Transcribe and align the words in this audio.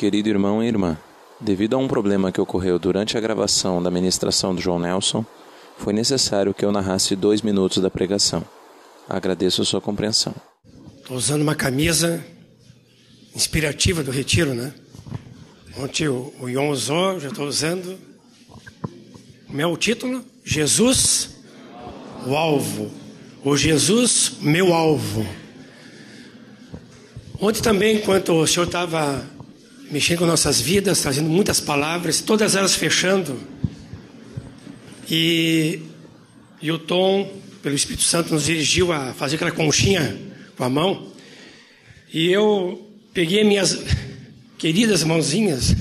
Querido 0.00 0.30
irmão 0.30 0.64
e 0.64 0.66
irmã, 0.66 0.96
devido 1.38 1.74
a 1.74 1.76
um 1.76 1.86
problema 1.86 2.32
que 2.32 2.40
ocorreu 2.40 2.78
durante 2.78 3.18
a 3.18 3.20
gravação 3.20 3.82
da 3.82 3.90
ministração 3.90 4.54
do 4.54 4.60
João 4.62 4.78
Nelson, 4.78 5.26
foi 5.76 5.92
necessário 5.92 6.54
que 6.54 6.64
eu 6.64 6.72
narrasse 6.72 7.14
dois 7.14 7.42
minutos 7.42 7.82
da 7.82 7.90
pregação. 7.90 8.42
Agradeço 9.06 9.60
a 9.60 9.64
sua 9.66 9.78
compreensão. 9.78 10.34
Estou 10.96 11.18
usando 11.18 11.42
uma 11.42 11.54
camisa 11.54 12.24
inspirativa 13.36 14.02
do 14.02 14.10
Retiro, 14.10 14.54
né? 14.54 14.72
Ontem 15.76 16.08
o, 16.08 16.32
o 16.40 16.48
Ion 16.48 16.70
usou, 16.70 17.20
já 17.20 17.28
estou 17.28 17.46
usando. 17.46 17.98
Meu 19.50 19.76
título? 19.76 20.24
Jesus, 20.42 21.28
o 22.26 22.34
alvo. 22.34 22.90
O 23.44 23.54
Jesus, 23.54 24.32
meu 24.40 24.72
alvo. 24.72 25.26
Ontem 27.38 27.60
também, 27.60 27.96
enquanto 27.96 28.32
o 28.32 28.46
Senhor 28.46 28.64
estava 28.64 29.38
mexendo 29.90 30.18
com 30.20 30.26
nossas 30.26 30.60
vidas, 30.60 31.00
trazendo 31.00 31.28
muitas 31.28 31.60
palavras, 31.60 32.20
todas 32.20 32.54
elas 32.54 32.74
fechando, 32.74 33.38
e, 35.10 35.80
e 36.62 36.70
o 36.70 36.78
Tom, 36.78 37.30
pelo 37.60 37.74
Espírito 37.74 38.04
Santo, 38.04 38.32
nos 38.32 38.44
dirigiu 38.44 38.92
a 38.92 39.12
fazer 39.12 39.34
aquela 39.34 39.50
conchinha 39.50 40.16
com 40.56 40.62
a 40.62 40.70
mão, 40.70 41.08
e 42.12 42.30
eu 42.30 42.88
peguei 43.12 43.42
minhas 43.42 43.82
queridas 44.56 45.02
mãozinhas, 45.02 45.74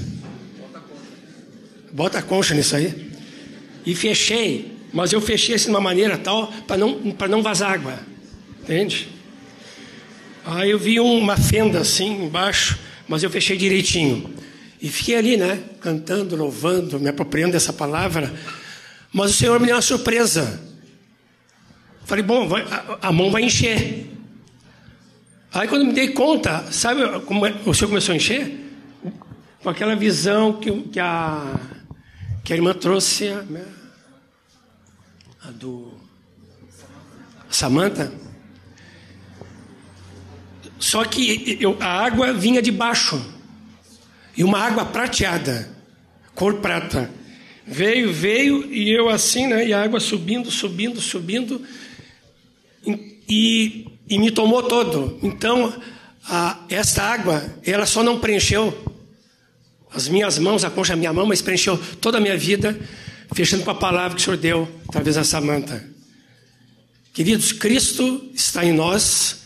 bota 1.92 2.18
a 2.18 2.22
concha 2.24 2.56
nisso 2.56 2.76
aí, 2.76 3.12
e 3.86 3.94
fechei, 3.94 4.72
mas 4.92 5.14
eu 5.14 5.22
fechei 5.22 5.54
assim 5.54 5.66
de 5.66 5.72
uma 5.72 5.82
maneira 5.82 6.18
tal 6.18 6.48
para 6.68 6.78
não, 6.78 7.00
não 7.30 7.44
vazar 7.44 7.74
água, 7.74 8.00
entende? 8.64 9.08
Aí 10.44 10.72
eu 10.72 10.80
vi 10.80 11.00
uma 11.00 11.38
fenda 11.38 11.80
assim 11.80 12.26
embaixo, 12.26 12.80
mas 13.10 13.24
eu 13.24 13.30
fechei 13.30 13.58
direitinho. 13.58 14.34
E 14.80 14.88
fiquei 14.88 15.16
ali, 15.16 15.36
né? 15.36 15.62
Cantando, 15.82 16.36
louvando, 16.36 17.00
me 17.00 17.10
apropriando 17.10 17.54
dessa 17.54 17.74
palavra. 17.74 18.32
Mas 19.12 19.32
o 19.32 19.34
Senhor 19.34 19.60
me 19.60 19.66
deu 19.66 19.76
uma 19.76 19.82
surpresa. 19.82 20.62
Falei, 22.06 22.24
bom, 22.24 22.48
vai, 22.48 22.62
a, 22.62 23.08
a, 23.08 23.12
mão 23.12 23.32
vai 23.32 23.42
encher. 23.42 24.08
Aí 25.52 25.68
quando 25.68 25.86
me 25.86 25.94
dei 25.94 26.10
conta, 26.10 26.72
sabe 26.72 27.02
como 27.22 27.46
é, 27.46 27.54
o 27.66 27.74
Senhor 27.74 27.90
começou 27.90 28.14
a 28.14 28.16
encher? 28.16 28.58
Com 29.62 29.70
aquela 29.70 29.96
visão 29.96 30.54
que, 30.54 30.72
que, 30.84 31.00
a, 31.00 31.60
que 32.44 32.54
a 32.54 32.56
irmã 32.56 32.74
trouxe, 32.74 33.30
a, 33.30 33.44
a 35.48 35.52
do 35.52 35.94
Samanta. 37.50 38.29
Só 40.80 41.04
que 41.04 41.58
eu, 41.60 41.78
a 41.80 42.06
água 42.06 42.32
vinha 42.32 42.62
de 42.62 42.72
baixo. 42.72 43.22
E 44.36 44.44
uma 44.44 44.60
água 44.60 44.86
prateada, 44.86 45.70
cor 46.34 46.56
prata. 46.56 47.12
Veio, 47.68 48.14
veio, 48.14 48.74
e 48.74 48.90
eu 48.90 49.10
assim, 49.10 49.46
né? 49.46 49.68
E 49.68 49.74
a 49.74 49.84
água 49.84 50.00
subindo, 50.00 50.50
subindo, 50.50 51.02
subindo. 51.02 51.62
E, 53.28 53.86
e 54.10 54.18
me 54.18 54.32
tomou 54.32 54.64
todo. 54.64 55.20
Então, 55.22 55.80
a, 56.26 56.64
essa 56.70 57.04
água, 57.04 57.44
ela 57.66 57.86
só 57.86 58.02
não 58.02 58.20
preencheu 58.20 58.74
as 59.94 60.08
minhas 60.08 60.40
mãos, 60.40 60.64
a 60.64 60.70
concha 60.70 60.94
da 60.94 60.98
minha 60.98 61.12
mão, 61.12 61.26
mas 61.26 61.42
preencheu 61.42 61.78
toda 62.00 62.18
a 62.20 62.22
minha 62.22 62.38
vida, 62.38 62.80
fechando 63.34 63.64
com 63.64 63.72
a 63.72 63.76
palavra 63.76 64.16
que 64.16 64.22
o 64.22 64.24
Senhor 64.24 64.38
deu 64.38 64.70
através 64.88 65.16
da 65.16 65.24
Samanta. 65.24 65.84
Queridos, 67.14 67.52
Cristo 67.52 68.30
está 68.34 68.64
em 68.64 68.72
nós 68.72 69.39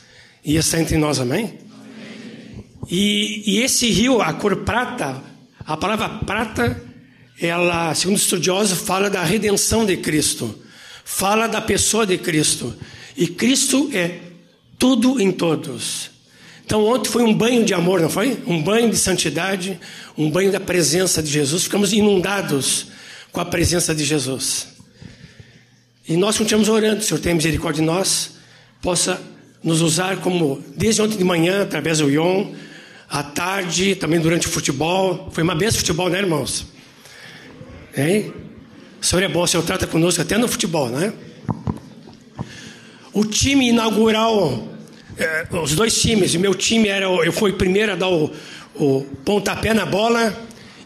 e 0.44 0.56
está 0.56 0.80
entre 0.80 0.98
nós, 0.98 1.20
amém? 1.20 1.58
E, 2.90 3.44
e, 3.46 3.62
esse 3.62 3.90
rio, 3.90 4.22
a 4.22 4.34
cor 4.34 4.58
prata, 4.58 5.22
a 5.66 5.78
palavra 5.78 6.10
prata, 6.10 6.82
ela, 7.40 7.96
segundo 7.96 8.18
estudiosos, 8.18 8.80
fala 8.80 9.10
da 9.10 9.24
redenção 9.24 9.86
de 9.86 9.98
Cristo, 9.98 10.54
fala 11.06 11.48
da 11.48 11.62
pessoa 11.62 12.06
de 12.06 12.18
Cristo. 12.18 12.76
E 13.16 13.28
Cristo 13.28 13.90
é 13.94 14.20
tudo 14.78 15.22
em 15.22 15.32
todos. 15.32 16.12
Então, 16.66 16.86
ontem 16.86 17.10
foi 17.10 17.24
um 17.24 17.34
banho 17.34 17.64
de 17.64 17.74
amor, 17.74 18.02
não 18.02 18.10
foi? 18.10 18.42
Um 18.46 18.62
banho 18.62 18.90
de 18.90 18.98
santidade, 18.98 19.80
um 20.18 20.30
banho 20.30 20.52
da 20.52 20.60
presença 20.60 21.22
de 21.24 21.30
Jesus. 21.30 21.64
Ficamos 21.64 21.94
inundados 21.94 22.88
com 23.32 23.40
a 23.40 23.46
presença 23.46 23.96
de 23.96 24.04
Jesus. 24.04 24.68
E 26.08 26.18
nós 26.18 26.38
continuamos 26.38 26.68
orando, 26.68 27.02
Senhor, 27.02 27.20
tenha 27.20 27.36
misericórdia 27.36 27.82
de 27.82 27.86
nós, 27.86 28.32
possa 28.82 29.22
nos 29.64 29.82
usar 29.82 30.18
como, 30.18 30.62
desde 30.76 31.02
ontem 31.02 31.18
de 31.18 31.24
manhã, 31.24 31.62
através 31.62 32.00
do 32.00 32.10
Ion, 32.10 32.52
à 33.10 33.24
tarde, 33.24 33.96
também 33.96 34.20
durante 34.20 34.48
o 34.48 34.50
futebol. 34.50 35.30
Foi 35.32 35.44
uma 35.44 35.56
benção 35.56 35.80
futebol, 35.80 36.10
né, 36.10 36.20
irmãos? 36.20 36.66
Hein? 37.96 38.34
O 39.02 39.06
Senhor 39.06 39.24
é 39.24 39.28
bom, 39.28 39.44
o 39.44 39.48
Senhor 39.48 39.64
trata 39.64 39.88
conosco 39.88 40.22
até 40.22 40.38
no 40.38 40.48
futebol, 40.48 40.90
né? 40.90 41.14
O 43.14 43.24
time 43.24 43.70
inaugural, 43.70 44.68
é, 45.18 45.46
os 45.52 45.76
dois 45.76 46.02
times, 46.02 46.34
o 46.34 46.40
meu 46.40 46.56
time 46.56 46.88
era, 46.88 47.06
eu 47.06 47.32
fui 47.32 47.52
o 47.52 47.54
primeiro 47.54 47.92
a 47.92 47.96
dar 47.96 48.10
o, 48.10 48.32
o 48.76 49.02
pontapé 49.24 49.74
na 49.74 49.86
bola. 49.86 50.36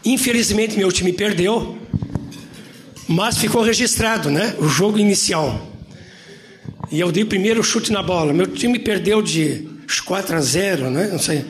Infelizmente, 0.04 0.76
meu 0.76 0.92
time 0.92 1.12
perdeu, 1.12 1.78
mas 3.08 3.38
ficou 3.38 3.62
registrado, 3.62 4.30
né? 4.30 4.54
O 4.58 4.68
jogo 4.68 4.98
inicial. 4.98 5.67
E 6.90 7.00
eu 7.00 7.12
dei 7.12 7.22
o 7.22 7.26
primeiro 7.26 7.62
chute 7.62 7.92
na 7.92 8.02
bola. 8.02 8.32
Meu 8.32 8.46
time 8.46 8.78
perdeu 8.78 9.20
de 9.20 9.68
4 10.04 10.36
a 10.36 10.40
0, 10.40 10.90
né? 10.90 11.08
Não 11.12 11.18
sei. 11.18 11.44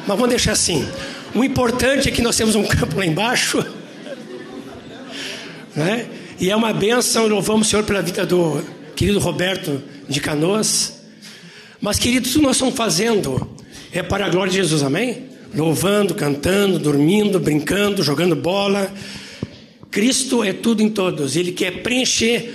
Mas 0.00 0.16
vamos 0.16 0.28
deixar 0.28 0.52
assim. 0.52 0.86
O 1.34 1.42
importante 1.42 2.08
é 2.08 2.12
que 2.12 2.20
nós 2.22 2.36
temos 2.36 2.54
um 2.54 2.64
campo 2.64 2.98
lá 2.98 3.06
embaixo. 3.06 3.64
Né? 5.74 6.06
E 6.40 6.50
é 6.50 6.56
uma 6.56 6.72
benção, 6.72 7.26
louvamos 7.26 7.66
o 7.66 7.70
Senhor 7.70 7.84
pela 7.84 8.00
vida 8.00 8.24
do 8.24 8.64
querido 8.94 9.18
Roberto 9.18 9.82
de 10.08 10.22
Canoas. 10.22 11.02
Mas, 11.82 11.98
queridos, 11.98 12.32
tudo 12.32 12.44
nós 12.44 12.56
estamos 12.56 12.74
fazendo 12.74 13.54
é 13.92 14.02
para 14.02 14.24
a 14.24 14.30
glória 14.30 14.50
de 14.50 14.56
Jesus, 14.56 14.82
amém? 14.82 15.24
Louvando, 15.54 16.14
cantando, 16.14 16.78
dormindo, 16.78 17.38
brincando, 17.38 18.02
jogando 18.02 18.34
bola. 18.34 18.90
Cristo 19.90 20.42
é 20.42 20.54
tudo 20.54 20.82
em 20.82 20.88
todos. 20.88 21.36
Ele 21.36 21.52
quer 21.52 21.82
preencher 21.82 22.54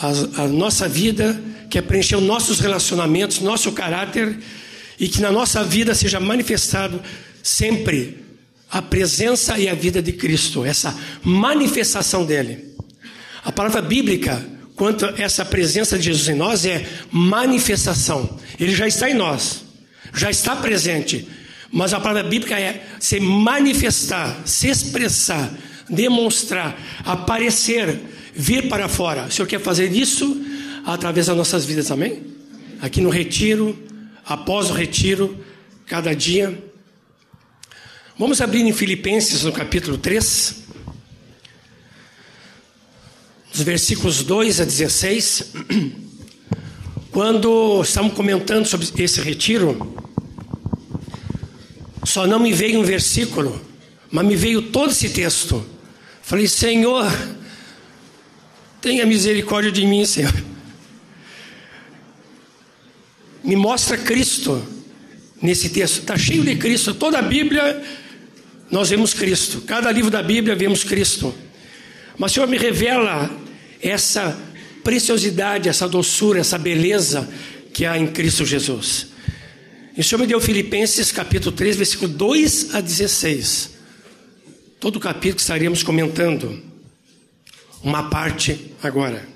a, 0.00 0.42
a 0.42 0.48
nossa 0.48 0.88
vida, 0.88 1.40
quer 1.70 1.82
preencher 1.82 2.16
os 2.16 2.22
nossos 2.22 2.60
relacionamentos, 2.60 3.40
nosso 3.40 3.72
caráter 3.72 4.38
e 4.98 5.08
que 5.08 5.20
na 5.20 5.30
nossa 5.30 5.62
vida 5.62 5.94
seja 5.94 6.18
manifestado 6.18 7.00
sempre 7.42 8.24
a 8.70 8.82
presença 8.82 9.58
e 9.58 9.68
a 9.68 9.74
vida 9.74 10.02
de 10.02 10.12
Cristo, 10.12 10.64
essa 10.64 10.94
manifestação 11.22 12.24
dele. 12.24 12.74
A 13.44 13.50
palavra 13.50 13.80
bíblica 13.80 14.44
quanto 14.78 15.06
a 15.06 15.14
essa 15.18 15.44
presença 15.44 15.98
de 15.98 16.04
Jesus 16.04 16.28
em 16.28 16.34
nós 16.34 16.64
é 16.64 16.86
manifestação. 17.10 18.38
Ele 18.58 18.74
já 18.74 18.86
está 18.86 19.10
em 19.10 19.14
nós, 19.14 19.64
já 20.14 20.30
está 20.30 20.54
presente. 20.54 21.26
Mas 21.70 21.92
a 21.92 22.00
palavra 22.00 22.22
bíblica 22.22 22.58
é 22.58 22.86
se 23.00 23.20
manifestar, 23.20 24.40
se 24.44 24.68
expressar, 24.68 25.50
demonstrar, 25.88 26.78
aparecer, 27.04 28.00
vir 28.38 28.68
para 28.68 28.88
fora. 28.88 29.26
O 29.26 29.32
Senhor 29.32 29.48
quer 29.48 29.60
fazer 29.60 29.92
isso 29.92 30.40
através 30.86 31.26
das 31.26 31.36
nossas 31.36 31.64
vidas, 31.64 31.90
amém? 31.90 32.22
Aqui 32.80 33.00
no 33.00 33.10
retiro, 33.10 33.76
após 34.24 34.70
o 34.70 34.72
retiro, 34.72 35.36
cada 35.84 36.14
dia. 36.14 36.56
Vamos 38.16 38.40
abrir 38.40 38.60
em 38.60 38.72
Filipenses 38.72 39.42
no 39.42 39.50
capítulo 39.50 39.98
3, 39.98 40.54
os 43.52 43.60
versículos 43.62 44.22
2 44.22 44.60
a 44.60 44.64
16. 44.64 45.52
Quando 47.10 47.82
estamos 47.82 48.12
comentando 48.12 48.66
sobre 48.66 48.86
esse 49.02 49.20
retiro, 49.20 49.96
só 52.04 52.24
não 52.24 52.38
me 52.38 52.52
veio 52.52 52.78
um 52.78 52.84
versículo, 52.84 53.60
mas 54.12 54.24
me 54.24 54.36
veio 54.36 54.62
todo 54.62 54.92
esse 54.92 55.08
texto. 55.08 55.66
Falei, 56.22 56.46
Senhor, 56.46 57.04
Tenha 58.80 59.04
misericórdia 59.04 59.72
de 59.72 59.84
mim, 59.84 60.04
Senhor. 60.06 60.32
Me 63.42 63.56
mostra 63.56 63.96
Cristo 63.96 64.62
nesse 65.42 65.68
texto. 65.70 66.00
Está 66.00 66.16
cheio 66.16 66.44
de 66.44 66.56
Cristo. 66.56 66.94
Toda 66.94 67.18
a 67.18 67.22
Bíblia 67.22 67.82
nós 68.70 68.90
vemos 68.90 69.14
Cristo. 69.14 69.62
Cada 69.62 69.90
livro 69.90 70.10
da 70.10 70.22
Bíblia 70.22 70.54
vemos 70.54 70.84
Cristo. 70.84 71.34
Mas 72.16 72.32
Senhor 72.32 72.48
me 72.48 72.56
revela 72.56 73.30
essa 73.80 74.38
preciosidade, 74.84 75.68
essa 75.68 75.88
doçura, 75.88 76.40
essa 76.40 76.58
beleza 76.58 77.28
que 77.72 77.84
há 77.84 77.98
em 77.98 78.06
Cristo 78.06 78.44
Jesus. 78.44 79.08
E 79.96 80.00
o 80.00 80.04
Senhor 80.04 80.20
me 80.20 80.26
deu 80.26 80.40
Filipenses 80.40 81.10
capítulo 81.10 81.52
3, 81.52 81.76
versículo 81.76 82.12
2 82.12 82.74
a 82.74 82.80
16. 82.80 83.70
Todo 84.78 84.96
o 84.96 85.00
capítulo 85.00 85.36
que 85.36 85.40
estaríamos 85.40 85.82
comentando 85.82 86.67
uma 87.82 88.08
parte 88.10 88.74
agora. 88.82 89.26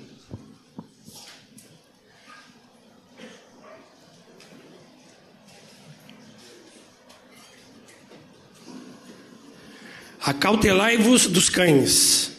Acautelai-vos 10.25 11.27
dos 11.27 11.49
cães, 11.49 12.31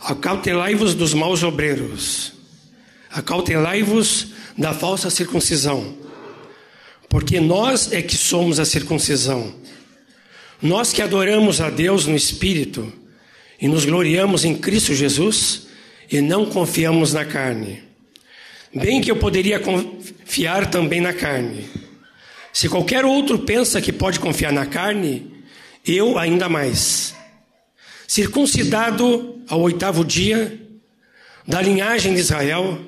acautelai-vos 0.00 0.94
dos 0.94 1.12
maus 1.12 1.42
obreiros, 1.42 2.34
acautelai-vos 3.10 4.28
da 4.56 4.72
falsa 4.72 5.10
circuncisão, 5.10 5.96
porque 7.08 7.40
nós 7.40 7.92
é 7.92 8.00
que 8.00 8.16
somos 8.16 8.60
a 8.60 8.64
circuncisão. 8.64 9.54
Nós 10.62 10.92
que 10.92 11.02
adoramos 11.02 11.60
a 11.60 11.68
Deus 11.68 12.06
no 12.06 12.14
Espírito 12.14 12.92
e 13.60 13.68
nos 13.68 13.84
gloriamos 13.84 14.44
em 14.44 14.54
Cristo 14.54 14.94
Jesus 14.94 15.66
e 16.10 16.20
não 16.20 16.46
confiamos 16.46 17.12
na 17.12 17.24
carne. 17.24 17.82
Bem 18.74 19.00
que 19.00 19.10
eu 19.10 19.16
poderia 19.16 19.58
confiar 19.58 20.70
também 20.70 21.00
na 21.00 21.12
carne. 21.12 21.68
Se 22.52 22.68
qualquer 22.68 23.04
outro 23.04 23.38
pensa 23.38 23.80
que 23.80 23.92
pode 23.92 24.20
confiar 24.20 24.52
na 24.52 24.66
carne, 24.66 25.30
eu 25.86 26.18
ainda 26.18 26.48
mais. 26.48 27.14
Circuncidado 28.06 29.40
ao 29.48 29.60
oitavo 29.60 30.04
dia, 30.04 30.60
da 31.46 31.60
linhagem 31.62 32.14
de 32.14 32.20
Israel, 32.20 32.78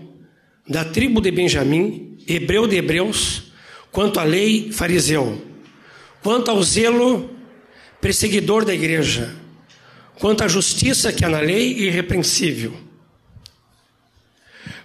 da 0.68 0.84
tribo 0.84 1.20
de 1.20 1.30
Benjamim, 1.30 2.18
hebreu 2.26 2.66
de 2.66 2.76
hebreus, 2.76 3.52
quanto 3.90 4.20
à 4.20 4.24
lei, 4.24 4.70
fariseu, 4.72 5.40
quanto 6.22 6.50
ao 6.50 6.62
zelo, 6.62 7.30
perseguidor 8.00 8.64
da 8.64 8.74
igreja, 8.74 9.34
quanto 10.18 10.42
à 10.42 10.48
justiça 10.48 11.12
que 11.12 11.24
há 11.24 11.28
na 11.28 11.40
lei, 11.40 11.72
irrepreensível. 11.86 12.74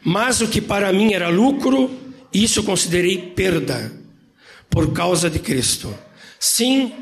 Mas 0.04 0.42
o 0.42 0.48
que 0.48 0.62
para 0.62 0.92
mim 0.92 1.14
era 1.14 1.30
lucro, 1.30 1.90
isso 2.34 2.64
considerei 2.64 3.18
perda, 3.18 3.92
por 4.70 4.92
causa 4.94 5.30
de 5.30 5.40
Cristo. 5.40 5.94
Sim, 6.40 6.94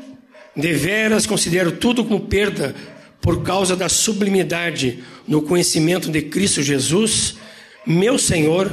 deveras 0.56 1.26
considero 1.26 1.72
tudo 1.72 2.04
como 2.04 2.20
perda, 2.20 2.74
por 3.20 3.42
causa 3.42 3.76
da 3.76 3.88
sublimidade 3.88 5.02
no 5.26 5.42
conhecimento 5.42 6.10
de 6.10 6.22
Cristo 6.22 6.62
Jesus, 6.62 7.36
meu 7.86 8.18
Senhor, 8.18 8.72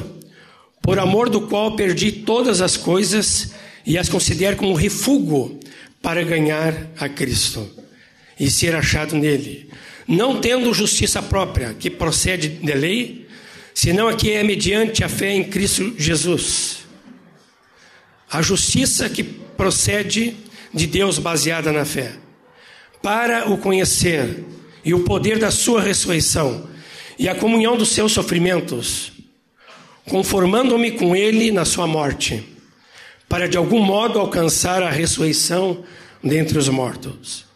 por 0.82 0.98
amor 0.98 1.28
do 1.28 1.42
qual 1.42 1.76
perdi 1.76 2.10
todas 2.10 2.60
as 2.60 2.76
coisas 2.76 3.52
e 3.86 3.98
as 3.98 4.08
considero 4.08 4.56
como 4.56 4.74
refúgio 4.74 5.58
para 6.02 6.22
ganhar 6.22 6.90
a 6.98 7.08
Cristo 7.08 7.79
e 8.40 8.50
ser 8.50 8.74
achado 8.74 9.14
nele, 9.14 9.68
não 10.08 10.40
tendo 10.40 10.72
justiça 10.74 11.22
própria 11.22 11.74
que 11.74 11.90
procede 11.90 12.48
de 12.48 12.72
lei, 12.72 13.28
senão 13.74 14.08
a 14.08 14.14
que 14.14 14.32
é 14.32 14.42
mediante 14.42 15.04
a 15.04 15.08
fé 15.08 15.32
em 15.32 15.44
Cristo 15.44 15.94
Jesus. 15.98 16.78
A 18.30 18.40
justiça 18.40 19.08
que 19.10 19.22
procede 19.22 20.34
de 20.72 20.86
Deus 20.86 21.18
baseada 21.18 21.70
na 21.70 21.84
fé, 21.84 22.14
para 23.02 23.50
o 23.50 23.58
conhecer 23.58 24.42
e 24.82 24.94
o 24.94 25.04
poder 25.04 25.38
da 25.38 25.50
sua 25.50 25.82
ressurreição 25.82 26.68
e 27.18 27.28
a 27.28 27.34
comunhão 27.34 27.76
dos 27.76 27.90
seus 27.90 28.12
sofrimentos, 28.12 29.12
conformando-me 30.08 30.92
com 30.92 31.14
ele 31.14 31.52
na 31.52 31.66
sua 31.66 31.86
morte 31.86 32.50
para 33.30 33.48
de 33.48 33.56
algum 33.56 33.80
modo 33.80 34.18
alcançar 34.18 34.82
a 34.82 34.90
ressurreição 34.90 35.84
dentre 36.20 36.58
os 36.58 36.68
mortos. 36.68 37.49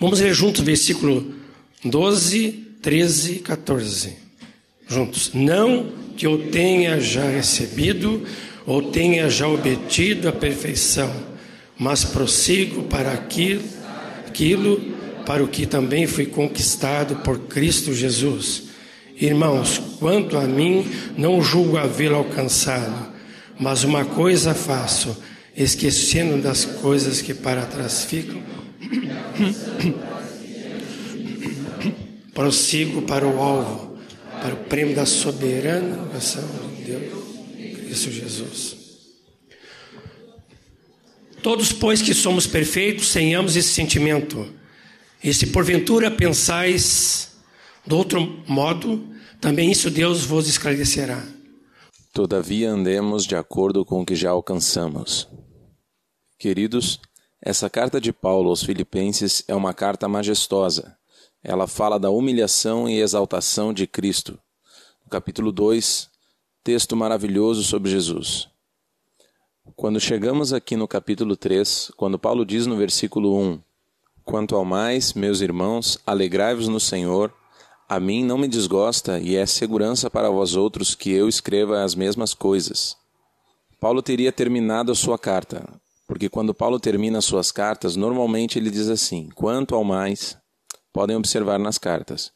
Vamos 0.00 0.20
ler 0.20 0.32
juntos 0.32 0.62
versículo 0.62 1.34
12, 1.84 2.52
13 2.82 3.32
e 3.32 3.38
14. 3.40 4.12
Juntos. 4.88 5.30
Não 5.34 5.86
que 6.16 6.26
eu 6.26 6.50
tenha 6.50 7.00
já 7.00 7.28
recebido 7.28 8.22
ou 8.66 8.90
tenha 8.90 9.28
já 9.30 9.48
obtido 9.48 10.28
a 10.28 10.32
perfeição, 10.32 11.12
mas 11.78 12.04
prossigo 12.04 12.84
para 12.84 13.12
aquilo, 13.12 13.62
aquilo 14.26 14.80
para 15.24 15.42
o 15.44 15.48
que 15.48 15.66
também 15.66 16.06
fui 16.06 16.26
conquistado 16.26 17.16
por 17.16 17.38
Cristo 17.40 17.92
Jesus. 17.92 18.64
Irmãos, 19.20 19.80
quanto 19.98 20.36
a 20.36 20.44
mim, 20.44 20.86
não 21.16 21.42
julgo 21.42 21.76
havê-lo 21.76 22.16
alcançado 22.16 23.18
mas 23.58 23.82
uma 23.82 24.04
coisa 24.04 24.54
faço, 24.54 25.16
esquecendo 25.56 26.40
das 26.40 26.64
coisas 26.64 27.20
que 27.20 27.34
para 27.34 27.66
trás 27.66 28.04
ficam, 28.04 28.40
prossigo 32.32 33.02
para 33.02 33.26
o 33.26 33.42
alvo, 33.42 33.98
para 34.40 34.54
o 34.54 34.64
prêmio 34.64 34.94
da 34.94 35.04
soberana 35.04 35.96
vocação 35.96 36.48
de 36.76 36.84
Deus, 36.84 37.12
Cristo 37.76 38.10
Jesus. 38.10 38.78
Todos, 41.42 41.72
pois, 41.72 42.02
que 42.02 42.14
somos 42.14 42.46
perfeitos, 42.46 43.12
tenhamos 43.12 43.56
esse 43.56 43.68
sentimento. 43.68 44.52
E 45.22 45.32
se 45.32 45.48
porventura 45.48 46.10
pensais 46.10 47.32
de 47.86 47.94
outro 47.94 48.42
modo, 48.46 49.08
também 49.40 49.70
isso 49.70 49.90
Deus 49.90 50.24
vos 50.24 50.48
esclarecerá. 50.48 51.24
Todavia 52.12 52.70
andemos 52.70 53.24
de 53.24 53.34
acordo 53.34 53.84
com 53.84 54.02
o 54.02 54.06
que 54.06 54.14
já 54.14 54.30
alcançamos. 54.30 55.28
Queridos, 56.38 57.00
essa 57.40 57.70
carta 57.70 58.00
de 58.00 58.12
Paulo 58.12 58.50
aos 58.50 58.64
Filipenses 58.64 59.44
é 59.46 59.54
uma 59.54 59.72
carta 59.72 60.08
majestosa. 60.08 60.96
Ela 61.42 61.68
fala 61.68 61.98
da 61.98 62.10
humilhação 62.10 62.88
e 62.88 63.00
exaltação 63.00 63.72
de 63.72 63.86
Cristo. 63.86 64.36
No 65.04 65.10
capítulo 65.10 65.52
2, 65.52 66.10
texto 66.64 66.96
maravilhoso 66.96 67.62
sobre 67.62 67.90
Jesus. 67.90 68.48
Quando 69.76 70.00
chegamos 70.00 70.52
aqui 70.52 70.76
no 70.76 70.88
capítulo 70.88 71.36
3, 71.36 71.92
quando 71.96 72.18
Paulo 72.18 72.44
diz 72.44 72.66
no 72.66 72.76
versículo 72.76 73.38
1: 73.38 73.60
Quanto 74.24 74.56
ao 74.56 74.64
mais, 74.64 75.14
meus 75.14 75.40
irmãos, 75.40 75.96
alegrai-vos 76.04 76.66
no 76.66 76.80
Senhor. 76.80 77.32
A 77.88 78.00
mim 78.00 78.24
não 78.24 78.36
me 78.36 78.48
desgosta 78.48 79.20
e 79.20 79.36
é 79.36 79.46
segurança 79.46 80.10
para 80.10 80.28
vós 80.28 80.56
outros 80.56 80.94
que 80.94 81.10
eu 81.12 81.28
escreva 81.28 81.84
as 81.84 81.94
mesmas 81.94 82.34
coisas. 82.34 82.96
Paulo 83.80 84.02
teria 84.02 84.32
terminado 84.32 84.90
a 84.90 84.94
sua 84.94 85.16
carta, 85.16 85.64
porque 86.08 86.28
quando 86.28 86.52
Paulo 86.52 86.80
termina 86.80 87.20
suas 87.20 87.52
cartas, 87.52 87.94
normalmente 87.94 88.58
ele 88.58 88.68
diz 88.70 88.88
assim: 88.88 89.28
quanto 89.36 89.76
ao 89.76 89.84
mais, 89.84 90.36
podem 90.92 91.14
observar 91.14 91.58
nas 91.58 91.78
cartas. 91.78 92.32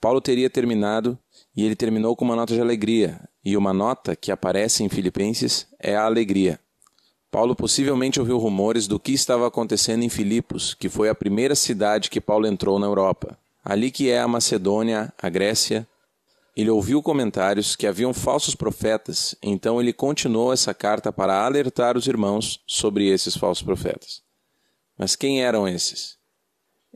Paulo 0.00 0.20
teria 0.20 0.48
terminado 0.48 1.18
e 1.56 1.64
ele 1.64 1.74
terminou 1.74 2.14
com 2.14 2.24
uma 2.24 2.36
nota 2.36 2.54
de 2.54 2.60
alegria, 2.60 3.28
e 3.44 3.56
uma 3.56 3.72
nota 3.72 4.14
que 4.14 4.30
aparece 4.30 4.84
em 4.84 4.88
Filipenses 4.88 5.66
é 5.80 5.96
a 5.96 6.04
alegria. 6.04 6.60
Paulo 7.30 7.56
possivelmente 7.56 8.20
ouviu 8.20 8.38
rumores 8.38 8.86
do 8.86 9.00
que 9.00 9.12
estava 9.12 9.48
acontecendo 9.48 10.04
em 10.04 10.08
Filipos, 10.08 10.74
que 10.74 10.88
foi 10.88 11.08
a 11.08 11.14
primeira 11.14 11.56
cidade 11.56 12.08
que 12.08 12.20
Paulo 12.20 12.46
entrou 12.46 12.78
na 12.78 12.86
Europa 12.86 13.36
ali 13.66 13.90
que 13.90 14.08
é 14.08 14.20
a 14.20 14.28
Macedônia, 14.28 15.12
a 15.20 15.28
Grécia. 15.28 15.84
Ele 16.56 16.70
ouviu 16.70 17.02
comentários 17.02 17.76
que 17.76 17.86
haviam 17.86 18.14
falsos 18.14 18.54
profetas, 18.54 19.34
então 19.42 19.78
ele 19.78 19.92
continuou 19.92 20.54
essa 20.54 20.72
carta 20.72 21.12
para 21.12 21.44
alertar 21.44 21.98
os 21.98 22.06
irmãos 22.06 22.62
sobre 22.66 23.08
esses 23.08 23.36
falsos 23.36 23.62
profetas. 23.62 24.22
Mas 24.96 25.14
quem 25.14 25.42
eram 25.42 25.68
esses? 25.68 26.16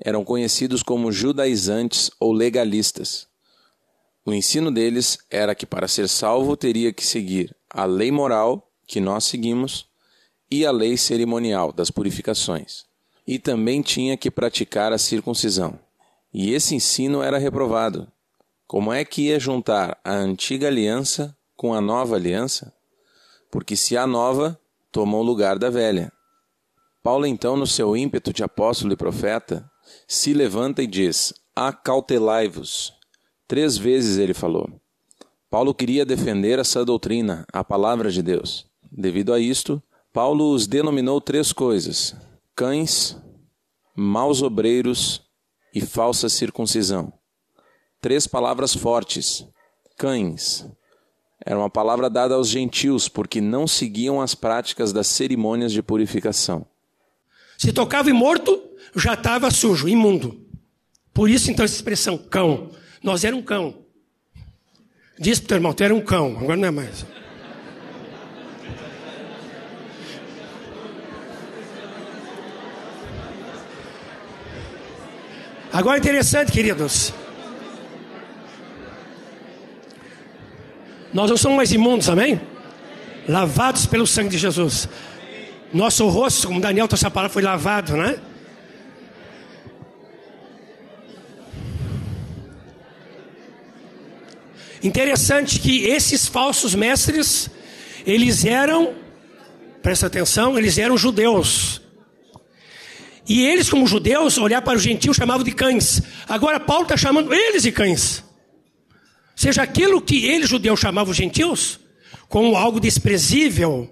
Eram 0.03 0.25
conhecidos 0.25 0.83
como 0.83 1.13
judaizantes 1.13 2.11
ou 2.19 2.33
legalistas. 2.33 3.29
O 4.25 4.33
ensino 4.33 4.73
deles 4.73 5.19
era 5.29 5.55
que 5.55 5.67
para 5.67 5.87
ser 5.87 6.09
salvo 6.09 6.57
teria 6.57 6.91
que 6.91 7.07
seguir 7.07 7.55
a 7.69 7.85
lei 7.85 8.11
moral, 8.11 8.73
que 8.87 8.99
nós 8.99 9.25
seguimos, 9.25 9.87
e 10.51 10.65
a 10.65 10.71
lei 10.71 10.97
cerimonial 10.97 11.71
das 11.71 11.91
purificações. 11.91 12.87
E 13.27 13.39
também 13.39 13.83
tinha 13.83 14.17
que 14.17 14.31
praticar 14.31 14.91
a 14.91 14.99
circuncisão. 14.99 15.79
E 16.33 16.55
esse 16.55 16.75
ensino 16.75 17.23
era 17.23 17.37
reprovado. 17.37 18.11
Como 18.71 18.93
é 18.93 19.05
que 19.05 19.23
ia 19.23 19.41
juntar 19.41 19.99
a 20.05 20.13
antiga 20.13 20.69
aliança 20.69 21.37
com 21.57 21.75
a 21.75 21.81
nova 21.81 22.15
aliança? 22.15 22.73
Porque 23.51 23.75
se 23.75 23.97
a 23.97 24.07
nova 24.07 24.57
tomou 24.93 25.23
o 25.23 25.25
lugar 25.25 25.59
da 25.59 25.69
velha. 25.69 26.13
Paulo, 27.03 27.27
então, 27.27 27.57
no 27.57 27.67
seu 27.67 27.97
ímpeto 27.97 28.33
de 28.33 28.45
apóstolo 28.45 28.93
e 28.93 28.97
profeta, 28.97 29.69
se 30.07 30.33
levanta 30.33 30.85
e 30.85 30.87
diz: 30.87 31.35
Acautelai-vos. 31.57 32.93
Três 33.49 33.77
vezes 33.77 34.19
ele 34.19 34.33
falou. 34.33 34.71
Paulo 35.51 35.75
queria 35.75 36.07
defender 36.07 36.61
essa 36.61 36.85
doutrina, 36.85 37.45
a 37.53 37.65
palavra 37.65 38.09
de 38.09 38.23
Deus. 38.23 38.71
Devido 38.89 39.33
a 39.33 39.41
isto, 39.41 39.83
Paulo 40.13 40.55
os 40.55 40.69
denominou 40.69 41.21
três 41.21 41.53
coisas: 41.53 42.15
cães, 42.55 43.21
maus 43.97 44.43
obreiros 44.43 45.23
e 45.75 45.81
falsa 45.81 46.29
circuncisão. 46.29 47.13
Três 48.01 48.27
palavras 48.27 48.75
fortes. 48.75 49.47
Cães. 49.97 50.67
Era 51.45 51.59
uma 51.59 51.71
palavra 51.71 52.09
dada 52.09 52.35
aos 52.35 52.49
gentios 52.49 53.09
porque 53.09 53.41
não 53.41 53.67
seguiam 53.67 54.21
as 54.21 54.35
práticas 54.35 54.93
das 54.93 55.07
cerimônias 55.07 55.73
de 55.73 55.83
purificação. 55.83 56.67
Se 57.59 57.73
tocava 57.73 58.11
em 58.11 58.15
morto, 58.15 58.63
já 58.97 59.15
estava 59.15 59.51
sujo, 59.51 59.89
imundo. 59.89 60.47
Por 61.13 61.29
isso, 61.29 61.51
então, 61.51 61.65
essa 61.65 61.75
expressão 61.75 62.17
cão. 62.17 62.71
Nós 63.03 63.25
era 63.25 63.37
um 63.37 63.43
cão. 63.43 63.85
Diz 65.19 65.39
para 65.39 65.45
o 65.45 65.49
teu 65.49 65.57
irmão, 65.57 65.73
tu 65.75 65.85
era 65.85 65.95
um 65.95 66.01
cão, 66.01 66.39
agora 66.39 66.57
não 66.57 66.69
é 66.69 66.71
mais. 66.71 67.05
Agora 75.73 75.99
interessante, 75.99 76.51
queridos. 76.51 77.13
Nós 81.13 81.29
não 81.29 81.37
somos 81.37 81.57
mais 81.57 81.73
imundos, 81.73 82.09
amém? 82.09 82.41
Lavados 83.29 83.87
pelo 83.87 84.07
sangue 84.07 84.31
de 84.31 84.39
Jesus. 84.39 84.89
Nosso 85.73 86.07
rosto, 86.09 86.47
como 86.47 86.61
Daniel 86.61 86.89
trouxe 86.89 87.07
a 87.07 87.11
palavra, 87.11 87.33
foi 87.33 87.43
lavado, 87.43 87.97
né? 87.97 88.19
Interessante 94.83 95.59
que 95.59 95.85
esses 95.85 96.27
falsos 96.27 96.75
mestres, 96.75 97.51
eles 98.07 98.45
eram, 98.45 98.95
presta 99.83 100.07
atenção, 100.07 100.59
eles 100.59 100.79
eram 100.79 100.97
judeus. 100.97 101.83
E 103.29 103.43
eles, 103.43 103.69
como 103.69 103.87
judeus, 103.87 104.39
olhar 104.39 104.63
para 104.63 104.77
os 104.77 104.83
gentios, 104.83 105.17
chamavam 105.17 105.45
de 105.45 105.53
cães. 105.53 106.03
Agora 106.29 106.59
Paulo 106.59 106.85
está 106.85 106.97
chamando 106.97 107.33
eles 107.33 107.63
de 107.63 107.71
cães. 107.71 108.25
Seja 109.41 109.63
aquilo 109.63 110.03
que 110.03 110.27
eles, 110.27 110.51
judeus, 110.51 110.79
chamavam 110.79 111.13
os 111.13 111.17
gentios, 111.17 111.81
como 112.29 112.59
algo 112.59 112.79
desprezível, 112.79 113.89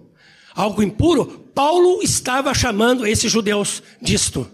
algo 0.55 0.83
impuro, 0.83 1.25
Paulo 1.55 2.03
estava 2.03 2.53
chamando 2.53 3.07
esses 3.07 3.33
judeus 3.33 3.83
disto. 3.99 4.47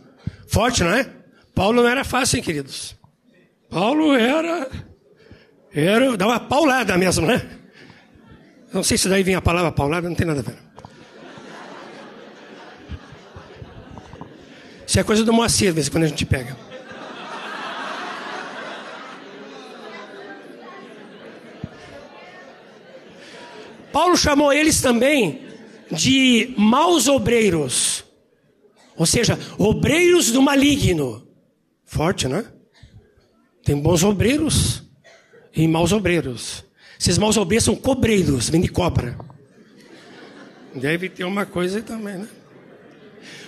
Forte, 0.47 0.85
não 0.85 0.93
é? 0.93 1.11
Paulo 1.53 1.83
não 1.83 1.89
era 1.89 2.05
fácil, 2.05 2.37
hein, 2.37 2.45
queridos? 2.45 2.95
Paulo 3.69 4.15
era 4.15 4.71
era, 5.73 6.17
dá 6.17 6.29
uma 6.29 6.39
paulada 6.39 6.97
mesmo, 6.97 7.27
né? 7.27 7.45
Não 8.73 8.85
sei 8.85 8.97
se 8.97 9.09
daí 9.09 9.25
vem 9.25 9.35
a 9.35 9.43
palavra 9.43 9.73
paulada, 9.73 10.09
não 10.09 10.15
tem 10.15 10.29
nada 10.29 10.39
a 10.39 10.43
ver. 10.45 10.59
Isso 14.87 15.01
é 15.01 15.03
coisa 15.03 15.25
do 15.25 15.33
Moacir, 15.33 15.71
às 15.71 15.75
vezes, 15.75 15.91
quando 15.91 16.05
a 16.05 16.07
gente 16.07 16.25
pega. 16.25 16.57
Paulo 23.95 24.17
chamou 24.17 24.53
eles 24.53 24.81
também 24.81 25.43
de 25.89 26.53
maus 26.59 27.07
obreiros. 27.07 28.05
Ou 28.97 29.07
seja, 29.07 29.39
obreiros 29.57 30.33
do 30.33 30.43
maligno. 30.43 31.25
Forte, 31.85 32.27
né? 32.27 32.45
Tem 33.65 33.81
bons 33.81 34.03
obreiros 34.03 34.83
e 35.55 35.69
maus 35.69 35.93
obreiros. 35.93 36.65
Esses 36.99 37.19
maus 37.19 37.37
obreiros 37.37 37.67
são 37.67 37.77
cobreiros, 37.77 38.51
vêm 38.51 38.63
de 38.63 38.67
cobra. 38.67 39.17
Deve 40.75 41.09
ter 41.09 41.23
uma 41.23 41.47
coisa 41.47 41.81
também, 41.81 42.19
né? 42.19 42.29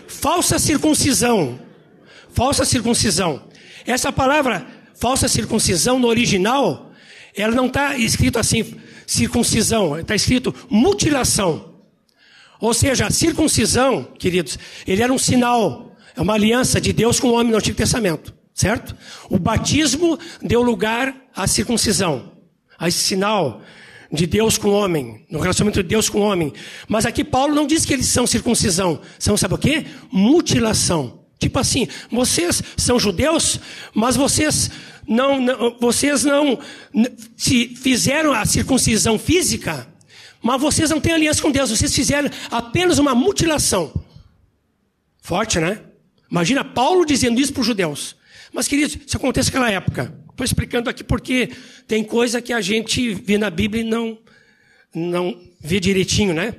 Falsa 0.07 0.61
circuncisão. 0.61 1.59
Falsa 2.33 2.65
circuncisão. 2.65 3.49
Essa 3.85 4.13
palavra 4.13 4.65
falsa 4.95 5.27
circuncisão 5.27 5.99
no 5.99 6.07
original, 6.07 6.93
ela 7.35 7.53
não 7.53 7.67
está 7.67 7.97
escrito 7.99 8.39
assim, 8.39 8.77
circuncisão, 9.07 9.99
está 9.99 10.15
escrito 10.15 10.55
mutilação. 10.69 11.75
Ou 12.61 12.73
seja, 12.75 13.07
a 13.07 13.11
circuncisão, 13.11 14.05
queridos, 14.19 14.59
ele 14.87 15.03
era 15.03 15.13
um 15.13 15.19
sinal, 15.19 15.95
é 16.17 16.21
uma 16.21 16.35
aliança 16.35 16.81
de 16.81 16.93
Deus 16.93 17.21
com 17.21 17.29
o 17.29 17.35
homem 17.35 17.53
no 17.53 17.59
Antigo 17.59 17.77
Testamento. 17.77 18.35
Certo? 18.55 18.97
O 19.29 19.39
batismo 19.39 20.19
deu 20.41 20.63
lugar 20.63 21.15
à 21.35 21.47
circuncisão, 21.47 22.33
a 22.79 22.89
esse 22.89 23.01
sinal 23.01 23.61
de 24.11 24.27
Deus 24.27 24.57
com 24.57 24.69
o 24.69 24.73
homem, 24.73 25.27
no 25.31 25.41
relacionamento 25.41 25.83
de 25.83 25.89
Deus 25.89 26.09
com 26.09 26.21
o 26.21 26.23
homem. 26.23 26.53
Mas 26.89 27.05
aqui 27.05 27.23
Paulo 27.23 27.55
não 27.55 27.67
diz 27.67 27.85
que 27.85 27.93
eles 27.93 28.07
são 28.07 28.27
circuncisão, 28.27 29.01
são, 29.19 29.37
sabe 29.37 29.55
o 29.55 29.59
quê? 29.59 29.85
Mutilação. 30.11 31.27
Tipo 31.39 31.59
assim, 31.59 31.87
vocês 32.11 32.63
são 32.79 32.99
judeus, 32.99 33.61
mas 33.95 34.17
vocês 34.17 34.71
não, 35.07 35.41
não 35.41 35.77
vocês 35.79 36.25
não 36.25 36.59
se 37.37 37.69
fizeram 37.77 38.33
a 38.33 38.45
circuncisão 38.45 39.19
física, 39.19 39.87
mas 40.43 40.61
vocês 40.61 40.91
não 40.91 41.01
têm 41.01 41.13
aliança 41.13 41.43
com 41.43 41.51
Deus, 41.51 41.71
vocês 41.71 41.95
fizeram 41.95 42.31
apenas 42.51 42.99
uma 42.99 43.15
mutilação. 43.15 43.93
Forte, 45.21 45.59
né? 45.59 45.81
Imagina 46.31 46.65
Paulo 46.65 47.05
dizendo 47.05 47.41
isso 47.41 47.53
para 47.53 47.61
os 47.61 47.67
judeus. 47.67 48.17
Mas, 48.53 48.69
queridos, 48.69 48.97
isso 49.07 49.17
acontece 49.17 49.49
naquela 49.49 49.71
época. 49.71 50.15
Estou 50.31 50.45
explicando 50.45 50.89
aqui 50.89 51.03
porque 51.03 51.51
tem 51.87 52.05
coisa 52.05 52.41
que 52.41 52.53
a 52.53 52.61
gente 52.61 53.15
vê 53.15 53.39
na 53.39 53.51
Bíblia 53.51 53.83
e 53.83 53.85
não, 53.85 54.19
não 54.95 55.41
vê 55.61 55.81
direitinho, 55.81 56.33
né? 56.33 56.55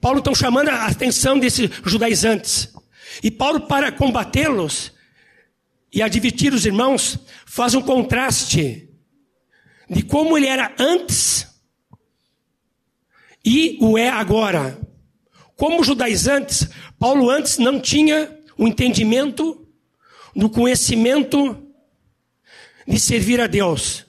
Paulo 0.00 0.18
está 0.18 0.34
chamando 0.34 0.68
a 0.68 0.86
atenção 0.86 1.38
desses 1.38 1.70
judaizantes. 1.84 2.72
E 3.22 3.30
Paulo, 3.30 3.60
para 3.60 3.90
combatê-los 3.90 4.92
e 5.92 6.02
advertir 6.02 6.52
os 6.52 6.66
irmãos, 6.66 7.18
faz 7.46 7.74
um 7.74 7.82
contraste 7.82 8.88
de 9.88 10.02
como 10.02 10.36
ele 10.36 10.46
era 10.46 10.74
antes 10.78 11.46
e 13.44 13.78
o 13.80 13.96
é 13.96 14.08
agora. 14.08 14.78
Como 15.56 15.82
judaizantes, 15.82 16.68
Paulo 16.98 17.30
antes 17.30 17.58
não 17.58 17.80
tinha 17.80 18.38
o 18.56 18.68
entendimento 18.68 19.66
no 20.34 20.50
conhecimento 20.50 21.66
de 22.86 23.00
servir 23.00 23.40
a 23.40 23.46
Deus. 23.46 24.06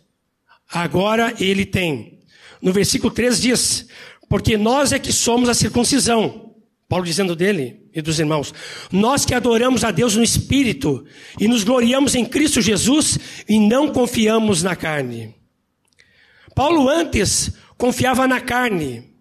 Agora 0.69 1.33
ele 1.39 1.65
tem. 1.65 2.19
No 2.62 2.74
versículo 2.74 3.13
3 3.13 3.41
diz: 3.41 3.88
Porque 4.27 4.57
nós 4.57 4.91
é 4.91 5.00
que 5.00 5.13
somos 5.13 5.50
a 5.50 5.53
circuncisão. 5.53 6.55
Paulo 6.88 7.05
dizendo 7.05 7.36
dele 7.36 7.78
e 7.93 8.01
dos 8.01 8.19
irmãos. 8.19 8.53
Nós 8.91 9.25
que 9.25 9.34
adoramos 9.34 9.84
a 9.84 9.91
Deus 9.91 10.15
no 10.15 10.24
Espírito 10.24 11.05
e 11.39 11.48
nos 11.48 11.63
gloriamos 11.63 12.15
em 12.15 12.25
Cristo 12.25 12.62
Jesus 12.62 13.19
e 13.48 13.60
não 13.60 13.91
confiamos 13.91 14.63
na 14.63 14.75
carne. 14.75 15.36
Paulo 16.55 16.89
antes 16.89 17.51
confiava 17.77 18.27
na 18.27 18.41
carne, 18.41 19.13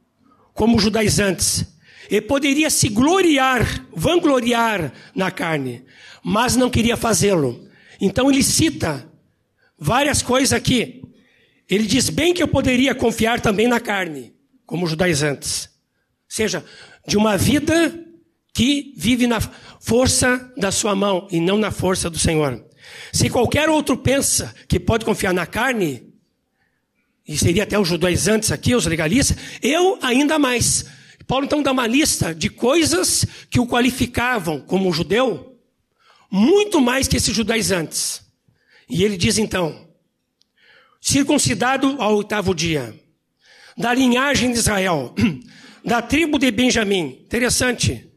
como 0.55 0.79
judaizantes. 0.79 1.65
E 2.11 2.23
poderia 2.23 2.71
se 2.71 2.89
gloriar, 2.89 3.85
vangloriar 3.95 4.93
na 5.15 5.31
carne 5.31 5.85
mas 6.23 6.57
não 6.57 6.69
queria 6.69 6.97
fazê-lo. 6.97 7.67
Então 8.01 8.31
ele 8.31 8.43
cita 8.43 9.11
várias 9.79 10.23
coisas 10.23 10.53
aqui. 10.53 11.03
Ele 11.69 11.87
diz 11.87 12.11
bem 12.11 12.35
que 12.35 12.43
eu 12.43 12.49
poderia 12.49 12.95
confiar 12.95 13.41
também 13.41 13.67
na 13.67 13.81
carne, 13.81 14.35
como 14.67 14.87
judaizantes. 14.87 15.67
Ou 15.67 15.71
seja, 16.29 16.65
de 17.07 17.17
uma 17.17 17.37
vida 17.37 17.99
que 18.59 18.93
vive 18.97 19.29
na 19.29 19.41
força 19.41 20.53
da 20.57 20.73
sua 20.73 20.93
mão 20.93 21.29
e 21.31 21.39
não 21.39 21.57
na 21.57 21.71
força 21.71 22.11
do 22.11 22.19
Senhor. 22.19 22.61
Se 23.13 23.31
qualquer 23.31 23.69
outro 23.69 23.97
pensa 23.97 24.53
que 24.67 24.81
pode 24.81 25.05
confiar 25.05 25.33
na 25.33 25.47
carne, 25.47 26.13
e 27.25 27.39
seria 27.39 27.63
até 27.63 27.79
os 27.79 27.87
judaizantes 27.87 28.51
aqui, 28.51 28.75
os 28.75 28.85
legalistas, 28.85 29.37
eu 29.63 29.97
ainda 30.03 30.41
mais. 30.41 30.87
Paulo 31.25 31.45
então 31.45 31.63
dá 31.63 31.71
uma 31.71 31.87
lista 31.87 32.35
de 32.35 32.49
coisas 32.49 33.25
que 33.49 33.61
o 33.61 33.67
qualificavam 33.69 34.61
como 34.61 34.93
judeu, 34.93 35.57
muito 36.29 36.81
mais 36.81 37.07
que 37.07 37.17
esses 37.17 37.37
judaizantes. 37.37 38.23
E 38.91 39.05
ele 39.05 39.17
diz 39.17 39.39
então: 39.39 39.87
circuncidado 41.01 41.95
ao 42.01 42.17
oitavo 42.17 42.53
dia, 42.53 42.93
da 43.77 43.95
linhagem 43.95 44.51
de 44.51 44.59
Israel, 44.59 45.15
da 45.87 46.03
tribo 46.03 46.41
de 46.41 46.51
Benjamim. 46.51 47.21
Interessante. 47.25 48.08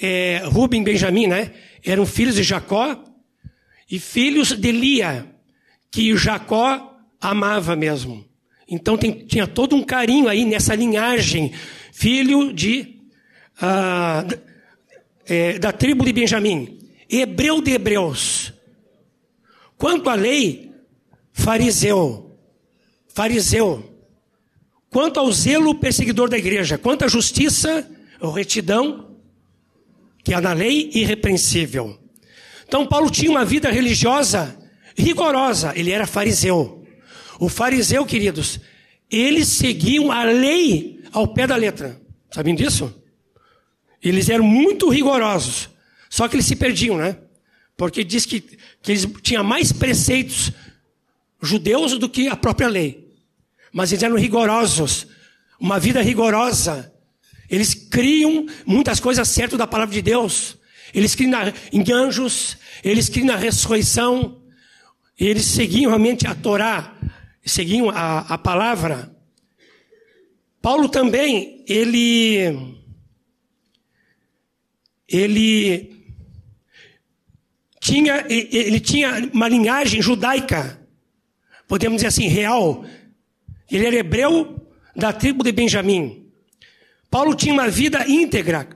É, 0.00 0.42
Rubem 0.44 0.82
Benjamim, 0.82 1.26
né? 1.26 1.52
Eram 1.84 2.06
filhos 2.06 2.34
de 2.34 2.42
Jacó 2.42 3.02
e 3.90 3.98
filhos 3.98 4.52
de 4.52 4.72
Lia, 4.72 5.26
que 5.90 6.16
Jacó 6.16 6.96
amava 7.20 7.76
mesmo. 7.76 8.24
Então 8.68 8.96
tem, 8.96 9.12
tinha 9.26 9.46
todo 9.46 9.74
um 9.76 9.82
carinho 9.82 10.28
aí 10.28 10.44
nessa 10.44 10.74
linhagem, 10.74 11.52
filho 11.92 12.52
de 12.52 12.96
uh, 13.60 14.40
é, 15.26 15.58
da 15.58 15.72
tribo 15.72 16.04
de 16.04 16.12
Benjamim 16.12 16.80
hebreu 17.10 17.60
de 17.60 17.72
hebreus. 17.72 18.52
Quanto 19.76 20.08
à 20.08 20.14
lei, 20.14 20.70
fariseu. 21.32 22.36
Fariseu. 23.08 23.84
Quanto 24.88 25.18
ao 25.18 25.30
zelo, 25.32 25.74
perseguidor 25.74 26.28
da 26.28 26.38
igreja. 26.38 26.78
Quanto 26.78 27.04
à 27.04 27.08
justiça, 27.08 27.88
retidão, 28.34 29.09
que 30.24 30.34
há 30.34 30.40
na 30.40 30.52
lei, 30.52 30.90
irrepreensível. 30.92 31.98
Então, 32.66 32.86
Paulo 32.86 33.10
tinha 33.10 33.30
uma 33.30 33.44
vida 33.44 33.70
religiosa 33.70 34.56
rigorosa. 34.96 35.72
Ele 35.74 35.90
era 35.90 36.06
fariseu. 36.06 36.86
O 37.38 37.48
fariseu, 37.48 38.04
queridos, 38.04 38.60
eles 39.10 39.48
seguiam 39.48 40.12
a 40.12 40.24
lei 40.24 41.02
ao 41.12 41.28
pé 41.28 41.46
da 41.46 41.56
letra. 41.56 42.00
Sabiam 42.30 42.54
disso? 42.54 42.94
Eles 44.02 44.28
eram 44.28 44.44
muito 44.44 44.88
rigorosos. 44.88 45.68
Só 46.08 46.28
que 46.28 46.36
eles 46.36 46.46
se 46.46 46.56
perdiam, 46.56 46.96
né? 46.96 47.16
Porque 47.76 48.04
diz 48.04 48.26
que, 48.26 48.40
que 48.40 48.92
eles 48.92 49.06
tinham 49.22 49.42
mais 49.42 49.72
preceitos 49.72 50.52
judeus 51.40 51.98
do 51.98 52.08
que 52.08 52.28
a 52.28 52.36
própria 52.36 52.68
lei. 52.68 53.08
Mas 53.72 53.92
eles 53.92 54.02
eram 54.02 54.16
rigorosos, 54.16 55.06
uma 55.58 55.78
vida 55.78 56.02
rigorosa. 56.02 56.92
Eles 57.50 57.74
criam 57.74 58.46
muitas 58.64 59.00
coisas 59.00 59.28
certas 59.28 59.58
da 59.58 59.66
palavra 59.66 59.92
de 59.92 60.00
Deus. 60.00 60.56
Eles 60.94 61.14
criam 61.14 61.32
na, 61.32 61.52
em 61.72 61.84
anjos, 61.92 62.56
eles 62.84 63.08
criam 63.08 63.26
na 63.26 63.36
ressurreição, 63.36 64.40
eles 65.18 65.44
seguiam 65.44 65.88
realmente 65.90 66.26
a 66.26 66.34
Torá, 66.34 66.96
seguiam 67.44 67.90
a, 67.90 68.20
a 68.20 68.38
palavra. 68.38 69.14
Paulo 70.62 70.88
também, 70.88 71.64
ele, 71.66 72.78
ele 75.08 76.04
tinha, 77.80 78.26
ele 78.28 78.78
tinha 78.78 79.30
uma 79.32 79.48
linhagem 79.48 80.00
judaica, 80.02 80.86
podemos 81.66 81.96
dizer 81.96 82.08
assim, 82.08 82.28
real. 82.28 82.84
Ele 83.70 83.86
era 83.86 83.96
hebreu 83.96 84.68
da 84.94 85.12
tribo 85.12 85.42
de 85.42 85.52
Benjamim. 85.52 86.19
Paulo 87.10 87.34
tinha 87.34 87.52
uma 87.52 87.68
vida 87.68 88.08
íntegra 88.08 88.68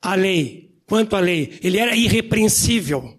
à 0.00 0.14
lei, 0.14 0.72
quanto 0.86 1.16
à 1.16 1.20
lei. 1.20 1.58
Ele 1.62 1.78
era 1.78 1.96
irrepreensível 1.96 3.18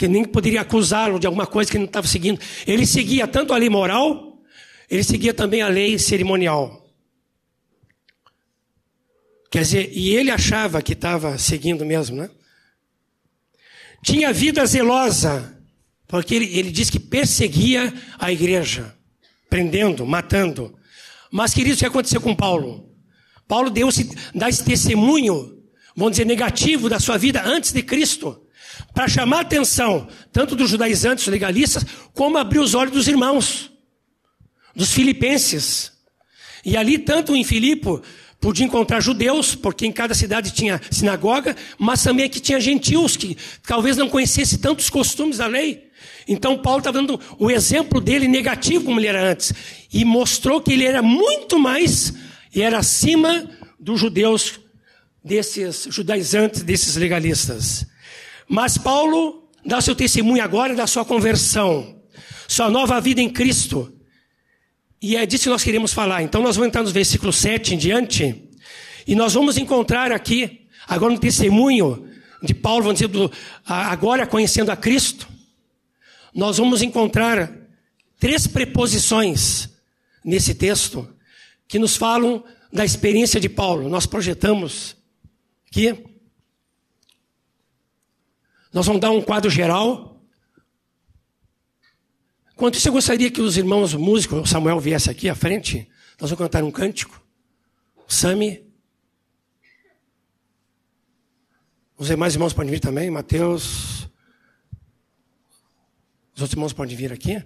que 0.00 0.08
nem 0.08 0.24
poderia 0.24 0.62
acusá-lo 0.62 1.20
de 1.20 1.26
alguma 1.26 1.46
coisa 1.46 1.70
que 1.70 1.76
não 1.76 1.84
estava 1.84 2.06
seguindo. 2.06 2.40
Ele 2.66 2.86
seguia 2.86 3.28
tanto 3.28 3.52
a 3.52 3.58
lei 3.58 3.68
moral, 3.68 4.40
ele 4.88 5.04
seguia 5.04 5.34
também 5.34 5.60
a 5.60 5.68
lei 5.68 5.98
cerimonial. 5.98 6.90
Quer 9.50 9.60
dizer, 9.60 9.90
e 9.92 10.14
ele 10.16 10.30
achava 10.30 10.80
que 10.80 10.94
estava 10.94 11.36
seguindo 11.36 11.84
mesmo, 11.84 12.16
né? 12.16 12.30
Tinha 14.02 14.32
vida 14.32 14.64
zelosa, 14.64 15.62
porque 16.08 16.34
ele, 16.34 16.46
ele 16.58 16.70
diz 16.70 16.88
que 16.88 16.98
perseguia 16.98 17.92
a 18.18 18.32
igreja, 18.32 18.96
prendendo, 19.50 20.06
matando. 20.06 20.78
Mas, 21.30 21.52
queridos, 21.52 21.78
o 21.78 21.80
que 21.80 21.86
aconteceu 21.86 22.22
com 22.22 22.34
Paulo? 22.34 22.89
Paulo 23.50 23.68
deu 23.68 23.88
dá 24.32 24.48
esse 24.48 24.62
testemunho, 24.62 25.58
vamos 25.96 26.12
dizer, 26.12 26.24
negativo 26.24 26.88
da 26.88 27.00
sua 27.00 27.18
vida 27.18 27.42
antes 27.44 27.72
de 27.72 27.82
Cristo 27.82 28.40
para 28.94 29.08
chamar 29.08 29.38
a 29.38 29.40
atenção 29.40 30.06
tanto 30.32 30.54
dos 30.54 30.70
judaizantes, 30.70 31.26
legalistas, 31.26 31.84
como 32.14 32.38
abrir 32.38 32.60
os 32.60 32.74
olhos 32.74 32.92
dos 32.92 33.08
irmãos, 33.08 33.72
dos 34.72 34.92
filipenses. 34.92 35.90
E 36.64 36.76
ali, 36.76 36.96
tanto 36.96 37.34
em 37.34 37.42
Filipe, 37.42 38.00
podia 38.40 38.64
encontrar 38.64 39.00
judeus, 39.00 39.56
porque 39.56 39.84
em 39.84 39.90
cada 39.90 40.14
cidade 40.14 40.52
tinha 40.52 40.80
sinagoga, 40.88 41.56
mas 41.76 42.04
também 42.04 42.26
aqui 42.26 42.38
tinha 42.38 42.60
gentios 42.60 43.16
que 43.16 43.36
talvez 43.66 43.96
não 43.96 44.08
conhecessem 44.08 44.60
tantos 44.60 44.88
costumes 44.88 45.38
da 45.38 45.48
lei. 45.48 45.90
Então 46.28 46.56
Paulo 46.56 46.78
estava 46.78 46.98
dando 46.98 47.20
o 47.36 47.50
exemplo 47.50 48.00
dele 48.00 48.28
negativo 48.28 48.84
como 48.84 49.00
ele 49.00 49.08
era 49.08 49.28
antes. 49.28 49.52
E 49.92 50.04
mostrou 50.04 50.60
que 50.60 50.72
ele 50.72 50.84
era 50.84 51.02
muito 51.02 51.58
mais, 51.58 52.14
e 52.54 52.62
era 52.62 52.78
acima 52.78 53.48
dos 53.78 54.00
judeus, 54.00 54.60
desses 55.22 55.86
judaizantes, 55.90 56.62
desses 56.62 56.96
legalistas. 56.96 57.86
Mas 58.48 58.76
Paulo 58.76 59.48
dá 59.64 59.80
seu 59.80 59.94
testemunho 59.94 60.42
agora 60.42 60.74
da 60.74 60.86
sua 60.86 61.04
conversão, 61.04 62.02
sua 62.48 62.68
nova 62.68 63.00
vida 63.00 63.20
em 63.20 63.30
Cristo. 63.30 63.92
E 65.00 65.16
é 65.16 65.24
disso 65.24 65.44
que 65.44 65.50
nós 65.50 65.62
queremos 65.62 65.92
falar. 65.92 66.22
Então 66.22 66.42
nós 66.42 66.56
vamos 66.56 66.68
entrar 66.68 66.82
no 66.82 66.90
versículo 66.90 67.32
7 67.32 67.74
em 67.74 67.78
diante, 67.78 68.48
e 69.06 69.14
nós 69.14 69.32
vamos 69.32 69.56
encontrar 69.56 70.12
aqui, 70.12 70.66
agora 70.86 71.12
no 71.12 71.18
testemunho 71.18 72.08
de 72.42 72.54
Paulo, 72.54 72.84
vamos 72.84 72.98
dizer, 72.98 73.08
do, 73.08 73.30
agora 73.64 74.26
conhecendo 74.26 74.70
a 74.70 74.76
Cristo, 74.76 75.28
nós 76.34 76.58
vamos 76.58 76.82
encontrar 76.82 77.52
três 78.18 78.46
preposições 78.46 79.68
nesse 80.24 80.54
texto 80.54 81.08
que 81.70 81.78
nos 81.78 81.96
falam 81.96 82.44
da 82.70 82.84
experiência 82.84 83.40
de 83.40 83.48
Paulo. 83.48 83.88
Nós 83.88 84.04
projetamos 84.04 84.94
aqui 85.66 86.10
nós 88.72 88.86
vamos 88.86 89.00
dar 89.00 89.10
um 89.10 89.20
quadro 89.20 89.50
geral. 89.50 90.22
Enquanto 92.52 92.76
isso, 92.76 92.88
eu 92.88 92.92
gostaria 92.92 93.30
que 93.30 93.40
os 93.40 93.56
irmãos 93.56 93.94
músicos, 93.94 94.38
o 94.38 94.46
Samuel 94.46 94.78
viesse 94.78 95.10
aqui 95.10 95.28
à 95.28 95.34
frente. 95.34 95.90
Nós 96.20 96.30
vamos 96.30 96.44
cantar 96.44 96.62
um 96.62 96.70
cântico. 96.70 97.20
O 98.06 98.12
Sami. 98.12 98.64
Os 101.96 102.06
demais 102.06 102.34
irmãos 102.34 102.52
podem 102.52 102.70
vir 102.70 102.80
também. 102.80 103.10
Mateus. 103.10 104.08
Os 106.34 106.42
outros 106.42 106.52
irmãos 106.52 106.72
podem 106.72 106.96
vir 106.96 107.12
aqui. 107.12 107.42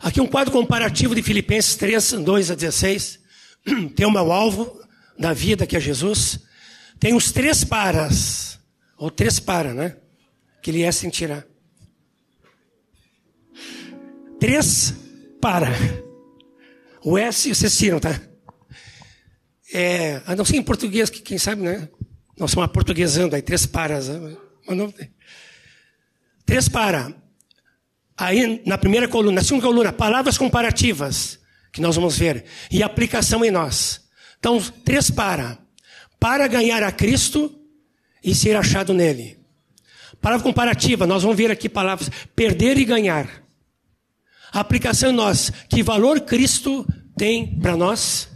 Aqui 0.00 0.18
um 0.18 0.26
quadro 0.26 0.50
comparativo 0.50 1.14
de 1.14 1.22
Filipenses 1.22 1.76
3, 1.76 2.12
2 2.12 2.50
a 2.50 2.54
16. 2.54 3.20
Tem 3.94 4.06
o 4.06 4.10
meu 4.10 4.32
alvo 4.32 4.80
da 5.18 5.34
vida, 5.34 5.66
que 5.66 5.76
é 5.76 5.80
Jesus. 5.80 6.40
Tem 6.98 7.14
os 7.14 7.30
três 7.32 7.64
paras, 7.64 8.58
ou 8.96 9.10
três 9.10 9.38
para, 9.38 9.74
né? 9.74 9.96
Que 10.62 10.70
ele 10.70 10.82
é 10.82 10.90
sem 10.90 11.10
tirar. 11.10 11.46
Três 14.38 14.94
para. 15.38 15.68
O 17.04 17.18
S 17.18 17.54
vocês 17.54 17.76
tiram, 17.76 18.00
tá? 18.00 18.18
É, 19.72 20.22
a 20.26 20.34
não 20.34 20.46
ser 20.46 20.56
em 20.56 20.62
português, 20.62 21.10
que 21.10 21.20
quem 21.20 21.36
sabe, 21.36 21.60
né? 21.60 21.88
Nós 22.38 22.50
somos 22.50 22.70
portuguesando 22.72 23.36
aí, 23.36 23.42
três 23.42 23.66
paras. 23.66 24.08
Né? 24.08 24.36
Mas 24.66 24.76
não, 24.76 24.94
três 26.46 26.70
para. 26.70 27.14
Aí, 28.20 28.60
na 28.66 28.76
primeira 28.76 29.08
coluna, 29.08 29.36
na 29.36 29.42
segunda 29.42 29.66
coluna, 29.66 29.92
palavras 29.94 30.36
comparativas, 30.36 31.38
que 31.72 31.80
nós 31.80 31.96
vamos 31.96 32.18
ver, 32.18 32.44
e 32.70 32.82
aplicação 32.82 33.42
em 33.42 33.50
nós. 33.50 34.06
Então, 34.38 34.60
três 34.84 35.10
para 35.10 35.58
para 36.18 36.46
ganhar 36.46 36.82
a 36.82 36.92
Cristo 36.92 37.50
e 38.22 38.34
ser 38.34 38.54
achado 38.54 38.92
nele. 38.92 39.38
Palavra 40.20 40.44
comparativa, 40.44 41.06
nós 41.06 41.22
vamos 41.22 41.38
ver 41.38 41.50
aqui 41.50 41.66
palavras 41.66 42.10
perder 42.36 42.76
e 42.76 42.84
ganhar. 42.84 43.42
Aplicação 44.52 45.08
em 45.08 45.14
nós, 45.14 45.50
que 45.66 45.82
valor 45.82 46.20
Cristo 46.20 46.86
tem 47.16 47.58
para 47.58 47.74
nós? 47.74 48.28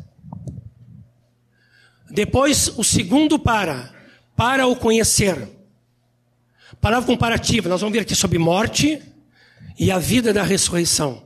Depois, 2.10 2.68
o 2.78 2.82
segundo 2.82 3.38
para, 3.38 3.92
para 4.34 4.66
o 4.66 4.76
conhecer. 4.76 5.46
Palavra 6.80 7.06
comparativa, 7.06 7.68
nós 7.68 7.82
vamos 7.82 7.92
ver 7.92 8.00
aqui 8.00 8.14
sobre 8.14 8.38
morte 8.38 9.13
e 9.78 9.90
a 9.90 9.98
vida 9.98 10.32
da 10.32 10.42
ressurreição. 10.42 11.22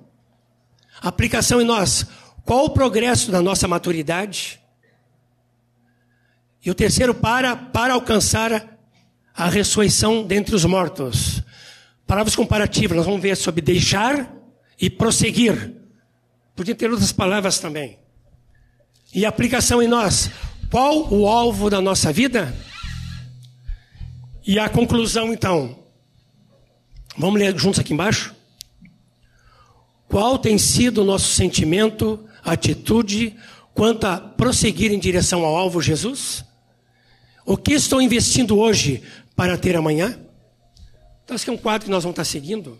Aplicação 1.01 1.61
em 1.61 1.65
nós, 1.65 2.07
qual 2.45 2.65
o 2.65 2.71
progresso 2.71 3.31
da 3.31 3.43
nossa 3.43 3.69
maturidade? 3.69 4.61
E 6.65 6.71
o 6.71 6.75
terceiro 6.75 7.15
para, 7.15 7.55
para 7.55 7.95
alcançar 7.95 8.79
a 9.35 9.49
ressurreição 9.49 10.25
dentre 10.25 10.55
os 10.55 10.65
mortos. 10.65 11.43
Palavras 12.07 12.35
comparativas, 12.35 12.97
nós 12.97 13.07
vamos 13.07 13.21
ver 13.21 13.37
sobre 13.37 13.61
deixar 13.61 14.35
e 14.81 14.91
prosseguir. 14.91 15.75
Podia 16.57 16.75
ter 16.75 16.91
outras 16.91 17.13
palavras 17.13 17.59
também. 17.59 17.99
E 19.15 19.25
aplicação 19.25 19.83
em 19.83 19.89
nós. 19.89 20.31
Qual 20.71 21.13
o 21.13 21.29
alvo 21.29 21.71
da 21.71 21.81
nossa 21.81 22.13
vida? 22.13 22.55
E 24.45 24.59
a 24.59 24.69
conclusão, 24.69 25.33
então. 25.33 25.85
Vamos 27.17 27.39
ler 27.39 27.57
juntos 27.59 27.79
aqui 27.79 27.93
embaixo? 27.93 28.35
Qual 30.09 30.39
tem 30.39 30.57
sido 30.57 31.03
o 31.03 31.05
nosso 31.05 31.29
sentimento, 31.29 32.25
atitude, 32.43 33.37
quanto 33.75 34.07
a 34.07 34.19
prosseguir 34.19 34.91
em 34.91 34.99
direção 34.99 35.45
ao 35.45 35.55
alvo 35.55 35.83
Jesus? 35.83 36.45
O 37.45 37.57
que 37.57 37.75
estou 37.75 38.01
investindo 38.01 38.59
hoje 38.59 39.03
para 39.37 39.57
ter 39.59 39.77
amanhã? 39.77 40.19
Então, 41.25 41.37
esse 41.37 41.49
é 41.49 41.53
um 41.53 41.59
quadro 41.59 41.85
que 41.85 41.91
nós 41.91 42.05
vamos 42.05 42.15
estar 42.15 42.25
seguindo. 42.25 42.79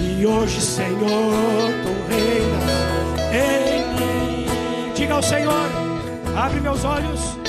E 0.00 0.26
hoje, 0.26 0.62
Senhor, 0.62 0.98
tu 1.82 1.92
reinas 2.08 2.70
em 3.34 3.84
mim. 4.00 4.46
Diga 4.94 5.12
ao 5.12 5.22
Senhor, 5.22 5.68
abre 6.34 6.58
meus 6.58 6.82
olhos. 6.86 7.41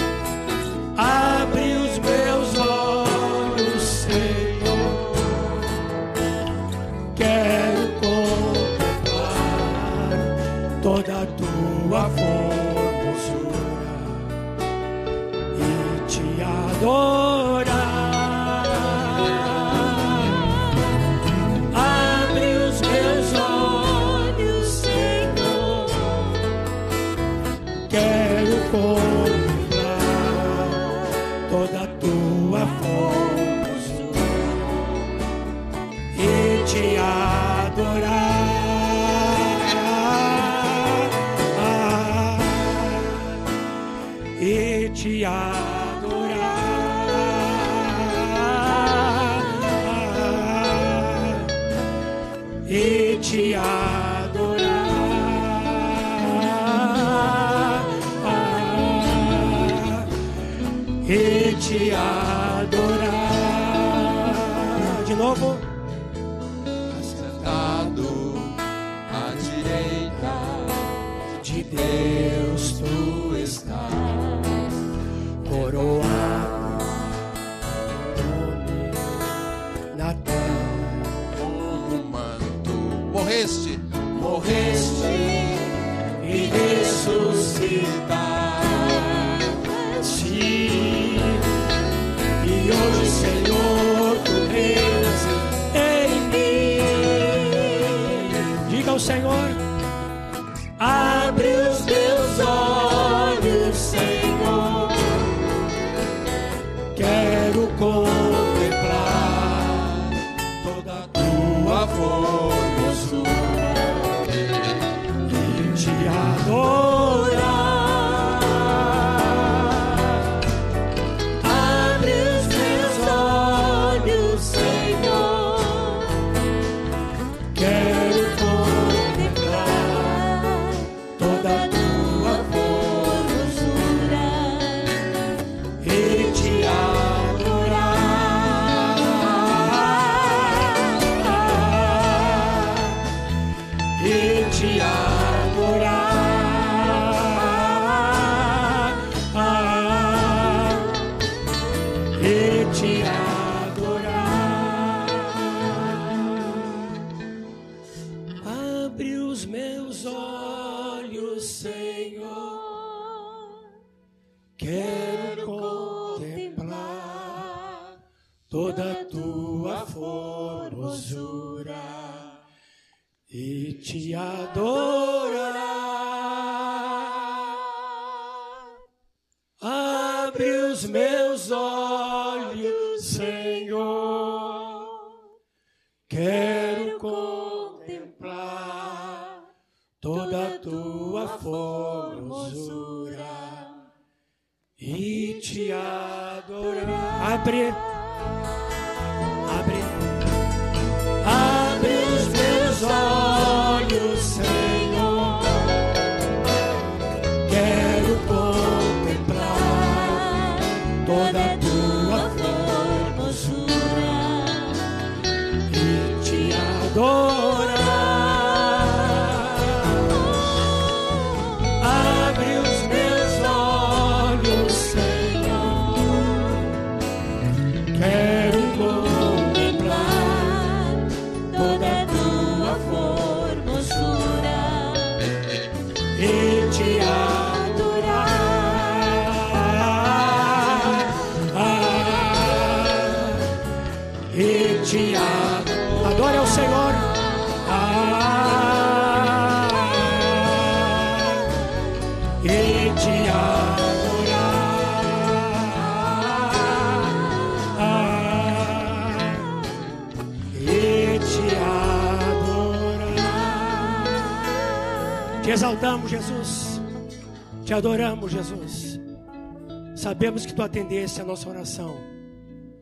Que 270.54 270.58
tu 270.58 270.62
atendeste 270.62 271.20
a 271.20 271.26
nossa 271.26 271.50
oração. 271.50 272.00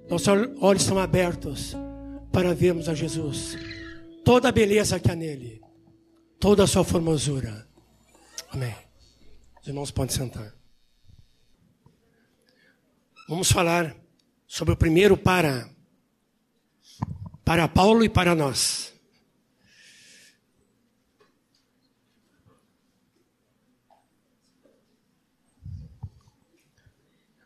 Nossos 0.09 0.27
olhos 0.59 0.83
estão 0.83 0.99
abertos 0.99 1.73
para 2.29 2.53
vermos 2.53 2.89
a 2.89 2.93
Jesus. 2.93 3.57
Toda 4.25 4.49
a 4.49 4.51
beleza 4.51 4.99
que 4.99 5.09
há 5.09 5.15
nele. 5.15 5.61
Toda 6.37 6.65
a 6.65 6.67
sua 6.67 6.83
formosura. 6.83 7.65
Amém. 8.49 8.75
Os 9.61 9.67
irmãos 9.67 9.89
podem 9.89 10.13
sentar. 10.13 10.53
Vamos 13.29 13.49
falar 13.49 13.95
sobre 14.45 14.73
o 14.73 14.77
primeiro 14.77 15.15
para. 15.15 15.69
Para 17.45 17.69
Paulo 17.69 18.03
e 18.03 18.09
para 18.09 18.35
nós. 18.35 18.90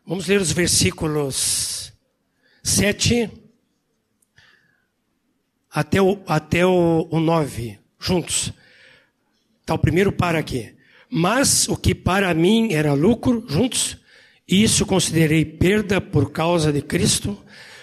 Vamos 0.07 0.27
ler 0.27 0.39
os 0.39 0.51
versículos 0.51 1.91
7 2.61 3.27
até 5.71 5.99
o, 5.99 6.19
até 6.27 6.63
o, 6.63 7.07
o 7.09 7.19
9, 7.19 7.79
juntos. 7.99 8.53
Está 9.61 9.73
o 9.73 9.79
primeiro 9.79 10.11
para 10.11 10.37
aqui. 10.37 10.75
Mas 11.09 11.67
o 11.67 11.75
que 11.75 11.95
para 11.95 12.31
mim 12.35 12.71
era 12.71 12.93
lucro, 12.93 13.43
juntos, 13.49 13.97
isso 14.47 14.85
considerei 14.85 15.43
perda 15.43 15.99
por 15.99 16.31
causa 16.31 16.71
de 16.71 16.83
Cristo. 16.83 17.35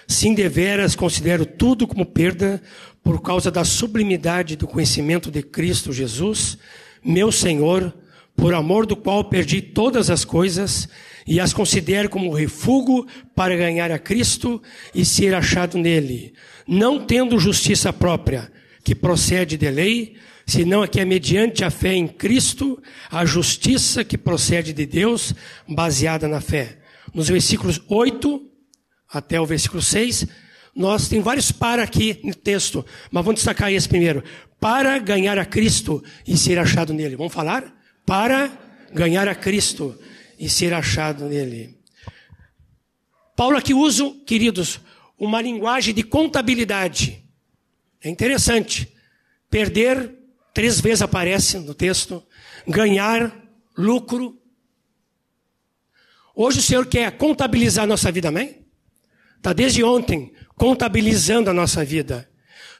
Sim, 0.07 0.33
deveras 0.33 0.95
considero 0.95 1.45
tudo 1.45 1.85
como 1.85 2.05
perda 2.05 2.63
por 3.03 3.21
causa 3.21 3.51
da 3.51 3.65
sublimidade 3.65 4.55
do 4.55 4.65
conhecimento 4.65 5.29
de 5.29 5.43
Cristo 5.43 5.91
Jesus, 5.91 6.57
meu 7.03 7.33
Senhor, 7.33 7.93
por 8.33 8.53
amor 8.53 8.85
do 8.85 8.95
qual 8.95 9.25
perdi 9.25 9.61
todas 9.61 10.09
as 10.09 10.23
coisas 10.23 10.87
e 11.25 11.39
as 11.39 11.53
considero 11.53 12.09
como 12.09 12.33
refúgio 12.33 13.05
para 13.35 13.55
ganhar 13.55 13.91
a 13.91 13.99
Cristo 13.99 14.61
e 14.93 15.05
ser 15.05 15.33
achado 15.33 15.77
nele, 15.77 16.33
não 16.67 17.05
tendo 17.05 17.39
justiça 17.39 17.93
própria, 17.93 18.51
que 18.83 18.93
procede 18.93 19.57
de 19.57 19.69
lei, 19.69 20.15
senão 20.45 20.83
a 20.83 20.87
que 20.87 20.99
é 20.99 21.05
mediante 21.05 21.63
a 21.63 21.69
fé 21.69 21.93
em 21.93 22.07
Cristo, 22.07 22.81
a 23.09 23.25
justiça 23.25 24.03
que 24.03 24.17
procede 24.17 24.73
de 24.73 24.85
Deus, 24.85 25.33
baseada 25.67 26.27
na 26.27 26.41
fé. 26.41 26.79
Nos 27.13 27.29
versículos 27.29 27.81
8 27.87 28.41
até 29.09 29.39
o 29.39 29.45
versículo 29.45 29.81
6, 29.81 30.25
nós 30.75 31.07
tem 31.07 31.21
vários 31.21 31.51
para 31.51 31.83
aqui 31.83 32.19
no 32.23 32.33
texto, 32.33 32.83
mas 33.11 33.23
vamos 33.23 33.39
destacar 33.39 33.71
esse 33.71 33.87
primeiro. 33.87 34.23
Para 34.59 34.97
ganhar 34.97 35.37
a 35.37 35.45
Cristo 35.45 36.03
e 36.27 36.35
ser 36.35 36.57
achado 36.57 36.93
nele. 36.93 37.15
Vamos 37.15 37.33
falar? 37.33 37.71
Para 38.05 38.51
ganhar 38.91 39.27
a 39.27 39.35
Cristo 39.35 39.95
e 40.37 40.49
ser 40.49 40.73
achado 40.73 41.25
nele. 41.25 41.77
Paulo 43.35 43.57
aqui 43.57 43.73
usa, 43.73 44.11
queridos, 44.25 44.79
uma 45.17 45.41
linguagem 45.41 45.93
de 45.93 46.03
contabilidade. 46.03 47.23
É 48.01 48.09
interessante. 48.09 48.93
Perder, 49.49 50.13
três 50.53 50.79
vezes 50.79 51.01
aparece 51.01 51.57
no 51.59 51.73
texto. 51.73 52.23
Ganhar, 52.67 53.35
lucro. 53.77 54.39
Hoje 56.35 56.59
o 56.59 56.63
Senhor 56.63 56.85
quer 56.85 57.11
contabilizar 57.17 57.85
a 57.85 57.87
nossa 57.87 58.11
vida, 58.11 58.29
amém? 58.29 58.65
Está 59.37 59.53
desde 59.53 59.83
ontem 59.83 60.33
contabilizando 60.55 61.49
a 61.49 61.53
nossa 61.53 61.83
vida. 61.83 62.29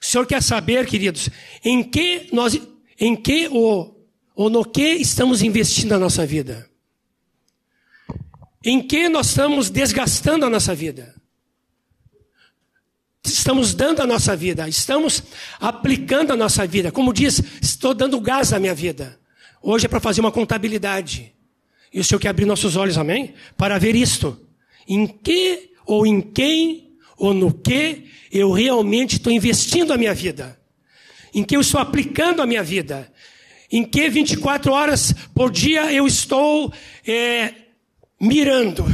O 0.02 0.06
Senhor 0.06 0.26
quer 0.26 0.42
saber, 0.42 0.86
queridos, 0.86 1.30
em 1.64 1.84
que 1.84 2.30
nós, 2.32 2.60
em 3.00 3.16
que 3.16 3.48
ou, 3.48 4.08
ou 4.36 4.50
no 4.50 4.66
que 4.66 4.96
estamos 4.96 5.42
investindo 5.42 5.94
a 5.94 6.00
nossa 6.00 6.26
vida. 6.26 6.70
Em 8.64 8.82
que 8.82 9.10
nós 9.10 9.28
estamos 9.28 9.70
desgastando 9.70 10.46
a 10.46 10.50
nossa 10.50 10.74
vida? 10.74 11.14
Estamos 13.26 13.74
dando 13.74 14.02
a 14.02 14.08
nossa 14.08 14.36
vida, 14.36 14.68
estamos 14.68 15.24
aplicando 15.60 16.32
a 16.32 16.36
nossa 16.36 16.66
vida. 16.68 16.92
Como 16.92 17.14
diz, 17.14 17.42
estou 17.62 17.94
dando 17.94 18.20
gás 18.20 18.54
à 18.54 18.60
minha 18.60 18.74
vida. 18.74 19.20
Hoje 19.62 19.86
é 19.86 19.90
para 19.90 20.00
fazer 20.00 20.22
uma 20.22 20.32
contabilidade. 20.32 21.34
E 21.94 22.00
o 22.00 22.04
Senhor 22.04 22.20
quer 22.20 22.30
abrir 22.30 22.46
nossos 22.46 22.76
olhos, 22.76 22.98
amém? 22.98 23.34
Para 23.56 23.78
ver 23.78 23.96
isto. 23.96 24.40
Em 24.88 25.08
que 25.08 25.72
ou 25.86 26.06
em 26.06 26.22
quem 26.22 26.98
ou 27.18 27.34
no 27.34 27.54
que 27.54 28.10
eu 28.32 28.52
realmente 28.52 29.18
estou 29.18 29.32
investindo 29.32 29.94
a 29.94 29.98
minha 29.98 30.14
vida? 30.14 30.60
Em 31.34 31.44
que 31.44 31.56
eu 31.56 31.62
estou 31.62 31.80
aplicando 31.80 32.42
a 32.42 32.46
minha 32.46 32.64
vida? 32.64 33.12
Em 33.72 33.84
que 33.84 34.10
24 34.10 34.72
horas 34.72 35.14
por 35.34 35.50
dia 35.50 35.92
eu 35.94 36.06
estou 36.06 36.74
é, 37.08 37.54
mirando. 38.24 38.86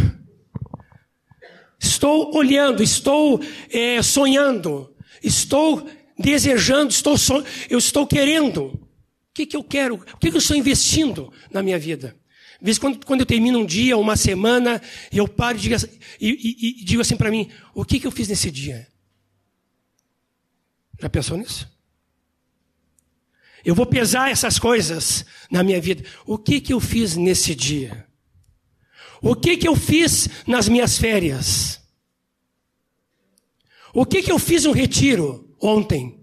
Estou 1.79 2.35
olhando, 2.35 2.83
estou 2.83 3.39
é, 3.69 4.01
sonhando, 4.01 4.93
estou 5.23 5.87
desejando, 6.17 6.91
estou 6.91 7.15
eu 7.69 7.77
estou 7.77 8.05
querendo. 8.05 8.65
O 8.65 8.87
que, 9.33 9.45
que 9.45 9.55
eu 9.55 9.63
quero? 9.63 9.95
O 9.95 10.17
que, 10.17 10.29
que 10.29 10.35
eu 10.35 10.39
estou 10.41 10.57
investindo 10.57 11.31
na 11.51 11.63
minha 11.63 11.79
vida? 11.79 12.17
Às 12.55 12.65
vezes, 12.65 12.79
quando, 12.79 13.05
quando 13.05 13.21
eu 13.21 13.25
termino 13.25 13.59
um 13.59 13.65
dia, 13.65 13.95
uma 13.95 14.17
semana, 14.17 14.81
eu 15.13 15.25
paro 15.27 15.57
e 15.57 15.61
digo, 15.61 15.75
assim, 15.75 15.87
e, 16.19 16.29
e, 16.29 16.81
e 16.81 16.83
digo 16.83 17.01
assim 17.01 17.15
para 17.15 17.31
mim: 17.31 17.49
o 17.73 17.85
que, 17.85 17.99
que 17.99 18.07
eu 18.07 18.11
fiz 18.11 18.27
nesse 18.27 18.51
dia? 18.51 18.87
Já 20.99 21.09
pensou 21.09 21.37
nisso? 21.37 21.69
Eu 23.63 23.75
vou 23.75 23.85
pesar 23.85 24.29
essas 24.31 24.59
coisas 24.59 25.25
na 25.49 25.63
minha 25.63 25.79
vida. 25.79 26.03
O 26.25 26.37
que, 26.37 26.59
que 26.59 26.73
eu 26.73 26.79
fiz 26.81 27.15
nesse 27.15 27.55
dia? 27.55 28.08
O 29.21 29.35
que 29.35 29.57
que 29.57 29.67
eu 29.67 29.75
fiz 29.75 30.29
nas 30.47 30.69
minhas 30.69 30.97
férias? 30.97 31.81
O 33.93 34.05
que 34.05 34.21
que 34.21 34.31
eu 34.31 34.39
fiz 34.39 34.65
no 34.65 34.71
retiro 34.71 35.55
ontem? 35.61 36.19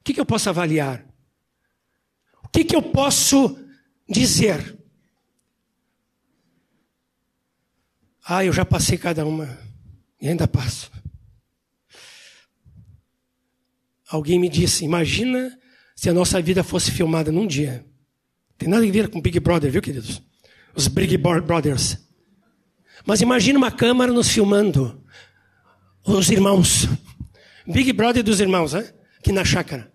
O 0.00 0.04
que 0.04 0.14
que 0.14 0.20
eu 0.20 0.26
posso 0.26 0.48
avaliar? 0.48 1.04
O 2.44 2.48
que 2.48 2.64
que 2.64 2.76
eu 2.76 2.82
posso 2.82 3.58
dizer? 4.08 4.78
Ah, 8.24 8.44
eu 8.44 8.52
já 8.52 8.64
passei 8.64 8.96
cada 8.96 9.26
uma 9.26 9.58
e 10.20 10.28
ainda 10.28 10.46
passo. 10.46 10.90
Alguém 14.08 14.38
me 14.38 14.48
disse: 14.48 14.84
imagina 14.84 15.58
se 15.94 16.08
a 16.08 16.14
nossa 16.14 16.40
vida 16.40 16.62
fosse 16.62 16.90
filmada 16.90 17.32
num 17.32 17.46
dia. 17.46 17.84
Tem 18.58 18.68
nada 18.68 18.86
a 18.86 18.90
ver 18.90 19.08
com 19.08 19.20
Big 19.20 19.40
Brother, 19.40 19.70
viu, 19.70 19.80
queridos? 19.80 20.22
Os 20.74 20.86
Big 20.86 21.16
Brothers. 21.16 22.09
Mas 23.06 23.20
imagine 23.20 23.56
uma 23.56 23.70
câmera 23.70 24.12
nos 24.12 24.28
filmando. 24.28 25.02
Os 26.04 26.30
irmãos. 26.30 26.88
Big 27.66 27.92
Brother 27.92 28.22
dos 28.22 28.40
irmãos, 28.40 28.74
hein? 28.74 28.84
aqui 29.18 29.32
na 29.32 29.44
chácara. 29.44 29.92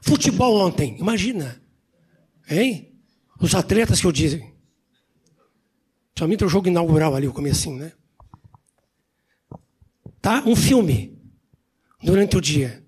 Futebol 0.00 0.56
ontem, 0.60 0.96
imagina. 0.98 1.60
Hein? 2.48 2.94
Os 3.40 3.54
atletas 3.54 4.00
que 4.00 4.06
eu 4.06 4.12
disse. 4.12 4.44
Somente 6.16 6.44
o 6.44 6.48
jogo 6.48 6.68
inaugural 6.68 7.14
ali, 7.14 7.26
o 7.26 7.32
comecinho, 7.32 7.78
né? 7.78 7.92
Tá? 10.20 10.42
Um 10.46 10.56
filme. 10.56 11.16
Durante 12.02 12.36
o 12.36 12.40
dia. 12.40 12.84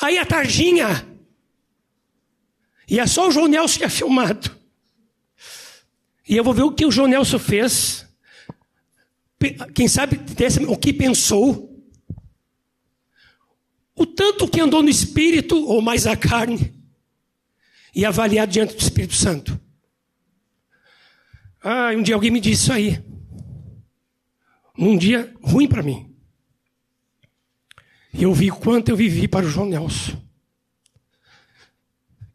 Aí 0.00 0.18
a 0.18 0.26
tardinha. 0.26 1.06
E 2.88 2.98
é 2.98 3.06
só 3.06 3.28
o 3.28 3.30
João 3.30 3.46
Nelson 3.46 3.78
que 3.78 3.84
é 3.84 3.88
filmado. 3.88 4.56
E 6.28 6.36
eu 6.36 6.42
vou 6.42 6.54
ver 6.54 6.62
o 6.62 6.72
que 6.72 6.84
o 6.84 6.90
João 6.90 7.08
Nelson 7.08 7.38
fez 7.38 8.05
quem 9.74 9.88
sabe 9.88 10.20
o 10.68 10.76
que 10.76 10.92
pensou, 10.92 11.72
o 13.94 14.06
tanto 14.06 14.48
que 14.48 14.60
andou 14.60 14.82
no 14.82 14.88
espírito 14.88 15.56
ou 15.66 15.80
mais 15.80 16.06
a 16.06 16.16
carne, 16.16 16.74
e 17.96 18.04
avaliar 18.04 18.46
diante 18.46 18.74
do 18.74 18.80
Espírito 18.80 19.14
Santo. 19.14 19.58
Ah, 21.62 21.92
um 21.96 22.02
dia 22.02 22.14
alguém 22.14 22.30
me 22.30 22.40
disse 22.40 22.64
isso 22.64 22.72
aí. 22.74 23.02
Num 24.76 24.98
dia 24.98 25.34
ruim 25.42 25.66
para 25.66 25.82
mim. 25.82 26.14
E 28.12 28.22
eu 28.22 28.34
vi 28.34 28.50
quanto 28.50 28.90
eu 28.90 28.96
vivi 28.96 29.26
para 29.26 29.46
o 29.46 29.48
João 29.48 29.66
Nelson. 29.66 30.22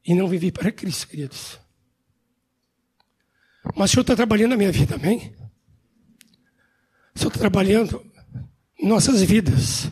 E 0.03 0.15
não 0.15 0.27
vivi 0.27 0.51
para 0.51 0.71
Cristo, 0.71 1.07
queridos. 1.07 1.59
Mas 3.75 3.91
o 3.91 3.93
Senhor 3.93 4.01
está 4.01 4.15
trabalhando 4.15 4.51
na 4.51 4.57
minha 4.57 4.71
vida, 4.71 4.95
amém? 4.95 5.35
Estou 7.15 7.31
trabalhando 7.31 8.05
nossas 8.81 9.21
vidas. 9.21 9.91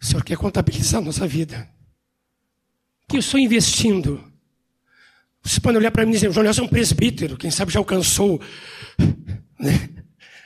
O 0.00 0.04
Senhor 0.04 0.24
quer 0.24 0.36
contabilizar 0.36 1.02
nossa 1.02 1.26
vida. 1.26 1.68
O 3.04 3.06
que 3.08 3.16
eu 3.16 3.20
estou 3.20 3.38
investindo? 3.38 4.32
Você 5.42 5.60
pode 5.60 5.76
olhar 5.76 5.90
para 5.90 6.04
mim 6.04 6.12
e 6.12 6.14
dizer, 6.14 6.32
João 6.32 6.44
Nelson 6.44 6.62
é 6.62 6.64
um 6.64 6.68
presbítero, 6.68 7.36
quem 7.36 7.50
sabe 7.50 7.72
já 7.72 7.78
alcançou 7.78 8.40
né, 9.58 9.88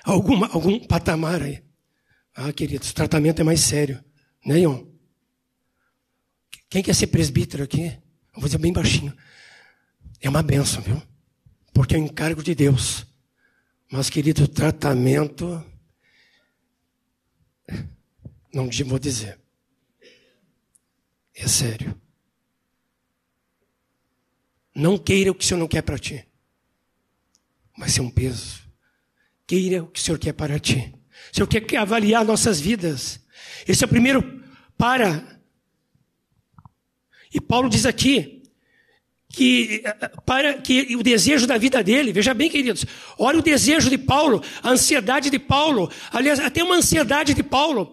alguma, 0.05 0.49
algum 0.49 0.79
patamar 0.87 1.43
aí. 1.43 1.63
Ah, 2.35 2.53
queridos, 2.53 2.91
o 2.91 2.95
tratamento 2.95 3.41
é 3.41 3.45
mais 3.45 3.61
sério. 3.61 4.03
Né? 4.45 4.57
Quem 6.69 6.83
quer 6.83 6.95
ser 6.95 7.07
presbítero 7.09 7.63
aqui? 7.63 7.87
Eu 8.35 8.41
vou 8.41 8.45
dizer 8.45 8.59
bem 8.59 8.73
baixinho. 8.73 9.17
É 10.21 10.29
uma 10.29 10.43
benção, 10.43 10.83
viu? 10.83 11.01
Porque 11.75 11.97
é 11.97 11.99
um 11.99 12.05
encargo 12.05 12.43
de 12.43 12.55
Deus. 12.55 13.05
Mas, 13.91 14.09
querido, 14.09 14.47
tratamento. 14.47 15.63
Não 18.53 18.71
vou 18.87 18.99
dizer. 18.99 19.39
É 21.35 21.49
sério. 21.49 22.01
Não 24.73 24.97
queira 24.97 25.33
o 25.33 25.35
que 25.35 25.45
o 25.45 25.47
Senhor 25.47 25.59
não 25.59 25.69
quer 25.69 25.83
para 25.83 25.99
ti. 25.99 26.25
Vai 27.77 27.89
ser 27.89 28.01
um 28.01 28.11
peso. 28.11 28.63
Queira 29.47 29.83
o 29.83 29.89
que 29.89 29.99
o 29.99 30.03
Senhor 30.03 30.19
quer 30.19 30.33
para 30.33 30.59
ti. 30.61 30.95
O 31.33 31.37
Senhor 31.37 31.49
quer 31.49 31.77
avaliar 31.77 32.25
nossas 32.25 32.61
vidas. 32.61 33.21
Esse 33.67 33.83
é 33.83 33.87
o 33.87 33.91
primeiro 33.91 34.43
para. 34.79 35.41
E 37.33 37.41
Paulo 37.41 37.69
diz 37.69 37.85
aqui 37.85 38.44
que 39.35 39.83
para 40.25 40.55
que 40.55 40.97
o 40.97 41.03
desejo 41.03 41.47
da 41.47 41.59
vida 41.59 41.83
dele, 41.83 42.13
veja 42.13 42.33
bem, 42.33 42.49
queridos, 42.49 42.85
olha 43.19 43.39
o 43.39 43.43
desejo 43.43 43.91
de 43.91 43.99
Paulo, 43.99 44.43
a 44.63 44.71
ansiedade 44.71 45.31
de 45.31 45.39
Paulo, 45.39 45.91
aliás, 46.13 46.39
até 46.39 46.63
uma 46.63 46.77
ansiedade 46.77 47.35
de 47.35 47.43
Paulo, 47.43 47.93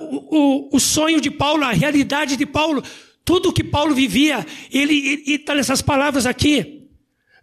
o, 0.00 0.76
o, 0.76 0.80
sonho 0.80 1.20
de 1.20 1.30
Paulo, 1.30 1.64
a 1.64 1.72
realidade 1.72 2.36
de 2.36 2.46
Paulo, 2.46 2.82
tudo 3.24 3.52
que 3.52 3.64
Paulo 3.64 3.94
vivia, 3.94 4.46
ele 4.72 5.22
está 5.26 5.54
nessas 5.54 5.82
palavras 5.82 6.26
aqui, 6.26 6.88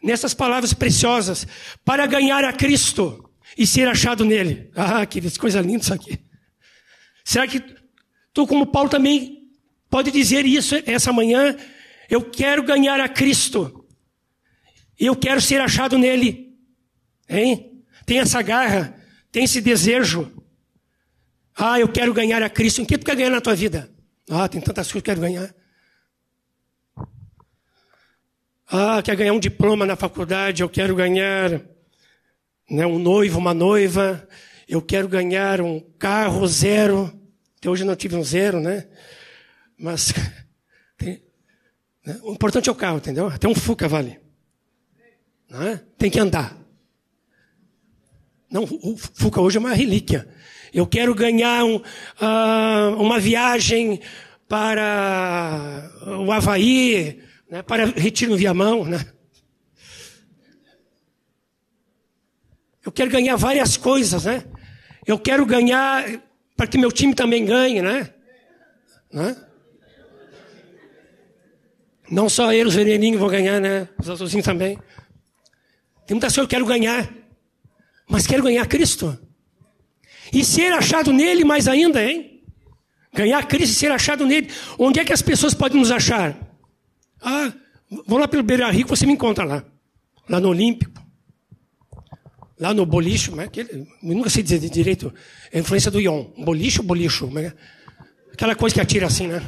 nessas 0.01 0.33
palavras 0.33 0.73
preciosas, 0.73 1.47
para 1.83 2.05
ganhar 2.05 2.43
a 2.43 2.53
Cristo 2.53 3.29
e 3.57 3.65
ser 3.65 3.87
achado 3.87 4.23
nele. 4.23 4.69
Ah, 4.75 5.05
que 5.05 5.21
coisa 5.37 5.61
linda 5.61 5.83
isso 5.83 5.93
aqui. 5.93 6.19
Será 7.23 7.47
que 7.47 7.61
tu, 8.33 8.45
como 8.45 8.67
Paulo, 8.67 8.89
também 8.89 9.49
pode 9.89 10.11
dizer 10.11 10.45
isso 10.45 10.75
essa 10.85 11.11
manhã? 11.11 11.55
Eu 12.09 12.21
quero 12.21 12.63
ganhar 12.63 12.99
a 12.99 13.09
Cristo. 13.09 13.85
Eu 14.99 15.15
quero 15.15 15.41
ser 15.41 15.61
achado 15.61 15.97
nele. 15.97 16.55
Hein? 17.29 17.83
Tem 18.05 18.19
essa 18.19 18.41
garra, 18.41 18.95
tem 19.31 19.43
esse 19.43 19.61
desejo. 19.61 20.31
Ah, 21.55 21.79
eu 21.79 21.87
quero 21.87 22.13
ganhar 22.13 22.41
a 22.41 22.49
Cristo. 22.49 22.81
Em 22.81 22.85
que 22.85 22.97
tu 22.97 23.05
quer 23.05 23.15
ganhar 23.15 23.29
na 23.29 23.41
tua 23.41 23.55
vida? 23.55 23.91
Ah, 24.29 24.47
tem 24.47 24.61
tantas 24.61 24.87
coisas 24.87 24.91
que 24.91 24.97
eu 24.97 25.01
quero 25.01 25.21
ganhar. 25.21 25.53
Ah, 28.69 29.01
quer 29.01 29.15
ganhar 29.15 29.33
um 29.33 29.39
diploma 29.39 29.85
na 29.85 29.95
faculdade, 29.95 30.61
eu 30.61 30.69
quero 30.69 30.93
ganhar 30.93 31.61
né, 32.69 32.85
um 32.85 32.99
noivo, 32.99 33.39
uma 33.39 33.53
noiva, 33.53 34.27
eu 34.67 34.81
quero 34.81 35.07
ganhar 35.07 35.61
um 35.61 35.79
carro 35.97 36.45
zero. 36.45 37.13
Até 37.57 37.69
hoje 37.69 37.83
eu 37.83 37.87
não 37.87 37.95
tive 37.95 38.15
um 38.17 38.23
zero, 38.23 38.59
né? 38.59 38.87
Mas 39.77 40.13
né? 42.07 42.17
o 42.23 42.31
importante 42.31 42.69
é 42.69 42.71
o 42.71 42.75
carro, 42.75 42.99
entendeu? 42.99 43.27
Até 43.27 43.49
um 43.49 43.53
Fuca 43.53 43.85
vale. 43.85 44.17
Não 45.49 45.61
é? 45.61 45.83
Tem 45.97 46.09
que 46.09 46.17
andar. 46.17 46.57
Não, 48.49 48.63
o 48.63 48.95
Fuca 48.95 49.41
hoje 49.41 49.57
é 49.57 49.59
uma 49.59 49.73
relíquia. 49.73 50.25
Eu 50.73 50.87
quero 50.87 51.13
ganhar 51.13 51.65
um, 51.65 51.75
uh, 51.75 52.95
uma 52.97 53.19
viagem 53.19 53.99
para 54.47 55.91
o 56.25 56.31
Havaí, 56.31 57.21
né, 57.49 57.61
para 57.61 57.83
retiro 57.85 58.31
no 58.31 58.37
Viamão, 58.37 58.85
né? 58.85 59.05
Eu 62.85 62.91
quero 62.93 63.11
ganhar 63.11 63.35
várias 63.35 63.75
coisas, 63.75 64.23
né? 64.23 64.45
Eu 65.05 65.19
quero 65.19 65.45
ganhar 65.45 66.05
para 66.55 66.67
que 66.67 66.77
meu 66.77 66.89
time 66.89 67.13
também 67.13 67.43
ganhe, 67.43 67.81
né? 67.81 68.13
né? 69.11 69.46
Não 72.09 72.29
só 72.29 72.53
eu, 72.53 72.67
os 72.67 72.75
veneninhos 72.75 73.19
vão 73.19 73.29
ganhar, 73.29 73.59
né? 73.59 73.87
Os 73.99 74.07
outros 74.07 74.33
também. 74.43 74.77
Tem 76.05 76.15
muitas 76.15 76.33
coisas 76.33 76.33
que 76.33 76.39
eu 76.41 76.47
quero 76.47 76.65
ganhar. 76.65 77.09
Mas 78.07 78.25
quero 78.25 78.43
ganhar 78.43 78.65
Cristo. 78.65 79.17
E 80.31 80.43
ser 80.43 80.71
achado 80.73 81.11
nele 81.11 81.43
mais 81.43 81.67
ainda, 81.67 82.03
hein? 82.03 82.41
Ganhar 83.13 83.45
Cristo 83.47 83.73
e 83.73 83.75
ser 83.75 83.91
achado 83.91 84.25
nele. 84.25 84.49
Onde 84.77 84.99
é 84.99 85.05
que 85.05 85.13
as 85.13 85.21
pessoas 85.21 85.53
podem 85.53 85.79
nos 85.79 85.91
achar? 85.91 86.37
Ah, 87.21 87.51
vou 88.05 88.17
lá 88.17 88.27
pelo 88.27 88.43
Beira 88.43 88.69
Rio, 88.69 88.87
você 88.87 89.05
me 89.05 89.13
encontra 89.13 89.43
lá. 89.43 89.65
Lá 90.29 90.39
no 90.39 90.49
Olímpico. 90.49 90.97
Lá 92.59 92.73
no 92.73 92.87
bolicho, 92.87 93.39
é 93.39 93.47
ele, 93.55 93.87
nunca 94.01 94.31
sei 94.31 94.41
dizer 94.41 94.59
direito, 94.59 95.13
é 95.51 95.59
a 95.59 95.61
influência 95.61 95.91
do 95.91 96.01
Ion. 96.01 96.25
Bolicho, 96.39 96.81
bolicho. 96.81 97.29
É? 97.37 97.53
Aquela 98.33 98.55
coisa 98.55 98.73
que 98.73 98.81
atira 98.81 99.05
assim, 99.05 99.27
né? 99.27 99.43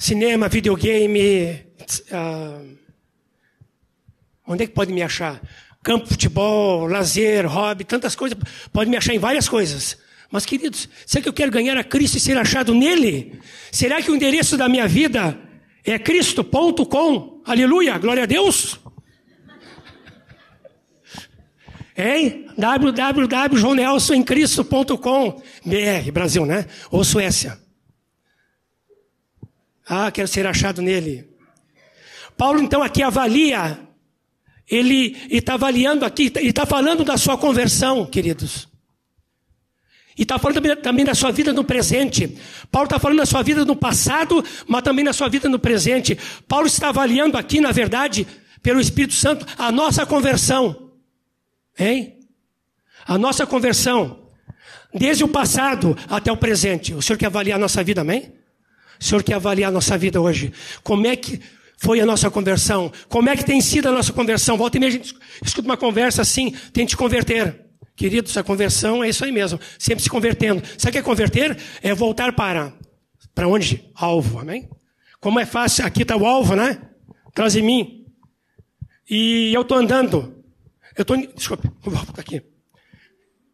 Cinema, 0.00 0.48
videogame. 0.48 1.62
Uh, 2.10 2.76
onde 4.46 4.64
é 4.64 4.66
que 4.66 4.72
pode 4.72 4.94
me 4.94 5.02
achar? 5.02 5.38
Campo, 5.82 6.06
futebol, 6.06 6.86
lazer, 6.86 7.46
hobby, 7.46 7.84
tantas 7.84 8.14
coisas. 8.14 8.38
Pode 8.72 8.88
me 8.88 8.96
achar 8.96 9.12
em 9.12 9.18
várias 9.18 9.46
coisas. 9.46 9.98
Mas, 10.30 10.46
queridos, 10.46 10.88
será 11.04 11.22
que 11.22 11.28
eu 11.28 11.34
quero 11.34 11.52
ganhar 11.52 11.76
a 11.76 11.84
Cristo 11.84 12.16
e 12.16 12.20
ser 12.20 12.38
achado 12.38 12.74
nele? 12.74 13.38
Será 13.70 14.00
que 14.00 14.10
o 14.10 14.16
endereço 14.16 14.56
da 14.56 14.70
minha 14.70 14.88
vida 14.88 15.38
é 15.84 15.98
Cristo.com? 15.98 17.42
Aleluia, 17.44 17.98
glória 17.98 18.22
a 18.22 18.26
Deus. 18.26 18.80
Hein? 21.94 22.46
www.joãonelsoncristo.com 22.56 25.42
BR, 25.66 26.10
Brasil, 26.10 26.46
né? 26.46 26.64
Ou 26.90 27.04
Suécia. 27.04 27.60
Ah, 29.92 30.08
quero 30.12 30.28
ser 30.28 30.46
achado 30.46 30.80
nele. 30.80 31.28
Paulo, 32.36 32.60
então, 32.60 32.80
aqui 32.80 33.02
avalia. 33.02 33.76
Ele 34.68 35.16
está 35.28 35.54
avaliando 35.54 36.04
aqui, 36.04 36.30
ele 36.36 36.50
está 36.50 36.64
falando 36.64 37.02
da 37.02 37.18
sua 37.18 37.36
conversão, 37.36 38.06
queridos. 38.06 38.68
E 40.16 40.22
está 40.22 40.38
falando 40.38 40.54
também, 40.62 40.76
também 40.76 41.04
da 41.04 41.12
sua 41.12 41.32
vida 41.32 41.52
no 41.52 41.64
presente. 41.64 42.38
Paulo 42.70 42.86
está 42.86 43.00
falando 43.00 43.18
da 43.18 43.26
sua 43.26 43.42
vida 43.42 43.64
no 43.64 43.74
passado, 43.74 44.44
mas 44.68 44.82
também 44.82 45.04
da 45.04 45.12
sua 45.12 45.28
vida 45.28 45.48
no 45.48 45.58
presente. 45.58 46.16
Paulo 46.46 46.68
está 46.68 46.90
avaliando 46.90 47.36
aqui, 47.36 47.60
na 47.60 47.72
verdade, 47.72 48.28
pelo 48.62 48.80
Espírito 48.80 49.14
Santo, 49.14 49.44
a 49.58 49.72
nossa 49.72 50.06
conversão. 50.06 50.92
Hein? 51.76 52.16
A 53.04 53.18
nossa 53.18 53.44
conversão. 53.44 54.28
Desde 54.94 55.24
o 55.24 55.28
passado 55.28 55.98
até 56.08 56.30
o 56.30 56.36
presente. 56.36 56.94
O 56.94 57.02
Senhor 57.02 57.18
quer 57.18 57.26
avaliar 57.26 57.56
a 57.56 57.60
nossa 57.60 57.82
vida, 57.82 58.02
amém? 58.02 58.39
O 59.00 59.04
Senhor 59.04 59.22
quer 59.22 59.34
avaliar 59.34 59.70
a 59.70 59.72
nossa 59.72 59.96
vida 59.96 60.20
hoje. 60.20 60.52
Como 60.82 61.06
é 61.06 61.16
que 61.16 61.40
foi 61.78 62.00
a 62.00 62.06
nossa 62.06 62.30
conversão? 62.30 62.92
Como 63.08 63.28
é 63.28 63.36
que 63.36 63.44
tem 63.44 63.60
sido 63.60 63.88
a 63.88 63.92
nossa 63.92 64.12
conversão? 64.12 64.56
Volta 64.56 64.76
e 64.76 64.80
meia 64.80 64.90
a 64.90 64.92
gente 64.92 65.14
escuta 65.42 65.66
uma 65.66 65.76
conversa 65.76 66.22
assim, 66.22 66.50
tente 66.72 66.96
converter. 66.96 67.64
Queridos, 67.96 68.36
a 68.36 68.42
conversão 68.42 69.02
é 69.02 69.08
isso 69.08 69.24
aí 69.24 69.32
mesmo, 69.32 69.58
sempre 69.78 70.02
se 70.02 70.10
convertendo. 70.10 70.62
Sabe 70.78 70.90
o 70.90 70.92
que 70.92 70.98
é 70.98 71.02
converter? 71.02 71.58
É 71.82 71.94
voltar 71.94 72.32
para 72.34 72.72
para 73.34 73.48
onde? 73.48 73.90
Alvo, 73.94 74.38
amém? 74.38 74.68
Como 75.18 75.40
é 75.40 75.46
fácil, 75.46 75.86
aqui 75.86 76.02
está 76.02 76.16
o 76.16 76.26
alvo, 76.26 76.54
né? 76.54 76.80
Atrás 77.26 77.54
de 77.54 77.62
mim. 77.62 78.04
E 79.08 79.50
eu 79.54 79.62
estou 79.62 79.78
andando. 79.78 80.44
Eu 80.96 81.02
estou, 81.02 81.16
desculpe, 81.34 81.70
está 81.86 82.20
aqui. 82.20 82.42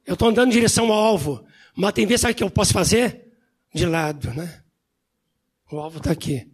Eu 0.04 0.14
estou 0.14 0.28
andando 0.28 0.48
em 0.48 0.52
direção 0.52 0.92
ao 0.92 0.98
alvo. 0.98 1.44
Mas 1.76 1.92
tem 1.92 2.06
vezes, 2.06 2.22
sabe 2.22 2.32
o 2.32 2.36
que 2.36 2.42
eu 2.42 2.50
posso 2.50 2.72
fazer? 2.72 3.32
De 3.72 3.86
lado, 3.86 4.32
né? 4.34 4.62
O 5.70 5.78
alvo 5.78 5.98
está 5.98 6.12
aqui. 6.12 6.46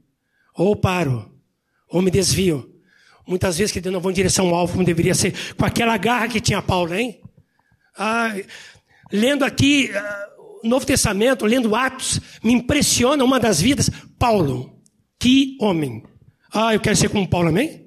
Ou 0.54 0.74
paro, 0.74 1.30
ou 1.88 2.00
me 2.00 2.10
desvio. 2.10 2.70
Muitas 3.26 3.58
vezes 3.58 3.72
que 3.72 3.86
eu 3.86 3.92
não 3.92 4.00
vou 4.00 4.10
em 4.10 4.14
direção 4.14 4.48
ao 4.48 4.54
alvo 4.54 4.72
como 4.74 4.84
deveria 4.84 5.14
ser. 5.14 5.54
Com 5.54 5.64
aquela 5.64 5.96
garra 5.96 6.28
que 6.28 6.40
tinha 6.40 6.60
Paulo, 6.62 6.94
hein? 6.94 7.20
Ah, 7.96 8.34
lendo 9.12 9.44
aqui 9.44 9.90
o 10.62 10.68
Novo 10.68 10.86
Testamento, 10.86 11.44
lendo 11.44 11.74
Atos, 11.74 12.20
me 12.42 12.52
impressiona 12.52 13.22
uma 13.24 13.38
das 13.38 13.60
vidas. 13.60 13.90
Paulo, 14.18 14.80
que 15.18 15.56
homem. 15.60 16.02
Ah, 16.52 16.74
eu 16.74 16.80
quero 16.80 16.96
ser 16.96 17.10
como 17.10 17.28
Paulo, 17.28 17.48
amém? 17.48 17.86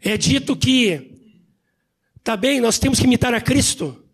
É 0.00 0.16
dito 0.16 0.56
que, 0.56 1.18
tá 2.22 2.36
bem, 2.36 2.60
nós 2.60 2.78
temos 2.78 2.98
que 2.98 3.06
imitar 3.06 3.34
a 3.34 3.40
Cristo. 3.40 4.04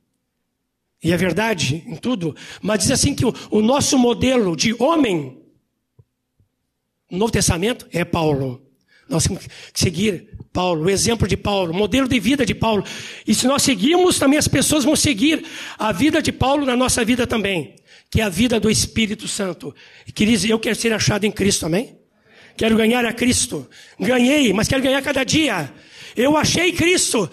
E 1.03 1.13
é 1.13 1.17
verdade 1.17 1.83
em 1.87 1.97
tudo. 1.97 2.35
Mas 2.61 2.81
diz 2.81 2.91
assim 2.91 3.15
que 3.15 3.27
o, 3.27 3.35
o 3.51 3.61
nosso 3.61 3.99
modelo 3.99 4.57
de 4.57 4.75
homem 4.83 5.42
no 7.13 7.19
Novo 7.19 7.31
Testamento 7.31 7.87
é 7.93 8.05
Paulo. 8.05 8.63
Nós 9.07 9.25
temos 9.25 9.47
que 9.47 9.51
seguir 9.75 10.29
Paulo, 10.51 10.85
o 10.85 10.91
exemplo 10.91 11.29
de 11.29 11.37
Paulo, 11.37 11.71
o 11.71 11.77
modelo 11.77 12.09
de 12.09 12.19
vida 12.19 12.47
de 12.47 12.55
Paulo. 12.55 12.83
E 13.27 13.35
se 13.35 13.47
nós 13.47 13.63
seguirmos, 13.63 14.19
também 14.19 14.39
as 14.39 14.49
pessoas 14.49 14.85
vão 14.85 14.97
seguir 14.97 15.45
a 15.79 15.93
vida 15.93 16.23
de 16.23 16.33
Paulo 16.33 16.65
na 16.65 16.75
nossa 16.75 17.05
vida 17.05 17.27
também, 17.27 17.77
que 18.11 18.23
é 18.23 18.25
a 18.25 18.31
vida 18.31 18.59
do 18.59 18.71
Espírito 18.71 19.29
Santo. 19.29 19.75
E 20.07 20.13
queridos, 20.13 20.45
eu 20.47 20.59
quero 20.59 20.75
ser 20.75 20.93
achado 20.95 21.25
em 21.25 21.31
Cristo, 21.31 21.67
amém? 21.67 21.99
Quero 22.57 22.77
ganhar 22.77 23.05
a 23.05 23.13
Cristo. 23.13 23.69
Ganhei, 24.01 24.53
mas 24.55 24.67
quero 24.67 24.83
ganhar 24.83 25.03
cada 25.03 25.23
dia. 25.23 25.71
Eu 26.17 26.35
achei 26.37 26.73
Cristo, 26.73 27.31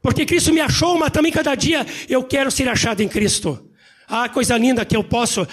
porque 0.00 0.24
Cristo 0.24 0.52
me 0.52 0.60
achou, 0.60 0.98
mas 0.98 1.10
também 1.10 1.30
cada 1.30 1.54
dia 1.54 1.86
eu 2.08 2.24
quero 2.24 2.50
ser 2.50 2.68
achado 2.68 3.02
em 3.02 3.08
Cristo. 3.08 3.70
Ah, 4.08 4.30
coisa 4.30 4.56
linda 4.56 4.84
que 4.84 4.96
eu 4.96 5.04
posso 5.04 5.46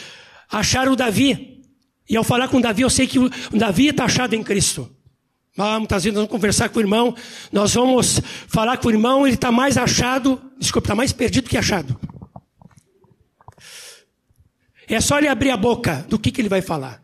achar 0.49 0.88
o 0.88 0.95
Davi. 0.95 1.57
E 2.10 2.16
ao 2.16 2.24
falar 2.24 2.47
com 2.47 2.62
Davi, 2.62 2.84
eu 2.84 2.89
sei 2.89 3.08
que 3.08 3.20
Davi 3.51 3.88
está 3.88 4.05
achado 4.05 4.34
em 4.34 4.43
Cristo. 4.43 4.89
Ah, 5.58 5.80
muitas 5.80 6.03
vezes 6.03 6.14
nós 6.14 6.22
vamos 6.22 6.32
conversar 6.32 6.70
com 6.70 6.78
o 6.78 6.82
irmão, 6.82 7.16
nós 7.51 7.74
vamos 7.74 8.22
falar 8.47 8.78
com 8.78 8.88
o 8.88 8.91
irmão, 8.91 9.26
ele 9.26 9.36
está 9.36 9.51
mais 9.51 9.76
achado, 9.76 10.39
desculpa, 10.60 10.86
está 10.86 10.95
mais 10.95 11.12
perdido 11.12 11.49
que 11.49 11.58
achado. 11.58 11.99
É 14.88 15.01
só 15.01 15.18
ele 15.18 15.28
abrir 15.28 15.49
a 15.49 15.58
boca, 15.58 16.05
do 16.08 16.20
que, 16.20 16.32
que 16.32 16.39
ele 16.39 16.47
vai 16.47 16.62
falar. 16.62 17.03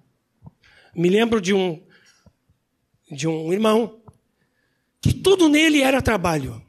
Me 0.96 1.10
lembro 1.10 1.42
de 1.42 1.54
um, 1.54 1.82
de 3.12 3.28
um 3.28 3.52
irmão, 3.52 4.00
que 5.02 5.14
tudo 5.14 5.50
nele 5.50 5.82
era 5.82 6.02
trabalho. 6.02 6.64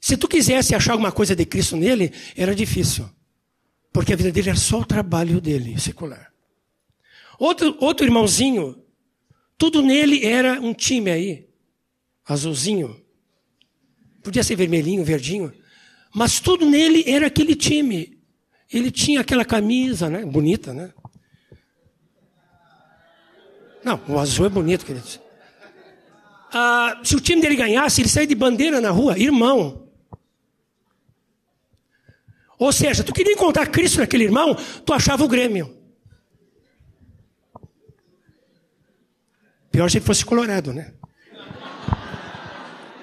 Se 0.00 0.16
tu 0.16 0.26
quisesse 0.26 0.74
achar 0.74 0.92
alguma 0.92 1.12
coisa 1.12 1.36
de 1.36 1.44
Cristo 1.44 1.76
nele, 1.76 2.12
era 2.34 2.54
difícil. 2.54 3.08
Porque 3.92 4.12
a 4.12 4.16
vida 4.16 4.32
dele 4.32 4.50
era 4.50 4.58
só 4.58 4.80
o 4.80 4.84
trabalho 4.84 5.40
dele, 5.40 5.78
secular. 5.78 6.32
Outro, 7.38 7.76
outro 7.80 8.06
irmãozinho, 8.06 8.82
tudo 9.58 9.82
nele 9.82 10.24
era 10.24 10.60
um 10.60 10.72
time 10.72 11.10
aí, 11.10 11.48
azulzinho. 12.24 13.00
Podia 14.22 14.42
ser 14.42 14.56
vermelhinho, 14.56 15.04
verdinho. 15.04 15.52
Mas 16.14 16.40
tudo 16.40 16.64
nele 16.66 17.04
era 17.06 17.26
aquele 17.26 17.54
time. 17.54 18.18
Ele 18.72 18.90
tinha 18.90 19.20
aquela 19.20 19.44
camisa, 19.44 20.10
né? 20.10 20.24
Bonita, 20.24 20.72
né? 20.72 20.92
Não, 23.84 24.00
o 24.08 24.18
azul 24.18 24.46
é 24.46 24.48
bonito, 24.48 24.84
queridos. 24.84 25.20
Ah, 26.52 27.00
se 27.04 27.14
o 27.14 27.20
time 27.20 27.40
dele 27.40 27.54
ganhasse, 27.54 28.00
ele 28.00 28.08
saía 28.08 28.26
de 28.26 28.34
bandeira 28.34 28.80
na 28.80 28.90
rua, 28.90 29.18
irmão. 29.18 29.88
Ou 32.58 32.72
seja, 32.72 33.04
tu 33.04 33.12
queria 33.12 33.32
encontrar 33.32 33.66
Cristo 33.66 34.00
naquele 34.00 34.24
irmão, 34.24 34.56
tu 34.84 34.92
achava 34.92 35.22
o 35.22 35.28
Grêmio. 35.28 35.75
Pior 39.76 39.90
se 39.90 40.00
fosse 40.00 40.24
colorado, 40.24 40.72
né? 40.72 40.94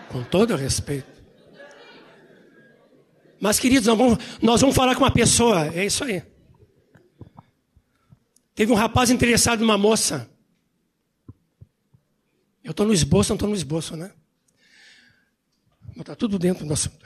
Com 0.10 0.24
todo 0.24 0.56
respeito. 0.56 1.24
Mas, 3.40 3.60
queridos, 3.60 3.86
nós 3.86 3.96
vamos, 3.96 4.18
nós 4.42 4.60
vamos 4.60 4.76
falar 4.76 4.96
com 4.96 5.04
uma 5.04 5.12
pessoa. 5.12 5.68
É 5.68 5.86
isso 5.86 6.04
aí. 6.04 6.24
Teve 8.56 8.72
um 8.72 8.76
rapaz 8.76 9.12
interessado 9.12 9.60
numa 9.60 9.78
moça. 9.78 10.28
Eu 12.64 12.72
estou 12.72 12.88
no 12.88 12.94
esboço, 12.94 13.30
não 13.30 13.36
estou 13.36 13.50
no 13.50 13.56
esboço, 13.56 13.96
né? 13.96 14.12
Está 15.96 16.16
tudo 16.16 16.40
dentro 16.40 16.66
do 16.66 16.74
assunto. 16.74 17.06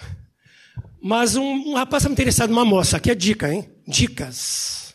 Mas 1.02 1.36
um, 1.36 1.44
um 1.44 1.74
rapaz 1.74 2.04
estava 2.04 2.14
interessado 2.14 2.52
numa 2.52 2.64
moça. 2.64 2.96
Aqui 2.96 3.12
é 3.12 3.16
dica, 3.16 3.54
hein? 3.54 3.70
Dicas 3.86 4.87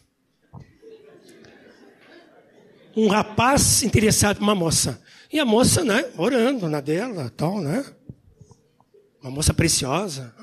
um 2.97 3.09
rapaz 3.09 3.83
interessado 3.83 4.41
numa 4.41 4.55
moça. 4.55 5.03
E 5.33 5.39
a 5.39 5.45
moça, 5.45 5.85
né, 5.85 6.05
orando 6.17 6.69
na 6.69 6.81
dela, 6.81 7.33
tal, 7.37 7.61
né? 7.61 7.85
Uma 9.21 9.31
moça 9.31 9.55
preciosa. 9.55 10.35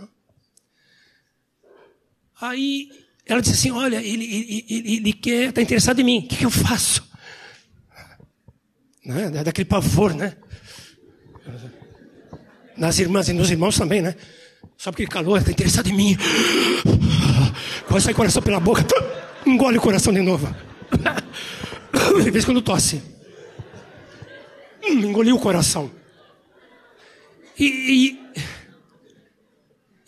Aí 2.41 2.89
ela 3.25 3.41
disse 3.41 3.55
assim: 3.55 3.71
Olha, 3.71 3.97
ele, 3.97 4.25
ele, 4.25 4.65
ele, 4.69 4.95
ele 4.95 5.13
quer, 5.13 5.49
está 5.49 5.61
interessado 5.61 5.99
em 5.99 6.03
mim, 6.03 6.19
o 6.19 6.27
que, 6.27 6.37
que 6.37 6.45
eu 6.45 6.49
faço? 6.49 7.07
Né? 9.05 9.29
Daquele 9.43 9.65
pavor, 9.65 10.13
né? 10.13 10.35
Nas 12.77 12.97
irmãs 12.99 13.27
e 13.27 13.33
nos 13.33 13.51
irmãos 13.51 13.77
também, 13.77 14.01
né? 14.01 14.15
Só 14.77 14.91
porque 14.91 15.03
ele 15.03 15.11
calou, 15.11 15.37
está 15.37 15.51
interessado 15.51 15.89
em 15.89 15.93
mim. 15.93 16.17
Vai 17.89 17.99
sair 17.99 18.13
coração 18.13 18.41
pela 18.41 18.59
boca, 18.59 18.85
engole 19.45 19.77
o 19.77 19.81
coração 19.81 20.13
de 20.13 20.21
novo. 20.21 20.47
De 22.23 22.31
vez 22.31 22.45
quando 22.45 22.61
tosse. 22.61 23.01
Hum, 24.83 24.99
engoliu 24.99 25.35
o 25.35 25.39
coração. 25.39 25.91
E, 27.57 27.65
e, 27.65 28.19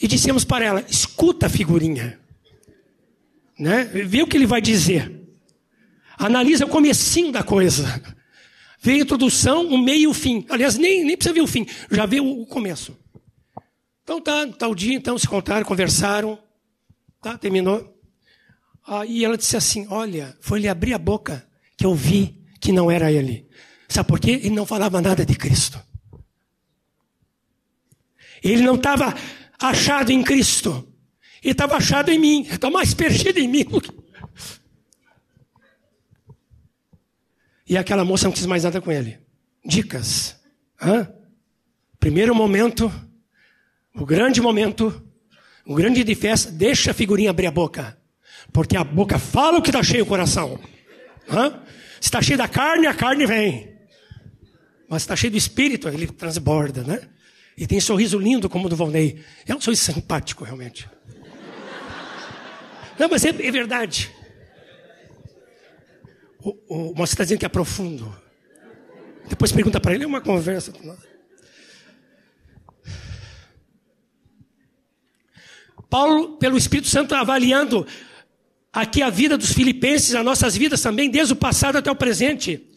e 0.02 0.08
dissemos 0.08 0.44
para 0.44 0.66
ela: 0.66 0.86
escuta 0.88 1.48
a 1.48 1.50
figurinha. 1.50 2.20
Né? 3.60 3.84
Vê 3.84 4.24
o 4.24 4.28
que 4.28 4.38
ele 4.38 4.46
vai 4.46 4.62
dizer. 4.62 5.20
Analisa 6.18 6.66
o 6.66 6.70
comecinho 6.70 7.32
da 7.32 7.44
coisa. 7.44 8.02
Vê 8.80 8.94
a 8.94 8.98
introdução, 8.98 9.68
o 9.68 9.78
meio 9.78 10.02
e 10.02 10.08
o 10.08 10.14
fim. 10.14 10.46
Aliás, 10.50 10.76
nem, 10.76 11.04
nem 11.06 11.16
precisa 11.16 11.34
ver 11.34 11.42
o 11.42 11.48
fim, 11.48 11.68
já 11.92 12.06
vê 12.08 12.20
o, 12.20 12.42
o 12.42 12.46
começo. 12.48 12.98
Então 14.04 14.20
tá, 14.20 14.48
tal 14.48 14.74
dia, 14.74 14.96
então 14.96 15.18
se 15.18 15.28
contaram, 15.28 15.64
conversaram, 15.64 16.40
tá, 17.22 17.38
terminou. 17.38 17.96
Aí 18.88 19.24
ela 19.24 19.38
disse 19.38 19.56
assim: 19.56 19.86
Olha, 19.90 20.36
foi 20.42 20.60
ele 20.60 20.68
abrir 20.68 20.94
a 20.94 20.98
boca 20.98 21.48
que 21.82 21.86
eu 21.88 21.96
vi 21.96 22.40
que 22.60 22.72
não 22.72 22.92
era 22.92 23.12
ele. 23.12 23.50
Sabe 23.90 24.08
por 24.08 24.20
quê? 24.20 24.34
Ele 24.34 24.52
não 24.52 24.68
falava 24.68 25.02
nada 25.02 25.26
de 25.26 25.34
Cristo. 25.34 25.82
Ele 28.44 28.62
não 28.62 28.76
estava 28.76 29.16
achado 29.60 30.12
em 30.12 30.22
Cristo. 30.22 30.88
Ele 31.42 31.54
estava 31.54 31.78
achado 31.78 32.10
em 32.12 32.20
mim. 32.20 32.44
Está 32.44 32.70
mais 32.70 32.94
perdido 32.94 33.40
em 33.40 33.48
mim. 33.48 33.66
E 37.68 37.76
aquela 37.76 38.06
moça 38.06 38.26
não 38.26 38.32
quis 38.32 38.46
mais 38.46 38.64
nada 38.64 38.80
com 38.80 38.92
ele. 38.92 39.18
Dicas. 39.66 40.40
Hã? 40.80 41.12
Primeiro 42.00 42.36
momento, 42.36 42.94
o 43.96 44.06
grande 44.06 44.40
momento, 44.40 45.04
o 45.66 45.74
grande 45.74 46.04
de 46.04 46.14
festa, 46.14 46.52
deixa 46.52 46.92
a 46.92 46.94
figurinha 46.94 47.32
abrir 47.32 47.48
a 47.48 47.52
boca. 47.52 48.00
Porque 48.54 48.78
a 48.78 48.84
boca 48.84 49.18
fala 49.18 49.58
o 49.58 49.64
que 49.64 49.70
está 49.70 49.82
cheio 49.82 50.04
o 50.04 50.08
coração. 50.08 50.60
Hã? 51.30 51.62
Se 52.00 52.08
está 52.08 52.22
cheio 52.22 52.38
da 52.38 52.48
carne, 52.48 52.88
a 52.88 52.94
carne 52.94 53.26
vem. 53.26 53.78
Mas 54.90 55.04
está 55.04 55.16
cheio 55.16 55.32
do 55.32 55.38
espírito, 55.38 55.88
ele 55.88 56.08
transborda, 56.08 56.84
né? 56.84 57.02
E 57.58 57.68
tem 57.68 57.78
um 57.78 57.82
sorriso 57.82 58.18
lindo 58.18 58.50
como 58.50 58.66
o 58.66 58.70
do 58.70 58.76
Volney. 58.76 59.24
É 59.46 59.56
um 59.56 59.62
sorriso 59.62 59.84
simpático, 59.84 60.44
realmente. 60.44 60.90
Não, 62.98 63.08
mas 63.10 63.24
é, 63.24 63.30
é 63.30 63.52
verdade. 63.52 64.12
O, 66.40 66.58
o, 66.68 66.94
você 66.96 67.14
está 67.14 67.24
dizendo 67.24 67.40
que 67.40 67.46
é 67.46 67.50
profundo. 67.50 68.14
Depois 69.30 69.52
pergunta 69.52 69.80
para 69.80 69.94
ele, 69.94 70.04
é 70.04 70.08
uma 70.08 70.22
conversa. 70.22 70.74
Paulo, 75.90 76.38
pelo 76.38 76.58
Espírito 76.58 76.88
Santo, 76.88 77.14
avaliando 77.14 77.86
aqui 78.72 79.02
a 79.02 79.10
vida 79.10 79.38
dos 79.38 79.52
filipenses, 79.52 80.16
as 80.16 80.24
nossas 80.24 80.56
vidas 80.56 80.82
também, 80.82 81.10
desde 81.10 81.34
o 81.34 81.36
passado 81.36 81.78
até 81.78 81.92
o 81.92 81.96
presente. 81.96 82.70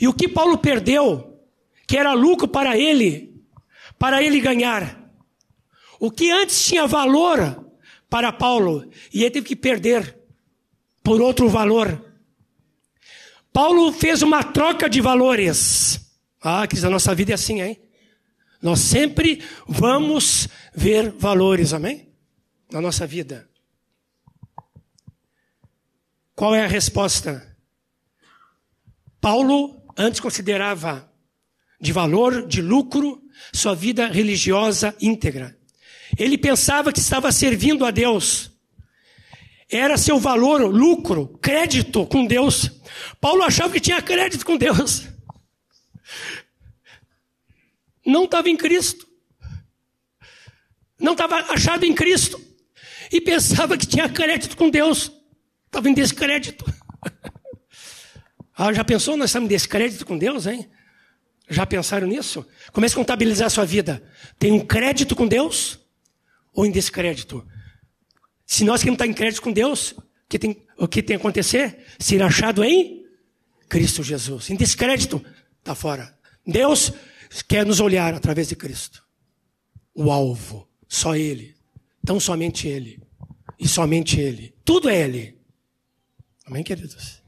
E 0.00 0.06
o 0.06 0.12
que 0.12 0.28
Paulo 0.28 0.58
perdeu, 0.58 1.40
que 1.86 1.96
era 1.96 2.12
lucro 2.12 2.46
para 2.46 2.76
ele, 2.76 3.42
para 3.98 4.22
ele 4.22 4.40
ganhar. 4.40 5.10
O 5.98 6.10
que 6.10 6.30
antes 6.30 6.64
tinha 6.64 6.86
valor 6.86 7.66
para 8.08 8.32
Paulo, 8.32 8.88
e 9.12 9.22
ele 9.22 9.30
teve 9.30 9.46
que 9.46 9.56
perder 9.56 10.16
por 11.02 11.20
outro 11.20 11.48
valor. 11.48 12.04
Paulo 13.52 13.92
fez 13.92 14.22
uma 14.22 14.42
troca 14.42 14.88
de 14.88 15.00
valores. 15.00 16.00
Ah, 16.40 16.66
que 16.66 16.78
a 16.84 16.90
nossa 16.90 17.14
vida 17.14 17.32
é 17.32 17.34
assim, 17.34 17.60
hein? 17.60 17.80
Nós 18.62 18.80
sempre 18.80 19.42
vamos 19.66 20.48
ver 20.74 21.10
valores, 21.10 21.72
amém? 21.72 22.08
Na 22.70 22.80
nossa 22.80 23.06
vida. 23.06 23.48
Qual 26.38 26.54
é 26.54 26.64
a 26.64 26.68
resposta? 26.68 27.44
Paulo 29.20 29.82
antes 29.96 30.20
considerava 30.20 31.12
de 31.80 31.92
valor, 31.92 32.46
de 32.46 32.62
lucro, 32.62 33.20
sua 33.52 33.74
vida 33.74 34.06
religiosa 34.06 34.94
íntegra. 35.00 35.58
Ele 36.16 36.38
pensava 36.38 36.92
que 36.92 37.00
estava 37.00 37.32
servindo 37.32 37.84
a 37.84 37.90
Deus. 37.90 38.52
Era 39.68 39.98
seu 39.98 40.16
valor, 40.20 40.60
lucro, 40.72 41.26
crédito 41.42 42.06
com 42.06 42.24
Deus. 42.24 42.70
Paulo 43.20 43.42
achava 43.42 43.72
que 43.72 43.80
tinha 43.80 44.00
crédito 44.00 44.46
com 44.46 44.56
Deus. 44.56 45.08
Não 48.06 48.26
estava 48.26 48.48
em 48.48 48.56
Cristo. 48.56 49.08
Não 51.00 51.14
estava 51.14 51.34
achado 51.52 51.84
em 51.84 51.92
Cristo. 51.92 52.40
E 53.10 53.20
pensava 53.20 53.76
que 53.76 53.88
tinha 53.88 54.08
crédito 54.08 54.56
com 54.56 54.70
Deus. 54.70 55.17
Estava 55.78 55.90
em 55.90 55.94
descrédito. 55.94 56.64
ah, 58.52 58.72
já 58.72 58.82
pensou 58.82 59.16
nós 59.16 59.30
estamos 59.30 59.46
em 59.46 59.48
descrédito 59.48 60.04
com 60.04 60.18
Deus, 60.18 60.44
hein? 60.44 60.68
Já 61.48 61.64
pensaram 61.64 62.08
nisso? 62.08 62.44
Comece 62.72 62.94
a 62.94 62.96
contabilizar 62.96 63.46
a 63.46 63.50
sua 63.50 63.64
vida. 63.64 64.02
Tem 64.40 64.50
um 64.50 64.58
crédito 64.58 65.14
com 65.14 65.24
Deus 65.24 65.78
ou 66.52 66.66
em 66.66 66.72
descrédito? 66.72 67.46
Se 68.44 68.64
nós 68.64 68.80
queremos 68.80 68.96
estar 68.96 69.06
em 69.06 69.14
crédito 69.14 69.40
com 69.40 69.52
Deus, 69.52 69.94
que 70.28 70.36
tem, 70.36 70.66
o 70.76 70.88
que 70.88 71.00
tem 71.00 71.14
a 71.14 71.18
acontecer? 71.20 71.78
Ser 71.96 72.24
achado 72.24 72.64
em 72.64 73.04
Cristo 73.68 74.02
Jesus. 74.02 74.50
Em 74.50 74.56
descrédito, 74.56 75.24
está 75.60 75.76
fora. 75.76 76.12
Deus 76.44 76.92
quer 77.46 77.64
nos 77.64 77.78
olhar 77.78 78.14
através 78.14 78.48
de 78.48 78.56
Cristo. 78.56 79.04
O 79.94 80.10
alvo, 80.10 80.68
só 80.88 81.14
Ele. 81.14 81.54
Tão 82.04 82.18
somente 82.18 82.66
Ele. 82.66 83.00
e 83.60 83.68
somente 83.68 84.18
Ele. 84.18 84.52
Tudo 84.64 84.88
é 84.88 85.02
Ele. 85.02 85.37
Amém, 86.48 86.62
queridos? 86.62 87.22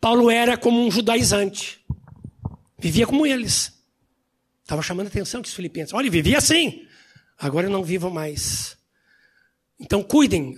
Paulo 0.00 0.30
era 0.30 0.56
como 0.56 0.80
um 0.80 0.90
judaizante. 0.90 1.84
Vivia 2.78 3.06
como 3.06 3.26
eles. 3.26 3.78
Estava 4.62 4.80
chamando 4.80 5.08
a 5.08 5.10
atenção 5.10 5.42
que 5.42 5.48
os 5.48 5.54
filipenses. 5.54 5.92
Olha, 5.92 6.10
vivia 6.10 6.38
assim. 6.38 6.86
Agora 7.38 7.66
eu 7.66 7.70
não 7.70 7.84
vivo 7.84 8.10
mais. 8.10 8.78
Então 9.78 10.02
cuidem, 10.02 10.56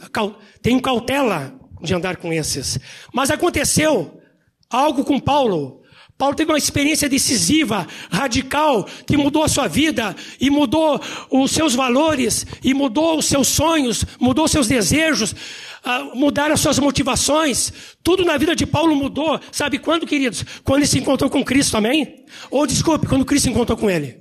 tenham 0.63 0.81
cautela 0.81 1.59
de 1.83 1.93
andar 1.93 2.17
com 2.19 2.33
esses. 2.33 2.79
Mas 3.13 3.33
aconteceu 3.33 4.23
algo 4.71 5.05
com 5.05 5.19
Paulo. 5.19 5.78
Paulo 6.19 6.35
teve 6.35 6.51
uma 6.51 6.59
experiência 6.59 7.09
decisiva, 7.09 7.87
radical, 8.11 8.85
que 9.07 9.17
mudou 9.17 9.45
a 9.45 9.49
sua 9.49 9.69
vida 9.69 10.17
e 10.41 10.51
mudou 10.51 11.01
os 11.31 11.53
seus 11.53 11.77
valores, 11.77 12.45
e 12.61 12.75
mudou 12.75 13.17
os 13.17 13.27
seus 13.27 13.47
sonhos, 13.47 14.05
mudou 14.19 14.47
os 14.47 14.51
seus 14.51 14.67
desejos, 14.67 15.31
uh, 15.31 16.17
mudaram 16.17 16.55
as 16.55 16.61
suas 16.61 16.81
motivações. 16.81 17.73
Tudo 18.03 18.25
na 18.25 18.37
vida 18.37 18.57
de 18.57 18.67
Paulo 18.67 18.97
mudou. 18.97 19.39
Sabe 19.53 19.79
quando, 19.79 20.09
queridos? 20.09 20.45
Quando 20.65 20.79
ele 20.79 20.89
se 20.89 20.99
encontrou 20.99 21.31
com 21.31 21.45
Cristo, 21.45 21.77
amém? 21.77 22.25
Ou 22.51 22.67
desculpe, 22.67 23.07
quando 23.07 23.25
Cristo 23.25 23.45
se 23.45 23.51
encontrou 23.51 23.79
com 23.79 23.89
ele. 23.89 24.21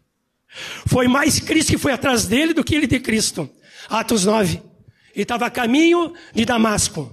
foi 0.88 1.08
mais 1.08 1.38
Cristo 1.38 1.72
que 1.72 1.78
foi 1.78 1.92
atrás 1.92 2.24
dele 2.24 2.54
do 2.54 2.64
que 2.64 2.74
ele 2.74 2.86
de 2.86 2.98
Cristo. 2.98 3.50
Atos 3.86 4.24
9. 4.24 4.62
Ele 5.14 5.22
estava 5.24 5.44
a 5.44 5.50
caminho 5.50 6.14
de 6.34 6.46
Damasco, 6.46 7.12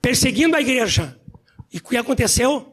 perseguindo 0.00 0.56
a 0.56 0.60
igreja. 0.60 1.16
E 1.72 1.78
o 1.78 1.82
que 1.82 1.96
aconteceu? 1.96 2.71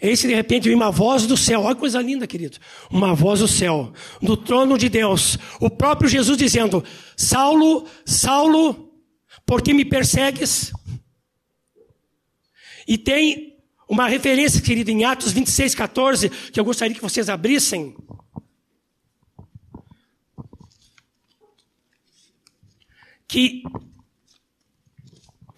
Eis 0.00 0.20
de 0.20 0.32
repente 0.32 0.64
veio 0.64 0.76
uma 0.76 0.92
voz 0.92 1.26
do 1.26 1.36
céu, 1.36 1.62
olha 1.62 1.74
que 1.74 1.80
coisa 1.80 2.00
linda, 2.00 2.26
querido. 2.26 2.58
Uma 2.88 3.14
voz 3.14 3.40
do 3.40 3.48
céu, 3.48 3.92
do 4.22 4.36
trono 4.36 4.78
de 4.78 4.88
Deus. 4.88 5.36
O 5.60 5.68
próprio 5.68 6.08
Jesus 6.08 6.38
dizendo: 6.38 6.84
Saulo, 7.16 7.84
Saulo, 8.04 8.92
por 9.44 9.60
que 9.60 9.74
me 9.74 9.84
persegues? 9.84 10.72
E 12.86 12.96
tem 12.96 13.58
uma 13.88 14.06
referência, 14.06 14.60
querido, 14.60 14.90
em 14.90 15.04
Atos 15.04 15.32
26, 15.32 15.74
14, 15.74 16.30
que 16.30 16.60
eu 16.60 16.64
gostaria 16.64 16.94
que 16.94 17.02
vocês 17.02 17.28
abrissem. 17.28 17.96
Que 23.26 23.62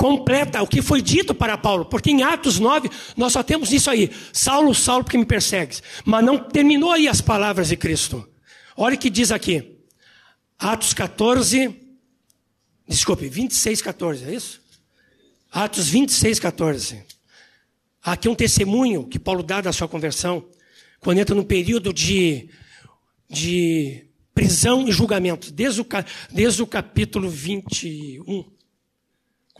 completa 0.01 0.63
o 0.63 0.67
que 0.67 0.81
foi 0.81 1.03
dito 1.03 1.35
para 1.35 1.59
Paulo, 1.59 1.85
porque 1.85 2.11
em 2.11 2.23
Atos 2.23 2.59
9 2.59 2.89
nós 3.19 3.35
só 3.35 3.43
temos 3.43 3.71
isso 3.71 3.91
aí: 3.91 4.11
Saulo, 4.33 4.75
Saulo, 4.75 5.05
porque 5.05 5.19
me 5.19 5.27
persegues. 5.27 5.83
Mas 6.07 6.25
não 6.25 6.39
terminou 6.39 6.91
aí 6.91 7.07
as 7.07 7.21
palavras 7.21 7.69
de 7.69 7.77
Cristo. 7.77 8.27
Olha 8.75 8.95
o 8.95 8.99
que 8.99 9.11
diz 9.11 9.31
aqui. 9.31 9.77
Atos 10.59 10.95
14, 10.95 11.79
desculpe, 12.89 13.29
26, 13.29 13.83
14, 13.83 14.25
é 14.25 14.35
isso? 14.35 14.63
Atos 15.53 15.91
26, 15.91 16.41
14. 16.41 17.05
Aqui 18.03 18.27
um 18.27 18.35
testemunho 18.35 19.07
que 19.07 19.19
Paulo 19.19 19.43
dá 19.43 19.61
da 19.61 19.71
sua 19.71 19.87
conversão, 19.87 20.43
quando 20.99 21.19
entra 21.19 21.35
no 21.35 21.45
período 21.45 21.93
de, 21.93 22.49
de 23.29 24.07
prisão 24.33 24.89
e 24.89 24.93
julgamento, 24.93 25.53
desde 25.53 25.83
o, 25.83 25.87
desde 26.33 26.63
o 26.63 26.67
capítulo 26.67 27.29
21 27.29 28.60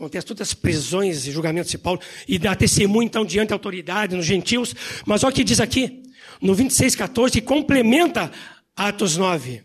acontece 0.01 0.25
todas 0.25 0.47
as 0.47 0.53
prisões 0.55 1.27
e 1.27 1.31
julgamentos 1.31 1.69
de 1.69 1.77
Paulo, 1.77 1.99
e 2.27 2.39
dá 2.39 2.55
testemunho 2.55 3.05
então 3.05 3.23
diante 3.23 3.49
da 3.49 3.55
autoridade, 3.55 4.15
nos 4.15 4.25
gentios. 4.25 4.75
Mas 5.05 5.23
olha 5.23 5.31
o 5.31 5.35
que 5.35 5.43
diz 5.43 5.59
aqui, 5.59 6.01
no 6.41 6.55
26, 6.55 6.95
14, 6.95 7.33
que 7.33 7.41
complementa 7.41 8.31
Atos 8.75 9.15
9. 9.15 9.63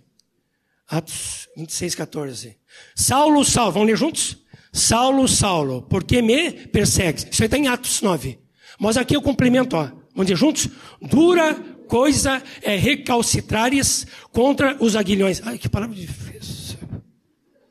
Atos 0.86 1.48
26, 1.56 1.94
14. 1.94 2.56
Saulo, 2.94 3.44
Saulo, 3.44 3.72
vamos 3.72 3.88
ler 3.88 3.96
juntos? 3.96 4.36
Saulo, 4.70 5.26
Saulo, 5.26 5.82
por 5.82 6.04
que 6.04 6.20
me 6.20 6.52
persegues? 6.52 7.26
Isso 7.30 7.42
aí 7.42 7.46
está 7.46 7.56
em 7.56 7.68
Atos 7.68 8.02
9. 8.02 8.38
Mas 8.78 8.98
aqui 8.98 9.16
eu 9.16 9.22
complemento, 9.22 9.74
ó. 9.74 9.90
Vamos 10.14 10.28
ler 10.28 10.36
juntos? 10.36 10.68
Dura 11.00 11.54
coisa 11.88 12.42
é 12.60 12.76
recalcitrares 12.76 14.06
contra 14.32 14.76
os 14.80 14.96
aguilhões. 14.96 15.40
Ai, 15.46 15.56
que 15.56 15.68
palavra 15.68 15.96
difícil. 15.96 16.78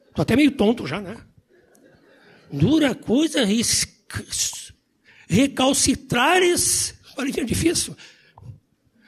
Estou 0.10 0.24
até 0.24 0.36
meio 0.36 0.52
tonto 0.52 0.88
já, 0.88 1.00
né? 1.00 1.16
Dura 2.58 2.96
coisa 2.96 3.42
recalcitrares. 5.28 6.96
Olha 7.18 7.32
que 7.32 7.40
é 7.40 7.44
difícil. 7.44 7.96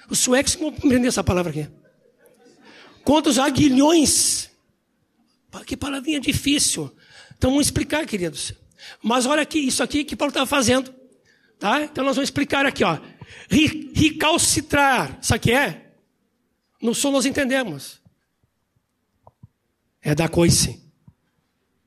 Os 0.10 0.20
suecos 0.20 0.56
vão 0.56 0.72
compreender 0.72 1.08
essa 1.08 1.24
palavra 1.24 1.52
aqui. 1.52 1.68
Contra 3.04 3.30
os 3.32 3.40
aguilhões. 3.40 4.50
Que 5.66 5.76
palavrinha 5.76 6.20
difícil. 6.20 6.96
Então 7.38 7.50
vamos 7.52 7.68
explicar, 7.68 8.06
queridos. 8.06 8.54
Mas 9.02 9.26
olha 9.26 9.42
aqui, 9.42 9.60
isso 9.60 9.82
aqui 9.84 10.04
que 10.04 10.16
Paulo 10.16 10.30
estava 10.30 10.46
fazendo. 10.46 10.94
Tá? 11.60 11.84
Então 11.84 12.04
nós 12.04 12.16
vamos 12.16 12.30
explicar 12.30 12.66
aqui, 12.66 12.84
ó. 12.84 13.00
Recalcitrar. 13.94 15.18
Sabe 15.22 15.40
o 15.40 15.42
que 15.42 15.52
é? 15.52 15.92
No 16.82 16.94
som 16.94 17.12
nós 17.12 17.26
entendemos. 17.26 18.00
É 20.02 20.16
dar 20.16 20.30
coice. 20.30 20.82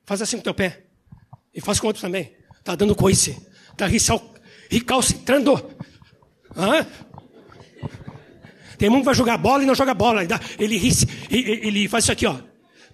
Faz 0.04 0.20
assim 0.20 0.36
com 0.36 0.40
o 0.40 0.44
teu 0.44 0.54
pé. 0.54 0.89
E 1.54 1.60
faz 1.60 1.80
com 1.80 1.86
outro 1.86 2.02
também. 2.02 2.34
Está 2.58 2.74
dando 2.74 2.94
coice. 2.94 3.36
Está 3.70 3.86
recalcitrando. 4.70 5.54
Hã? 6.56 6.86
Tem 8.78 8.88
um 8.88 9.00
que 9.00 9.04
vai 9.04 9.14
jogar 9.14 9.36
bola 9.36 9.62
e 9.62 9.66
não 9.66 9.74
joga 9.74 9.92
bola. 9.92 10.22
Ele, 10.58 10.80
ele, 11.30 11.66
ele 11.66 11.88
faz 11.88 12.04
isso 12.04 12.12
aqui, 12.12 12.26
ó. 12.26 12.38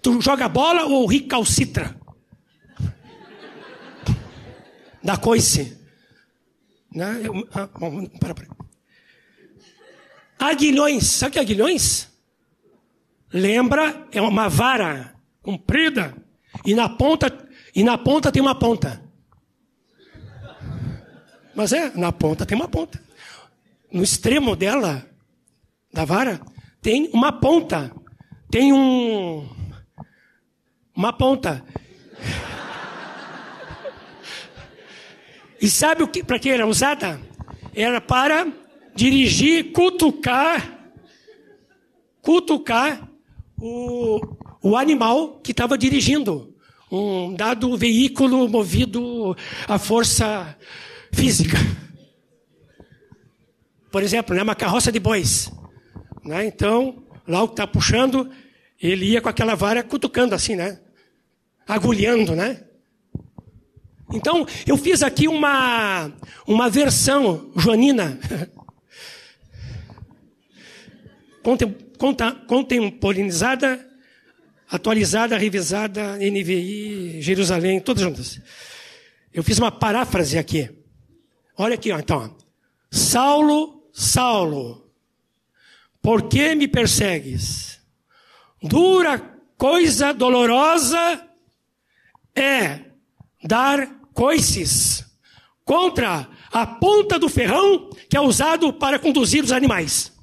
Tu 0.01 0.21
joga 0.21 0.49
bola 0.49 0.85
ou 0.85 1.05
recalcitra? 1.05 1.95
Dá 5.03 5.15
coice. 5.17 5.77
Né? 6.93 7.21
Eu, 7.23 7.47
ah, 7.53 7.69
bom, 7.79 8.05
para, 8.05 8.33
para. 8.33 8.47
Aguilhões. 10.39 11.05
Sabe 11.05 11.29
o 11.29 11.33
que 11.33 11.39
é 11.39 11.41
aguilhões? 11.41 12.09
Lembra, 13.31 14.07
é 14.11 14.21
uma 14.21 14.49
vara 14.49 15.15
comprida 15.41 16.15
e 16.65 16.73
na 16.73 16.89
ponta 16.89 17.46
e 17.77 17.83
na 17.83 17.95
ponta 17.95 18.31
tem 18.31 18.41
uma 18.41 18.55
ponta. 18.55 18.99
Mas 21.53 21.71
é, 21.71 21.91
na 21.95 22.11
ponta 22.11 22.43
tem 22.43 22.57
uma 22.57 22.67
ponta. 22.67 22.99
No 23.91 24.01
extremo 24.01 24.55
dela, 24.55 25.07
da 25.93 26.03
vara, 26.03 26.41
tem 26.81 27.07
uma 27.13 27.31
ponta. 27.31 27.95
Tem 28.49 28.73
um. 28.73 29.47
Uma 30.95 31.13
ponta. 31.13 31.63
E 35.61 35.69
sabe 35.69 36.01
o 36.01 36.07
que, 36.07 36.23
para 36.23 36.39
que 36.39 36.49
era 36.49 36.65
usada? 36.65 37.21
Era 37.75 38.01
para 38.01 38.47
dirigir, 38.95 39.71
cutucar, 39.71 40.91
cutucar 42.23 43.07
o, 43.55 44.19
o 44.63 44.75
animal 44.75 45.39
que 45.41 45.51
estava 45.51 45.77
dirigindo 45.77 46.56
um 46.91 47.33
dado 47.33 47.75
veículo 47.77 48.47
movido 48.47 49.35
à 49.67 49.77
força 49.77 50.57
física. 51.11 51.57
Por 53.91 54.03
exemplo, 54.03 54.35
né, 54.35 54.43
uma 54.43 54.55
carroça 54.55 54.91
de 54.91 54.99
bois. 54.99 55.51
Né? 56.23 56.45
Então, 56.45 57.03
lá 57.27 57.43
o 57.43 57.47
que 57.47 57.53
está 57.53 57.67
puxando, 57.67 58.29
ele 58.81 59.05
ia 59.05 59.21
com 59.21 59.29
aquela 59.29 59.55
vara 59.55 59.83
cutucando 59.83 60.35
assim, 60.35 60.55
né? 60.55 60.79
Agulhando, 61.67 62.35
né? 62.35 62.63
Então, 64.13 64.45
eu 64.65 64.77
fiz 64.77 65.03
aqui 65.03 65.27
uma, 65.27 66.13
uma 66.45 66.69
versão 66.69 67.51
joanina. 67.55 68.17
Contemporaneizada 72.47 73.85
atualizada, 74.69 75.37
revisada, 75.37 76.17
NVI, 76.17 77.21
Jerusalém, 77.21 77.79
todas 77.79 78.03
juntas. 78.03 78.41
Eu 79.33 79.43
fiz 79.43 79.57
uma 79.57 79.71
paráfrase 79.71 80.37
aqui. 80.37 80.69
Olha 81.57 81.75
aqui, 81.75 81.91
então. 81.91 82.35
Saulo, 82.91 83.83
Saulo, 83.91 84.89
por 86.01 86.23
que 86.23 86.55
me 86.55 86.67
persegues? 86.67 87.79
Dura 88.61 89.19
coisa 89.57 90.13
dolorosa 90.13 91.27
é 92.35 92.81
dar 93.43 93.87
coices 94.13 95.05
contra 95.63 96.29
a 96.51 96.65
ponta 96.65 97.19
do 97.19 97.27
ferrão 97.27 97.89
que 98.09 98.15
é 98.15 98.21
usado 98.21 98.71
para 98.73 98.99
conduzir 98.99 99.43
os 99.43 99.51
animais. 99.51 100.16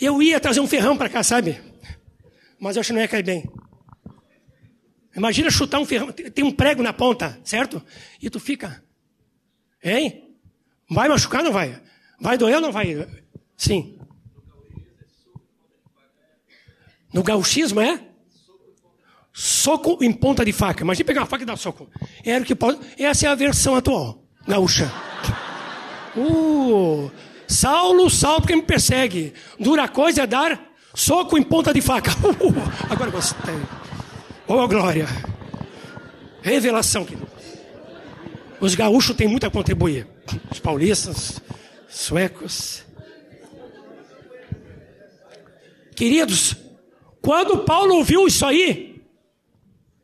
Eu 0.00 0.22
ia 0.22 0.38
trazer 0.40 0.60
um 0.60 0.66
ferrão 0.66 0.96
para 0.96 1.08
cá, 1.08 1.22
sabe? 1.22 1.60
Mas 2.58 2.76
eu 2.76 2.80
acho 2.80 2.88
que 2.88 2.94
não 2.94 3.00
ia 3.00 3.08
cair 3.08 3.24
bem. 3.24 3.44
Imagina 5.16 5.50
chutar 5.50 5.80
um 5.80 5.84
ferrão, 5.84 6.12
tem 6.12 6.44
um 6.44 6.52
prego 6.52 6.82
na 6.82 6.92
ponta, 6.92 7.38
certo? 7.42 7.82
E 8.22 8.30
tu 8.30 8.38
fica, 8.38 8.82
hein? 9.82 10.36
Vai 10.88 11.08
machucar 11.08 11.42
não 11.42 11.52
vai? 11.52 11.80
Vai 12.20 12.38
doer 12.38 12.56
ou 12.56 12.60
não 12.60 12.72
vai? 12.72 13.06
Sim. 13.56 13.98
No 17.12 17.22
gauchismo 17.22 17.80
é? 17.80 18.00
Soco 19.32 20.02
em 20.02 20.12
ponta 20.12 20.44
de 20.44 20.52
faca. 20.52 20.82
Imagina 20.82 21.06
pegar 21.06 21.20
uma 21.20 21.26
faca 21.26 21.42
e 21.42 21.46
dar 21.46 21.56
soco. 21.56 21.88
Era 22.24 22.42
o 22.42 22.46
que 22.46 22.54
pode... 22.54 22.78
Essa 22.98 23.26
é 23.26 23.28
a 23.28 23.34
versão 23.34 23.74
atual, 23.74 24.24
gaúcha. 24.46 24.90
Uh, 26.16 27.10
Saulo, 27.48 28.10
Saulo, 28.10 28.42
porque 28.42 28.54
me 28.54 28.62
persegue. 28.62 29.32
Dura 29.58 29.88
coisa 29.88 30.22
é 30.22 30.26
dar 30.26 30.60
soco 30.94 31.38
em 31.38 31.42
ponta 31.42 31.72
de 31.72 31.80
faca. 31.80 32.10
Uh, 32.40 32.54
agora 32.90 33.10
gostei. 33.10 33.54
Oh, 34.46 34.68
glória. 34.68 35.06
Revelação. 36.42 37.06
Os 38.60 38.74
gaúchos 38.74 39.16
têm 39.16 39.28
muito 39.28 39.46
a 39.46 39.50
contribuir. 39.50 40.06
Os 40.50 40.58
paulistas, 40.58 41.40
suecos. 41.88 42.84
Queridos, 45.94 46.56
quando 47.20 47.64
Paulo 47.64 47.96
ouviu 47.96 48.26
isso 48.26 48.44
aí, 48.46 49.02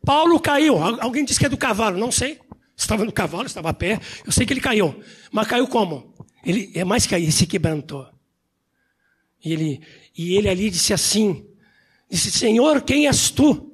Paulo 0.04 0.40
caiu. 0.40 0.82
Alguém 0.82 1.24
disse 1.24 1.38
que 1.38 1.46
é 1.46 1.48
do 1.48 1.56
cavalo, 1.56 1.98
não 1.98 2.10
sei. 2.10 2.40
Estava 2.76 3.04
no 3.04 3.12
cavalo, 3.12 3.46
estava 3.46 3.70
a 3.70 3.74
pé. 3.74 4.00
Eu 4.26 4.32
sei 4.32 4.44
que 4.44 4.52
ele 4.52 4.60
caiu. 4.60 5.00
Mas 5.30 5.46
caiu 5.46 5.66
como? 5.68 6.13
Ele 6.44 6.70
é 6.74 6.84
mais 6.84 7.06
que 7.06 7.14
aí, 7.14 7.30
se 7.32 7.46
quebrantou. 7.46 8.06
E 9.44 9.52
ele, 9.52 9.80
e 10.16 10.36
ele 10.36 10.48
ali 10.48 10.70
disse 10.70 10.92
assim: 10.92 11.46
disse, 12.10 12.30
Senhor, 12.30 12.82
quem 12.82 13.06
és 13.06 13.30
tu? 13.30 13.72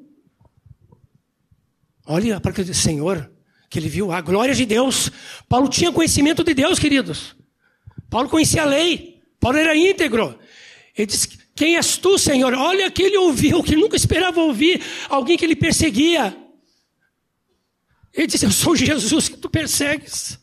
Olha 2.06 2.40
para 2.40 2.52
que 2.52 2.74
Senhor, 2.74 3.30
que 3.68 3.78
ele 3.78 3.88
viu 3.88 4.10
a 4.10 4.20
glória 4.20 4.54
de 4.54 4.66
Deus. 4.66 5.10
Paulo 5.48 5.68
tinha 5.68 5.92
conhecimento 5.92 6.42
de 6.42 6.54
Deus, 6.54 6.78
queridos. 6.78 7.36
Paulo 8.08 8.28
conhecia 8.28 8.62
a 8.62 8.66
lei. 8.66 9.22
Paulo 9.38 9.58
era 9.58 9.76
íntegro. 9.76 10.36
Ele 10.96 11.06
disse: 11.06 11.28
Quem 11.54 11.76
és 11.76 11.96
tu, 11.96 12.18
Senhor? 12.18 12.52
Olha 12.52 12.90
que 12.90 13.02
ele 13.02 13.16
ouviu, 13.16 13.62
que 13.62 13.76
nunca 13.76 13.96
esperava 13.96 14.40
ouvir 14.40 14.82
alguém 15.08 15.36
que 15.38 15.44
ele 15.44 15.54
perseguia. 15.54 16.36
Ele 18.12 18.26
disse: 18.26 18.44
Eu 18.44 18.50
sou 18.50 18.74
Jesus 18.74 19.28
que 19.28 19.36
tu 19.36 19.48
persegues. 19.48 20.38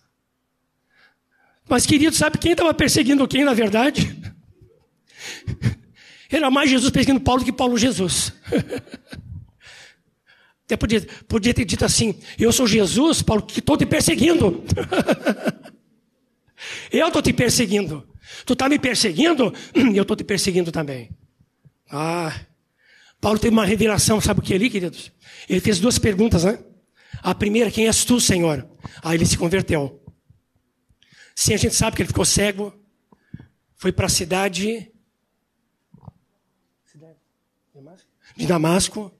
Mas, 1.67 1.85
querido, 1.85 2.15
sabe 2.15 2.37
quem 2.37 2.51
estava 2.51 2.73
perseguindo 2.73 3.27
quem, 3.27 3.43
na 3.43 3.53
verdade? 3.53 4.15
Era 6.29 6.51
mais 6.51 6.69
Jesus 6.69 6.91
perseguindo 6.91 7.21
Paulo 7.21 7.43
que 7.43 7.51
Paulo 7.51 7.77
Jesus. 7.77 8.33
Até 10.65 10.75
podia, 10.75 11.07
podia 11.27 11.53
ter 11.53 11.63
dito 11.63 11.85
assim: 11.85 12.15
Eu 12.37 12.51
sou 12.51 12.67
Jesus, 12.67 13.21
Paulo, 13.21 13.41
que 13.43 13.59
estou 13.59 13.77
te 13.77 13.85
perseguindo. 13.85 14.65
eu 16.91 17.07
estou 17.07 17.21
te 17.21 17.31
perseguindo. 17.31 18.05
Tu 18.45 18.53
está 18.53 18.67
me 18.67 18.77
perseguindo? 18.77 19.53
Eu 19.95 20.01
estou 20.01 20.17
te 20.17 20.23
perseguindo 20.25 20.69
também. 20.69 21.09
Ah, 21.89 22.37
Paulo 23.21 23.39
teve 23.39 23.53
uma 23.53 23.65
revelação, 23.65 24.19
sabe 24.19 24.41
o 24.41 24.43
que 24.43 24.53
ali, 24.53 24.69
queridos? 24.69 25.11
Ele 25.47 25.61
fez 25.61 25.79
duas 25.79 25.97
perguntas, 25.97 26.43
né? 26.43 26.59
A 27.23 27.33
primeira, 27.33 27.71
quem 27.71 27.87
és 27.87 28.03
tu, 28.03 28.19
Senhor? 28.19 28.67
Aí 29.01 29.15
ele 29.17 29.25
se 29.25 29.37
converteu. 29.37 29.96
Sim, 31.39 31.53
a 31.53 31.57
gente 31.57 31.75
sabe 31.75 31.95
que 31.95 32.01
ele 32.01 32.07
ficou 32.07 32.25
cego, 32.25 32.73
foi 33.75 33.91
para 33.91 34.07
a 34.07 34.09
cidade 34.09 34.91
de 38.35 38.47
Damasco, 38.47 39.15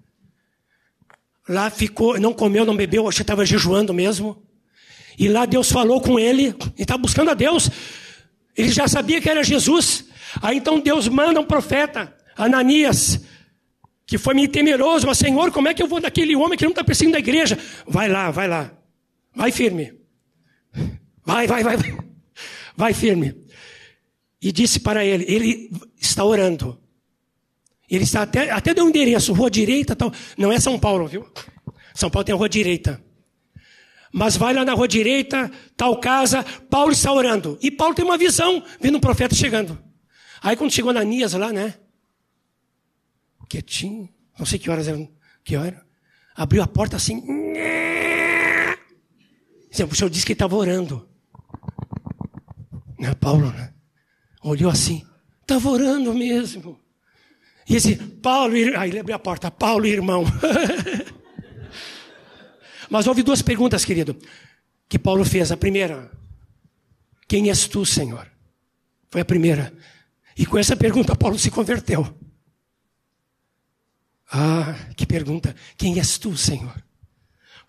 Lá 1.48 1.70
ficou, 1.70 2.20
não 2.20 2.34
comeu, 2.34 2.66
não 2.66 2.76
bebeu, 2.76 3.08
acho 3.08 3.18
que 3.18 3.22
estava 3.22 3.46
jejuando 3.46 3.94
mesmo. 3.94 4.44
E 5.18 5.28
lá 5.30 5.46
Deus 5.46 5.72
falou 5.72 6.02
com 6.02 6.20
ele, 6.20 6.48
ele 6.48 6.58
estava 6.78 7.02
buscando 7.02 7.32
a 7.32 7.34
Deus. 7.34 7.70
Ele 8.56 8.70
já 8.70 8.88
sabia 8.88 9.22
que 9.22 9.30
era 9.30 9.44
Jesus. 9.44 10.06
Aí 10.42 10.58
então 10.58 10.80
Deus 10.80 11.08
manda 11.08 11.40
um 11.40 11.46
profeta, 11.46 12.14
Ananias, 12.36 13.22
que 14.08 14.18
foi 14.18 14.34
meio 14.34 14.50
temeroso, 14.50 15.08
mas 15.08 15.20
Senhor, 15.20 15.52
como 15.52 15.68
é 15.68 15.74
que 15.74 15.84
eu 15.84 15.88
vou 15.88 16.02
daquele 16.02 16.36
homem 16.36 16.58
que 16.58 16.66
não 16.66 16.72
está 16.72 16.84
perseguindo 16.84 17.16
a 17.16 17.20
igreja? 17.20 17.58
Vai 17.88 18.10
lá, 18.10 18.30
vai 18.32 18.48
lá. 18.48 18.72
Vai 19.34 19.52
firme. 19.52 19.94
Vai, 21.24 21.48
vai, 21.48 21.64
vai. 21.64 21.78
Vai 21.78 22.07
firme. 22.94 23.36
E 24.42 24.52
disse 24.52 24.80
para 24.80 25.04
ele, 25.04 25.26
ele 25.28 25.72
está 26.00 26.24
orando. 26.24 26.80
Ele 27.90 28.04
está 28.04 28.22
até, 28.24 28.52
até 28.52 28.74
deu 28.74 28.86
um 28.86 28.90
endereço, 28.90 29.34
rua 29.34 29.50
direita, 29.50 29.96
tal. 29.96 30.12
Não 30.38 30.52
é 30.52 30.60
São 30.60 30.78
Paulo, 30.78 31.08
viu? 31.08 31.26
São 31.96 32.10
Paulo 32.10 32.26
tem 32.26 32.34
a 32.34 32.38
rua 32.38 32.50
direita. 32.50 33.04
Mas 34.12 34.38
vai 34.38 34.54
lá 34.54 34.64
na 34.64 34.74
rua 34.74 34.88
direita, 34.88 35.52
tal 35.76 36.00
casa, 36.00 36.44
Paulo 36.70 36.92
está 36.92 37.12
orando. 37.12 37.58
E 37.62 37.72
Paulo 37.72 37.96
tem 37.96 38.06
uma 38.06 38.18
visão, 38.18 38.64
vendo 38.80 38.98
um 38.98 39.02
profeta 39.02 39.36
chegando. 39.36 39.78
Aí 40.42 40.56
quando 40.56 40.72
chegou 40.72 40.92
Ananias 40.92 41.34
lá, 41.34 41.52
né? 41.52 41.76
Quietinho, 43.50 44.10
não 44.38 44.46
sei 44.46 44.60
que 44.60 44.70
horas 44.70 44.88
eram, 44.88 45.10
que 45.44 45.56
hora. 45.56 45.86
Abriu 46.36 46.62
a 46.62 46.68
porta 46.68 46.96
assim. 46.96 47.24
O 49.70 49.96
senhor 49.96 50.10
disse 50.10 50.26
que 50.26 50.34
estava 50.34 50.56
orando. 50.56 51.08
Não 52.98 53.10
é 53.10 53.16
Paulo, 53.16 53.52
né? 53.52 53.74
Olhou 54.42 54.72
assim. 54.72 55.06
Estava 55.42 55.70
orando 55.70 56.14
mesmo. 56.14 56.80
E 57.70 57.76
esse 57.76 57.96
Paulo, 57.96 58.54
aí 58.78 58.90
ele 58.90 59.00
abriu 59.00 59.16
a 59.16 59.20
porta, 59.20 59.52
Paulo, 59.52 59.86
irmão. 59.86 60.24
Mas 62.90 63.08
houve 63.08 63.24
duas 63.24 63.42
perguntas, 63.42 63.84
querido, 63.84 64.18
que 64.88 64.98
Paulo 64.98 65.26
fez. 65.26 65.52
A 65.52 65.58
primeira, 65.58 66.10
quem 67.28 67.50
és 67.50 67.68
tu, 67.68 67.86
Senhor? 67.86 68.26
Foi 69.10 69.22
a 69.22 69.26
primeira. 69.26 69.74
E 70.38 70.46
com 70.46 70.58
essa 70.58 70.76
pergunta, 70.76 71.16
Paulo 71.16 71.38
se 71.38 71.52
converteu. 71.52 72.08
Ah, 74.32 74.76
que 74.96 75.06
pergunta. 75.06 75.56
Quem 75.78 75.98
és 75.98 76.18
tu, 76.18 76.38
Senhor? 76.38 76.84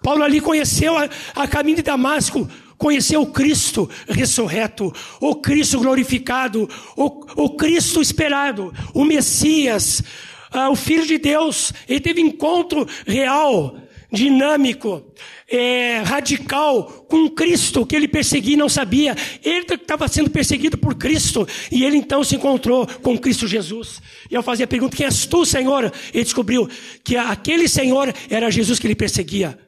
Paulo 0.03 0.22
ali 0.22 0.41
conheceu 0.41 0.97
a, 0.97 1.09
a 1.35 1.49
caminho 1.49 1.76
de 1.76 1.83
Damasco, 1.83 2.49
conheceu 2.79 3.20
o 3.22 3.26
Cristo 3.26 3.91
ressurreto, 4.09 4.95
o 5.20 5.35
Cristo 5.35 5.81
glorificado, 5.81 6.70
o, 6.97 7.45
o 7.45 7.51
Cristo 7.51 8.01
esperado, 8.01 8.72
o 8.95 9.05
Messias, 9.05 10.03
ah, 10.51 10.70
o 10.70 10.76
Filho 10.76 11.05
de 11.05 11.18
Deus. 11.18 11.72
Ele 11.89 12.01
teve 12.01 12.20
encontro 12.20 12.87
real, 13.05 13.76
dinâmico, 14.11 15.05
é, 15.51 15.99
radical 15.99 16.85
com 17.09 17.29
Cristo 17.31 17.85
que 17.85 17.97
ele 17.97 18.07
perseguia 18.07 18.55
e 18.55 18.57
não 18.57 18.68
sabia. 18.68 19.16
Ele 19.43 19.66
estava 19.74 20.07
sendo 20.09 20.31
perseguido 20.31 20.79
por 20.79 20.95
Cristo 20.95 21.47
e 21.72 21.85
ele 21.85 21.97
então 21.97 22.22
se 22.22 22.37
encontrou 22.37 22.87
com 22.87 23.18
Cristo 23.18 23.47
Jesus. 23.47 24.01
E 24.31 24.35
eu 24.35 24.43
fazia 24.43 24.64
a 24.64 24.68
pergunta: 24.68 24.97
quem 24.97 25.07
és 25.07 25.26
tu, 25.26 25.45
Senhor? 25.45 25.93
Ele 26.14 26.24
descobriu 26.24 26.68
que 27.03 27.16
aquele 27.16 27.68
Senhor 27.68 28.14
era 28.31 28.51
Jesus 28.51 28.79
que 28.79 28.87
ele 28.87 28.95
perseguia. 28.95 29.59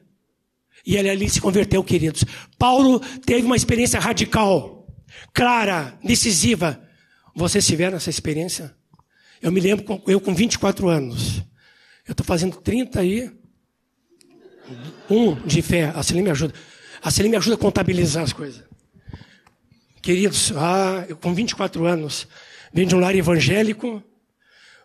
E 0.85 0.95
ele 0.95 1.09
ali 1.09 1.29
se 1.29 1.39
converteu, 1.39 1.83
queridos. 1.83 2.23
Paulo 2.57 2.99
teve 3.25 3.45
uma 3.45 3.55
experiência 3.55 3.99
radical, 3.99 4.87
clara, 5.33 5.97
decisiva. 6.03 6.81
Vocês 7.35 7.65
tiveram 7.65 7.97
essa 7.97 8.09
experiência? 8.09 8.75
Eu 9.41 9.51
me 9.51 9.59
lembro, 9.59 10.01
eu 10.07 10.19
com 10.19 10.33
24 10.33 10.89
anos. 10.89 11.43
Eu 12.07 12.11
estou 12.11 12.25
fazendo 12.25 12.57
30 12.57 12.99
aí. 12.99 13.31
Um 15.09 15.35
de 15.45 15.61
fé. 15.61 15.91
A 15.95 16.03
Celine 16.03 16.25
me 16.25 16.31
ajuda. 16.31 16.53
A 17.01 17.11
Celine 17.11 17.31
me 17.31 17.37
ajuda 17.37 17.55
a 17.55 17.59
contabilizar 17.59 18.23
as 18.23 18.33
coisas. 18.33 18.63
Queridos, 20.01 20.51
ah, 20.55 21.05
eu 21.07 21.15
com 21.15 21.33
24 21.33 21.85
anos, 21.85 22.27
venho 22.73 22.87
de 22.87 22.95
um 22.95 22.99
lar 22.99 23.15
evangélico, 23.15 24.03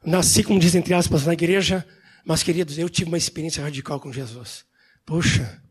nasci, 0.05 0.43
como 0.43 0.61
dizem 0.61 0.81
entre 0.81 0.93
aspas, 0.93 1.25
na 1.25 1.33
igreja, 1.33 1.87
mas, 2.25 2.43
queridos, 2.43 2.77
eu 2.77 2.89
tive 2.89 3.09
uma 3.09 3.17
experiência 3.17 3.63
radical 3.63 4.01
com 4.01 4.13
Jesus. 4.13 4.65
Puxa, 5.07 5.63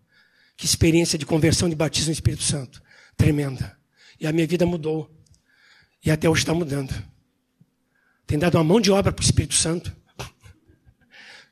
que 0.57 0.65
experiência 0.65 1.17
de 1.17 1.25
conversão 1.25 1.69
de 1.69 1.75
batismo 1.75 2.07
no 2.07 2.13
Espírito 2.13 2.43
Santo. 2.43 2.81
Tremenda. 3.17 3.77
E 4.19 4.25
a 4.25 4.31
minha 4.31 4.47
vida 4.47 4.65
mudou. 4.65 5.11
E 6.03 6.11
até 6.11 6.29
hoje 6.29 6.41
está 6.41 6.53
mudando. 6.53 6.93
Tem 8.25 8.39
dado 8.39 8.55
uma 8.55 8.63
mão 8.63 8.79
de 8.79 8.91
obra 8.91 9.11
para 9.11 9.21
o 9.21 9.25
Espírito 9.25 9.55
Santo. 9.55 9.95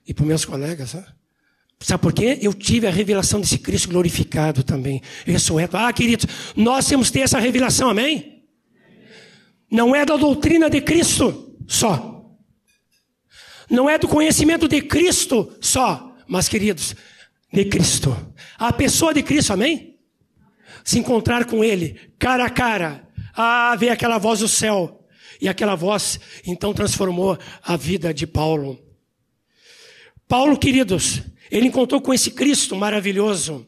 E 0.06 0.14
para 0.14 0.26
meus 0.26 0.46
colegas. 0.46 0.92
Sabe? 0.92 1.08
sabe 1.80 2.02
por 2.02 2.14
quê? 2.14 2.40
Eu 2.42 2.54
tive 2.54 2.88
a 2.88 2.92
revelação 2.92 3.42
desse 3.42 3.58
Cristo 3.58 3.90
glorificado 3.90 4.64
também. 4.64 5.02
Ressurreto. 5.26 5.78
Ah, 5.78 5.92
queridos, 5.92 6.26
nós 6.56 6.88
temos 6.88 7.08
que 7.08 7.14
ter 7.14 7.20
essa 7.22 7.40
revelação, 7.40 7.90
amém? 7.90 8.44
Não 9.70 9.96
é 9.96 10.06
da 10.06 10.16
doutrina 10.16 10.70
de 10.70 10.82
Cristo 10.82 11.58
só. 11.68 12.14
Não 13.70 13.90
é 13.90 13.98
do 13.98 14.08
conhecimento 14.08 14.68
de 14.68 14.82
Cristo 14.82 15.52
só. 15.60 16.16
Mas, 16.28 16.48
queridos, 16.48 16.96
de 17.54 17.66
Cristo. 17.66 18.34
A 18.58 18.74
pessoa 18.74 19.14
de 19.14 19.22
Cristo, 19.22 19.54
amém? 19.54 20.00
Se 20.84 20.98
encontrar 20.98 21.46
com 21.46 21.64
Ele, 21.64 22.00
cara 22.18 22.46
a 22.46 22.50
cara. 22.50 23.08
Ah, 23.36 23.76
ver 23.78 23.90
aquela 23.90 24.18
voz 24.18 24.40
do 24.40 24.48
céu. 24.48 25.06
E 25.40 25.48
aquela 25.48 25.76
voz, 25.76 26.20
então, 26.46 26.74
transformou 26.74 27.38
a 27.62 27.78
vida 27.78 28.14
de 28.14 28.26
Paulo. 28.26 28.80
Paulo, 30.28 30.58
queridos, 30.58 31.22
ele 31.52 31.68
encontrou 31.68 32.02
com 32.02 32.14
esse 32.14 32.32
Cristo 32.32 32.76
maravilhoso. 32.76 33.68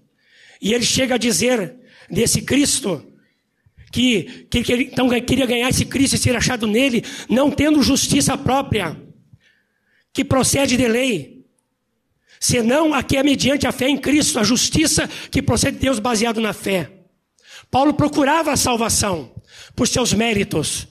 E 0.61 0.73
ele 0.73 0.85
chega 0.85 1.15
a 1.15 1.17
dizer 1.17 1.77
desse 2.09 2.41
Cristo 2.41 3.05
que, 3.91 4.47
que, 4.49 4.63
que 4.63 4.71
ele 4.73 4.83
então 4.85 5.09
queria 5.21 5.45
ganhar 5.45 5.69
esse 5.69 5.85
Cristo 5.85 6.15
e 6.15 6.19
ser 6.19 6.35
achado 6.35 6.65
nele, 6.65 7.03
não 7.29 7.51
tendo 7.51 7.83
justiça 7.83 8.37
própria, 8.37 8.99
que 10.13 10.23
procede 10.23 10.77
de 10.77 10.87
lei, 10.87 11.34
senão 12.45 12.93
a 12.93 13.01
que 13.01 13.17
é 13.17 13.23
mediante 13.23 13.65
a 13.65 13.71
fé 13.71 13.89
em 13.89 13.97
Cristo, 13.97 14.39
a 14.39 14.43
justiça 14.43 15.09
que 15.31 15.41
procede 15.41 15.77
de 15.77 15.83
Deus 15.83 15.97
baseado 15.97 16.39
na 16.39 16.53
fé. 16.53 16.91
Paulo 17.71 17.93
procurava 17.95 18.51
a 18.51 18.57
salvação 18.57 19.33
por 19.75 19.87
seus 19.87 20.13
méritos, 20.13 20.87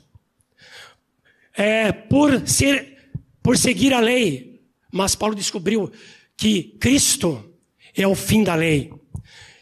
é, 1.56 1.92
por 1.92 2.46
ser, 2.48 2.98
por 3.40 3.56
seguir 3.56 3.92
a 3.94 4.00
lei, 4.00 4.62
mas 4.92 5.14
Paulo 5.14 5.36
descobriu 5.36 5.92
que 6.36 6.76
Cristo 6.80 7.54
é 7.96 8.06
o 8.06 8.16
fim 8.16 8.42
da 8.42 8.56
lei, 8.56 8.92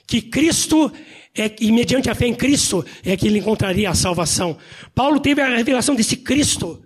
que 0.06 0.22
Cristo 0.22 0.90
é, 1.34 1.54
e 1.60 1.70
mediante 1.70 2.08
a 2.08 2.14
fé 2.14 2.26
em 2.26 2.34
Cristo 2.34 2.84
é 3.04 3.14
que 3.18 3.26
ele 3.26 3.38
encontraria 3.38 3.90
a 3.90 3.94
salvação. 3.94 4.56
Paulo 4.94 5.20
teve 5.20 5.42
a 5.42 5.56
revelação 5.56 5.94
desse 5.94 6.16
Cristo 6.16 6.82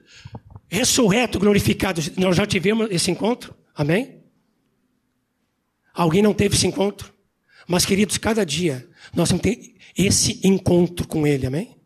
ressurreto, 0.68 1.38
glorificado. 1.38 2.00
Nós 2.16 2.34
já 2.34 2.44
tivemos 2.44 2.88
esse 2.90 3.08
encontro? 3.08 3.54
Amém? 3.72 4.15
Alguém 5.96 6.22
não 6.22 6.34
teve 6.34 6.54
esse 6.54 6.66
encontro? 6.66 7.12
Mas, 7.66 7.84
queridos, 7.86 8.18
cada 8.18 8.44
dia 8.44 8.86
nós 9.14 9.30
temos 9.30 9.42
que 9.42 9.56
ter 9.56 9.74
esse 9.96 10.40
encontro 10.44 11.08
com 11.08 11.26
Ele, 11.26 11.46
amém? 11.46 11.76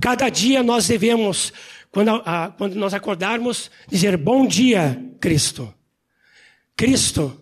Cada 0.00 0.28
dia 0.28 0.62
nós 0.62 0.86
devemos, 0.86 1.52
quando, 1.90 2.10
a, 2.24 2.54
quando 2.56 2.76
nós 2.76 2.94
acordarmos, 2.94 3.70
dizer: 3.88 4.16
Bom 4.16 4.46
dia, 4.46 4.98
Cristo. 5.20 5.74
Cristo, 6.76 7.40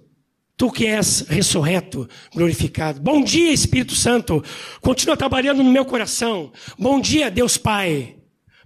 Tu 0.58 0.72
que 0.72 0.86
és 0.88 1.20
ressurreto, 1.28 2.08
glorificado. 2.34 3.00
Bom 3.00 3.22
dia, 3.22 3.52
Espírito 3.52 3.94
Santo. 3.94 4.42
Continua 4.80 5.16
trabalhando 5.16 5.62
no 5.62 5.70
meu 5.70 5.84
coração. 5.84 6.52
Bom 6.76 7.00
dia, 7.00 7.30
Deus 7.30 7.56
Pai. 7.56 8.16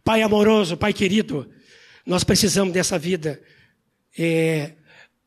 Pai 0.03 0.22
amoroso, 0.22 0.74
Pai 0.74 0.95
querido. 0.95 1.51
Nós 2.07 2.24
precisamos 2.24 2.72
dessa 2.72 2.99
vida 2.99 3.43
é, 4.18 4.72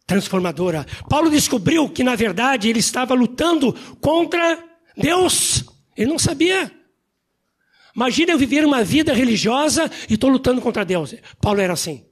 transformadora. 0.06 0.86
Paulo 1.10 1.30
descobriu 1.30 1.90
que, 1.90 2.04
na 2.04 2.16
verdade, 2.16 2.70
ele 2.70 2.80
estava 2.80 3.14
lutando 3.14 3.74
contra 4.00 4.64
Deus. 4.96 5.66
Ele 5.98 6.10
não 6.10 6.20
sabia. 6.20 6.72
Imagina 7.96 8.34
eu 8.34 8.38
viver 8.38 8.66
uma 8.66 8.84
vida 8.84 9.14
religiosa 9.14 9.90
e 10.10 10.16
estou 10.16 10.30
lutando 10.30 10.62
contra 10.62 10.84
Deus. 10.84 11.16
Paulo 11.42 11.62
era 11.62 11.74
assim. 11.74 12.06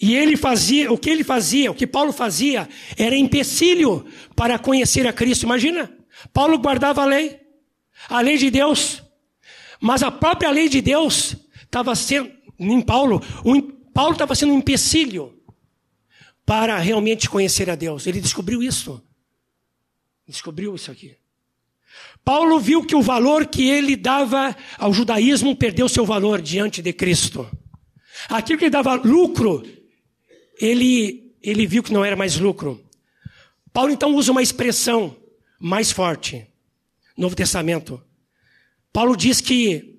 E 0.00 0.16
ele 0.16 0.36
fazia, 0.36 0.90
o 0.90 0.98
que 0.98 1.10
ele 1.10 1.22
fazia, 1.22 1.70
o 1.70 1.74
que 1.74 1.86
Paulo 1.86 2.12
fazia, 2.12 2.68
era 2.96 3.16
empecilho 3.16 4.04
para 4.34 4.58
conhecer 4.58 5.06
a 5.06 5.12
Cristo. 5.12 5.44
Imagina, 5.44 5.92
Paulo 6.32 6.58
guardava 6.58 7.02
a 7.02 7.04
lei, 7.04 7.40
a 8.08 8.20
lei 8.20 8.36
de 8.36 8.50
Deus, 8.50 9.02
mas 9.80 10.02
a 10.02 10.10
própria 10.10 10.50
lei 10.50 10.68
de 10.68 10.80
Deus 10.80 11.36
estava 11.62 11.94
sendo, 11.94 12.32
em 12.58 12.80
Paulo, 12.80 13.22
Paulo 13.94 14.12
estava 14.12 14.34
sendo 14.34 14.52
um 14.54 14.58
empecilho 14.58 15.40
para 16.44 16.78
realmente 16.78 17.28
conhecer 17.28 17.70
a 17.70 17.74
Deus. 17.74 18.06
Ele 18.06 18.20
descobriu 18.20 18.62
isso. 18.62 19.02
Descobriu 20.26 20.74
isso 20.74 20.90
aqui. 20.90 21.16
Paulo 22.24 22.58
viu 22.58 22.84
que 22.84 22.94
o 22.94 23.02
valor 23.02 23.46
que 23.46 23.68
ele 23.68 23.96
dava 23.96 24.56
ao 24.78 24.92
judaísmo 24.92 25.56
perdeu 25.56 25.88
seu 25.88 26.06
valor 26.06 26.40
diante 26.40 26.80
de 26.80 26.92
Cristo. 26.92 27.48
Aquilo 28.28 28.58
que 28.58 28.64
ele 28.64 28.70
dava 28.70 28.94
lucro 28.94 29.62
ele, 30.62 31.34
ele 31.42 31.66
viu 31.66 31.82
que 31.82 31.92
não 31.92 32.04
era 32.04 32.14
mais 32.14 32.36
lucro. 32.36 32.80
Paulo 33.72 33.90
então 33.90 34.14
usa 34.14 34.30
uma 34.30 34.42
expressão 34.42 35.16
mais 35.58 35.90
forte. 35.90 36.46
Novo 37.16 37.34
Testamento. 37.34 38.00
Paulo 38.92 39.16
diz 39.16 39.40
que, 39.40 39.98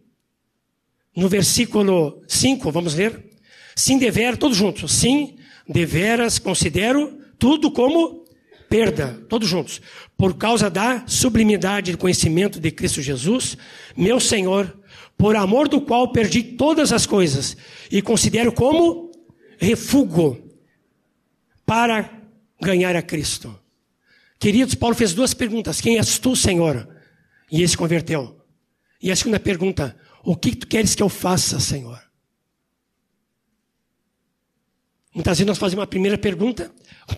no 1.16 1.28
versículo 1.28 2.24
5, 2.28 2.72
vamos 2.72 2.96
ler. 2.96 3.32
Sim, 3.76 3.98
deveras, 3.98 4.40
todos 4.40 4.56
juntos. 4.56 4.92
Sim, 4.94 5.38
deveras 5.68 6.40
considero 6.40 7.20
tudo 7.38 7.72
como 7.72 8.24
perda, 8.70 9.20
todos 9.30 9.48
juntos. 9.48 9.82
Por 10.18 10.36
causa 10.36 10.70
da 10.70 11.06
sublimidade 11.08 11.92
do 11.92 11.98
conhecimento 11.98 12.60
de 12.60 12.72
Cristo 12.72 13.02
Jesus, 13.02 13.58
meu 13.96 14.20
Senhor, 14.20 14.76
por 15.18 15.36
amor 15.36 15.68
do 15.68 15.82
qual 15.82 16.12
perdi 16.12 16.44
todas 16.44 16.92
as 16.92 17.06
coisas 17.06 17.56
e 17.92 18.02
considero 18.02 18.52
como 18.52 19.12
refúgio 19.58 20.44
para 21.66 22.10
ganhar 22.62 22.96
a 22.96 23.02
Cristo. 23.02 23.58
Queridos, 24.40 24.76
Paulo 24.76 24.96
fez 24.96 25.14
duas 25.14 25.34
perguntas: 25.34 25.80
Quem 25.80 25.98
és 25.98 26.18
tu, 26.20 26.36
Senhor? 26.36 26.88
E 27.50 27.60
ele 27.60 27.68
se 27.68 27.78
converteu. 27.78 28.44
E 29.02 29.12
a 29.12 29.16
segunda 29.16 29.40
pergunta: 29.40 29.96
O 30.24 30.36
que 30.36 30.56
tu 30.56 30.68
queres 30.68 30.96
que 30.96 31.04
eu 31.04 31.08
faça, 31.08 31.60
Senhor? 31.60 32.03
Muitas 35.14 35.38
vezes 35.38 35.48
nós 35.48 35.58
fazemos 35.58 35.84
a 35.84 35.88
primeira 35.88 36.18
pergunta, 36.18 36.74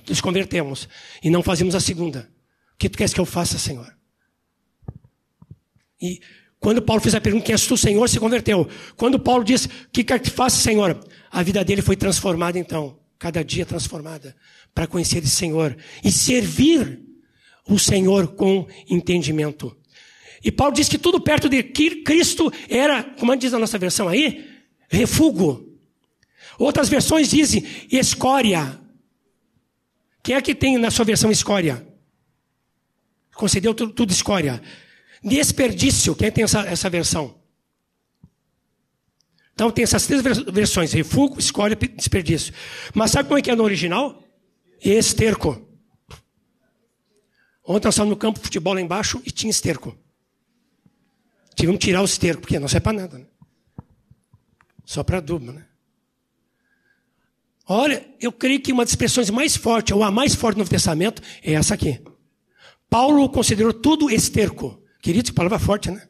nos 0.07 0.21
convertemos, 0.21 0.89
e 1.23 1.29
não 1.29 1.41
fazemos 1.41 1.75
a 1.75 1.79
segunda. 1.79 2.29
O 2.73 2.77
que 2.77 2.89
tu 2.89 2.97
queres 2.97 3.13
que 3.13 3.19
eu 3.19 3.25
faça, 3.25 3.57
Senhor? 3.57 3.95
E 6.01 6.19
quando 6.59 6.81
Paulo 6.81 7.01
fez 7.01 7.15
a 7.15 7.21
pergunta, 7.21 7.45
quem 7.45 7.53
és 7.53 7.65
tu, 7.65 7.77
Senhor, 7.77 8.09
se 8.09 8.19
converteu. 8.19 8.67
Quando 8.97 9.19
Paulo 9.19 9.43
diz, 9.43 9.65
o 9.65 9.69
que 9.91 10.03
quer 10.03 10.19
que 10.19 10.29
faça, 10.29 10.57
Senhor? 10.57 10.99
A 11.31 11.41
vida 11.41 11.63
dele 11.63 11.81
foi 11.81 11.95
transformada 11.95 12.59
então 12.59 12.99
cada 13.17 13.43
dia 13.43 13.65
transformada, 13.65 14.35
para 14.73 14.87
conhecer 14.87 15.23
o 15.23 15.27
Senhor 15.27 15.75
e 16.03 16.11
servir 16.11 17.01
o 17.67 17.79
Senhor 17.79 18.35
com 18.35 18.67
entendimento. 18.89 19.75
E 20.43 20.51
Paulo 20.51 20.73
diz 20.75 20.87
que 20.87 20.97
tudo 20.97 21.19
perto 21.19 21.49
de 21.49 21.63
Cristo 21.63 22.51
era, 22.69 23.03
como 23.03 23.35
diz 23.35 23.53
a 23.53 23.59
nossa 23.59 23.77
versão 23.77 24.07
aí, 24.07 24.45
refúgio. 24.89 25.74
Outras 26.57 26.89
versões 26.89 27.29
dizem 27.29 27.65
escória. 27.91 28.79
Quem 30.23 30.35
é 30.35 30.41
que 30.41 30.55
tem 30.55 30.77
na 30.77 30.89
sua 30.89 31.05
versão 31.05 31.29
escória? 31.31 31.85
Concedeu 33.35 33.73
tudo, 33.73 33.93
tudo 33.93 34.11
escória. 34.11 34.61
Desperdício. 35.23 36.15
Quem 36.15 36.31
tem 36.31 36.43
essa, 36.43 36.61
essa 36.61 36.89
versão? 36.89 37.35
Então 39.53 39.71
tem 39.71 39.83
essas 39.83 40.05
três 40.05 40.21
versões: 40.21 40.93
refúgio, 40.93 41.37
e 41.39 41.87
desperdício. 41.89 42.53
Mas 42.93 43.11
sabe 43.11 43.27
como 43.27 43.39
é 43.39 43.41
que 43.41 43.51
é 43.51 43.55
no 43.55 43.63
original? 43.63 44.23
Esterco. 44.81 45.61
Ontem 47.63 47.87
nós 47.87 47.95
estávamos 47.95 48.15
no 48.15 48.19
campo 48.19 48.39
de 48.39 48.45
futebol 48.45 48.73
lá 48.73 48.81
embaixo 48.81 49.21
e 49.25 49.31
tinha 49.31 49.49
esterco. 49.49 49.97
Tivemos 51.55 51.79
que 51.79 51.87
tirar 51.87 52.01
o 52.01 52.05
esterco, 52.05 52.41
porque 52.41 52.59
não 52.59 52.67
serve 52.67 52.83
para 52.83 52.97
nada. 52.97 53.17
Né? 53.17 53.25
Só 54.83 55.03
para 55.03 55.17
adubo, 55.17 55.51
né? 55.51 55.65
Olha, 57.67 58.07
eu 58.19 58.31
creio 58.31 58.61
que 58.61 58.71
uma 58.71 58.83
das 58.83 58.91
expressões 58.91 59.29
mais 59.29 59.57
fortes, 59.57 59.95
ou 59.95 60.03
a 60.03 60.11
mais 60.11 60.35
forte 60.35 60.55
no 60.55 60.59
Novo 60.59 60.69
Testamento, 60.69 61.21
é 61.41 61.53
essa 61.53 61.73
aqui. 61.73 62.01
Paulo 62.89 63.27
considerou 63.29 63.73
tudo 63.73 64.09
esterco. 64.09 64.81
Querido, 65.01 65.29
que 65.29 65.33
palavra 65.33 65.57
forte, 65.57 65.89
né? 65.89 66.07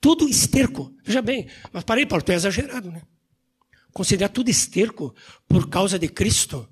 Tudo 0.00 0.28
esterco. 0.28 0.94
Veja 1.04 1.20
bem, 1.20 1.48
mas 1.72 1.84
parei, 1.84 2.06
Paulo, 2.06 2.24
tu 2.24 2.32
é 2.32 2.36
exagerado, 2.36 2.90
né? 2.90 3.02
Considerar 3.92 4.30
tudo 4.30 4.48
esterco 4.48 5.14
por 5.46 5.68
causa 5.68 5.98
de 5.98 6.08
Cristo. 6.08 6.66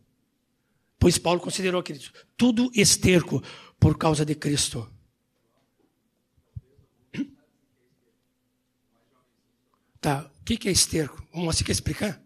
Pois 0.99 1.19
Paulo 1.19 1.41
considerou, 1.41 1.83
queridos, 1.83 2.13
tudo 2.37 2.71
esterco 2.75 3.43
por 3.79 3.99
causa 3.99 4.25
de 4.25 4.35
Cristo. 4.35 4.91
Tá, 10.01 10.31
o 10.41 10.45
que 10.45 10.69
é 10.69 10.73
esterco? 10.73 11.23
Vamos 11.35 11.61
quer 11.61 11.73
explicar? 11.73 12.26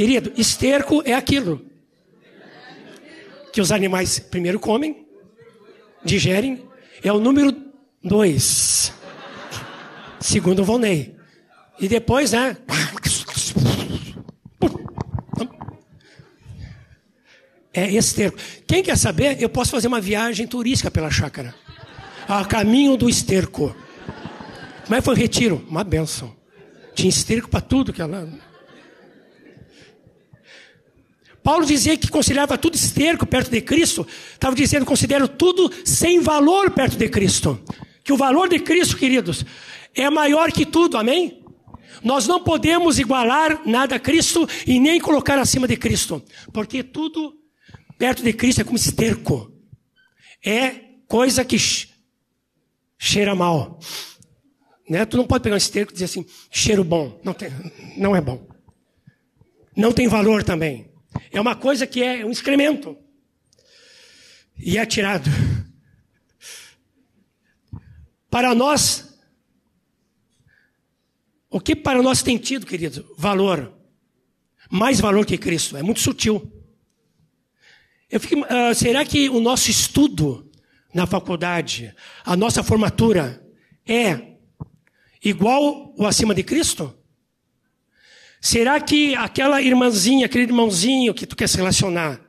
Querido, 0.00 0.32
esterco 0.34 1.02
é 1.04 1.12
aquilo 1.12 1.60
que 3.52 3.60
os 3.60 3.70
animais 3.70 4.18
primeiro 4.18 4.58
comem, 4.58 5.06
digerem 6.02 6.64
é 7.02 7.12
o 7.12 7.20
número 7.20 7.54
dois. 8.02 8.94
Segundo 10.18 10.60
o 10.60 10.64
Volney. 10.64 11.14
E 11.78 11.86
depois, 11.86 12.32
né? 12.32 12.56
É 17.74 17.90
esterco. 17.90 18.38
Quem 18.66 18.82
quer 18.82 18.96
saber, 18.96 19.36
eu 19.38 19.50
posso 19.50 19.72
fazer 19.72 19.88
uma 19.88 20.00
viagem 20.00 20.46
turística 20.46 20.90
pela 20.90 21.10
chácara. 21.10 21.54
A 22.26 22.42
caminho 22.46 22.96
do 22.96 23.06
esterco. 23.06 23.76
Que 24.86 25.02
foi 25.02 25.12
o 25.12 25.16
retiro? 25.18 25.62
Uma 25.68 25.84
benção. 25.84 26.34
Tinha 26.94 27.10
esterco 27.10 27.50
para 27.50 27.60
tudo 27.60 27.92
que 27.92 28.00
ela. 28.00 28.49
Paulo 31.50 31.66
dizia 31.66 31.96
que 31.96 32.08
considerava 32.08 32.56
tudo 32.56 32.76
esterco 32.76 33.26
perto 33.26 33.50
de 33.50 33.60
Cristo. 33.60 34.06
Estava 34.34 34.54
dizendo, 34.54 34.86
considero 34.86 35.26
tudo 35.26 35.68
sem 35.84 36.20
valor 36.20 36.70
perto 36.70 36.96
de 36.96 37.08
Cristo. 37.08 37.60
Que 38.04 38.12
o 38.12 38.16
valor 38.16 38.48
de 38.48 38.60
Cristo, 38.60 38.96
queridos, 38.96 39.44
é 39.92 40.08
maior 40.08 40.52
que 40.52 40.64
tudo, 40.64 40.96
amém? 40.96 41.44
Nós 42.04 42.28
não 42.28 42.44
podemos 42.44 43.00
igualar 43.00 43.62
nada 43.66 43.96
a 43.96 43.98
Cristo 43.98 44.48
e 44.64 44.78
nem 44.78 45.00
colocar 45.00 45.40
acima 45.40 45.66
de 45.66 45.76
Cristo. 45.76 46.22
Porque 46.52 46.84
tudo 46.84 47.34
perto 47.98 48.22
de 48.22 48.32
Cristo 48.32 48.60
é 48.60 48.64
como 48.64 48.76
esterco. 48.76 49.52
É 50.46 50.70
coisa 51.08 51.44
que 51.44 51.56
cheira 52.96 53.34
mal. 53.34 53.80
Né? 54.88 55.04
Tu 55.04 55.16
não 55.16 55.26
pode 55.26 55.42
pegar 55.42 55.56
um 55.56 55.58
esterco 55.58 55.90
e 55.90 55.94
dizer 55.94 56.04
assim, 56.04 56.24
cheiro 56.48 56.84
bom. 56.84 57.20
Não, 57.24 57.34
tem, 57.34 57.50
não 57.96 58.14
é 58.14 58.20
bom. 58.20 58.46
Não 59.76 59.90
tem 59.90 60.06
valor 60.06 60.44
também. 60.44 60.89
É 61.30 61.40
uma 61.40 61.54
coisa 61.54 61.86
que 61.86 62.02
é 62.02 62.24
um 62.24 62.30
excremento. 62.30 62.96
E 64.56 64.76
é 64.76 64.84
tirado. 64.84 65.30
Para 68.28 68.54
nós, 68.54 69.18
o 71.50 71.60
que 71.60 71.74
para 71.74 72.02
nós 72.02 72.22
tem 72.22 72.38
tido, 72.38 72.66
querido? 72.66 73.12
Valor. 73.16 73.74
Mais 74.70 75.00
valor 75.00 75.26
que 75.26 75.36
Cristo. 75.36 75.76
É 75.76 75.82
muito 75.82 76.00
sutil. 76.00 76.52
Fico, 78.20 78.42
uh, 78.42 78.74
será 78.74 79.04
que 79.04 79.28
o 79.28 79.40
nosso 79.40 79.70
estudo 79.70 80.50
na 80.92 81.06
faculdade, 81.06 81.94
a 82.24 82.36
nossa 82.36 82.62
formatura, 82.62 83.44
é 83.86 84.36
igual 85.24 85.94
ou 85.96 86.06
acima 86.06 86.34
de 86.34 86.42
Cristo? 86.42 86.96
Será 88.40 88.80
que 88.80 89.14
aquela 89.14 89.60
irmãzinha, 89.60 90.26
aquele 90.26 90.44
irmãozinho 90.44 91.12
que 91.12 91.26
tu 91.26 91.36
quer 91.36 91.48
se 91.48 91.58
relacionar, 91.58 92.20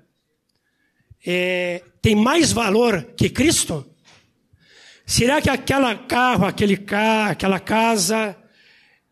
é, 1.26 1.84
tem 2.02 2.16
mais 2.16 2.52
valor 2.52 3.14
que 3.16 3.30
Cristo? 3.30 3.88
Será 5.06 5.42
que 5.42 5.50
aquela 5.50 5.96
carro, 5.96 6.46
aquele 6.46 6.76
carro, 6.76 7.32
aquela 7.32 7.60
casa 7.60 8.36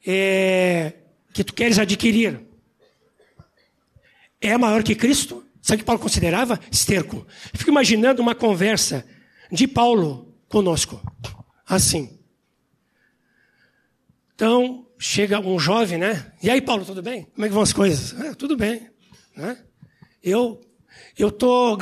é, 0.05 0.93
que 1.33 1.43
tu 1.43 1.53
queres 1.53 1.79
adquirir 1.79 2.41
é 4.41 4.57
maior 4.57 4.83
que 4.83 4.95
Cristo? 4.95 5.45
Sabe 5.61 5.75
o 5.75 5.79
que 5.79 5.85
Paulo 5.85 6.01
considerava? 6.01 6.59
Esterco. 6.71 7.27
fico 7.53 7.69
imaginando 7.69 8.21
uma 8.21 8.33
conversa 8.33 9.05
de 9.51 9.67
Paulo 9.67 10.33
conosco. 10.47 11.01
Assim. 11.67 12.17
Então, 14.33 14.87
chega 14.99 15.39
um 15.39 15.57
jovem, 15.57 15.97
né? 15.97 16.31
E 16.43 16.49
aí, 16.49 16.61
Paulo, 16.61 16.85
tudo 16.85 17.01
bem? 17.01 17.23
Como 17.33 17.45
é 17.45 17.47
que 17.47 17.53
vão 17.53 17.63
as 17.63 17.71
coisas? 17.71 18.13
Ah, 18.19 18.35
tudo 18.35 18.57
bem. 18.57 18.89
Né? 19.35 19.57
Eu 20.21 20.61
eu 21.17 21.31
tô 21.31 21.77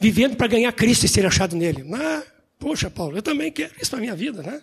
vivendo 0.00 0.36
para 0.36 0.48
ganhar 0.48 0.72
Cristo 0.72 1.06
e 1.06 1.08
ser 1.08 1.24
achado 1.24 1.56
nele. 1.56 1.84
Ah, 1.94 2.22
poxa, 2.58 2.90
Paulo, 2.90 3.16
eu 3.16 3.22
também 3.22 3.52
quero 3.52 3.72
isso 3.80 3.90
para 3.90 4.00
minha 4.00 4.14
vida, 4.14 4.42
né? 4.42 4.60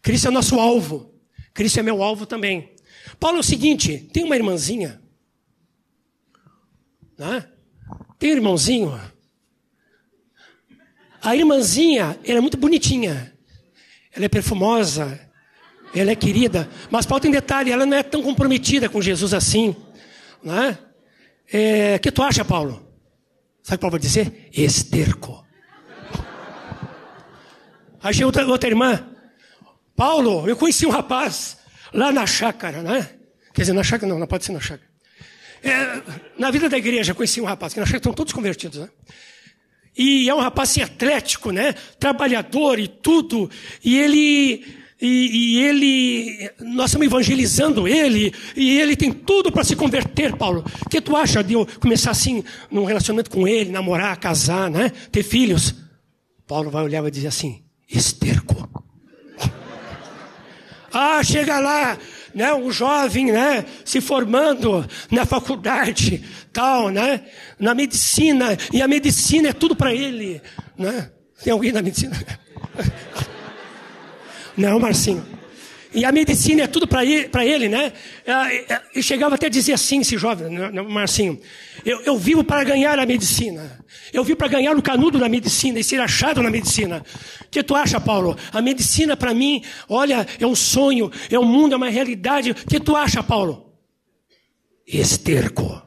Cristo 0.00 0.28
é 0.28 0.30
nosso 0.30 0.58
alvo. 0.58 1.12
Cristo 1.52 1.80
é 1.80 1.82
meu 1.82 2.02
alvo 2.02 2.24
também. 2.24 2.74
Paulo 3.18 3.38
é 3.38 3.40
o 3.40 3.44
seguinte, 3.44 4.08
tem 4.12 4.24
uma 4.24 4.36
irmãzinha, 4.36 5.02
né? 7.18 7.48
Tem 8.18 8.32
um 8.32 8.36
irmãozinho. 8.36 9.00
A 11.22 11.34
irmãzinha, 11.34 12.18
ela 12.24 12.38
é 12.38 12.40
muito 12.40 12.56
bonitinha. 12.56 13.34
Ela 14.12 14.26
é 14.26 14.28
perfumosa. 14.28 15.23
Ela 15.94 16.10
é 16.10 16.16
querida. 16.16 16.68
Mas 16.90 17.06
falta 17.06 17.28
um 17.28 17.30
detalhe, 17.30 17.70
ela 17.70 17.86
não 17.86 17.96
é 17.96 18.02
tão 18.02 18.22
comprometida 18.22 18.88
com 18.88 19.00
Jesus 19.00 19.32
assim. 19.32 19.76
Né? 20.42 20.78
É, 21.52 21.98
que 21.98 22.10
tu 22.10 22.22
acha, 22.22 22.44
Paulo? 22.44 22.84
Sabe 23.62 23.76
o 23.76 23.78
que 23.78 23.80
Paulo 23.80 23.92
vai 23.92 24.00
dizer? 24.00 24.50
Esterco. 24.52 25.44
Achei 28.02 28.24
outra, 28.24 28.46
outra 28.46 28.68
irmã. 28.68 29.08
Paulo, 29.96 30.48
eu 30.48 30.56
conheci 30.56 30.84
um 30.84 30.90
rapaz 30.90 31.56
lá 31.92 32.12
na 32.12 32.26
chácara, 32.26 32.82
né? 32.82 33.08
Quer 33.54 33.62
dizer, 33.62 33.72
na 33.72 33.82
chácara 33.82 34.12
não, 34.12 34.18
não 34.18 34.26
pode 34.26 34.44
ser 34.44 34.52
na 34.52 34.60
chácara. 34.60 34.90
É, 35.62 36.02
na 36.36 36.50
vida 36.50 36.68
da 36.68 36.76
igreja, 36.76 37.14
conheci 37.14 37.40
um 37.40 37.44
rapaz, 37.44 37.72
que 37.72 37.80
nós 37.80 37.90
estão 37.90 38.12
todos 38.12 38.32
convertidos, 38.32 38.80
né? 38.80 38.88
E 39.96 40.28
é 40.28 40.34
um 40.34 40.40
rapaz 40.40 40.70
assim, 40.70 40.82
atlético, 40.82 41.50
né? 41.52 41.72
Trabalhador 41.98 42.78
e 42.78 42.88
tudo. 42.88 43.48
E 43.82 43.96
ele. 43.96 44.83
E, 45.00 45.58
e 45.58 45.64
ele. 45.64 46.50
Nós 46.60 46.86
estamos 46.86 47.06
evangelizando 47.06 47.86
ele. 47.88 48.32
E 48.56 48.78
ele 48.78 48.96
tem 48.96 49.12
tudo 49.12 49.50
para 49.50 49.64
se 49.64 49.74
converter, 49.74 50.36
Paulo. 50.36 50.64
O 50.84 50.88
que 50.88 51.00
tu 51.00 51.16
acha 51.16 51.42
de 51.42 51.54
eu 51.54 51.66
começar 51.80 52.10
assim, 52.10 52.44
num 52.70 52.84
relacionamento 52.84 53.30
com 53.30 53.46
ele, 53.46 53.70
namorar, 53.70 54.16
casar, 54.18 54.70
né? 54.70 54.90
Ter 55.10 55.22
filhos? 55.22 55.74
Paulo 56.46 56.70
vai 56.70 56.84
olhar 56.84 56.98
e 56.98 57.02
vai 57.02 57.10
dizer 57.10 57.28
assim: 57.28 57.62
esterco. 57.88 58.68
ah, 60.92 61.22
chega 61.22 61.58
lá, 61.58 61.98
né, 62.34 62.52
um 62.54 62.70
jovem, 62.70 63.26
né, 63.26 63.64
se 63.84 64.00
formando 64.00 64.86
na 65.10 65.24
faculdade, 65.24 66.22
tal, 66.52 66.90
né, 66.90 67.22
na 67.58 67.74
medicina, 67.74 68.56
e 68.72 68.82
a 68.82 68.88
medicina 68.88 69.48
é 69.48 69.52
tudo 69.52 69.74
para 69.74 69.94
ele, 69.94 70.42
né? 70.76 71.10
Tem 71.42 71.52
alguém 71.52 71.72
na 71.72 71.82
medicina? 71.82 72.16
Não, 74.56 74.78
Marcinho. 74.78 75.24
E 75.94 76.04
a 76.04 76.10
medicina 76.10 76.62
é 76.62 76.66
tudo 76.66 76.88
para 76.88 77.04
ele, 77.04 77.68
né? 77.68 77.92
E 78.94 79.00
chegava 79.00 79.36
até 79.36 79.46
a 79.46 79.48
dizer 79.48 79.74
assim, 79.74 80.00
esse 80.00 80.18
jovem, 80.18 80.48
né, 80.50 80.70
né, 80.72 80.82
Marcinho. 80.82 81.40
Eu, 81.84 82.00
eu 82.00 82.18
vivo 82.18 82.42
para 82.42 82.64
ganhar 82.64 82.98
a 82.98 83.06
medicina. 83.06 83.78
Eu 84.12 84.24
vivo 84.24 84.36
para 84.36 84.48
ganhar 84.48 84.76
o 84.76 84.82
canudo 84.82 85.18
na 85.20 85.28
medicina 85.28 85.78
e 85.78 85.84
ser 85.84 86.00
achado 86.00 86.42
na 86.42 86.50
medicina. 86.50 87.04
O 87.42 87.48
que 87.48 87.62
tu 87.62 87.76
acha, 87.76 88.00
Paulo? 88.00 88.36
A 88.52 88.60
medicina 88.60 89.16
para 89.16 89.32
mim, 89.32 89.62
olha, 89.88 90.26
é 90.40 90.46
um 90.46 90.56
sonho, 90.56 91.12
é 91.30 91.38
um 91.38 91.44
mundo, 91.44 91.74
é 91.74 91.76
uma 91.76 91.88
realidade. 91.88 92.50
O 92.50 92.54
que 92.54 92.80
tu 92.80 92.96
acha, 92.96 93.22
Paulo? 93.22 93.72
Esterco. 94.84 95.80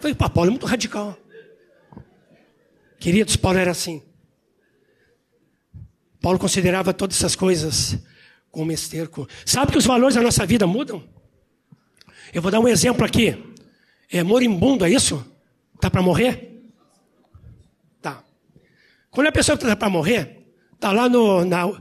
Foi 0.00 0.14
para 0.14 0.28
Paulo 0.28 0.48
é 0.48 0.50
muito 0.50 0.66
radical. 0.66 1.16
Queridos, 2.98 3.36
Paulo 3.36 3.58
era 3.58 3.70
assim. 3.70 4.02
Paulo 6.20 6.38
considerava 6.38 6.92
todas 6.92 7.16
essas 7.16 7.36
coisas 7.36 7.98
como 8.50 8.72
esterco. 8.72 9.28
Sabe 9.44 9.72
que 9.72 9.78
os 9.78 9.86
valores 9.86 10.14
da 10.14 10.22
nossa 10.22 10.44
vida 10.44 10.66
mudam? 10.66 11.02
Eu 12.32 12.42
vou 12.42 12.50
dar 12.50 12.60
um 12.60 12.68
exemplo 12.68 13.04
aqui. 13.04 13.36
É 14.10 14.22
moribundo, 14.22 14.84
é 14.84 14.90
isso? 14.90 15.24
Tá 15.80 15.90
para 15.90 16.02
morrer? 16.02 16.62
Tá. 18.00 18.22
Quando 19.10 19.28
a 19.28 19.32
pessoa 19.32 19.54
está 19.54 19.76
para 19.76 19.88
morrer, 19.88 20.46
tá 20.80 20.92
lá 20.92 21.08
no 21.08 21.44
na, 21.44 21.66
uh, 21.66 21.78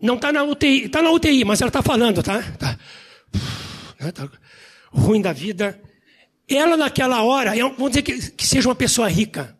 não 0.00 0.16
está 0.16 0.32
na 0.32 0.42
UTI, 0.42 0.86
está 0.86 1.02
na 1.02 1.10
UTI, 1.10 1.44
mas 1.44 1.60
ela 1.60 1.68
está 1.68 1.82
falando, 1.82 2.22
tá? 2.22 2.42
Tá. 2.58 2.78
Né, 4.00 4.10
tá 4.12 4.28
ruim 4.90 5.20
da 5.20 5.32
vida. 5.32 5.80
Ela 6.48 6.76
naquela 6.76 7.22
hora, 7.22 7.56
é 7.56 7.62
vamos 7.62 7.90
dizer 7.90 8.02
que, 8.02 8.30
que 8.32 8.46
seja 8.46 8.68
uma 8.68 8.74
pessoa 8.74 9.08
rica, 9.08 9.56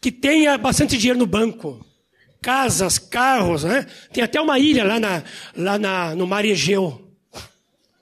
que 0.00 0.10
tenha 0.10 0.56
bastante 0.56 0.96
dinheiro 0.96 1.18
no 1.18 1.26
banco, 1.26 1.84
casas, 2.44 2.98
carros, 2.98 3.64
né? 3.64 3.86
Tem 4.12 4.22
até 4.22 4.38
uma 4.38 4.58
ilha 4.58 4.84
lá, 4.84 5.00
na, 5.00 5.24
lá 5.56 5.78
na, 5.78 6.14
no 6.14 6.26
mar 6.26 6.44
Egeu. 6.44 7.10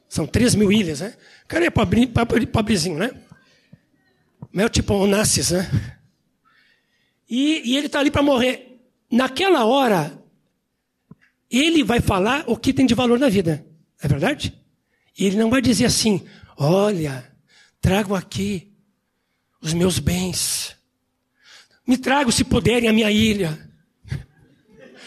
São 0.09 0.27
3 0.27 0.57
mil 0.57 0.73
ilhas, 0.73 1.01
né? 1.01 1.15
O 1.45 1.47
cara 1.47 1.65
é 1.65 1.71
pobre, 1.71 2.09
pobrezinho, 2.09 2.99
né? 2.99 3.13
Meu 4.53 4.69
tipo 4.69 4.95
Onassis, 4.95 5.53
né? 5.53 5.71
E, 7.31 7.71
e 7.71 7.77
ele 7.77 7.87
está 7.87 8.01
ali 8.01 8.11
para 8.11 8.21
morrer. 8.21 8.81
Naquela 9.09 9.65
hora, 9.65 10.21
ele 11.49 11.85
vai 11.85 12.01
falar 12.01 12.43
o 12.49 12.57
que 12.57 12.75
tem 12.75 12.85
de 12.85 12.95
valor 12.95 13.21
na 13.21 13.29
vida. 13.29 13.65
É 14.03 14.09
verdade? 14.09 14.53
E 15.17 15.25
ele 15.25 15.37
não 15.37 15.49
vai 15.49 15.63
dizer 15.63 15.85
assim: 15.85 16.27
olha, 16.59 17.25
trago 17.81 18.17
aqui 18.17 18.73
os 19.63 19.73
meus 19.73 20.01
bens. 20.01 20.77
Me 21.87 21.97
trago, 21.97 22.33
se 22.33 22.43
puderem, 22.43 22.89
a 22.89 22.93
minha 22.93 23.11
ilha 23.11 23.72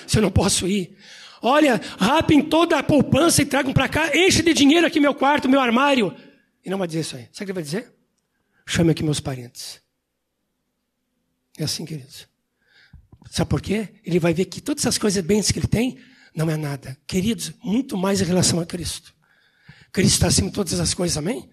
se 0.07 0.17
eu 0.17 0.21
não 0.21 0.31
posso 0.31 0.67
ir. 0.67 0.97
Olha, 1.41 1.79
rapem 1.99 2.41
toda 2.41 2.77
a 2.79 2.83
poupança 2.83 3.41
e 3.41 3.45
tragam 3.45 3.73
para 3.73 3.87
cá, 3.87 4.15
enche 4.15 4.41
de 4.41 4.53
dinheiro 4.53 4.87
aqui 4.87 4.99
meu 4.99 5.13
quarto, 5.13 5.47
meu 5.47 5.59
armário. 5.59 6.15
E 6.65 6.69
não 6.69 6.77
vai 6.77 6.87
dizer 6.87 7.01
isso 7.01 7.15
aí. 7.15 7.27
Sabe 7.31 7.31
o 7.31 7.37
que 7.37 7.43
ele 7.43 7.53
vai 7.53 7.63
dizer? 7.63 7.93
Chame 8.65 8.91
aqui 8.91 9.03
meus 9.03 9.19
parentes. 9.19 9.79
É 11.57 11.63
assim, 11.63 11.85
queridos. 11.85 12.27
Sabe 13.29 13.49
por 13.49 13.61
quê? 13.61 13.89
Ele 14.03 14.19
vai 14.19 14.33
ver 14.33 14.45
que 14.45 14.61
todas 14.61 14.83
essas 14.83 14.97
coisas 14.97 15.23
bens 15.23 15.51
que 15.51 15.59
ele 15.59 15.67
tem 15.67 15.97
não 16.35 16.49
é 16.49 16.57
nada. 16.57 16.97
Queridos, 17.05 17.53
muito 17.63 17.97
mais 17.97 18.21
em 18.21 18.25
relação 18.25 18.59
a 18.59 18.65
Cristo. 18.65 19.13
Cristo 19.91 20.15
está 20.15 20.27
acima 20.27 20.49
de 20.49 20.55
todas 20.55 20.79
as 20.79 20.93
coisas, 20.93 21.17
amém? 21.17 21.49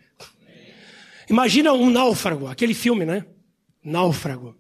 Imagina 1.29 1.73
um 1.73 1.91
náufrago, 1.91 2.49
aquele 2.49 2.75
filme, 2.75 3.05
né? 3.05 3.25
Náufrago. 3.85 4.57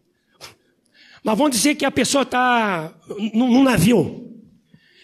Mas 1.23 1.39
vamos 1.39 1.57
dizer 1.57 1.77
que 1.77 1.85
a 1.85 1.91
pessoa 1.91 2.23
está 2.23 2.93
num, 3.33 3.62
navio. 3.62 4.29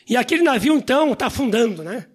E 0.09 0.17
aquele 0.17 0.43
navio, 0.43 0.75
então, 0.75 1.13
está 1.13 1.27
afundando, 1.27 1.85
né? 1.85 2.07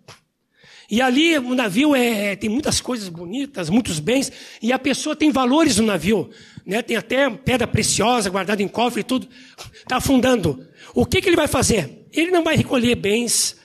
E 0.89 1.01
ali 1.01 1.37
o 1.37 1.55
navio 1.55 1.95
é, 1.95 2.35
tem 2.35 2.49
muitas 2.49 2.81
coisas 2.81 3.07
bonitas, 3.07 3.69
muitos 3.69 3.99
bens, 3.99 4.31
e 4.61 4.73
a 4.73 4.77
pessoa 4.77 5.15
tem 5.15 5.31
valores 5.31 5.77
no 5.77 5.87
navio. 5.87 6.29
Né? 6.65 6.81
Tem 6.81 6.97
até 6.97 7.29
pedra 7.29 7.65
preciosa 7.65 8.29
guardada 8.29 8.61
em 8.61 8.67
cofre 8.67 9.01
e 9.01 9.03
tudo. 9.03 9.27
Está 9.73 9.97
afundando. 9.97 10.67
O 10.93 11.05
que, 11.05 11.21
que 11.21 11.29
ele 11.29 11.35
vai 11.35 11.47
fazer? 11.47 12.07
Ele 12.11 12.29
não 12.29 12.43
vai 12.43 12.55
recolher 12.55 12.95
bens, 12.95 13.57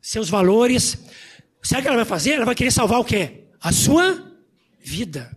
seus 0.00 0.30
valores. 0.30 1.04
Sabe 1.62 1.80
o 1.80 1.82
que 1.82 1.88
ela 1.88 1.96
vai 1.96 2.06
fazer? 2.06 2.32
Ela 2.32 2.46
vai 2.46 2.54
querer 2.54 2.70
salvar 2.70 3.00
o 3.00 3.04
quê? 3.04 3.44
A 3.60 3.72
sua 3.72 4.32
vida. 4.80 5.36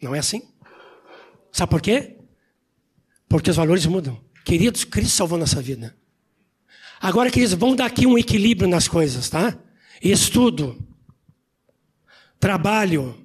Não 0.00 0.14
é 0.14 0.18
assim? 0.18 0.42
Sabe 1.52 1.70
por 1.70 1.80
quê? 1.80 2.15
Porque 3.28 3.50
os 3.50 3.56
valores 3.56 3.86
mudam. 3.86 4.20
Queridos, 4.44 4.84
Cristo 4.84 5.16
salvou 5.16 5.38
nossa 5.38 5.60
vida. 5.60 5.96
Agora, 7.00 7.30
queridos, 7.30 7.54
vamos 7.54 7.76
dar 7.76 7.86
aqui 7.86 8.06
um 8.06 8.16
equilíbrio 8.16 8.68
nas 8.68 8.88
coisas, 8.88 9.28
tá? 9.28 9.58
Estudo, 10.00 10.78
trabalho, 12.38 13.16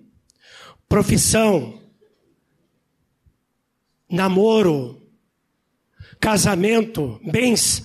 profissão, 0.89 1.81
namoro, 4.09 5.01
casamento, 6.19 7.19
bens, 7.23 7.83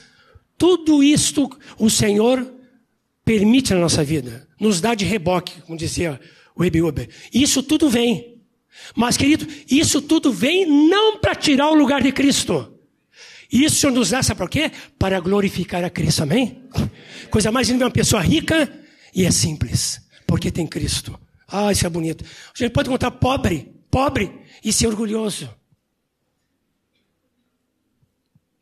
tudo 0.58 1.02
isto 1.02 1.48
o 1.78 1.88
Senhor 1.88 2.52
permite 3.24 3.74
na 3.74 3.80
nossa 3.80 4.02
vida, 4.02 4.48
nos 4.58 4.80
dá 4.80 4.94
de 4.94 5.04
reboque, 5.04 5.60
como 5.62 5.78
dizia 5.78 6.20
o 6.54 6.62
Rebi 6.62 6.82
Uber. 6.82 7.08
Isso 7.32 7.62
tudo 7.62 7.88
vem. 7.88 8.35
Mas, 8.94 9.16
querido, 9.16 9.46
isso 9.70 10.00
tudo 10.02 10.32
vem 10.32 10.66
não 10.66 11.18
para 11.18 11.34
tirar 11.34 11.70
o 11.70 11.74
lugar 11.74 12.02
de 12.02 12.12
Cristo. 12.12 12.72
Isso 13.50 13.90
nos 13.90 14.10
dá, 14.10 14.22
sabe 14.22 14.38
para 14.38 14.48
quê? 14.48 14.72
Para 14.98 15.20
glorificar 15.20 15.84
a 15.84 15.90
Cristo, 15.90 16.22
amém? 16.22 16.68
Coisa 17.30 17.52
mais 17.52 17.68
linda 17.68 17.84
é 17.84 17.86
uma 17.86 17.92
pessoa 17.92 18.20
rica 18.20 18.72
e 19.14 19.24
é 19.24 19.30
simples, 19.30 20.00
porque 20.26 20.50
tem 20.50 20.66
Cristo. 20.66 21.18
Ah, 21.46 21.70
isso 21.70 21.86
é 21.86 21.88
bonito. 21.88 22.24
A 22.24 22.58
gente 22.58 22.72
pode 22.72 22.88
contar 22.88 23.10
pobre, 23.12 23.72
pobre 23.90 24.40
e 24.64 24.72
ser 24.72 24.88
orgulhoso. 24.88 25.48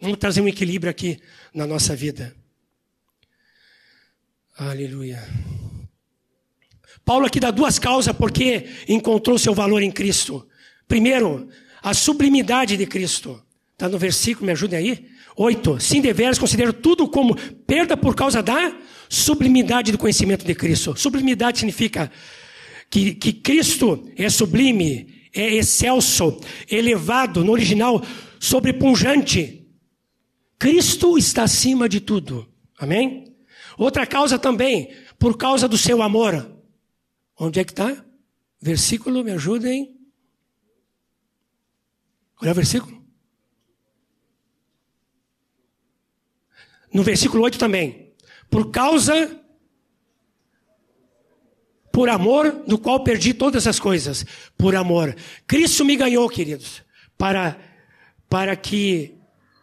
Vamos 0.01 0.19
trazer 0.19 0.43
um 0.43 0.49
equilíbrio 0.49 0.91
aqui 0.91 1.19
na 1.55 1.67
nossa 1.67 1.97
vida. 1.97 2.37
Aleluia. 4.57 5.23
Paulo 7.05 7.27
aqui 7.27 7.39
dá 7.39 7.51
duas 7.51 7.79
causas 7.79 8.15
porque 8.17 8.67
encontrou 8.89 9.39
seu 9.39 9.55
valor 9.55 9.83
em 9.83 9.91
Cristo. 9.91 10.47
Primeiro, 10.89 11.49
a 11.83 11.93
sublimidade 11.93 12.77
de 12.77 12.87
Cristo. 12.87 13.43
Está 13.73 13.89
no 13.89 13.99
versículo, 13.99 14.47
me 14.47 14.53
ajudem 14.53 14.79
aí. 14.79 15.07
Oito. 15.37 15.79
Sim, 15.81 16.01
deveras 16.01 16.39
considero 16.39 16.73
tudo 16.73 17.09
como 17.09 17.37
perda 17.67 17.97
por 17.97 18.15
causa 18.15 18.43
da 18.43 18.75
sublimidade 19.09 19.93
do 19.93 19.99
conhecimento 19.99 20.47
de 20.47 20.55
Cristo. 20.55 20.95
Sublimidade 20.97 21.59
significa 21.59 22.11
que, 22.89 23.15
que 23.15 23.33
Cristo 23.33 24.09
é 24.17 24.31
sublime, 24.31 25.29
é 25.35 25.57
excelso, 25.57 26.41
elevado, 26.71 27.45
no 27.45 27.53
original, 27.53 28.03
sobrepunjante. 28.39 29.67
Cristo 30.59 31.19
está 31.19 31.43
acima 31.43 31.89
de 31.89 32.01
tudo. 32.01 32.49
Amém? 32.79 33.35
Outra 33.77 34.07
causa 34.07 34.39
também, 34.39 34.91
por 35.19 35.37
causa 35.37 35.67
do 35.67 35.77
seu 35.77 36.01
amor. 36.01 36.54
Onde 37.39 37.61
é 37.61 37.65
que 37.65 37.73
está? 37.73 38.05
Versículo, 38.61 39.25
me 39.25 39.33
ajudem. 39.33 39.95
Olha 42.41 42.53
o 42.53 42.55
versículo. 42.55 43.05
No 46.93 47.03
versículo 47.03 47.43
8 47.43 47.59
também. 47.59 48.15
Por 48.49 48.71
causa, 48.71 49.41
por 51.93 52.09
amor, 52.09 52.65
do 52.67 52.79
qual 52.79 53.03
perdi 53.03 53.35
todas 53.35 53.67
as 53.67 53.81
coisas. 53.81 54.25
Por 54.57 54.77
amor. 54.77 55.15
Cristo 55.47 55.85
me 55.85 55.97
ganhou, 55.97 56.29
queridos, 56.29 56.83
para, 57.19 57.59
para 58.29 58.55
que 58.55 59.19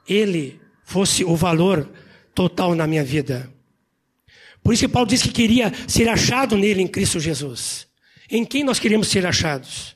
Ele 0.07 0.59
fosse 0.83 1.23
o 1.23 1.35
valor 1.35 1.89
total 2.35 2.75
na 2.75 2.85
minha 2.85 3.03
vida. 3.03 3.51
Por 4.63 4.73
isso 4.73 4.85
que 4.85 4.91
Paulo 4.91 5.07
disse 5.07 5.23
que 5.23 5.33
queria 5.33 5.71
ser 5.87 6.07
achado 6.07 6.57
nele 6.57 6.81
em 6.81 6.87
Cristo 6.87 7.19
Jesus. 7.19 7.87
Em 8.29 8.45
quem 8.45 8.63
nós 8.63 8.79
queremos 8.79 9.07
ser 9.07 9.25
achados? 9.25 9.95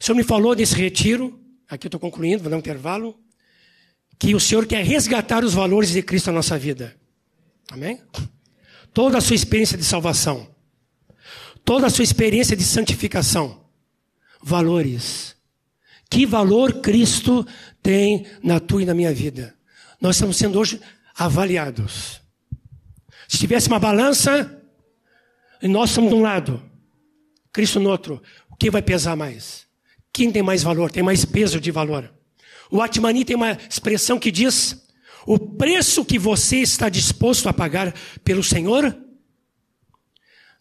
O 0.00 0.04
Senhor 0.04 0.16
me 0.16 0.24
falou 0.24 0.54
desse 0.54 0.74
retiro, 0.74 1.38
aqui 1.68 1.86
eu 1.86 1.88
estou 1.88 2.00
concluindo, 2.00 2.42
vou 2.42 2.50
dar 2.50 2.56
um 2.56 2.60
intervalo, 2.60 3.18
que 4.18 4.34
o 4.34 4.40
Senhor 4.40 4.66
quer 4.66 4.84
resgatar 4.84 5.44
os 5.44 5.54
valores 5.54 5.90
de 5.90 6.02
Cristo 6.02 6.28
na 6.28 6.34
nossa 6.34 6.58
vida. 6.58 6.96
Amém? 7.70 8.00
Toda 8.92 9.18
a 9.18 9.20
sua 9.20 9.36
experiência 9.36 9.76
de 9.76 9.84
salvação, 9.84 10.48
toda 11.64 11.86
a 11.86 11.90
sua 11.90 12.04
experiência 12.04 12.56
de 12.56 12.64
santificação, 12.64 13.64
valores. 14.42 15.36
Que 16.08 16.24
valor 16.24 16.80
Cristo 16.80 17.46
tem 17.82 18.26
na 18.42 18.60
tua 18.60 18.82
e 18.82 18.86
na 18.86 18.94
minha 18.94 19.12
vida? 19.12 19.54
Nós 20.00 20.16
estamos 20.16 20.36
sendo 20.36 20.58
hoje 20.58 20.80
avaliados. 21.16 22.20
Se 23.28 23.38
tivesse 23.38 23.68
uma 23.68 23.78
balança, 23.78 24.62
e 25.60 25.68
nós 25.68 25.90
estamos 25.90 26.10
de 26.10 26.16
um 26.16 26.22
lado, 26.22 26.62
Cristo 27.52 27.80
no 27.80 27.90
outro, 27.90 28.22
o 28.50 28.56
que 28.56 28.70
vai 28.70 28.82
pesar 28.82 29.16
mais? 29.16 29.66
Quem 30.12 30.30
tem 30.30 30.42
mais 30.42 30.62
valor, 30.62 30.90
tem 30.90 31.02
mais 31.02 31.24
peso 31.24 31.60
de 31.60 31.70
valor? 31.70 32.12
O 32.70 32.80
Atmani 32.80 33.24
tem 33.24 33.36
uma 33.36 33.52
expressão 33.68 34.18
que 34.18 34.30
diz: 34.30 34.86
o 35.26 35.38
preço 35.38 36.04
que 36.04 36.18
você 36.18 36.58
está 36.58 36.88
disposto 36.88 37.48
a 37.48 37.52
pagar 37.52 37.94
pelo 38.24 38.42
Senhor 38.42 38.96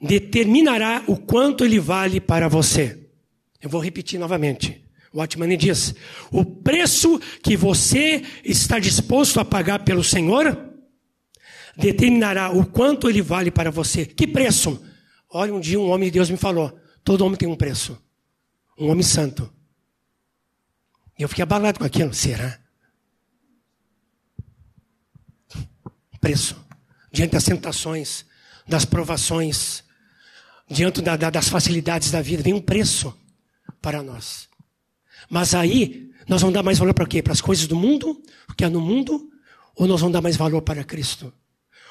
determinará 0.02 1.04
o 1.08 1.18
quanto 1.18 1.64
ele 1.64 1.80
vale 1.80 2.20
para 2.20 2.48
você. 2.48 3.08
Eu 3.62 3.70
vou 3.70 3.82
repetir 3.82 4.20
novamente. 4.20 4.84
O 5.14 5.22
Atmani 5.22 5.56
diz: 5.56 5.96
o 6.32 6.44
preço 6.44 7.20
que 7.42 7.56
você 7.56 8.24
está 8.44 8.80
disposto 8.80 9.40
a 9.40 9.46
pagar 9.46 9.80
pelo 9.80 10.04
Senhor 10.04 10.75
determinará 11.78 12.52
o 12.52 12.66
quanto 12.66 13.10
ele 13.10 13.22
vale 13.22 13.52
para 13.52 13.72
você. 13.72 14.06
Que 14.06 14.28
preço? 14.28 14.84
Olha, 15.30 15.54
um 15.54 15.60
dia 15.60 15.80
um 15.80 15.90
homem 15.90 16.10
de 16.10 16.14
Deus 16.14 16.30
me 16.30 16.38
falou: 16.38 16.78
todo 17.04 17.26
homem 17.26 17.38
tem 17.38 17.48
um 17.48 17.56
preço. 17.56 18.02
Um 18.78 18.90
homem 18.90 19.04
santo. 19.04 19.52
E 21.18 21.24
eu 21.24 21.30
fiquei 21.30 21.44
abalado 21.44 21.80
com 21.80 21.86
aquilo. 21.86 22.14
Será? 22.14 22.60
Preço. 26.20 26.56
Diante 27.12 27.32
das 27.32 27.44
tentações, 27.44 28.26
das 28.68 28.84
provações, 28.84 29.84
diante 30.70 31.02
da, 31.02 31.16
da, 31.16 31.30
das 31.30 31.48
facilidades 31.48 32.12
da 32.12 32.22
vida, 32.22 32.44
vem 32.44 32.54
um 32.54 32.62
preço 32.62 33.18
para 33.82 34.04
nós. 34.04 34.50
Mas 35.30 35.54
aí, 35.54 36.12
nós 36.28 36.42
vamos 36.42 36.54
dar 36.54 36.64
mais 36.64 36.78
valor 36.78 36.94
para 36.94 37.06
quê? 37.06 37.22
Para 37.22 37.34
as 37.34 37.42
coisas 37.42 37.68
do 37.68 37.76
mundo, 37.76 38.22
o 38.50 38.54
que 38.54 38.66
há 38.66 38.70
no 38.70 38.82
mundo, 38.82 39.30
ou 39.76 39.88
nós 39.88 40.02
vamos 40.02 40.14
dar 40.14 40.22
mais 40.22 40.36
valor 40.36 40.62
para 40.62 40.84
Cristo? 40.84 41.34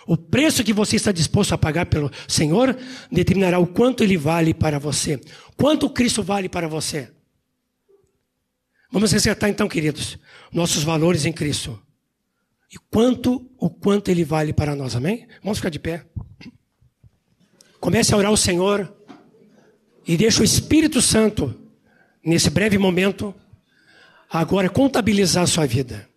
O 0.07 0.17
preço 0.17 0.63
que 0.63 0.73
você 0.73 0.97
está 0.97 1.13
disposto 1.13 1.53
a 1.53 1.59
pagar 1.59 1.87
pelo 1.87 2.11
Senhor 2.29 2.77
determinará 3.11 3.59
o 3.59 3.67
quanto 3.67 4.03
ele 4.03 4.17
vale 4.17 4.53
para 4.53 4.79
você. 4.79 5.21
Quanto 5.57 5.89
Cristo 5.91 6.23
vale 6.23 6.49
para 6.49 6.69
você? 6.69 7.11
Vamos 8.91 9.13
resgatar 9.13 9.49
então, 9.49 9.67
queridos, 9.67 10.19
nossos 10.53 10.85
valores 10.85 11.25
em 11.25 11.33
Cristo. 11.33 11.81
E 12.71 12.77
quanto, 12.91 13.51
o 13.59 13.71
quanto 13.71 14.11
ele 14.11 14.25
vale 14.25 14.53
para 14.53 14.77
nós, 14.77 14.95
amém? 14.95 15.27
Vamos 15.43 15.59
ficar 15.59 15.71
de 15.71 15.79
pé. 15.79 16.05
Comece 17.81 18.15
a 18.15 18.17
orar 18.17 18.31
ao 18.31 18.37
Senhor 18.37 18.95
e 20.07 20.17
deixa 20.17 20.43
o 20.43 20.45
Espírito 20.45 21.01
Santo 21.01 21.61
nesse 22.25 22.51
breve 22.51 22.79
momento, 22.79 23.35
agora 24.31 24.69
contabilizar 24.69 25.45
a 25.45 25.47
sua 25.47 25.67
vida. 25.67 26.09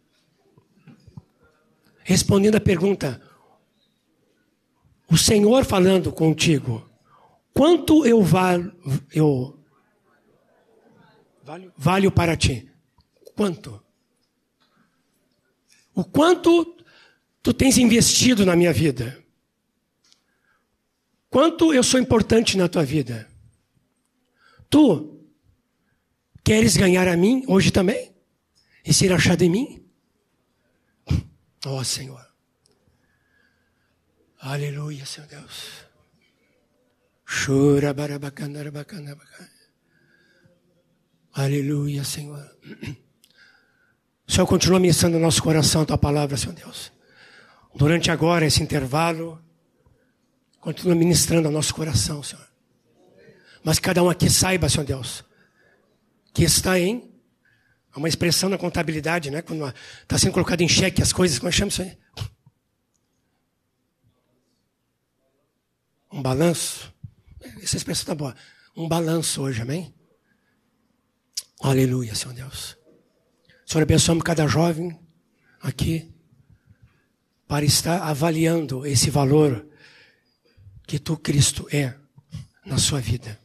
Respondendo 2.03 2.55
a 2.55 2.61
pergunta: 2.61 3.21
o 5.09 5.17
Senhor 5.17 5.65
falando 5.65 6.11
contigo, 6.11 6.87
quanto 7.53 8.05
eu 8.05 8.21
valho, 8.21 8.75
eu 9.13 9.57
valho, 11.77 12.11
para 12.11 12.35
ti? 12.35 12.69
Quanto? 13.35 13.81
O 15.95 16.03
quanto 16.03 16.77
tu 17.41 17.53
tens 17.53 17.77
investido 17.77 18.45
na 18.45 18.55
minha 18.55 18.73
vida? 18.73 19.17
Quanto 21.29 21.73
eu 21.73 21.83
sou 21.83 21.99
importante 21.99 22.57
na 22.57 22.67
tua 22.67 22.83
vida? 22.83 23.27
Tu 24.69 25.17
Queres 26.47 26.77
ganhar 26.77 27.09
a 27.09 27.17
mim 27.17 27.43
hoje 27.45 27.71
também? 27.71 28.15
E 28.85 28.93
ser 28.93 29.11
achado 29.11 29.41
em 29.41 29.49
mim? 29.49 29.85
Ó 31.65 31.77
oh, 31.77 31.83
Senhor. 31.83 32.25
Aleluia, 34.39 35.05
Senhor 35.05 35.27
Deus. 35.27 35.87
Chora, 37.25 37.93
barabacana, 37.93 38.59
barabacana, 38.59 39.17
Aleluia, 41.33 42.03
Senhor. 42.03 42.43
O 44.27 44.31
Senhor 44.31 44.47
continua 44.47 44.79
ministrando 44.79 45.17
no 45.17 45.23
nosso 45.23 45.41
coração 45.43 45.81
a 45.81 45.85
tua 45.85 45.97
palavra, 45.97 46.37
Senhor 46.37 46.53
Deus. 46.53 46.91
Durante 47.75 48.09
agora, 48.09 48.45
esse 48.45 48.63
intervalo, 48.63 49.41
continua 50.59 50.95
ministrando 50.95 51.47
ao 51.47 51.53
nosso 51.53 51.73
coração, 51.73 52.23
Senhor. 52.23 52.47
Mas 53.63 53.79
cada 53.79 54.01
um 54.01 54.09
aqui 54.09 54.29
saiba, 54.29 54.69
Senhor 54.69 54.85
Deus, 54.85 55.23
que 56.33 56.43
está 56.43 56.79
em 56.79 57.13
uma 57.95 58.07
expressão 58.07 58.49
na 58.49 58.57
contabilidade, 58.57 59.31
né? 59.31 59.41
Quando 59.41 59.73
está 60.01 60.17
sendo 60.17 60.33
colocado 60.33 60.61
em 60.61 60.67
xeque 60.67 61.01
as 61.01 61.11
coisas, 61.11 61.39
como 61.39 61.49
é 61.49 61.51
chama 61.51 61.69
isso 61.69 61.81
aí? 61.81 61.97
Um 66.17 66.21
balanço. 66.23 66.91
Essa 67.61 67.77
expressão 67.77 68.01
está 68.01 68.15
boa. 68.15 68.35
Um 68.75 68.87
balanço 68.87 69.39
hoje, 69.43 69.61
amém? 69.61 69.93
Aleluia, 71.61 72.15
Senhor 72.15 72.33
Deus. 72.33 72.75
Senhor, 73.63 73.83
abençoe 73.83 74.19
cada 74.23 74.47
jovem 74.47 74.99
aqui 75.61 76.11
para 77.47 77.63
estar 77.63 78.01
avaliando 78.01 78.83
esse 78.83 79.11
valor 79.11 79.67
que 80.87 80.97
tu, 80.97 81.15
Cristo, 81.17 81.67
é 81.71 81.93
na 82.65 82.79
sua 82.79 82.99
vida. 82.99 83.39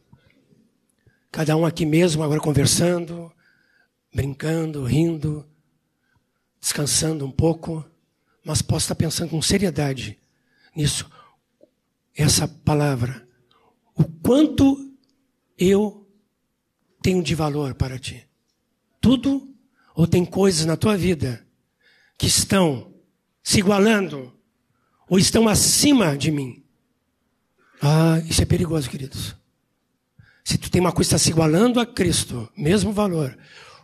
Cada 1.31 1.55
um 1.55 1.67
aqui 1.67 1.85
mesmo, 1.85 2.23
agora 2.23 2.39
conversando, 2.39 3.31
brincando, 4.11 4.83
rindo, 4.83 5.47
descansando 6.59 7.23
um 7.23 7.31
pouco, 7.31 7.85
mas 8.43 8.63
possa 8.63 8.85
estar 8.85 8.95
pensando 8.95 9.29
com 9.29 9.41
seriedade 9.43 10.19
nisso. 10.75 11.07
Essa 12.15 12.47
palavra. 12.47 13.27
O 13.95 14.03
quanto 14.03 14.93
eu 15.57 16.07
tenho 17.01 17.21
de 17.21 17.35
valor 17.35 17.75
para 17.75 17.99
ti. 17.99 18.27
Tudo 19.01 19.53
ou 19.95 20.07
tem 20.07 20.25
coisas 20.25 20.65
na 20.65 20.77
tua 20.77 20.97
vida 20.97 21.45
que 22.17 22.27
estão 22.27 22.93
se 23.43 23.59
igualando 23.59 24.33
ou 25.09 25.19
estão 25.19 25.47
acima 25.47 26.17
de 26.17 26.31
mim? 26.31 26.63
Ah, 27.81 28.21
isso 28.27 28.41
é 28.41 28.45
perigoso, 28.45 28.89
queridos. 28.89 29.35
Se 30.43 30.57
tu 30.57 30.71
tem 30.71 30.79
uma 30.79 30.91
coisa 30.91 31.09
que 31.09 31.15
está 31.15 31.23
se 31.23 31.29
igualando 31.29 31.79
a 31.79 31.85
Cristo, 31.85 32.49
mesmo 32.55 32.93
valor, 32.93 33.37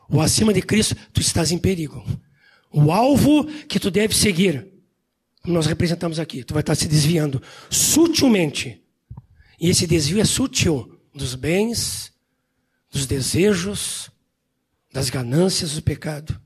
ou 0.09 0.21
acima 0.21 0.53
de 0.53 0.61
Cristo, 0.61 0.95
tu 1.13 1.21
estás 1.21 1.51
em 1.51 1.57
perigo. 1.57 2.03
O 2.71 2.91
alvo 2.91 3.45
que 3.67 3.80
tu 3.80 3.91
deve 3.91 4.15
seguir, 4.15 4.67
nós 5.45 5.65
representamos 5.65 6.19
aqui, 6.19 6.43
tu 6.43 6.53
vai 6.53 6.61
estar 6.61 6.75
se 6.75 6.87
desviando 6.87 7.41
sutilmente. 7.69 8.81
E 9.59 9.69
esse 9.69 9.87
desvio 9.87 10.21
é 10.21 10.25
sutil 10.25 10.99
dos 11.13 11.35
bens, 11.35 12.11
dos 12.91 13.05
desejos, 13.05 14.09
das 14.91 15.09
ganâncias 15.09 15.75
do 15.75 15.81
pecado. 15.81 16.39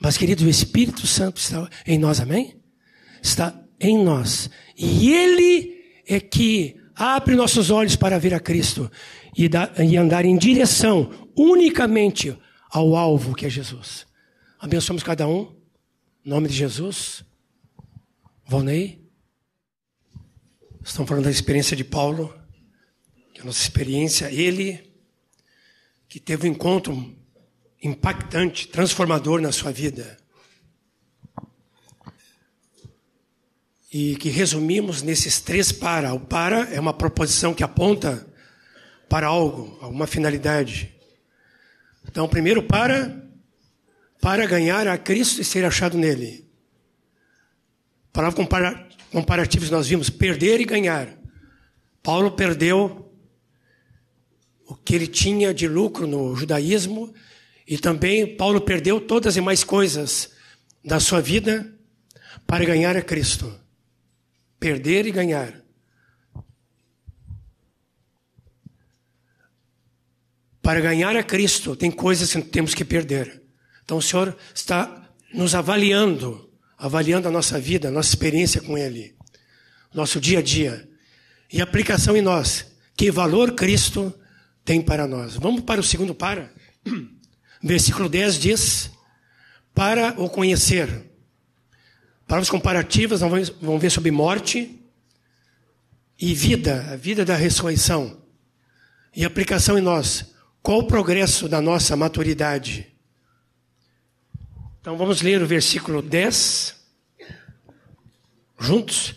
Mas, 0.00 0.16
querido, 0.16 0.44
o 0.44 0.48
Espírito 0.48 1.06
Santo 1.06 1.38
está 1.38 1.68
em 1.86 1.98
nós, 1.98 2.20
amém? 2.20 2.60
Está 3.22 3.60
em 3.80 4.02
nós. 4.02 4.48
E 4.76 5.12
Ele 5.12 5.76
é 6.06 6.20
que 6.20 6.76
abre 6.94 7.34
nossos 7.34 7.70
olhos 7.70 7.96
para 7.96 8.18
ver 8.18 8.32
a 8.32 8.40
Cristo 8.40 8.90
e, 9.36 9.48
e 9.84 9.96
andar 9.96 10.24
em 10.24 10.36
direção 10.36 11.28
unicamente 11.36 12.36
ao 12.70 12.96
alvo 12.96 13.34
que 13.34 13.46
é 13.46 13.50
Jesus. 13.50 14.06
Abençoamos 14.58 15.02
cada 15.02 15.26
um. 15.26 15.56
Em 16.24 16.30
nome 16.30 16.48
de 16.48 16.54
Jesus. 16.54 17.24
Volney. 18.50 19.06
Estamos 20.82 21.06
falando 21.06 21.24
da 21.24 21.30
experiência 21.30 21.76
de 21.76 21.84
Paulo. 21.84 22.34
Que 23.34 23.40
é 23.40 23.42
a 23.42 23.44
nossa 23.44 23.60
experiência, 23.60 24.32
ele 24.32 24.90
que 26.08 26.18
teve 26.18 26.48
um 26.48 26.52
encontro 26.52 27.14
impactante, 27.82 28.66
transformador 28.68 29.42
na 29.42 29.52
sua 29.52 29.70
vida. 29.70 30.16
E 33.92 34.16
que 34.16 34.30
resumimos 34.30 35.02
nesses 35.02 35.42
três 35.42 35.70
para. 35.70 36.14
O 36.14 36.20
para 36.20 36.72
é 36.72 36.80
uma 36.80 36.94
proposição 36.94 37.52
que 37.52 37.62
aponta 37.62 38.26
para 39.10 39.26
algo, 39.26 39.76
alguma 39.82 40.06
finalidade. 40.06 40.96
Então, 42.08 42.26
primeiro 42.26 42.62
para, 42.62 43.28
para 44.22 44.46
ganhar 44.46 44.88
a 44.88 44.96
Cristo 44.96 45.42
e 45.42 45.44
ser 45.44 45.66
achado 45.66 45.98
nele. 45.98 46.47
Palavra 48.18 48.44
comparativos 49.12 49.70
nós 49.70 49.86
vimos 49.86 50.10
perder 50.10 50.60
e 50.60 50.64
ganhar. 50.64 51.16
Paulo 52.02 52.32
perdeu 52.32 53.14
o 54.66 54.74
que 54.74 54.92
ele 54.92 55.06
tinha 55.06 55.54
de 55.54 55.68
lucro 55.68 56.04
no 56.04 56.34
judaísmo 56.34 57.14
e 57.64 57.78
também 57.78 58.36
Paulo 58.36 58.60
perdeu 58.60 59.00
todas 59.00 59.28
as 59.28 59.34
demais 59.34 59.62
coisas 59.62 60.32
da 60.84 60.98
sua 60.98 61.20
vida 61.20 61.72
para 62.44 62.64
ganhar 62.64 62.96
a 62.96 63.02
Cristo. 63.02 63.56
Perder 64.58 65.06
e 65.06 65.12
ganhar. 65.12 65.62
Para 70.60 70.80
ganhar 70.80 71.14
a 71.14 71.22
Cristo, 71.22 71.76
tem 71.76 71.92
coisas 71.92 72.32
que 72.32 72.42
temos 72.42 72.74
que 72.74 72.84
perder. 72.84 73.44
Então 73.84 73.98
o 73.98 74.02
Senhor 74.02 74.36
está 74.52 75.08
nos 75.32 75.54
avaliando, 75.54 76.47
avaliando 76.78 77.26
a 77.26 77.30
nossa 77.30 77.58
vida, 77.58 77.88
a 77.88 77.90
nossa 77.90 78.10
experiência 78.10 78.60
com 78.60 78.78
Ele, 78.78 79.16
nosso 79.92 80.20
dia 80.20 80.38
a 80.38 80.42
dia. 80.42 80.88
E 81.52 81.60
aplicação 81.60 82.16
em 82.16 82.22
nós. 82.22 82.66
Que 82.96 83.10
valor 83.10 83.52
Cristo 83.52 84.12
tem 84.64 84.80
para 84.82 85.06
nós. 85.06 85.34
Vamos 85.34 85.62
para 85.62 85.80
o 85.80 85.84
segundo 85.84 86.14
para. 86.14 86.52
Versículo 87.62 88.08
10 88.08 88.38
diz: 88.38 88.90
Para 89.74 90.14
o 90.20 90.28
conhecer. 90.28 91.06
Palavras 92.26 92.50
comparativas, 92.50 93.20
vamos 93.20 93.80
ver 93.80 93.90
sobre 93.90 94.10
morte 94.10 94.78
e 96.20 96.34
vida, 96.34 96.86
a 96.92 96.96
vida 96.96 97.24
da 97.24 97.34
ressurreição. 97.34 98.18
E 99.16 99.24
aplicação 99.24 99.78
em 99.78 99.80
nós. 99.80 100.34
Qual 100.62 100.80
o 100.80 100.86
progresso 100.86 101.48
da 101.48 101.62
nossa 101.62 101.96
maturidade? 101.96 102.86
Então 104.88 104.96
vamos 104.96 105.20
ler 105.20 105.42
o 105.42 105.46
versículo 105.46 106.00
10. 106.00 106.74
Juntos. 108.58 109.16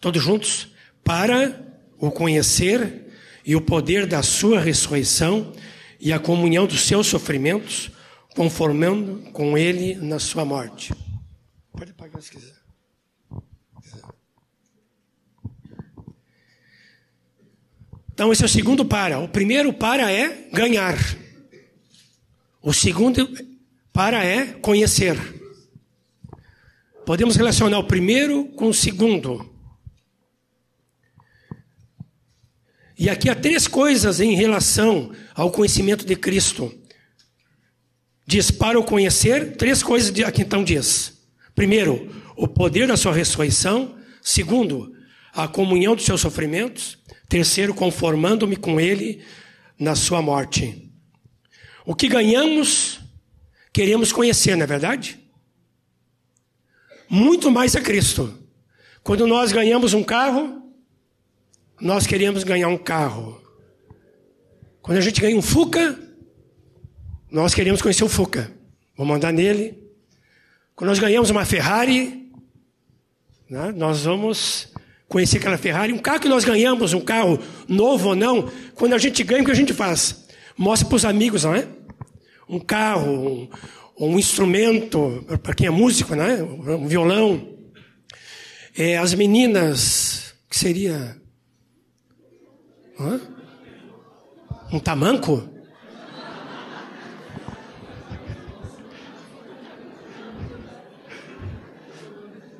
Todos 0.00 0.20
juntos. 0.20 0.66
Para 1.04 1.64
o 1.96 2.10
conhecer 2.10 3.06
e 3.46 3.54
o 3.54 3.60
poder 3.60 4.04
da 4.04 4.20
sua 4.20 4.58
ressurreição 4.58 5.52
e 6.00 6.12
a 6.12 6.18
comunhão 6.18 6.66
dos 6.66 6.80
seus 6.80 7.06
sofrimentos, 7.06 7.92
conformando 8.34 9.30
com 9.30 9.56
ele 9.56 9.94
na 9.94 10.18
sua 10.18 10.44
morte. 10.44 10.92
Pode 11.70 11.92
apagar 11.92 12.20
se 12.20 12.32
quiser. 12.32 12.56
Então, 18.12 18.32
esse 18.32 18.42
é 18.42 18.46
o 18.46 18.48
segundo 18.48 18.84
para. 18.84 19.20
O 19.20 19.28
primeiro 19.28 19.72
para 19.72 20.10
é 20.10 20.48
ganhar. 20.52 20.98
O 22.60 22.72
segundo 22.72 23.53
para 23.94 24.24
é 24.24 24.46
conhecer. 24.46 25.16
Podemos 27.06 27.36
relacionar 27.36 27.78
o 27.78 27.84
primeiro 27.84 28.46
com 28.46 28.66
o 28.66 28.74
segundo. 28.74 29.54
E 32.98 33.08
aqui 33.08 33.30
há 33.30 33.36
três 33.36 33.68
coisas 33.68 34.20
em 34.20 34.34
relação 34.34 35.12
ao 35.32 35.52
conhecimento 35.52 36.04
de 36.04 36.16
Cristo. 36.16 36.74
Diz 38.26 38.50
para 38.50 38.80
o 38.80 38.84
conhecer, 38.84 39.56
três 39.56 39.80
coisas 39.80 40.10
aqui 40.24 40.42
então 40.42 40.64
diz. 40.64 41.24
Primeiro, 41.54 42.10
o 42.36 42.48
poder 42.48 42.88
da 42.88 42.96
sua 42.96 43.12
ressurreição. 43.12 43.96
Segundo, 44.20 44.92
a 45.32 45.46
comunhão 45.46 45.94
dos 45.94 46.04
seus 46.04 46.20
sofrimentos. 46.20 46.98
Terceiro, 47.28 47.72
conformando-me 47.72 48.56
com 48.56 48.80
ele 48.80 49.22
na 49.78 49.94
sua 49.94 50.20
morte. 50.20 50.90
O 51.86 51.94
que 51.94 52.08
ganhamos, 52.08 53.03
queremos 53.74 54.12
conhecer, 54.12 54.56
não 54.56 54.62
é 54.62 54.66
verdade? 54.68 55.20
Muito 57.10 57.50
mais 57.50 57.74
a 57.74 57.80
Cristo. 57.80 58.38
Quando 59.02 59.26
nós 59.26 59.50
ganhamos 59.50 59.92
um 59.92 60.02
carro, 60.04 60.72
nós 61.80 62.06
queríamos 62.06 62.44
ganhar 62.44 62.68
um 62.68 62.78
carro. 62.78 63.42
Quando 64.80 64.98
a 64.98 65.00
gente 65.00 65.20
ganha 65.20 65.36
um 65.36 65.42
Fuca, 65.42 65.98
nós 67.28 67.52
queremos 67.52 67.82
conhecer 67.82 68.04
o 68.04 68.08
Fuca. 68.08 68.50
Vamos 68.96 69.16
andar 69.16 69.32
nele. 69.32 69.76
Quando 70.76 70.90
nós 70.90 71.00
ganhamos 71.00 71.30
uma 71.30 71.44
Ferrari, 71.44 72.30
né, 73.50 73.72
nós 73.76 74.04
vamos 74.04 74.72
conhecer 75.08 75.38
aquela 75.38 75.58
Ferrari. 75.58 75.92
Um 75.92 75.98
carro 75.98 76.20
que 76.20 76.28
nós 76.28 76.44
ganhamos, 76.44 76.92
um 76.92 77.00
carro 77.00 77.40
novo 77.66 78.10
ou 78.10 78.14
não, 78.14 78.48
quando 78.76 78.94
a 78.94 78.98
gente 78.98 79.24
ganha, 79.24 79.42
o 79.42 79.44
que 79.44 79.50
a 79.50 79.54
gente 79.54 79.74
faz? 79.74 80.26
Mostra 80.56 80.88
para 80.88 80.96
os 80.96 81.04
amigos, 81.04 81.42
não 81.42 81.54
é? 81.56 81.66
Um 82.48 82.58
carro, 82.58 83.10
um, 83.10 83.48
um 83.98 84.18
instrumento, 84.18 85.24
para 85.42 85.54
quem 85.54 85.66
é 85.66 85.70
músico, 85.70 86.14
né? 86.14 86.42
um 86.42 86.86
violão. 86.86 87.54
É, 88.76 88.98
as 88.98 89.14
meninas, 89.14 90.34
que 90.50 90.56
seria 90.56 91.16
Hã? 92.98 93.20
Um 94.72 94.78
tamanco? 94.78 95.48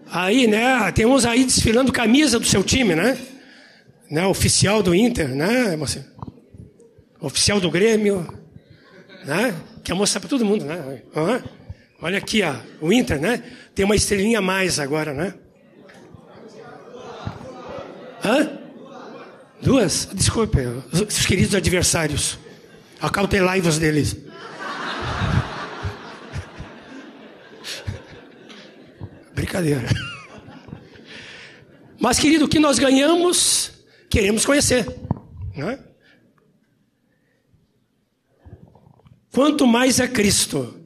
Aí, 0.07 0.47
né, 0.47 0.93
tem 0.93 1.07
uns 1.07 1.25
aí 1.25 1.45
desfilando 1.45 1.93
camisa 1.93 2.39
do 2.39 2.47
seu 2.47 2.63
time, 2.63 2.95
né? 2.95 3.19
né 4.11 4.27
oficial 4.27 4.81
do 4.83 4.95
Inter, 4.95 5.29
né? 5.35 5.77
Oficial 7.21 7.59
do 7.59 7.69
Grêmio, 7.71 8.27
né? 9.25 9.55
Quer 9.83 9.95
mostrar 9.95 10.21
para 10.21 10.29
todo 10.29 10.45
mundo, 10.45 10.65
né? 10.65 11.03
Olha 12.01 12.19
aqui, 12.19 12.43
ó, 12.43 12.55
o 12.81 12.93
Inter, 12.93 13.21
né? 13.21 13.43
Tem 13.75 13.85
uma 13.85 13.97
estrelinha 13.97 14.39
a 14.39 14.43
mais 14.43 14.79
agora, 14.79 15.13
né? 15.13 15.35
Hã? 18.25 18.59
Duas? 19.61 20.09
Desculpe, 20.13 20.59
os 20.93 21.27
queridos 21.27 21.55
adversários. 21.55 22.39
Acautelai-vos 23.01 23.79
deles. 23.79 24.17
Brincadeira. 29.35 29.89
Mas, 31.99 32.19
querido, 32.19 32.45
o 32.45 32.49
que 32.49 32.59
nós 32.59 32.79
ganhamos, 32.79 33.73
queremos 34.11 34.45
conhecer. 34.45 34.87
Não 35.57 35.71
é? 35.71 35.79
Quanto 39.35 39.67
mais 39.67 39.99
é 39.99 40.07
Cristo, 40.07 40.77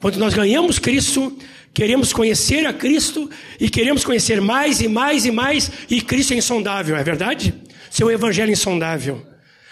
quando 0.00 0.18
nós 0.18 0.32
ganhamos 0.34 0.78
Cristo, 0.78 1.36
queremos 1.74 2.12
conhecer 2.12 2.64
a 2.64 2.72
Cristo 2.72 3.28
e 3.58 3.68
queremos 3.68 4.04
conhecer 4.04 4.40
mais 4.40 4.80
e 4.80 4.86
mais 4.86 5.26
e 5.26 5.32
mais, 5.32 5.68
e 5.90 6.00
Cristo 6.00 6.32
é 6.32 6.36
insondável, 6.36 6.94
é 6.94 7.02
verdade? 7.02 7.52
Seu 7.90 8.08
evangelho 8.08 8.50
é 8.50 8.52
insondável. 8.52 9.26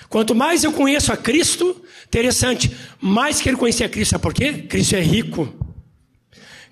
Quanto 0.08 0.34
mais 0.34 0.64
eu 0.64 0.72
conheço 0.72 1.12
a 1.12 1.16
Cristo, 1.16 1.80
interessante, 2.08 2.68
mais 3.00 3.40
quero 3.40 3.56
conhecer 3.56 3.84
a 3.84 3.88
Cristo. 3.88 4.10
Sabe 4.10 4.22
por 4.22 4.34
quê? 4.34 4.54
Cristo 4.68 4.96
é 4.96 5.00
rico. 5.00 5.54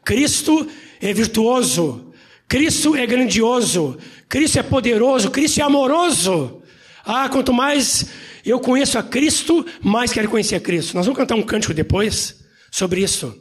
Cristo 0.04 0.66
é 1.00 1.12
virtuoso. 1.12 2.12
Cristo 2.48 2.96
é 2.96 3.06
grandioso. 3.06 3.96
Cristo 4.28 4.58
é 4.58 4.62
poderoso. 4.64 5.30
Cristo 5.30 5.60
é 5.60 5.62
amoroso. 5.62 6.62
Ah, 7.04 7.28
quanto 7.28 7.52
mais 7.52 8.06
eu 8.50 8.60
conheço 8.60 8.98
a 8.98 9.02
Cristo, 9.02 9.66
mais 9.82 10.12
quero 10.12 10.28
conhecer 10.28 10.54
a 10.54 10.60
Cristo. 10.60 10.94
Nós 10.94 11.06
vamos 11.06 11.18
cantar 11.18 11.34
um 11.34 11.42
cântico 11.42 11.74
depois 11.74 12.44
sobre 12.70 13.02
isso. 13.02 13.36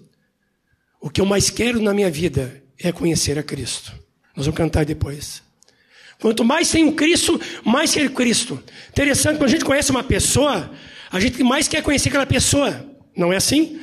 O 0.99 1.09
que 1.09 1.21
eu 1.21 1.25
mais 1.25 1.49
quero 1.49 1.79
na 1.79 1.93
minha 1.93 2.09
vida 2.09 2.63
é 2.79 2.91
conhecer 2.91 3.37
a 3.37 3.43
Cristo. 3.43 3.91
Nós 4.35 4.45
vamos 4.45 4.57
cantar 4.57 4.83
depois. 4.83 5.43
Quanto 6.19 6.43
mais 6.43 6.71
tenho 6.71 6.93
Cristo, 6.93 7.39
mais 7.63 7.93
quero 7.93 8.09
Cristo. 8.11 8.61
Interessante, 8.89 9.37
quando 9.37 9.49
a 9.49 9.51
gente 9.51 9.65
conhece 9.65 9.91
uma 9.91 10.03
pessoa, 10.03 10.71
a 11.11 11.19
gente 11.19 11.43
mais 11.43 11.67
quer 11.67 11.83
conhecer 11.83 12.09
aquela 12.09 12.25
pessoa. 12.25 12.85
Não 13.15 13.31
é 13.31 13.37
assim? 13.37 13.79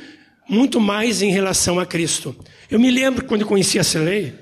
Muito 0.49 0.81
mais 0.81 1.21
em 1.21 1.31
relação 1.31 1.79
a 1.79 1.85
Cristo. 1.85 2.35
Eu 2.69 2.79
me 2.79 2.91
lembro 2.91 3.25
quando 3.25 3.41
eu 3.41 3.47
conheci 3.47 3.79
a 3.79 3.83
Celei, 3.83 4.33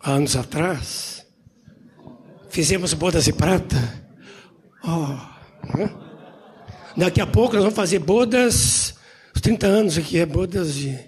há 0.00 0.12
anos 0.12 0.34
atrás, 0.34 1.24
fizemos 2.48 2.94
bodas 2.94 3.26
de 3.26 3.32
prata. 3.32 4.05
Oh? 4.86 5.36
Daqui 6.96 7.20
a 7.20 7.26
pouco 7.26 7.54
nós 7.54 7.62
vamos 7.62 7.76
fazer 7.76 7.98
bodas, 7.98 8.94
os 9.34 9.40
30 9.40 9.66
anos 9.66 9.98
aqui, 9.98 10.18
é 10.18 10.24
bodas 10.24 10.74
de. 10.74 10.98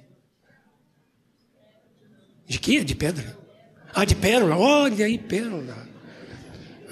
De 2.47 2.59
quê? 2.59 2.83
De 2.83 2.95
pedra? 2.95 3.37
Ah, 3.95 4.05
de 4.05 4.15
pérola. 4.15 4.57
Olha 4.57 5.07
aí, 5.07 5.17
pérola. 5.19 5.89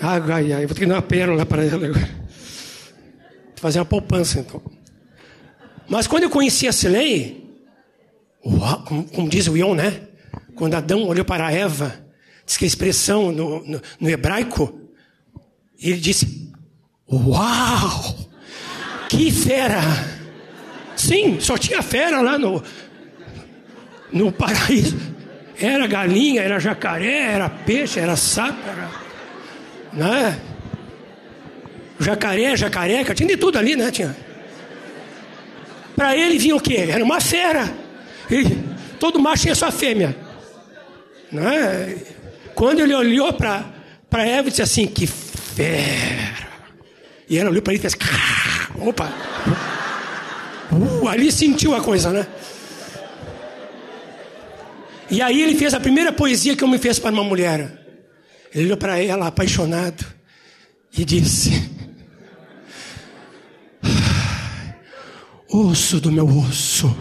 Ai, 0.00 0.20
ai, 0.30 0.52
ai. 0.52 0.66
Vou 0.66 0.74
ter 0.74 0.82
que 0.82 0.86
dar 0.86 0.96
uma 0.96 1.02
pérola 1.02 1.44
para 1.44 1.64
ela 1.64 1.86
agora. 1.86 2.06
Vou 2.06 3.56
fazer 3.56 3.78
uma 3.80 3.84
poupança, 3.84 4.40
então. 4.40 4.62
Mas 5.88 6.06
quando 6.06 6.24
eu 6.24 6.30
conheci 6.30 6.68
a 6.68 6.72
Silei, 6.72 7.46
como, 8.42 9.04
como, 9.08 9.28
diz 9.28 9.46
o 9.48 9.56
Ion, 9.56 9.74
né? 9.74 10.08
Quando 10.54 10.74
Adão 10.74 11.04
olhou 11.04 11.24
para 11.24 11.52
Eva, 11.52 11.94
diz 12.44 12.56
que 12.56 12.64
a 12.64 12.68
expressão 12.68 13.32
no, 13.32 13.64
no, 13.64 13.82
no 14.00 14.08
hebraico, 14.08 14.80
ele 15.78 15.98
disse: 15.98 16.45
Uau! 17.10 18.16
Que 19.08 19.30
fera! 19.30 19.80
Sim, 20.96 21.38
só 21.40 21.56
tinha 21.58 21.82
fera 21.82 22.20
lá 22.20 22.38
no, 22.38 22.62
no 24.12 24.32
paraíso. 24.32 24.96
Era 25.58 25.86
galinha, 25.86 26.42
era 26.42 26.58
jacaré, 26.58 27.32
era 27.32 27.48
peixe, 27.48 28.00
era 28.00 28.16
sapo, 28.16 28.58
era. 28.68 28.90
Né? 29.92 30.40
Jacaré, 31.98 32.56
jacareca, 32.56 33.14
tinha 33.14 33.28
de 33.28 33.36
tudo 33.36 33.58
ali, 33.58 33.76
né? 33.76 33.90
Tinha. 33.90 34.14
Para 35.94 36.14
ele 36.14 36.38
vinha 36.38 36.56
o 36.56 36.60
quê? 36.60 36.88
Era 36.90 37.02
uma 37.02 37.20
fera. 37.20 37.72
E 38.30 38.44
todo 38.98 39.18
macho 39.18 39.44
tinha 39.44 39.54
sua 39.54 39.70
fêmea. 39.70 40.14
Né? 41.32 41.96
Quando 42.54 42.80
ele 42.80 42.94
olhou 42.94 43.32
para 43.32 43.64
Eva, 44.12 44.50
disse 44.50 44.62
assim: 44.62 44.86
Que 44.86 45.06
fera. 45.06 46.45
E 47.28 47.38
ela 47.38 47.50
olhou 47.50 47.62
para 47.62 47.72
ele 47.72 47.80
e 47.80 47.82
fez: 47.82 47.96
Opa! 48.80 49.12
Uh, 50.72 51.08
ali 51.08 51.30
sentiu 51.32 51.74
a 51.74 51.80
coisa, 51.80 52.10
né? 52.12 52.26
E 55.10 55.22
aí 55.22 55.40
ele 55.40 55.54
fez 55.54 55.72
a 55.74 55.80
primeira 55.80 56.12
poesia 56.12 56.56
que 56.56 56.64
eu 56.64 56.68
me 56.68 56.78
fez 56.78 56.98
para 56.98 57.12
uma 57.12 57.24
mulher. 57.24 57.84
Ele 58.54 58.66
olhou 58.66 58.76
para 58.76 58.98
ela 59.02 59.26
apaixonado 59.26 60.04
e 60.96 61.04
disse: 61.04 61.70
Osso 65.48 66.00
do 66.00 66.10
meu 66.10 66.26
osso, 66.26 66.96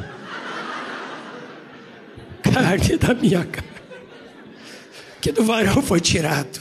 carne 2.41 2.97
da 2.97 3.13
minha 3.13 3.43
carne, 3.45 3.69
que 5.21 5.31
do 5.31 5.43
varão 5.43 5.81
foi 5.81 5.99
tirado. 5.99 6.59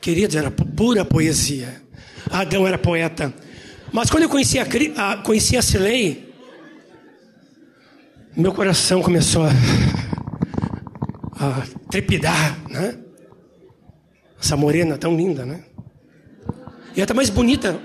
Queridos, 0.00 0.36
era 0.36 0.50
pura 0.50 1.04
poesia. 1.04 1.83
Adão 2.30 2.66
era 2.66 2.78
poeta. 2.78 3.32
Mas 3.92 4.10
quando 4.10 4.24
eu 4.24 4.28
conheci 4.28 4.58
a, 4.58 4.64
a, 4.96 5.16
conheci 5.18 5.56
a 5.56 5.62
Silei, 5.62 6.34
meu 8.36 8.52
coração 8.52 9.00
começou 9.02 9.44
a, 9.44 9.50
a 11.38 11.62
trepidar, 11.90 12.58
né? 12.68 12.98
Essa 14.40 14.56
morena 14.56 14.98
tão 14.98 15.16
linda, 15.16 15.46
né? 15.46 15.64
E 16.94 17.00
ela 17.00 17.04
está 17.04 17.14
mais 17.14 17.30
bonita, 17.30 17.80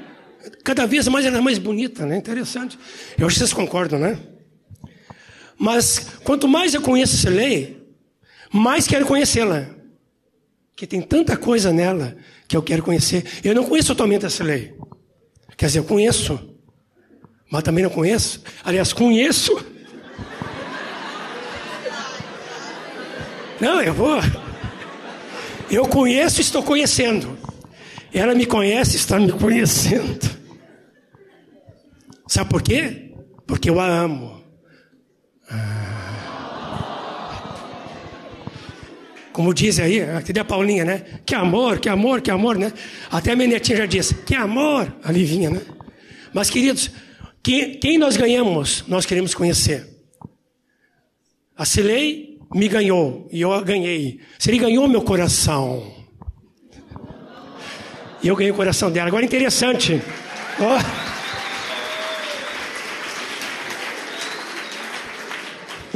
cada 0.63 0.85
vez 0.85 1.07
mais 1.07 1.25
ela 1.25 1.37
é 1.37 1.41
mais 1.41 1.57
bonita, 1.57 2.05
né? 2.05 2.17
Interessante. 2.17 2.77
Eu 3.17 3.27
acho 3.27 3.35
que 3.35 3.39
vocês 3.39 3.53
concordam, 3.53 3.99
né? 3.99 4.17
Mas 5.57 5.99
quanto 6.23 6.47
mais 6.47 6.73
eu 6.73 6.81
conheço 6.81 7.15
essa 7.15 7.29
lei, 7.29 7.85
mais 8.51 8.87
quero 8.87 9.05
conhecê-la. 9.05 9.78
Que 10.79 10.87
tem 10.87 11.01
tanta 11.01 11.35
coisa 11.35 11.73
nela 11.73 12.15
que 12.47 12.55
eu 12.55 12.63
quero 12.63 12.81
conhecer. 12.81 13.25
Eu 13.43 13.53
não 13.53 13.65
conheço 13.65 13.89
totalmente 13.89 14.25
essa 14.25 14.45
lei. 14.45 14.73
Quer 15.57 15.65
dizer, 15.65 15.79
eu 15.79 15.83
conheço, 15.83 16.39
mas 17.51 17.63
também 17.63 17.83
não 17.83 17.91
conheço. 17.91 18.41
Aliás, 18.63 18.93
conheço 18.93 19.61
Não, 23.59 23.81
eu 23.81 23.93
vou. 23.93 24.21
Eu 25.69 25.85
conheço, 25.85 26.39
estou 26.39 26.63
conhecendo. 26.63 27.37
Ela 28.13 28.33
me 28.33 28.45
conhece, 28.45 28.95
está 28.95 29.19
me 29.19 29.33
conhecendo. 29.33 30.29
Sabe 32.25 32.49
por 32.49 32.61
quê? 32.61 33.11
Porque 33.45 33.69
eu 33.69 33.81
a 33.81 33.85
amo. 33.85 34.38
Como 39.39 39.53
diz 39.53 39.79
aí, 39.79 40.01
cadê 40.27 40.41
a 40.41 40.43
Paulinha, 40.43 40.83
né? 40.83 41.01
Que 41.25 41.33
amor, 41.33 41.79
que 41.79 41.87
amor, 41.87 42.19
que 42.19 42.29
amor, 42.29 42.57
né? 42.57 42.73
Até 43.09 43.31
a 43.31 43.37
minha 43.37 43.47
netinha 43.47 43.77
já 43.77 43.85
disse, 43.85 44.13
que 44.13 44.35
amor, 44.35 44.93
a 45.01 45.13
Livinha, 45.13 45.49
né? 45.49 45.61
Mas, 46.33 46.49
queridos, 46.49 46.91
quem, 47.41 47.79
quem 47.79 47.97
nós 47.97 48.17
ganhamos, 48.17 48.83
nós 48.85 49.05
queremos 49.05 49.33
conhecer. 49.33 49.87
A 51.55 51.63
Cilei 51.63 52.37
me 52.53 52.67
ganhou 52.67 53.29
e 53.31 53.39
eu 53.39 53.63
ganhei. 53.63 54.19
Se 54.37 54.49
ele 54.49 54.59
ganhou 54.59 54.89
meu 54.89 55.03
coração. 55.03 55.89
E 58.21 58.27
eu 58.27 58.35
ganhei 58.35 58.51
o 58.51 58.55
coração 58.55 58.91
dela. 58.91 59.07
Agora 59.07 59.23
interessante. 59.23 60.01
Oh. 60.59 60.79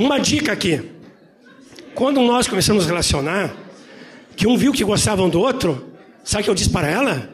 Uma 0.01 0.17
dica 0.17 0.53
aqui. 0.53 0.92
Quando 1.95 2.21
nós 2.21 2.47
começamos 2.47 2.85
a 2.85 2.87
relacionar, 2.87 3.55
que 4.35 4.47
um 4.47 4.57
viu 4.57 4.73
que 4.73 4.83
gostavam 4.83 5.29
do 5.29 5.39
outro, 5.39 5.93
sabe 6.23 6.41
o 6.41 6.43
que 6.45 6.49
eu 6.49 6.55
disse 6.55 6.69
para 6.69 6.87
ela? 6.89 7.29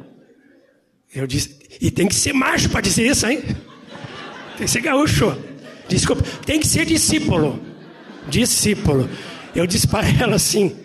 Eu 1.13 1.25
disse, 1.25 1.59
e 1.81 1.89
tem 1.89 2.07
que 2.07 2.15
ser 2.15 2.33
macho 2.33 2.69
para 2.69 2.81
dizer 2.81 3.07
isso, 3.07 3.25
hein? 3.25 3.41
Tem 4.57 4.65
que 4.65 4.67
ser 4.67 4.81
gaúcho. 4.81 5.35
Desculpa, 5.87 6.23
tem 6.45 6.59
que 6.59 6.67
ser 6.67 6.85
discípulo 6.85 7.69
discípulo. 8.29 9.09
Eu 9.55 9.65
disse 9.65 9.87
para 9.87 10.07
ela 10.07 10.35
assim: 10.35 10.75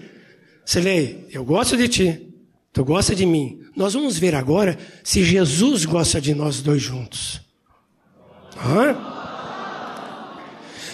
Celei, 0.64 1.26
eu 1.30 1.44
gosto 1.44 1.76
de 1.76 1.86
ti, 1.88 2.34
tu 2.72 2.84
gosta 2.84 3.14
de 3.14 3.26
mim. 3.26 3.60
Nós 3.76 3.94
vamos 3.94 4.18
ver 4.18 4.34
agora 4.34 4.78
se 5.02 5.22
Jesus 5.22 5.84
gosta 5.84 6.20
de 6.20 6.34
nós 6.34 6.62
dois 6.62 6.82
juntos. 6.82 7.40
Hã? 8.56 8.96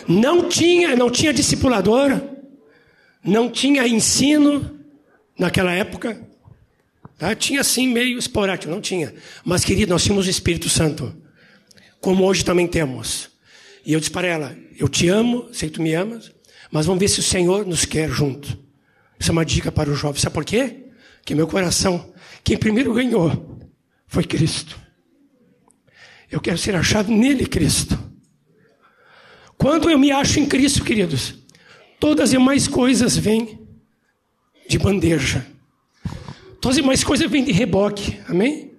Não 0.08 0.48
tinha, 0.48 0.96
não 0.96 1.10
tinha 1.10 1.32
discipulador, 1.32 2.20
não 3.24 3.50
tinha 3.50 3.86
ensino 3.86 4.78
naquela 5.38 5.72
época. 5.72 6.20
Tá? 7.18 7.34
Tinha 7.34 7.60
assim 7.60 7.88
meio 7.88 8.18
esporádico, 8.18 8.72
não 8.72 8.80
tinha. 8.80 9.14
Mas, 9.44 9.64
querido, 9.64 9.92
nós 9.92 10.02
tínhamos 10.02 10.26
o 10.26 10.30
Espírito 10.30 10.68
Santo, 10.68 11.14
como 12.00 12.24
hoje 12.24 12.44
também 12.44 12.66
temos. 12.66 13.30
E 13.84 13.92
eu 13.92 14.00
disse 14.00 14.10
para 14.10 14.26
ela: 14.26 14.56
Eu 14.78 14.88
te 14.88 15.08
amo, 15.08 15.48
sei 15.52 15.68
que 15.68 15.74
tu 15.74 15.82
me 15.82 15.94
amas, 15.94 16.32
mas 16.70 16.86
vamos 16.86 17.00
ver 17.00 17.08
se 17.08 17.20
o 17.20 17.22
Senhor 17.22 17.66
nos 17.66 17.84
quer 17.84 18.08
junto. 18.08 18.58
Isso 19.18 19.30
é 19.30 19.32
uma 19.32 19.44
dica 19.44 19.70
para 19.70 19.90
o 19.90 19.94
jovem. 19.94 20.20
Sabe 20.20 20.34
por 20.34 20.44
quê? 20.44 20.86
Que 21.24 21.34
meu 21.34 21.46
coração, 21.46 22.12
quem 22.42 22.56
primeiro 22.56 22.94
ganhou 22.94 23.58
foi 24.06 24.24
Cristo. 24.24 24.78
Eu 26.30 26.40
quero 26.40 26.56
ser 26.56 26.74
achado 26.74 27.10
nele, 27.10 27.44
Cristo. 27.44 27.98
Quando 29.58 29.90
eu 29.90 29.98
me 29.98 30.10
acho 30.10 30.40
em 30.40 30.46
Cristo, 30.46 30.82
queridos, 30.84 31.34
Todas 32.00 32.24
as 32.24 32.30
demais 32.30 32.66
coisas 32.66 33.16
vêm 33.16 33.60
de 34.66 34.78
bandeja. 34.78 35.46
Todas 36.58 36.78
as 36.78 36.82
demais 36.82 37.04
coisas 37.04 37.30
vêm 37.30 37.44
de 37.44 37.52
reboque. 37.52 38.18
Amém? 38.26 38.72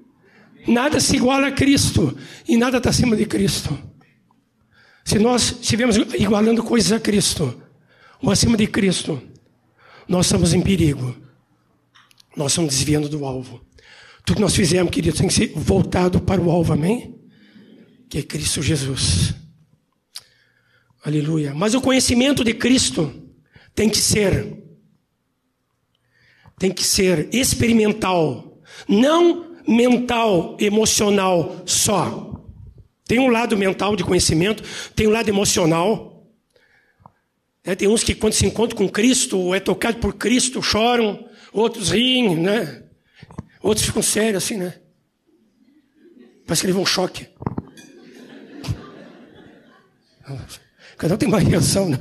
Nada 0.68 1.00
se 1.00 1.16
iguala 1.16 1.48
a 1.48 1.52
Cristo 1.52 2.18
e 2.48 2.58
nada 2.58 2.78
está 2.78 2.90
acima 2.90 3.16
de 3.16 3.26
Cristo. 3.26 3.78
Se 5.06 5.20
nós 5.20 5.58
estivermos 5.62 5.98
igualando 6.20 6.64
coisas 6.64 6.92
a 6.92 7.00
Cristo 7.00 7.62
ou 8.22 8.32
acima 8.32 8.58
de 8.58 8.66
Cristo, 8.66 9.22
nós 10.08 10.26
estamos 10.26 10.54
em 10.54 10.62
perigo. 10.62 11.16
Nós 12.36 12.52
estamos 12.52 12.74
desviando 12.74 13.08
do 13.08 13.24
alvo. 13.26 13.62
Tudo 14.26 14.38
que 14.38 14.42
nós 14.42 14.56
fizemos, 14.56 14.92
queridos, 14.92 15.20
tem 15.20 15.28
que 15.28 15.34
ser 15.34 15.52
voltado 15.56 16.22
para 16.22 16.42
o 16.42 16.50
alvo, 16.50 16.74
amém? 16.74 17.16
Que 18.10 18.20
é 18.20 18.24
Cristo 18.24 18.62
Jesus. 18.62 19.41
Aleluia. 21.04 21.54
Mas 21.54 21.74
o 21.74 21.82
conhecimento 21.82 22.44
de 22.44 22.54
Cristo 22.54 23.12
tem 23.74 23.90
que 23.90 23.98
ser 23.98 24.60
tem 26.60 26.72
que 26.72 26.84
ser 26.84 27.28
experimental, 27.34 28.62
não 28.88 29.56
mental, 29.68 30.56
emocional 30.60 31.64
só. 31.66 32.46
Tem 33.04 33.18
um 33.18 33.30
lado 33.30 33.58
mental 33.58 33.96
de 33.96 34.04
conhecimento, 34.04 34.64
tem 34.96 35.08
um 35.08 35.12
lado 35.12 35.28
emocional. 35.28 36.32
É, 37.64 37.74
tem 37.74 37.88
uns 37.88 38.04
que 38.04 38.14
quando 38.14 38.34
se 38.34 38.46
encontram 38.46 38.78
com 38.78 38.88
Cristo, 38.88 39.56
é 39.56 39.60
tocado 39.60 39.98
por 39.98 40.14
Cristo, 40.14 40.62
choram, 40.62 41.28
outros 41.52 41.90
riem, 41.90 42.36
né? 42.36 42.84
Outros 43.62 43.88
ficam 43.88 44.04
sérios 44.04 44.44
assim, 44.44 44.58
né? 44.58 44.76
Parece 46.46 46.62
que 46.62 46.68
levou 46.68 46.84
um 46.84 46.86
choque. 46.86 47.28
Cada 51.02 51.16
um 51.16 51.18
tem 51.18 51.28
uma 51.28 51.40
reação, 51.40 51.90
né? 51.90 51.98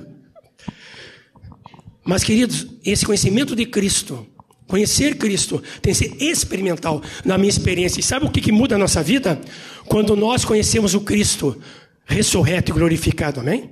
Mas, 2.04 2.22
queridos, 2.22 2.66
esse 2.84 3.06
conhecimento 3.06 3.56
de 3.56 3.64
Cristo, 3.64 4.26
conhecer 4.66 5.16
Cristo, 5.16 5.62
tem 5.80 5.94
que 5.94 5.98
ser 5.98 6.22
experimental 6.22 7.02
na 7.24 7.38
minha 7.38 7.48
experiência. 7.48 8.00
E 8.00 8.02
sabe 8.02 8.26
o 8.26 8.30
que, 8.30 8.42
que 8.42 8.52
muda 8.52 8.74
a 8.74 8.78
nossa 8.78 9.02
vida? 9.02 9.40
Quando 9.86 10.14
nós 10.14 10.44
conhecemos 10.44 10.94
o 10.94 11.00
Cristo 11.00 11.58
ressurreto 12.04 12.72
e 12.72 12.74
glorificado, 12.74 13.40
amém? 13.40 13.70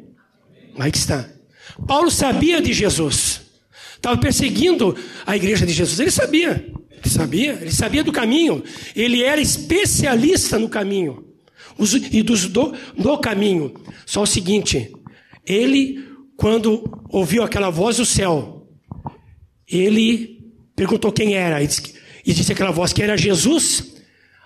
Aí 0.79 0.91
que 0.91 0.97
está. 0.97 1.29
Paulo 1.87 2.11
sabia 2.11 2.63
de 2.63 2.73
Jesus, 2.73 3.43
estava 3.97 4.17
perseguindo 4.17 4.97
a 5.27 5.37
igreja 5.37 5.67
de 5.67 5.75
Jesus, 5.75 6.01
ele 6.01 6.11
sabia, 6.11 6.73
ele 6.91 7.11
sabia, 7.11 7.53
ele 7.61 7.73
sabia 7.73 8.03
do 8.03 8.13
caminho, 8.13 8.65
ele 8.97 9.23
era 9.23 9.43
especialista 9.43 10.59
no 10.59 10.71
caminho 10.71 11.29
e 12.11 12.23
dos 12.23 12.47
do, 12.47 12.75
do 12.97 13.19
caminho. 13.19 13.73
Só 14.05 14.23
o 14.23 14.27
seguinte, 14.27 14.93
ele, 15.49 16.05
quando 16.37 16.85
ouviu 17.09 17.43
aquela 17.43 17.71
voz 17.71 17.97
do 17.97 18.05
céu, 18.05 18.69
ele 19.67 20.53
perguntou 20.77 21.11
quem 21.11 21.35
era, 21.35 21.63
e 21.63 21.67
disse, 22.33 22.53
aquela 22.53 22.71
voz 22.71 22.93
que 22.93 23.03
era 23.03 23.17
Jesus. 23.17 23.97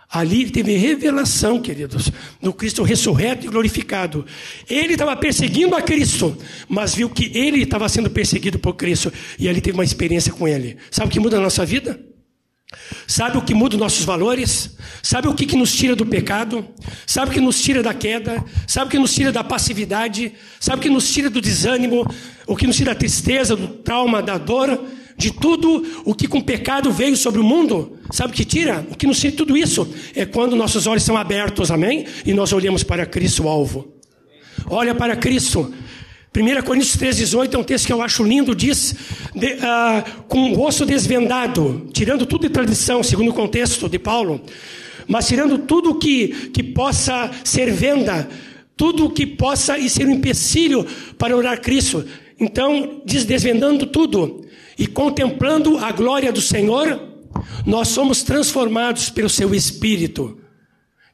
Ali 0.09 0.51
teve 0.51 0.77
revelação, 0.77 1.59
queridos, 1.59 2.12
do 2.41 2.53
Cristo 2.53 2.83
ressurreto 2.83 3.47
e 3.47 3.49
glorificado. 3.49 4.27
Ele 4.69 4.93
estava 4.93 5.16
perseguindo 5.16 5.74
a 5.74 5.81
Cristo, 5.81 6.37
mas 6.69 6.95
viu 6.95 7.09
que 7.09 7.33
ele 7.35 7.62
estava 7.62 7.89
sendo 7.89 8.11
perseguido 8.11 8.59
por 8.59 8.74
Cristo. 8.74 9.11
E 9.39 9.49
ali 9.49 9.62
teve 9.62 9.77
uma 9.77 9.85
experiência 9.85 10.31
com 10.31 10.47
ele. 10.47 10.77
Sabe 10.91 11.09
o 11.09 11.11
que 11.11 11.19
muda 11.19 11.39
a 11.39 11.41
nossa 11.41 11.65
vida? 11.65 11.99
Sabe 13.07 13.39
o 13.39 13.43
que 13.43 13.55
muda 13.55 13.77
os 13.77 13.81
nossos 13.81 14.05
valores? 14.05 14.77
Sabe 15.03 15.28
o 15.28 15.35
que, 15.35 15.47
que 15.47 15.57
nos 15.57 15.74
tira 15.74 15.94
do 15.94 16.07
pecado? 16.07 16.66
Sabe 17.07 17.31
o 17.31 17.35
que 17.35 17.40
nos 17.40 17.61
tira 17.61 17.82
da 17.82 17.93
queda? 17.93 18.44
Sabe 18.66 18.86
o 18.86 18.90
que 18.90 18.99
nos 18.99 19.15
tira 19.15 19.32
da 19.32 19.44
passividade? 19.44 20.32
Sabe 20.61 20.78
o 20.78 20.82
que 20.82 20.90
nos 20.90 21.12
tira 21.12 21.28
do 21.28 21.40
desânimo? 21.40 22.07
O 22.47 22.57
que 22.57 22.66
nos 22.66 22.77
tira 22.77 22.93
da 22.93 22.99
tristeza, 22.99 23.55
do 23.57 23.69
trauma, 23.69 24.23
da 24.23 24.39
dor? 24.39 24.82
De 25.16 25.31
tudo 25.32 26.03
o 26.05 26.15
que 26.15 26.27
com 26.27 26.40
pecado 26.40 26.90
veio 26.90 27.16
sobre 27.16 27.40
o 27.40 27.44
mundo? 27.44 27.99
Sabe 28.11 28.32
o 28.32 28.35
que 28.35 28.44
tira? 28.44 28.86
O 28.90 28.97
que 28.97 29.07
nos 29.07 29.20
tira 29.20 29.36
tudo 29.36 29.57
isso? 29.57 29.93
É 30.15 30.24
quando 30.24 30.57
nossos 30.57 30.86
olhos 30.86 31.03
são 31.03 31.16
abertos, 31.16 31.70
amém? 31.70 32.07
E 32.24 32.32
nós 32.32 32.53
olhamos 32.53 32.82
para 32.82 33.05
Cristo, 33.07 33.44
o 33.44 33.49
alvo. 33.49 33.93
Olha 34.66 34.94
para 34.94 35.16
Cristo. 35.16 35.73
1 36.35 36.63
Coríntios 36.63 36.97
3, 36.97 37.19
18 37.19 37.55
é 37.55 37.61
um 37.61 37.63
texto 37.63 37.87
que 37.87 37.93
eu 37.93 38.01
acho 38.01 38.25
lindo, 38.25 38.55
diz, 38.55 38.95
de, 39.35 39.49
uh, 39.49 40.25
com 40.27 40.51
o 40.51 40.55
rosto 40.55 40.87
desvendado, 40.87 41.91
tirando 41.93 42.25
tudo 42.25 42.49
de 42.49 42.49
tradição, 42.49 43.03
segundo 43.03 43.31
o 43.31 43.35
contexto 43.35 43.87
de 43.87 43.99
Paulo, 43.99 44.41
mas 45.07 45.29
tirando 45.29 45.59
tudo 45.59 45.99
que, 45.99 46.51
que 46.51 46.63
possa 46.63 47.31
ser 47.45 47.71
venda, 47.71 48.31
tudo 48.75 49.11
que 49.11 49.27
possa 49.27 49.77
e 49.77 49.91
ser 49.91 50.07
um 50.07 50.13
empecilho 50.13 50.87
para 51.19 51.37
orar 51.37 51.61
Cristo. 51.61 52.03
Então, 52.41 53.03
diz, 53.05 53.27
desvendando 53.27 53.85
tudo 53.85 54.41
e 54.79 54.87
contemplando 54.87 55.77
a 55.77 55.93
glória 55.93 56.33
do 56.33 56.41
Senhor, 56.41 56.99
nós 57.67 57.89
somos 57.89 58.23
transformados 58.23 59.11
pelo 59.11 59.29
seu 59.29 59.55
Espírito. 59.55 60.39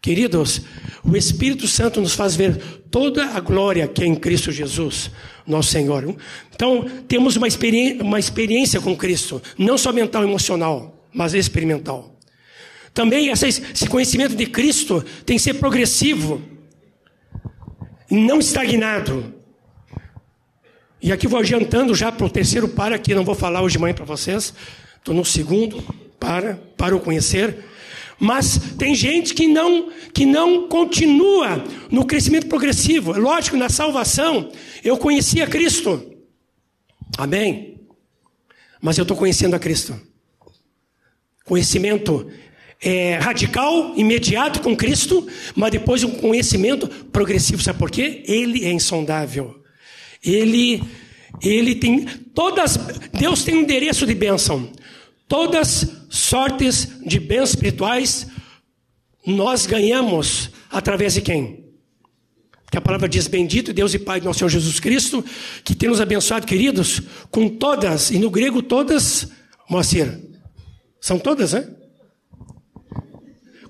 Queridos, 0.00 0.62
o 1.02 1.16
Espírito 1.16 1.66
Santo 1.66 2.00
nos 2.00 2.14
faz 2.14 2.36
ver 2.36 2.56
toda 2.90 3.26
a 3.26 3.40
glória 3.40 3.86
que 3.88 4.02
é 4.02 4.06
em 4.06 4.14
Cristo 4.14 4.52
Jesus, 4.52 5.10
nosso 5.46 5.70
Senhor. 5.70 6.16
Então, 6.54 6.86
temos 7.06 7.36
uma 7.36 7.48
experiência, 7.48 8.02
uma 8.02 8.18
experiência 8.18 8.80
com 8.80 8.96
Cristo, 8.96 9.42
não 9.56 9.76
só 9.76 9.92
mental 9.92 10.22
e 10.22 10.26
emocional, 10.26 11.04
mas 11.12 11.34
experimental. 11.34 12.16
Também 12.94 13.28
esse 13.30 13.88
conhecimento 13.88 14.34
de 14.34 14.46
Cristo 14.46 15.04
tem 15.26 15.36
que 15.36 15.42
ser 15.42 15.54
progressivo, 15.54 16.42
não 18.10 18.38
estagnado. 18.38 19.34
E 21.00 21.12
aqui 21.12 21.28
vou 21.28 21.38
adiantando 21.38 21.94
já 21.94 22.10
para 22.10 22.26
o 22.26 22.30
terceiro 22.30 22.68
para, 22.68 22.96
aqui 22.96 23.14
não 23.14 23.24
vou 23.24 23.34
falar 23.34 23.62
hoje 23.62 23.74
de 23.74 23.78
manhã 23.78 23.94
para 23.94 24.04
vocês, 24.04 24.52
estou 24.96 25.14
no 25.14 25.24
segundo, 25.24 25.82
para, 26.18 26.54
para 26.76 26.96
o 26.96 27.00
conhecer. 27.00 27.64
Mas 28.18 28.58
tem 28.76 28.94
gente 28.94 29.32
que 29.32 29.46
não, 29.46 29.90
que 30.12 30.26
não 30.26 30.68
continua 30.68 31.64
no 31.90 32.04
crescimento 32.04 32.46
progressivo. 32.46 33.12
Lógico, 33.12 33.56
na 33.56 33.68
salvação, 33.68 34.50
eu 34.82 34.96
conhecia 34.96 35.46
Cristo. 35.46 36.14
Amém? 37.16 37.80
Mas 38.80 38.98
eu 38.98 39.02
estou 39.02 39.16
conhecendo 39.16 39.54
a 39.54 39.58
Cristo. 39.58 40.00
Conhecimento 41.44 42.28
é, 42.80 43.16
radical, 43.16 43.94
imediato 43.96 44.60
com 44.60 44.76
Cristo, 44.76 45.26
mas 45.54 45.70
depois 45.70 46.04
um 46.04 46.10
conhecimento 46.10 46.88
progressivo. 46.88 47.62
Sabe 47.62 47.78
por 47.78 47.90
quê? 47.90 48.22
Ele 48.26 48.64
é 48.64 48.72
insondável. 48.72 49.62
Ele, 50.24 50.82
ele 51.40 51.74
tem 51.76 52.04
todas. 52.34 52.76
Deus 53.12 53.44
tem 53.44 53.54
um 53.54 53.60
endereço 53.60 54.06
de 54.06 54.14
bênção. 54.14 54.70
Todas 55.28 55.86
sortes 56.08 56.88
de 57.04 57.20
bens 57.20 57.50
espirituais 57.50 58.26
nós 59.26 59.66
ganhamos 59.66 60.50
através 60.70 61.14
de 61.14 61.20
quem? 61.20 61.66
Que 62.70 62.78
a 62.78 62.80
palavra 62.80 63.08
diz: 63.08 63.26
Bendito 63.26 63.72
Deus 63.72 63.92
e 63.92 63.98
Pai 63.98 64.20
do 64.20 64.24
nosso 64.24 64.38
Senhor 64.38 64.48
Jesus 64.48 64.80
Cristo, 64.80 65.22
que 65.62 65.74
tem 65.74 65.88
nos 65.88 66.00
abençoado, 66.00 66.46
queridos, 66.46 67.02
com 67.30 67.48
todas, 67.48 68.10
e 68.10 68.18
no 68.18 68.30
grego 68.30 68.62
todas, 68.62 69.28
Moacir, 69.68 70.18
são 70.98 71.18
todas, 71.18 71.52
né? 71.52 71.68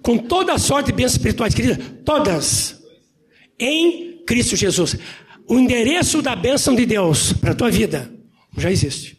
Com 0.01 0.17
toda 0.17 0.53
a 0.53 0.59
sorte 0.59 0.87
de 0.87 0.93
bens 0.93 1.13
espirituais, 1.13 1.55
queridas, 1.55 1.79
todas, 2.05 2.81
em 3.59 4.23
Cristo 4.25 4.55
Jesus. 4.55 4.97
O 5.47 5.59
endereço 5.59 6.23
da 6.23 6.37
bênção 6.37 6.75
de 6.75 6.87
Deus 6.87 7.33
para 7.33 7.51
a 7.51 7.55
tua 7.55 7.71
vida 7.71 8.13
já 8.57 8.71
existe. 8.71 9.19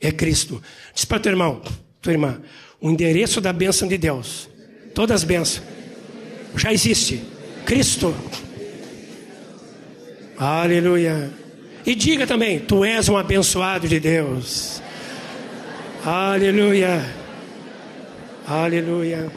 É 0.00 0.10
Cristo. 0.10 0.60
Diz 0.94 1.04
para 1.04 1.18
teu 1.18 1.32
irmão, 1.32 1.62
tua 2.00 2.12
irmã, 2.12 2.40
o 2.80 2.90
endereço 2.90 3.40
da 3.40 3.52
bênção 3.52 3.88
de 3.88 3.96
Deus, 3.96 4.48
todas 4.94 5.22
as 5.22 5.24
bênçãos, 5.24 5.62
já 6.56 6.72
existe. 6.72 7.22
Cristo. 7.64 8.14
Aleluia. 10.36 11.30
E 11.86 11.94
diga 11.94 12.26
também, 12.26 12.58
tu 12.60 12.84
és 12.84 13.08
um 13.08 13.16
abençoado 13.16 13.88
de 13.88 13.98
Deus. 13.98 14.82
Aleluia. 16.04 17.04
Aleluia. 18.46 19.30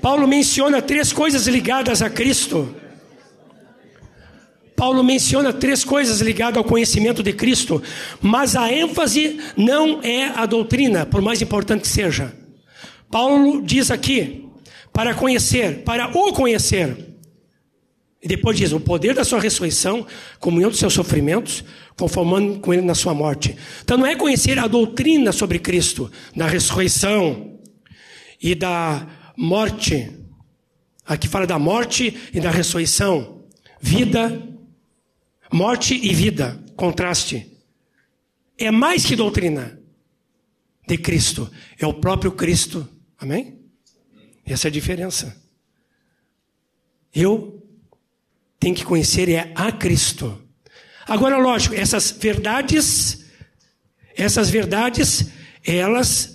Paulo 0.00 0.26
menciona 0.26 0.82
três 0.82 1.12
coisas 1.12 1.46
ligadas 1.46 2.02
a 2.02 2.10
Cristo 2.10 2.74
Paulo 4.82 5.04
menciona 5.04 5.52
três 5.52 5.84
coisas 5.84 6.20
ligadas 6.20 6.58
ao 6.58 6.64
conhecimento 6.64 7.22
de 7.22 7.32
Cristo, 7.32 7.80
mas 8.20 8.56
a 8.56 8.68
ênfase 8.72 9.38
não 9.56 10.02
é 10.02 10.24
a 10.24 10.44
doutrina, 10.44 11.06
por 11.06 11.22
mais 11.22 11.40
importante 11.40 11.82
que 11.82 11.86
seja. 11.86 12.34
Paulo 13.08 13.62
diz 13.62 13.92
aqui, 13.92 14.44
para 14.92 15.14
conhecer, 15.14 15.84
para 15.84 16.08
o 16.08 16.32
conhecer. 16.32 16.96
E 18.20 18.26
depois 18.26 18.56
diz, 18.56 18.72
o 18.72 18.80
poder 18.80 19.14
da 19.14 19.24
sua 19.24 19.38
ressurreição, 19.38 20.04
comunhão 20.40 20.68
dos 20.68 20.80
seus 20.80 20.94
sofrimentos, 20.94 21.62
conformando 21.96 22.58
com 22.58 22.74
ele 22.74 22.82
na 22.82 22.96
sua 22.96 23.14
morte. 23.14 23.54
Então 23.84 23.96
não 23.96 24.06
é 24.06 24.16
conhecer 24.16 24.58
a 24.58 24.66
doutrina 24.66 25.30
sobre 25.30 25.60
Cristo, 25.60 26.10
da 26.34 26.48
ressurreição 26.48 27.56
e 28.42 28.52
da 28.56 29.06
morte. 29.36 30.10
Aqui 31.06 31.28
fala 31.28 31.46
da 31.46 31.56
morte 31.56 32.16
e 32.34 32.40
da 32.40 32.50
ressurreição. 32.50 33.44
Vida 33.80 34.51
morte 35.52 35.94
e 35.94 36.14
vida, 36.14 36.62
contraste. 36.76 37.46
É 38.56 38.70
mais 38.70 39.04
que 39.04 39.14
doutrina 39.14 39.78
de 40.86 40.98
Cristo, 40.98 41.50
é 41.78 41.86
o 41.86 41.94
próprio 41.94 42.32
Cristo. 42.32 42.88
Amém? 43.18 43.60
Essa 44.44 44.66
é 44.66 44.70
a 44.70 44.72
diferença. 44.72 45.40
Eu 47.14 47.62
tenho 48.58 48.74
que 48.74 48.84
conhecer 48.84 49.28
é 49.28 49.52
a 49.54 49.70
Cristo. 49.70 50.40
Agora, 51.06 51.36
lógico, 51.36 51.74
essas 51.74 52.10
verdades, 52.12 53.26
essas 54.16 54.48
verdades, 54.48 55.30
elas 55.64 56.31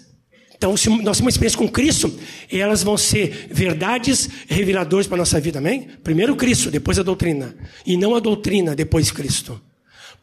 então, 0.57 0.75
se 0.75 0.89
nós 0.89 1.17
temos 1.17 1.19
uma 1.19 1.29
experiência 1.29 1.57
com 1.57 1.69
Cristo, 1.69 2.11
elas 2.51 2.81
vão 2.81 2.97
ser 2.97 3.47
verdades 3.51 4.27
reveladoras 4.47 5.05
para 5.05 5.17
a 5.17 5.19
nossa 5.19 5.39
vida, 5.39 5.59
amém? 5.59 5.87
Primeiro 6.03 6.35
Cristo, 6.35 6.71
depois 6.71 6.97
a 6.97 7.03
doutrina. 7.03 7.55
E 7.85 7.95
não 7.95 8.15
a 8.15 8.19
doutrina, 8.19 8.75
depois 8.75 9.11
Cristo. 9.11 9.61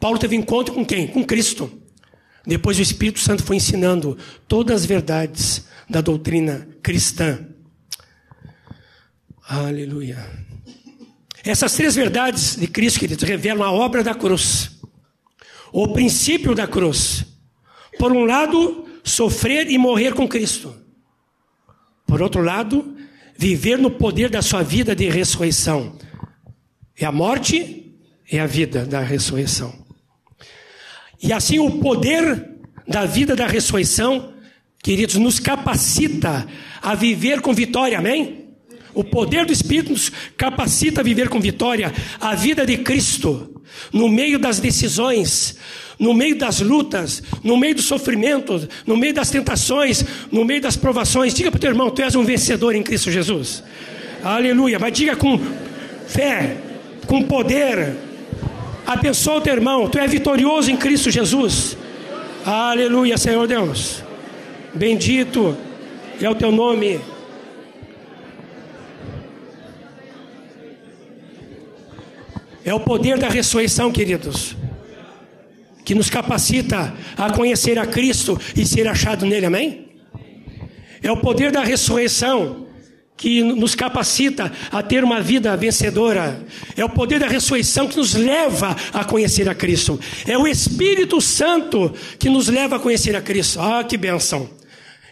Paulo 0.00 0.18
teve 0.18 0.34
encontro 0.34 0.74
com 0.74 0.84
quem? 0.84 1.06
Com 1.06 1.24
Cristo. 1.24 1.70
Depois 2.44 2.78
o 2.78 2.82
Espírito 2.82 3.20
Santo 3.20 3.44
foi 3.44 3.56
ensinando 3.56 4.18
todas 4.48 4.82
as 4.82 4.86
verdades 4.86 5.66
da 5.88 6.00
doutrina 6.00 6.66
cristã. 6.82 7.46
Aleluia. 9.46 10.18
Essas 11.44 11.74
três 11.74 11.94
verdades 11.94 12.56
de 12.56 12.66
Cristo, 12.66 12.98
queridos, 12.98 13.22
revelam 13.22 13.62
a 13.62 13.70
obra 13.70 14.02
da 14.02 14.14
cruz, 14.14 14.80
o 15.72 15.88
princípio 15.92 16.54
da 16.54 16.66
cruz. 16.66 17.24
Por 17.98 18.10
um 18.10 18.24
lado, 18.24 18.84
sofrer 19.04 19.70
e 19.70 19.76
morrer 19.76 20.14
com 20.14 20.26
Cristo. 20.26 20.74
Por 22.06 22.22
outro 22.22 22.42
lado, 22.42 22.96
viver 23.36 23.78
no 23.78 23.90
poder 23.90 24.30
da 24.30 24.42
sua 24.42 24.62
vida 24.62 24.96
de 24.96 25.08
ressurreição. 25.08 25.96
É 26.98 27.04
a 27.04 27.12
morte 27.12 27.94
e 28.30 28.38
a 28.38 28.46
vida 28.46 28.86
da 28.86 29.00
ressurreição. 29.00 29.84
E 31.22 31.32
assim 31.32 31.58
o 31.58 31.78
poder 31.80 32.50
da 32.86 33.04
vida 33.04 33.34
da 33.34 33.46
ressurreição, 33.46 34.34
queridos, 34.82 35.16
nos 35.16 35.38
capacita 35.38 36.46
a 36.82 36.94
viver 36.94 37.40
com 37.40 37.52
vitória, 37.52 37.98
amém? 37.98 38.44
O 38.92 39.02
poder 39.02 39.44
do 39.44 39.52
Espírito 39.52 39.90
nos 39.90 40.10
capacita 40.36 41.00
a 41.00 41.04
viver 41.04 41.28
com 41.28 41.40
vitória 41.40 41.92
a 42.20 42.34
vida 42.34 42.64
de 42.64 42.78
Cristo, 42.78 43.62
no 43.92 44.08
meio 44.08 44.38
das 44.38 44.60
decisões, 44.60 45.56
no 45.98 46.12
meio 46.12 46.36
das 46.36 46.60
lutas, 46.60 47.22
no 47.42 47.56
meio 47.56 47.76
dos 47.76 47.84
sofrimentos, 47.84 48.68
no 48.86 48.96
meio 48.96 49.14
das 49.14 49.30
tentações, 49.30 50.04
no 50.30 50.44
meio 50.44 50.60
das 50.60 50.76
provações. 50.76 51.34
Diga 51.34 51.50
para 51.50 51.58
o 51.58 51.60
teu 51.60 51.70
irmão: 51.70 51.90
tu 51.90 52.02
és 52.02 52.14
um 52.14 52.24
vencedor 52.24 52.74
em 52.74 52.82
Cristo 52.82 53.10
Jesus. 53.10 53.62
Aleluia. 54.22 54.78
Mas 54.78 54.92
diga 54.92 55.16
com 55.16 55.38
fé, 56.06 56.56
com 57.06 57.22
poder. 57.22 57.94
Abençoa 58.86 59.36
o 59.36 59.40
teu 59.40 59.54
irmão: 59.54 59.88
tu 59.88 59.98
és 59.98 60.10
vitorioso 60.10 60.70
em 60.70 60.76
Cristo 60.76 61.10
Jesus. 61.10 61.76
Aleluia, 62.44 63.16
Senhor 63.16 63.46
Deus. 63.46 64.02
Bendito 64.74 65.56
é 66.20 66.28
o 66.28 66.34
teu 66.34 66.50
nome. 66.50 67.00
É 72.64 72.72
o 72.72 72.80
poder 72.80 73.18
da 73.18 73.28
ressurreição, 73.28 73.92
queridos 73.92 74.56
que 75.84 75.94
nos 75.94 76.08
capacita 76.08 76.94
a 77.16 77.30
conhecer 77.30 77.78
a 77.78 77.86
Cristo 77.86 78.40
e 78.56 78.64
ser 78.64 78.88
achado 78.88 79.26
nele, 79.26 79.46
amém? 79.46 79.88
É 81.02 81.12
o 81.12 81.16
poder 81.18 81.52
da 81.52 81.62
ressurreição 81.62 82.64
que 83.16 83.42
nos 83.42 83.74
capacita 83.74 84.50
a 84.72 84.82
ter 84.82 85.04
uma 85.04 85.20
vida 85.20 85.56
vencedora. 85.56 86.44
É 86.76 86.84
o 86.84 86.88
poder 86.88 87.20
da 87.20 87.28
ressurreição 87.28 87.86
que 87.86 87.96
nos 87.96 88.14
leva 88.14 88.76
a 88.92 89.04
conhecer 89.04 89.48
a 89.48 89.54
Cristo. 89.54 90.00
É 90.26 90.36
o 90.36 90.46
Espírito 90.46 91.20
Santo 91.20 91.92
que 92.18 92.28
nos 92.28 92.48
leva 92.48 92.76
a 92.76 92.80
conhecer 92.80 93.14
a 93.14 93.20
Cristo. 93.20 93.60
Ah, 93.60 93.84
que 93.84 93.96
bênção! 93.96 94.63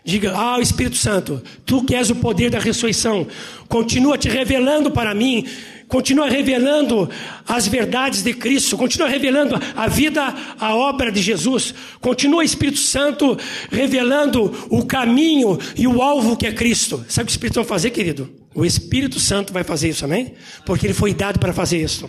Diga, 0.04 0.32
ah, 0.36 0.60
Espírito 0.60 0.96
Santo, 0.96 1.42
tu 1.64 1.84
que 1.84 1.94
és 1.94 2.10
o 2.10 2.16
poder 2.16 2.50
da 2.50 2.58
ressurreição, 2.58 3.26
continua 3.68 4.18
te 4.18 4.28
revelando 4.28 4.90
para 4.90 5.14
mim 5.14 5.46
continua 5.92 6.26
revelando 6.26 7.10
as 7.46 7.68
verdades 7.68 8.22
de 8.22 8.32
Cristo, 8.32 8.78
continua 8.78 9.06
revelando 9.06 9.60
a 9.76 9.86
vida, 9.88 10.34
a 10.58 10.74
obra 10.74 11.12
de 11.12 11.20
Jesus, 11.20 11.74
continua 12.00 12.42
Espírito 12.42 12.78
Santo 12.78 13.38
revelando 13.70 14.68
o 14.70 14.86
caminho 14.86 15.58
e 15.76 15.86
o 15.86 16.00
alvo 16.00 16.34
que 16.34 16.46
é 16.46 16.52
Cristo. 16.52 17.04
Sabe 17.10 17.24
o 17.24 17.26
que 17.26 17.32
o 17.32 17.34
Espírito 17.34 17.56
vai 17.56 17.64
fazer, 17.64 17.90
querido? 17.90 18.32
O 18.54 18.64
Espírito 18.64 19.20
Santo 19.20 19.52
vai 19.52 19.64
fazer 19.64 19.90
isso, 19.90 20.06
amém? 20.06 20.32
Porque 20.64 20.86
ele 20.86 20.94
foi 20.94 21.12
dado 21.12 21.38
para 21.38 21.52
fazer 21.52 21.82
isso. 21.82 22.08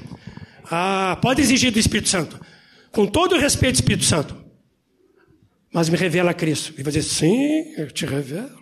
Ah, 0.71 1.17
pode 1.21 1.41
exigir 1.41 1.69
do 1.69 1.77
Espírito 1.77 2.07
Santo, 2.07 2.39
com 2.89 3.05
todo 3.05 3.35
o 3.35 3.37
respeito 3.37 3.75
Espírito 3.75 4.05
Santo, 4.05 4.33
mas 5.73 5.89
me 5.89 5.97
revela 5.97 6.31
a 6.31 6.33
Cristo. 6.33 6.71
Ele 6.75 6.83
vai 6.83 6.93
dizer: 6.93 7.09
sim, 7.09 7.73
eu 7.75 7.89
te 7.91 8.05
revelo. 8.05 8.61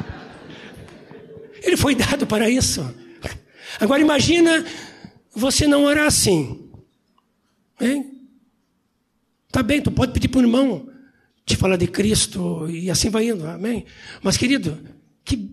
Ele 1.62 1.76
foi 1.76 1.94
dado 1.94 2.26
para 2.26 2.48
isso. 2.48 2.82
Agora 3.78 4.00
imagina 4.00 4.64
você 5.34 5.66
não 5.66 5.84
orar 5.84 6.06
assim. 6.06 6.70
Hein? 7.78 8.10
Tá 9.52 9.62
bem, 9.62 9.82
tu 9.82 9.90
pode 9.90 10.12
pedir 10.12 10.28
para 10.28 10.38
o 10.40 10.42
irmão 10.42 10.88
te 11.44 11.56
falar 11.56 11.76
de 11.76 11.86
Cristo 11.86 12.68
e 12.70 12.90
assim 12.90 13.10
vai 13.10 13.28
indo, 13.28 13.46
amém? 13.46 13.84
Mas 14.22 14.36
querido, 14.36 14.78
que, 15.24 15.50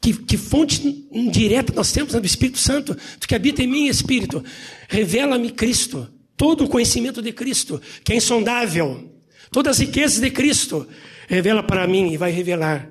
que, 0.00 0.12
que 0.12 0.36
fonte 0.36 1.08
direta 1.30 1.72
nós 1.72 1.92
temos 1.92 2.12
do 2.12 2.26
Espírito 2.26 2.58
Santo, 2.58 2.96
tu 3.20 3.28
que 3.28 3.34
habita 3.34 3.62
em 3.62 3.66
mim, 3.66 3.86
Espírito, 3.86 4.44
revela-me 4.88 5.50
Cristo, 5.50 6.10
todo 6.36 6.64
o 6.64 6.68
conhecimento 6.68 7.22
de 7.22 7.32
Cristo, 7.32 7.80
que 8.02 8.12
é 8.12 8.16
insondável, 8.16 9.17
todas 9.50 9.76
as 9.76 9.86
riquezas 9.86 10.20
de 10.20 10.30
Cristo, 10.30 10.86
revela 11.28 11.62
para 11.62 11.86
mim 11.86 12.12
e 12.12 12.16
vai 12.16 12.30
revelar. 12.30 12.90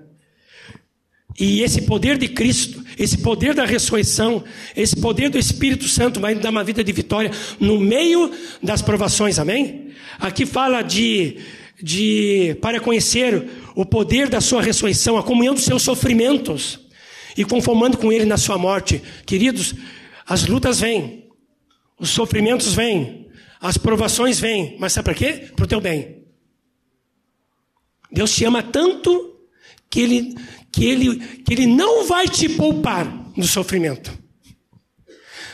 E 1.39 1.61
esse 1.61 1.83
poder 1.83 2.17
de 2.17 2.27
Cristo, 2.27 2.83
esse 2.97 3.19
poder 3.19 3.53
da 3.53 3.63
ressurreição, 3.63 4.43
esse 4.75 4.95
poder 4.95 5.29
do 5.29 5.37
Espírito 5.37 5.87
Santo 5.87 6.19
vai 6.19 6.33
dar 6.33 6.49
uma 6.49 6.63
vida 6.63 6.83
de 6.83 6.91
vitória 6.91 7.29
no 7.59 7.79
meio 7.79 8.31
das 8.61 8.81
provações, 8.81 9.37
amém? 9.37 9.91
Aqui 10.19 10.47
fala 10.47 10.81
de, 10.81 11.37
de 11.81 12.57
para 12.59 12.79
conhecer 12.79 13.47
o 13.75 13.85
poder 13.85 14.29
da 14.29 14.41
sua 14.41 14.63
ressurreição, 14.63 15.15
a 15.15 15.21
comunhão 15.21 15.53
dos 15.53 15.63
seus 15.63 15.83
sofrimentos 15.83 16.79
e 17.37 17.45
conformando 17.45 17.97
com 17.97 18.11
ele 18.11 18.25
na 18.25 18.37
sua 18.37 18.57
morte. 18.57 18.99
Queridos, 19.23 19.75
as 20.25 20.47
lutas 20.47 20.79
vêm, 20.79 21.25
os 21.99 22.09
sofrimentos 22.09 22.73
vêm, 22.73 23.27
as 23.61 23.77
provações 23.77 24.39
vêm, 24.39 24.75
mas 24.79 24.93
sabe 24.93 25.05
para 25.05 25.13
quê? 25.13 25.49
Para 25.55 25.65
o 25.65 25.67
teu 25.67 25.79
bem. 25.79 26.16
Deus 28.11 28.33
te 28.33 28.45
ama 28.45 28.63
tanto 28.63 29.35
que 29.89 30.01
ele 30.01 30.35
que 30.71 30.85
ele, 30.85 31.17
que 31.43 31.53
ele 31.53 31.65
não 31.65 32.05
vai 32.05 32.27
te 32.27 32.47
poupar 32.47 33.07
do 33.35 33.47
sofrimento. 33.47 34.11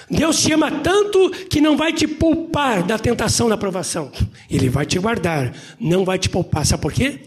Deus 0.09 0.41
te 0.41 0.51
ama 0.51 0.69
tanto 0.69 1.29
que 1.49 1.61
não 1.61 1.77
vai 1.77 1.93
te 1.93 2.05
poupar 2.05 2.83
da 2.83 2.99
tentação 2.99 3.47
da 3.47 3.55
provação. 3.55 4.11
Ele 4.49 4.69
vai 4.69 4.85
te 4.85 4.99
guardar, 4.99 5.53
não 5.79 6.03
vai 6.03 6.19
te 6.19 6.29
poupar. 6.29 6.65
Sabe 6.65 6.81
por 6.81 6.91
quê? 6.91 7.21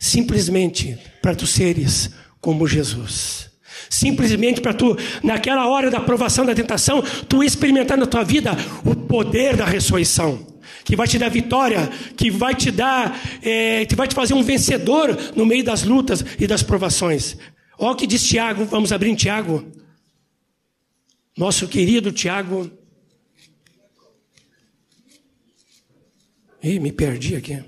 Simplesmente 0.00 0.98
para 1.22 1.34
tu 1.34 1.46
seres 1.46 2.10
como 2.40 2.66
Jesus. 2.66 3.48
Simplesmente 3.88 4.60
para 4.60 4.74
tu, 4.74 4.96
naquela 5.22 5.68
hora 5.68 5.90
da 5.90 6.00
provação, 6.00 6.44
da 6.44 6.54
tentação, 6.54 7.02
tu 7.28 7.42
experimentar 7.42 7.96
na 7.96 8.06
tua 8.06 8.24
vida 8.24 8.50
o 8.84 8.94
poder 8.94 9.56
da 9.56 9.64
ressurreição 9.64 10.57
que 10.84 10.96
vai 10.96 11.06
te 11.06 11.18
dar 11.18 11.28
vitória, 11.28 11.88
que 12.16 12.30
vai 12.30 12.54
te 12.54 12.70
dar, 12.70 13.18
é, 13.42 13.84
que 13.86 13.94
vai 13.94 14.08
te 14.08 14.14
fazer 14.14 14.34
um 14.34 14.42
vencedor 14.42 15.16
no 15.36 15.44
meio 15.46 15.64
das 15.64 15.82
lutas 15.82 16.24
e 16.38 16.46
das 16.46 16.62
provações. 16.62 17.36
Olha 17.78 17.92
o 17.92 17.96
que 17.96 18.06
diz 18.06 18.22
Tiago, 18.22 18.64
vamos 18.64 18.92
abrir 18.92 19.10
em 19.10 19.14
Tiago. 19.14 19.64
Nosso 21.36 21.68
querido 21.68 22.10
Tiago. 22.10 22.70
Ih, 26.62 26.80
me 26.80 26.90
perdi 26.90 27.36
aqui. 27.36 27.62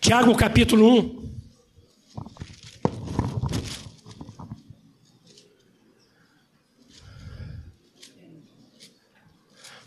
Tiago 0.00 0.36
capítulo 0.36 1.22
1. 1.22 1.25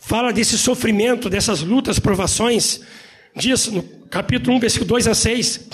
Fala 0.10 0.34
desse 0.34 0.57
sofrimento, 0.57 1.30
dessas 1.30 1.61
lutas, 1.61 1.99
provações, 1.99 2.81
diz 3.36 3.68
no 3.68 3.84
capítulo 4.10 4.57
1, 4.57 4.60
versículo 4.60 4.88
2 4.88 5.07
a 5.07 5.14
6. 5.14 5.69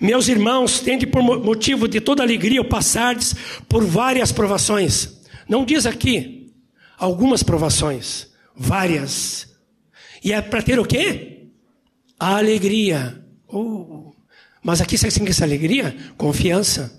Meus 0.00 0.28
irmãos, 0.28 0.80
tende 0.80 1.06
por 1.06 1.22
motivo 1.22 1.86
de 1.86 2.00
toda 2.00 2.22
alegria 2.22 2.62
o 2.62 2.64
passardes 2.64 3.34
por 3.68 3.84
várias 3.84 4.32
provações. 4.32 5.20
Não 5.46 5.62
diz 5.66 5.84
aqui 5.84 6.50
algumas 6.96 7.42
provações, 7.42 8.30
várias. 8.56 9.54
E 10.24 10.32
é 10.32 10.40
para 10.40 10.62
ter 10.62 10.78
o 10.78 10.86
quê? 10.86 11.48
A 12.18 12.38
alegria. 12.38 13.22
Oh. 13.46 14.10
Mas 14.62 14.80
aqui 14.80 14.96
você 14.96 15.10
tem 15.10 15.28
essa 15.28 15.44
alegria? 15.44 15.94
Confiança. 16.16 16.98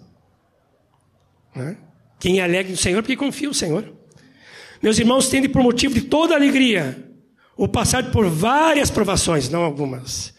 Né? 1.56 1.76
Quem 2.20 2.40
é 2.40 2.44
alegre 2.44 2.72
no 2.72 2.78
Senhor, 2.78 3.02
porque 3.02 3.18
confia 3.18 3.48
no 3.48 3.54
Senhor. 3.56 4.03
Meus 4.84 5.00
irmãos, 5.00 5.30
tende 5.30 5.48
por 5.48 5.64
motivo 5.64 5.94
de 5.94 6.02
toda 6.02 6.36
alegria 6.36 7.10
o 7.56 7.70
passar 7.70 8.12
por 8.12 8.30
várias 8.30 8.92
provações, 8.92 9.48
não 9.48 9.64
algumas. 9.64 10.34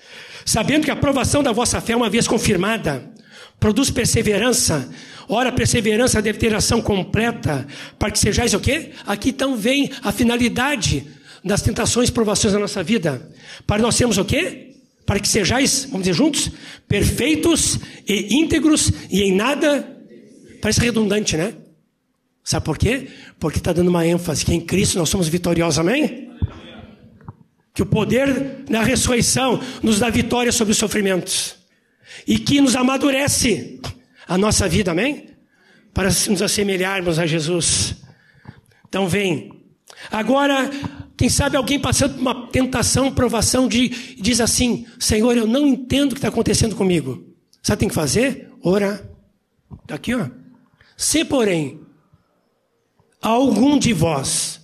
Sabendo 0.44 0.84
que 0.84 0.90
a 0.90 0.96
provação 0.96 1.42
da 1.42 1.50
vossa 1.50 1.80
fé, 1.80 1.96
uma 1.96 2.10
vez 2.10 2.28
confirmada, 2.28 3.10
produz 3.58 3.90
perseverança. 3.90 4.86
Ora, 5.30 5.48
a 5.48 5.52
perseverança 5.52 6.20
deve 6.20 6.38
ter 6.38 6.54
ação 6.54 6.82
completa, 6.82 7.66
para 7.98 8.10
que 8.10 8.18
sejais 8.18 8.52
o 8.52 8.60
quê? 8.60 8.90
Aqui 9.06 9.30
então 9.30 9.56
vem 9.56 9.90
a 10.02 10.12
finalidade 10.12 11.06
das 11.42 11.62
tentações 11.62 12.10
e 12.10 12.12
provações 12.12 12.52
da 12.52 12.58
nossa 12.58 12.82
vida. 12.82 13.30
Para 13.66 13.80
nós 13.80 13.94
sermos 13.94 14.18
o 14.18 14.26
quê? 14.26 14.74
Para 15.06 15.20
que 15.20 15.28
sejais, 15.28 15.84
vamos 15.84 16.00
dizer 16.00 16.12
juntos, 16.12 16.50
perfeitos 16.86 17.78
e 18.06 18.36
íntegros 18.36 18.92
e 19.10 19.22
em 19.22 19.34
nada. 19.34 19.88
Parece 20.60 20.80
redundante, 20.80 21.34
né? 21.34 21.54
Sabe 22.44 22.66
por 22.66 22.76
quê? 22.76 23.08
Porque 23.40 23.58
está 23.58 23.72
dando 23.72 23.88
uma 23.88 24.06
ênfase 24.06 24.44
que 24.44 24.52
em 24.52 24.60
Cristo 24.60 24.98
nós 24.98 25.08
somos 25.08 25.26
vitoriosos, 25.28 25.78
amém? 25.78 26.30
Que 27.72 27.82
o 27.82 27.86
poder 27.86 28.64
da 28.68 28.82
ressurreição 28.82 29.58
nos 29.82 29.98
dá 29.98 30.10
vitória 30.10 30.52
sobre 30.52 30.72
os 30.72 30.78
sofrimentos 30.78 31.56
e 32.26 32.38
que 32.38 32.60
nos 32.60 32.76
amadurece 32.76 33.80
a 34.28 34.36
nossa 34.36 34.68
vida, 34.68 34.90
amém? 34.90 35.30
Para 35.94 36.08
nos 36.08 36.42
assemelharmos 36.42 37.18
a 37.18 37.26
Jesus. 37.26 37.96
Então 38.86 39.08
vem. 39.08 39.50
Agora, 40.10 40.70
quem 41.16 41.30
sabe 41.30 41.56
alguém 41.56 41.80
passando 41.80 42.14
por 42.14 42.20
uma 42.20 42.48
tentação, 42.48 43.10
provação, 43.10 43.66
de, 43.66 43.88
diz 44.16 44.40
assim: 44.40 44.86
Senhor, 44.98 45.34
eu 45.36 45.46
não 45.46 45.66
entendo 45.66 46.12
o 46.12 46.14
que 46.14 46.18
está 46.18 46.28
acontecendo 46.28 46.76
comigo. 46.76 47.34
Sabe 47.62 47.76
o 47.76 47.78
que 47.78 47.80
tem 47.80 47.88
que 47.88 47.94
fazer? 47.94 48.50
Orar. 48.62 49.02
Está 49.82 49.94
aqui, 49.94 50.14
ó. 50.14 50.28
Se, 50.96 51.24
porém, 51.24 51.83
algum 53.24 53.78
de 53.78 53.92
vós 53.92 54.60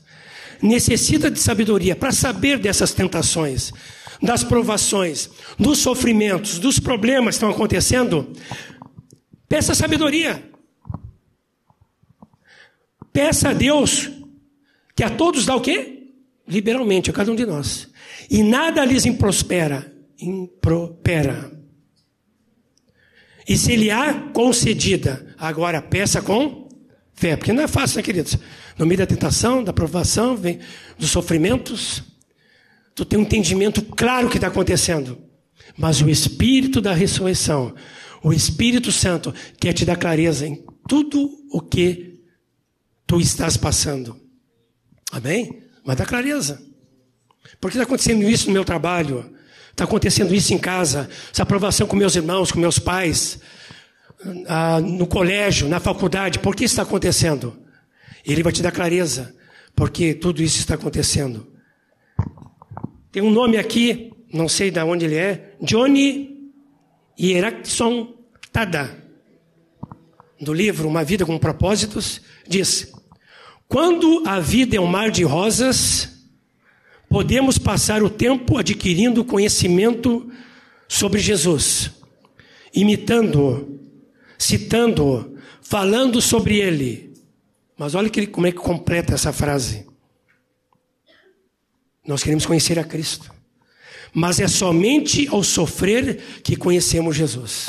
necessita 0.63 1.31
de 1.31 1.41
sabedoria 1.41 1.97
para 1.97 2.13
saber 2.13 2.59
dessas 2.59 2.93
tentações, 2.93 3.73
das 4.23 4.45
provações, 4.45 5.31
dos 5.59 5.79
sofrimentos, 5.79 6.59
dos 6.59 6.79
problemas 6.79 7.35
que 7.35 7.37
estão 7.37 7.51
acontecendo, 7.51 8.31
peça 9.49 9.75
sabedoria. 9.75 10.45
Peça 13.13 13.49
a 13.49 13.53
Deus 13.55 14.11
que 14.95 15.03
a 15.03 15.11
todos 15.11 15.47
dá 15.47 15.57
o 15.57 15.61
quê? 15.61 16.13
Liberalmente, 16.47 17.11
a 17.11 17.13
cada 17.13 17.33
um 17.33 17.37
de 17.37 17.47
nós. 17.47 17.89
E 18.29 18.43
nada 18.43 18.85
lhes 18.85 19.07
improspera, 19.07 19.93
impropera. 20.21 21.51
E 23.49 23.57
se 23.57 23.75
lhe 23.75 23.91
há 23.91 24.15
concedida, 24.33 25.35
agora 25.39 25.81
peça 25.81 26.21
com 26.21 26.70
fé, 27.21 27.37
porque 27.37 27.53
não 27.53 27.63
é 27.63 27.69
fácil, 27.69 27.99
né, 27.99 28.03
queridos? 28.03 28.39
No 28.79 28.87
meio 28.87 28.99
da 28.99 29.07
tentação, 29.07 29.63
da 29.63 29.75
provação, 29.75 30.35
vem 30.35 30.59
dos 30.99 31.11
sofrimentos, 31.11 32.03
tu 32.95 33.05
tem 33.05 33.19
um 33.19 33.23
entendimento 33.23 33.83
claro 33.83 34.27
do 34.27 34.31
que 34.31 34.39
está 34.39 34.49
acontecendo. 34.49 35.19
Mas 35.77 36.01
o 36.01 36.09
Espírito 36.09 36.81
da 36.81 36.95
ressurreição, 36.95 37.75
o 38.23 38.33
Espírito 38.33 38.91
Santo, 38.91 39.35
quer 39.61 39.75
te 39.75 39.85
dar 39.85 39.97
clareza 39.97 40.47
em 40.47 40.65
tudo 40.89 41.31
o 41.53 41.61
que 41.61 42.21
tu 43.07 43.21
estás 43.21 43.57
passando. 43.57 44.19
Amém? 45.13 45.63
Mas 45.85 45.97
dá 45.99 46.07
clareza. 46.07 46.63
Por 47.61 47.71
que 47.71 47.77
está 47.77 47.85
acontecendo 47.85 48.29
isso 48.29 48.47
no 48.47 48.55
meu 48.55 48.65
trabalho? 48.65 49.31
Está 49.71 49.85
acontecendo 49.85 50.35
isso 50.35 50.55
em 50.55 50.59
casa? 50.59 51.09
Essa 51.31 51.43
aprovação 51.43 51.87
com 51.87 51.97
meus 51.97 52.17
irmãos, 52.17 52.51
com 52.51 52.59
meus 52.59 52.79
pais, 52.79 53.39
ah, 54.47 54.81
no 54.81 55.07
colégio, 55.07 55.69
na 55.69 55.81
faculdade. 55.81 56.39
Por 56.39 56.55
que 56.55 56.65
está 56.65 56.83
acontecendo? 56.83 57.57
Ele 58.25 58.43
vai 58.43 58.53
te 58.53 58.63
dar 58.63 58.73
clareza. 58.73 59.35
Porque 59.75 60.15
tudo 60.15 60.43
isso 60.43 60.59
está 60.59 60.75
acontecendo. 60.75 61.47
Tem 63.11 63.23
um 63.23 63.31
nome 63.31 63.57
aqui, 63.57 64.13
não 64.33 64.49
sei 64.49 64.71
de 64.71 64.79
onde 64.81 65.05
ele 65.05 65.17
é, 65.17 65.55
Johnny 65.61 66.53
Hierakson 67.19 68.15
Tada, 68.53 68.97
do 70.41 70.53
livro 70.53 70.89
Uma 70.89 71.05
Vida 71.05 71.25
com 71.25 71.39
Propósitos, 71.39 72.21
diz: 72.47 72.93
Quando 73.69 74.23
a 74.27 74.41
vida 74.41 74.77
é 74.77 74.81
um 74.81 74.87
mar 74.87 75.11
de 75.11 75.23
rosas, 75.23 76.27
podemos 77.09 77.59
passar 77.59 78.03
o 78.03 78.11
tempo 78.11 78.59
adquirindo 78.59 79.25
conhecimento 79.25 80.31
sobre 80.89 81.21
Jesus, 81.21 81.91
imitando-o, 82.75 83.80
citando-o, 84.41 85.37
falando 85.61 86.21
sobre 86.21 86.59
ele. 86.59 87.13
Mas 87.77 87.95
olha 87.95 88.11
como 88.29 88.47
é 88.47 88.53
que 88.53 88.59
completa 88.59 89.15
essa 89.15 89.33
frase. 89.33 89.87
Nós 92.07 92.23
queremos 92.23 92.47
conhecer 92.47 92.79
a 92.79 92.85
Cristo. 92.85 93.31
Mas 94.13 94.41
é 94.41 94.49
somente 94.49 95.29
ao 95.29 95.45
sofrer 95.45 96.41
que 96.43 96.57
conhecemos 96.57 97.15
Jesus. 97.15 97.69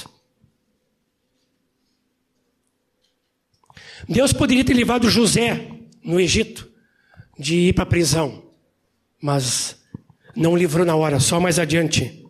Deus 4.07 4.33
poderia 4.33 4.65
ter 4.65 4.73
levado 4.73 5.09
José 5.09 5.69
no 6.03 6.19
Egito 6.19 6.71
de 7.37 7.55
ir 7.55 7.73
para 7.73 7.83
a 7.83 7.87
prisão, 7.87 8.43
mas 9.21 9.79
não 10.35 10.57
livrou 10.57 10.85
na 10.85 10.95
hora, 10.95 11.19
só 11.19 11.39
mais 11.39 11.59
adiante. 11.59 12.25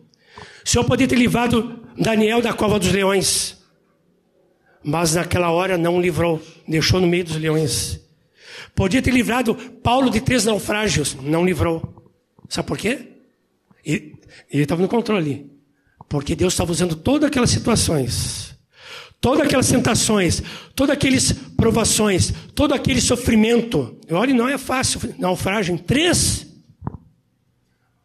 O 0.64 0.68
Senhor 0.68 0.84
poderia 0.84 1.08
ter 1.08 1.16
levado 1.16 1.88
Daniel 1.96 2.42
da 2.42 2.52
cova 2.52 2.78
dos 2.78 2.92
leões, 2.92 3.61
mas 4.84 5.14
naquela 5.14 5.50
hora 5.50 5.78
não 5.78 6.00
livrou, 6.00 6.42
deixou 6.66 7.00
no 7.00 7.06
meio 7.06 7.24
dos 7.24 7.36
leões. 7.36 8.00
Podia 8.74 9.02
ter 9.02 9.12
livrado 9.12 9.54
Paulo 9.54 10.10
de 10.10 10.20
três 10.20 10.44
naufrágios, 10.44 11.16
não 11.22 11.44
livrou. 11.44 12.10
Sabe 12.48 12.68
por 12.68 12.78
quê? 12.78 13.08
Ele 13.84 14.22
estava 14.50 14.82
no 14.82 14.88
controle. 14.88 15.50
Porque 16.08 16.34
Deus 16.34 16.52
estava 16.52 16.72
usando 16.72 16.96
todas 16.96 17.28
aquelas 17.28 17.50
situações, 17.50 18.56
todas 19.20 19.46
aquelas 19.46 19.68
tentações, 19.68 20.42
todas 20.74 20.94
aquelas 20.94 21.32
provações, 21.56 22.32
todo 22.54 22.74
aquele 22.74 23.00
sofrimento. 23.00 23.98
Olha, 24.10 24.34
não 24.34 24.48
é 24.48 24.58
fácil. 24.58 25.14
Naufrágio 25.18 25.74
em 25.74 25.78
três. 25.78 26.46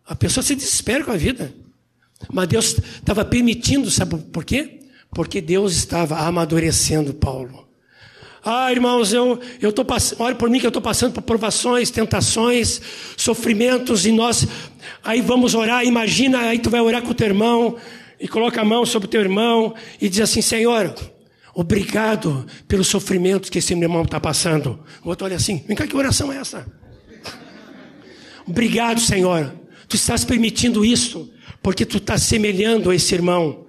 A 0.05 0.15
pessoa 0.15 0.43
se 0.43 0.55
desespera 0.55 1.03
com 1.03 1.11
a 1.11 1.17
vida. 1.17 1.53
Mas 2.31 2.47
Deus 2.47 2.77
estava 2.77 3.23
permitindo, 3.25 3.91
sabe 3.91 4.17
por 4.17 4.43
quê? 4.43 4.76
Porque 5.11 5.41
Deus 5.41 5.73
estava 5.73 6.17
amadurecendo 6.17 7.13
Paulo. 7.13 7.67
Ah, 8.49 8.71
irmãos, 8.71 9.11
eu 9.11 9.39
eu 9.61 9.73
tô 9.73 9.83
passando, 9.83 10.21
olha 10.21 10.35
por 10.35 10.49
mim 10.49 10.57
que 10.57 10.65
eu 10.65 10.69
estou 10.69 10.81
passando 10.81 11.13
por 11.13 11.21
provações, 11.21 11.91
tentações, 11.91 12.79
sofrimentos 13.17 14.05
e 14.05 14.11
nós 14.11 14.47
aí 15.03 15.19
vamos 15.19 15.53
orar. 15.53 15.83
Imagina, 15.83 16.39
aí 16.39 16.59
tu 16.59 16.69
vai 16.69 16.79
orar 16.79 17.01
com 17.01 17.11
o 17.11 17.13
teu 17.13 17.27
irmão 17.27 17.75
e 18.19 18.27
coloca 18.27 18.61
a 18.61 18.65
mão 18.65 18.85
sobre 18.85 19.07
o 19.07 19.09
teu 19.09 19.21
irmão 19.21 19.75
e 19.99 20.07
diz 20.07 20.21
assim, 20.21 20.41
Senhor, 20.41 20.95
obrigado 21.53 22.45
pelos 22.67 22.87
sofrimentos 22.87 23.49
que 23.49 23.59
esse 23.59 23.75
meu 23.75 23.89
irmão 23.89 24.03
está 24.03 24.19
passando. 24.19 24.79
O 25.03 25.09
outro 25.09 25.25
olha 25.25 25.35
assim, 25.35 25.63
vem 25.67 25.75
cá, 25.75 25.85
que 25.85 25.97
oração 25.97 26.31
é 26.31 26.37
essa? 26.37 26.65
Obrigado, 28.47 29.01
Senhor. 29.01 29.53
Tu 29.89 29.95
estás 29.97 30.23
permitindo 30.23 30.85
isso 30.85 31.29
porque 31.61 31.85
tu 31.85 31.97
estás 31.97 32.23
semelhando 32.23 32.89
a 32.89 32.95
esse 32.95 33.13
irmão 33.13 33.66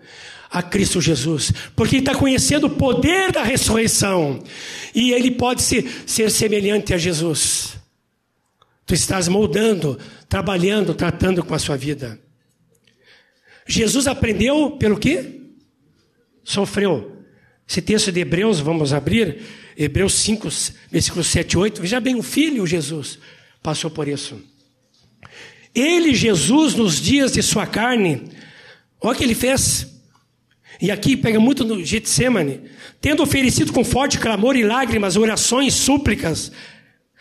a 0.50 0.62
Cristo 0.62 1.00
Jesus, 1.00 1.52
porque 1.76 1.96
ele 1.96 2.02
está 2.02 2.14
conhecendo 2.14 2.66
o 2.66 2.70
poder 2.70 3.32
da 3.32 3.42
ressurreição 3.42 4.42
e 4.94 5.12
ele 5.12 5.30
pode 5.30 5.62
ser, 5.62 5.86
ser 6.06 6.30
semelhante 6.30 6.94
a 6.94 6.98
Jesus. 6.98 7.76
Tu 8.86 8.94
estás 8.94 9.28
moldando, 9.28 9.98
trabalhando, 10.28 10.94
tratando 10.94 11.44
com 11.44 11.54
a 11.54 11.58
sua 11.58 11.76
vida. 11.76 12.18
Jesus 13.66 14.06
aprendeu 14.06 14.72
pelo 14.72 14.98
quê? 14.98 15.42
Sofreu. 16.42 17.18
Esse 17.68 17.82
texto 17.82 18.10
de 18.10 18.20
Hebreus, 18.20 18.60
vamos 18.60 18.94
abrir, 18.94 19.42
Hebreus 19.76 20.14
5, 20.14 20.48
versículos 20.90 21.26
7 21.26 21.52
e 21.52 21.56
8. 21.58 21.82
Veja 21.82 22.00
bem, 22.00 22.16
o 22.16 22.22
Filho 22.22 22.66
Jesus 22.66 23.18
passou 23.62 23.90
por 23.90 24.08
isso. 24.08 24.40
Ele, 25.74 26.14
Jesus, 26.14 26.74
nos 26.74 26.98
dias 26.98 27.32
de 27.32 27.42
sua 27.42 27.66
carne, 27.66 28.30
olha 29.02 29.14
o 29.14 29.18
que 29.18 29.22
ele 29.22 29.34
fez. 29.34 29.97
E 30.80 30.90
aqui 30.90 31.16
pega 31.16 31.40
muito 31.40 31.64
no 31.64 31.84
Getsemane, 31.84 32.62
tendo 33.00 33.22
oferecido 33.22 33.72
com 33.72 33.82
forte 33.82 34.18
clamor 34.18 34.56
e 34.56 34.62
lágrimas, 34.62 35.16
orações, 35.16 35.74
súplicas, 35.74 36.52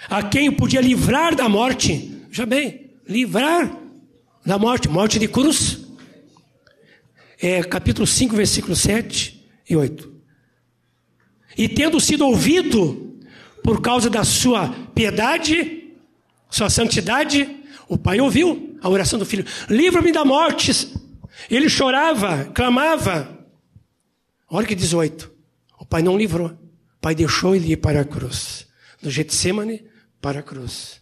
a 0.07 0.21
quem 0.21 0.49
o 0.49 0.53
podia 0.53 0.79
livrar 0.79 1.35
da 1.35 1.49
morte. 1.49 2.21
Já 2.31 2.45
bem, 2.45 2.91
livrar 3.07 3.75
da 4.45 4.59
morte, 4.59 4.87
morte 4.87 5.17
de 5.17 5.27
cruz. 5.27 5.85
É, 7.41 7.63
capítulo 7.63 8.05
5, 8.05 8.35
versículos 8.35 8.79
7 8.79 9.43
e 9.67 9.75
8. 9.75 10.11
E 11.57 11.67
tendo 11.67 11.99
sido 11.99 12.25
ouvido 12.25 13.17
por 13.63 13.81
causa 13.81 14.09
da 14.09 14.23
sua 14.23 14.69
piedade, 14.93 15.93
sua 16.49 16.69
santidade, 16.69 17.49
o 17.89 17.97
pai 17.97 18.19
ouviu 18.19 18.77
a 18.81 18.89
oração 18.89 19.17
do 19.17 19.25
filho: 19.25 19.45
livra-me 19.67 20.11
da 20.11 20.23
morte. 20.23 20.95
Ele 21.49 21.69
chorava, 21.69 22.45
clamava, 22.53 23.36
Olha 24.49 24.65
que 24.65 24.75
18. 24.75 25.31
O 25.79 25.85
pai 25.85 26.01
não 26.01 26.17
livrou. 26.17 26.47
O 26.47 26.99
pai 27.01 27.13
deixou 27.13 27.55
ele 27.55 27.73
ir 27.73 27.77
para 27.77 28.01
a 28.01 28.05
cruz. 28.05 28.67
Do 29.01 29.09
Getsemane 29.09 29.85
para 30.21 30.39
a 30.39 30.43
cruz. 30.43 31.01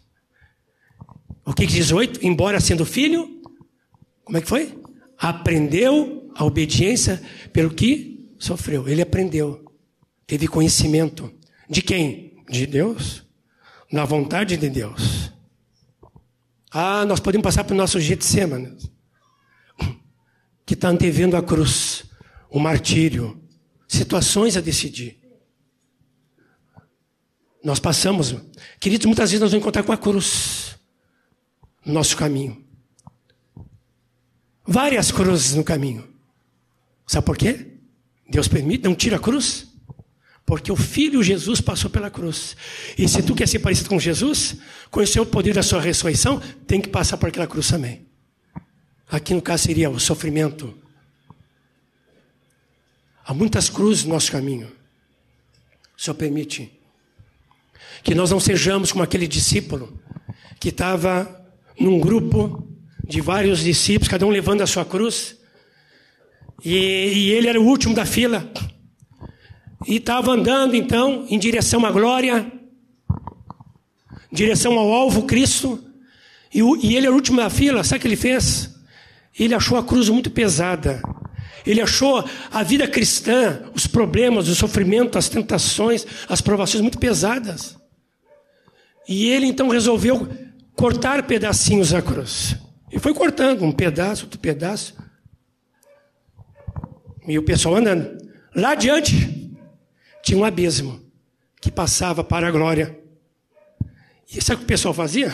O 1.44 1.54
que, 1.54 1.66
que 1.66 1.72
diz 1.72 1.92
oito? 1.92 2.24
Embora 2.26 2.60
sendo 2.60 2.84
filho, 2.84 3.40
como 4.24 4.36
é 4.36 4.40
que 4.40 4.48
foi? 4.48 4.76
Aprendeu 5.16 6.30
a 6.34 6.44
obediência 6.44 7.22
pelo 7.52 7.70
que 7.70 8.34
sofreu. 8.38 8.88
Ele 8.88 9.00
aprendeu. 9.00 9.64
Teve 10.26 10.48
conhecimento. 10.48 11.32
De 11.70 11.80
quem? 11.80 12.42
De 12.48 12.66
Deus. 12.66 13.24
Na 13.90 14.04
vontade 14.04 14.56
de 14.56 14.68
Deus. 14.68 15.30
Ah, 16.70 17.06
nós 17.06 17.20
podemos 17.20 17.44
passar 17.44 17.64
para 17.64 17.72
o 17.72 17.76
nosso 17.76 17.98
Getsemane, 17.98 18.76
que 20.66 20.74
está 20.74 20.88
antevendo 20.88 21.36
a 21.36 21.42
cruz, 21.42 21.95
o 22.56 22.58
martírio, 22.58 23.38
situações 23.86 24.56
a 24.56 24.62
decidir. 24.62 25.18
Nós 27.62 27.78
passamos, 27.78 28.34
queridos, 28.80 29.04
muitas 29.04 29.30
vezes 29.30 29.42
nós 29.42 29.50
vamos 29.50 29.62
encontrar 29.62 29.82
com 29.82 29.92
a 29.92 29.98
cruz 29.98 30.74
no 31.84 31.92
nosso 31.92 32.16
caminho. 32.16 32.64
Várias 34.66 35.10
cruzes 35.10 35.54
no 35.54 35.62
caminho. 35.62 36.08
Sabe 37.06 37.26
por 37.26 37.36
quê? 37.36 37.74
Deus 38.26 38.48
permite, 38.48 38.84
não 38.84 38.94
tira 38.94 39.16
a 39.16 39.20
cruz. 39.20 39.66
Porque 40.46 40.72
o 40.72 40.76
Filho 40.76 41.22
Jesus 41.22 41.60
passou 41.60 41.90
pela 41.90 42.08
cruz. 42.08 42.56
E 42.96 43.06
se 43.06 43.22
tu 43.22 43.34
quer 43.34 43.46
ser 43.46 43.58
parecido 43.58 43.90
com 43.90 44.00
Jesus, 44.00 44.56
conhecer 44.90 45.20
o 45.20 45.26
poder 45.26 45.52
da 45.52 45.62
sua 45.62 45.82
ressurreição, 45.82 46.40
tem 46.66 46.80
que 46.80 46.88
passar 46.88 47.18
por 47.18 47.28
aquela 47.28 47.46
cruz 47.46 47.68
também. 47.68 48.06
Aqui 49.10 49.34
no 49.34 49.42
caso 49.42 49.64
seria 49.64 49.90
o 49.90 50.00
sofrimento. 50.00 50.85
Há 53.26 53.34
muitas 53.34 53.68
cruzes 53.68 54.04
no 54.04 54.14
nosso 54.14 54.30
caminho. 54.30 54.70
O 55.98 56.00
Senhor 56.00 56.14
permite 56.14 56.70
que 58.04 58.14
nós 58.14 58.30
não 58.30 58.38
sejamos 58.38 58.92
como 58.92 59.02
aquele 59.02 59.26
discípulo 59.26 60.00
que 60.60 60.68
estava 60.68 61.44
num 61.78 61.98
grupo 61.98 62.64
de 63.04 63.20
vários 63.20 63.60
discípulos, 63.60 64.06
cada 64.06 64.24
um 64.24 64.30
levando 64.30 64.60
a 64.62 64.66
sua 64.66 64.84
cruz, 64.84 65.36
e, 66.64 66.70
e 66.76 67.30
ele 67.32 67.48
era 67.48 67.60
o 67.60 67.64
último 67.66 67.94
da 67.94 68.06
fila. 68.06 68.48
E 69.88 69.96
estava 69.96 70.30
andando 70.30 70.76
então 70.76 71.26
em 71.28 71.38
direção 71.38 71.84
à 71.84 71.90
glória, 71.90 72.50
em 74.30 74.36
direção 74.36 74.78
ao 74.78 74.92
alvo 74.92 75.24
Cristo, 75.24 75.82
e, 76.54 76.60
e 76.60 76.96
ele 76.96 77.06
era 77.06 77.12
o 77.12 77.16
último 77.16 77.38
da 77.38 77.50
fila, 77.50 77.82
sabe 77.82 77.98
o 77.98 78.00
que 78.02 78.08
ele 78.08 78.16
fez? 78.16 78.72
Ele 79.36 79.52
achou 79.52 79.76
a 79.76 79.82
cruz 79.82 80.08
muito 80.08 80.30
pesada. 80.30 81.02
Ele 81.66 81.80
achou 81.80 82.24
a 82.52 82.62
vida 82.62 82.86
cristã, 82.86 83.62
os 83.74 83.86
problemas, 83.86 84.48
o 84.48 84.54
sofrimento, 84.54 85.18
as 85.18 85.28
tentações, 85.28 86.06
as 86.28 86.40
provações 86.40 86.80
muito 86.80 86.98
pesadas. 86.98 87.76
E 89.08 89.28
ele 89.28 89.46
então 89.46 89.68
resolveu 89.68 90.28
cortar 90.74 91.24
pedacinhos 91.24 91.90
da 91.90 92.00
cruz. 92.00 92.56
E 92.92 92.98
foi 92.98 93.12
cortando 93.12 93.64
um 93.64 93.72
pedaço, 93.72 94.24
outro 94.24 94.38
pedaço. 94.38 94.94
E 97.26 97.38
o 97.38 97.42
pessoal 97.42 97.76
andando. 97.76 98.16
Lá 98.54 98.70
adiante 98.70 99.52
tinha 100.22 100.38
um 100.38 100.44
abismo 100.44 101.00
que 101.60 101.70
passava 101.70 102.22
para 102.22 102.46
a 102.46 102.50
glória. 102.50 102.98
E 104.32 104.42
sabe 104.42 104.56
o 104.56 104.58
que 104.58 104.64
o 104.64 104.68
pessoal 104.68 104.94
fazia? 104.94 105.32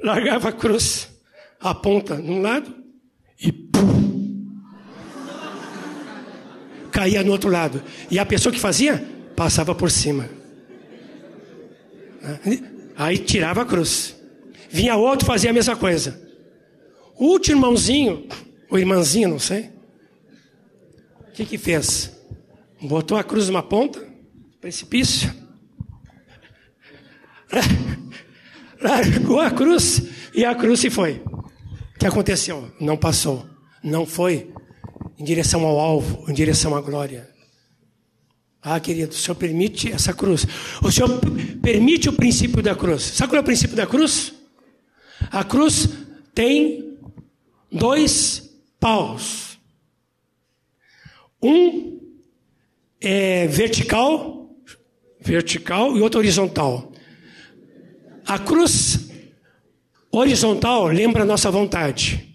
Largava 0.00 0.50
a 0.50 0.52
cruz, 0.52 1.08
a 1.60 1.74
ponta 1.74 2.16
num 2.16 2.40
lado 2.40 2.74
e 3.40 3.50
pum, 3.50 4.05
caía 6.96 7.22
no 7.22 7.30
outro 7.30 7.50
lado. 7.50 7.82
E 8.10 8.18
a 8.18 8.24
pessoa 8.24 8.50
que 8.50 8.58
fazia 8.58 9.06
passava 9.36 9.74
por 9.74 9.90
cima. 9.90 10.30
Aí 12.96 13.18
tirava 13.18 13.62
a 13.62 13.66
cruz. 13.66 14.16
Vinha 14.70 14.96
outro 14.96 15.26
fazia 15.26 15.50
a 15.50 15.52
mesma 15.52 15.76
coisa. 15.76 16.18
O 17.14 17.26
último 17.26 17.58
irmãozinho, 17.58 18.26
ou 18.70 18.78
irmãzinha, 18.78 19.28
não 19.28 19.38
sei, 19.38 19.70
o 21.28 21.32
que 21.32 21.44
que 21.44 21.58
fez? 21.58 22.12
Botou 22.80 23.16
a 23.18 23.24
cruz 23.24 23.48
numa 23.48 23.62
ponta, 23.62 24.02
precipício, 24.60 25.32
largou 28.80 29.40
a 29.40 29.50
cruz 29.50 30.02
e 30.34 30.44
a 30.44 30.54
cruz 30.54 30.80
se 30.80 30.90
foi. 30.90 31.22
O 31.24 31.98
que 31.98 32.06
aconteceu? 32.06 32.70
Não 32.78 32.98
passou, 32.98 33.46
não 33.82 34.04
foi 34.04 34.52
em 35.18 35.24
direção 35.24 35.64
ao 35.64 35.78
alvo, 35.78 36.30
em 36.30 36.34
direção 36.34 36.74
à 36.74 36.80
glória. 36.80 37.28
Ah, 38.62 38.80
querido, 38.80 39.12
o 39.12 39.14
Senhor 39.14 39.36
permite 39.36 39.92
essa 39.92 40.12
cruz. 40.12 40.44
O 40.82 40.90
Senhor 40.90 41.20
permite 41.62 42.08
o 42.08 42.12
princípio 42.12 42.62
da 42.62 42.74
cruz. 42.74 43.02
Sabe 43.02 43.30
qual 43.30 43.38
é 43.38 43.40
o 43.40 43.44
princípio 43.44 43.76
da 43.76 43.86
cruz? 43.86 44.34
A 45.30 45.44
cruz 45.44 45.88
tem 46.34 46.98
dois 47.70 48.50
paus. 48.80 49.58
Um 51.40 52.00
é 53.00 53.46
vertical, 53.46 54.50
vertical 55.20 55.96
e 55.96 56.00
outro 56.00 56.18
horizontal. 56.18 56.92
A 58.26 58.38
cruz 58.38 59.10
horizontal 60.10 60.86
lembra 60.86 61.22
a 61.22 61.26
nossa 61.26 61.50
vontade. 61.50 62.34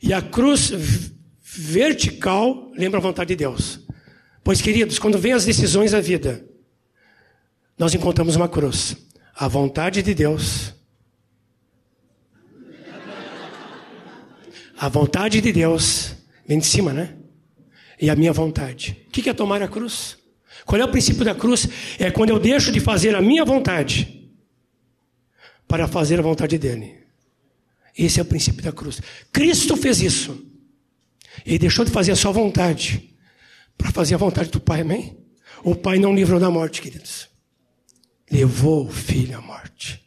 E 0.00 0.12
a 0.12 0.22
cruz 0.22 1.10
vertical 1.58 2.70
lembra 2.76 2.98
a 2.98 3.02
vontade 3.02 3.28
de 3.28 3.36
Deus. 3.36 3.80
Pois, 4.44 4.62
queridos, 4.62 4.98
quando 4.98 5.18
vem 5.18 5.32
as 5.32 5.44
decisões 5.44 5.90
da 5.90 6.00
vida, 6.00 6.44
nós 7.76 7.92
encontramos 7.94 8.36
uma 8.36 8.48
cruz. 8.48 8.96
A 9.34 9.48
vontade 9.48 10.00
de 10.00 10.14
Deus. 10.14 10.72
A 14.78 14.88
vontade 14.88 15.40
de 15.40 15.52
Deus 15.52 16.14
vem 16.46 16.60
de 16.60 16.66
cima, 16.66 16.92
né? 16.92 17.16
E 18.00 18.08
a 18.08 18.14
minha 18.14 18.32
vontade. 18.32 19.04
O 19.08 19.10
que 19.10 19.28
é 19.28 19.34
tomar 19.34 19.60
a 19.60 19.68
cruz? 19.68 20.16
Qual 20.64 20.80
é 20.80 20.84
o 20.84 20.90
princípio 20.90 21.24
da 21.24 21.34
cruz? 21.34 21.68
É 21.98 22.10
quando 22.10 22.30
eu 22.30 22.38
deixo 22.38 22.70
de 22.70 22.78
fazer 22.78 23.16
a 23.16 23.20
minha 23.20 23.44
vontade 23.44 24.30
para 25.66 25.88
fazer 25.88 26.20
a 26.20 26.22
vontade 26.22 26.56
dele. 26.56 26.98
Esse 27.96 28.20
é 28.20 28.22
o 28.22 28.26
princípio 28.26 28.62
da 28.62 28.70
cruz. 28.70 29.00
Cristo 29.32 29.76
fez 29.76 30.00
isso. 30.00 30.47
Ele 31.44 31.58
deixou 31.58 31.84
de 31.84 31.90
fazer 31.90 32.12
a 32.12 32.16
sua 32.16 32.32
vontade 32.32 33.14
para 33.76 33.92
fazer 33.92 34.14
a 34.14 34.18
vontade 34.18 34.50
do 34.50 34.60
Pai, 34.60 34.80
amém? 34.80 35.16
O 35.62 35.74
Pai 35.74 35.98
não 35.98 36.14
livrou 36.14 36.40
da 36.40 36.50
morte, 36.50 36.82
queridos. 36.82 37.28
Levou 38.30 38.86
o 38.86 38.90
filho 38.90 39.38
à 39.38 39.40
morte. 39.40 40.04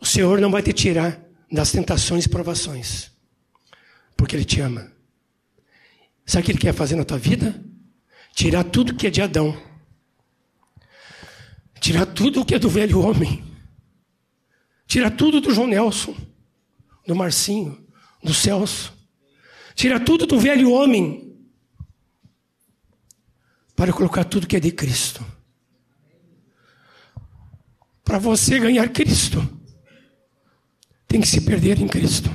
O 0.00 0.06
Senhor 0.06 0.40
não 0.40 0.50
vai 0.50 0.62
te 0.62 0.72
tirar 0.72 1.20
das 1.50 1.72
tentações 1.72 2.26
e 2.26 2.28
provações, 2.28 3.10
porque 4.16 4.36
Ele 4.36 4.44
te 4.44 4.60
ama. 4.60 4.92
Sabe 6.24 6.42
o 6.42 6.44
que 6.44 6.52
Ele 6.52 6.58
quer 6.58 6.74
fazer 6.74 6.94
na 6.94 7.04
tua 7.04 7.18
vida? 7.18 7.64
Tirar 8.34 8.64
tudo 8.64 8.94
que 8.94 9.06
é 9.06 9.10
de 9.10 9.20
Adão, 9.20 9.60
tirar 11.80 12.06
tudo 12.06 12.44
que 12.44 12.54
é 12.54 12.58
do 12.58 12.68
velho 12.68 13.00
homem, 13.00 13.44
tirar 14.86 15.10
tudo 15.10 15.40
do 15.40 15.52
João 15.52 15.66
Nelson, 15.66 16.14
do 17.06 17.16
Marcinho, 17.16 17.84
do 18.22 18.34
Celso, 18.34 18.97
tirar 19.78 20.00
tudo 20.00 20.26
do 20.26 20.40
velho 20.40 20.72
homem 20.72 21.38
para 23.76 23.92
colocar 23.92 24.24
tudo 24.24 24.48
que 24.48 24.56
é 24.56 24.60
de 24.60 24.72
Cristo. 24.72 25.24
Para 28.02 28.18
você 28.18 28.58
ganhar 28.58 28.88
Cristo, 28.88 29.38
tem 31.06 31.20
que 31.20 31.28
se 31.28 31.42
perder 31.42 31.78
em 31.78 31.86
Cristo. 31.86 32.28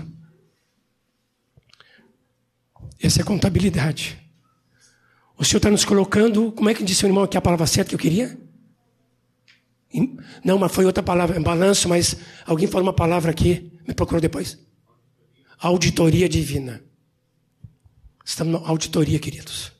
Essa 2.98 3.20
é 3.20 3.26
contabilidade. 3.26 4.18
O 5.38 5.44
Senhor 5.44 5.57
está 5.57 5.70
nos 5.70 5.84
colocando, 5.84 6.49
como 6.53 6.70
é 6.70 6.74
que 6.74 6.82
disse 6.82 7.03
o 7.03 7.07
irmão 7.07 7.26
aqui 7.26 7.36
a 7.36 7.41
palavra 7.41 7.68
certa 7.68 7.90
que 7.90 7.95
eu 7.95 7.99
queria? 7.99 8.40
Não, 10.45 10.57
mas 10.57 10.72
foi 10.72 10.86
outra 10.86 11.03
palavra, 11.03 11.38
balanço, 11.41 11.90
mas 11.90 12.15
alguém 12.45 12.70
falou 12.70 12.88
uma 12.88 12.94
palavra 12.94 13.32
aqui, 13.32 13.78
me 13.86 13.94
procurou 13.94 14.22
depois. 14.22 14.57
Auditoria 15.60 16.30
divina. 16.30 16.93
Estamos 18.24 18.62
na 18.62 18.68
auditoria, 18.68 19.20
queridos. 19.20 19.72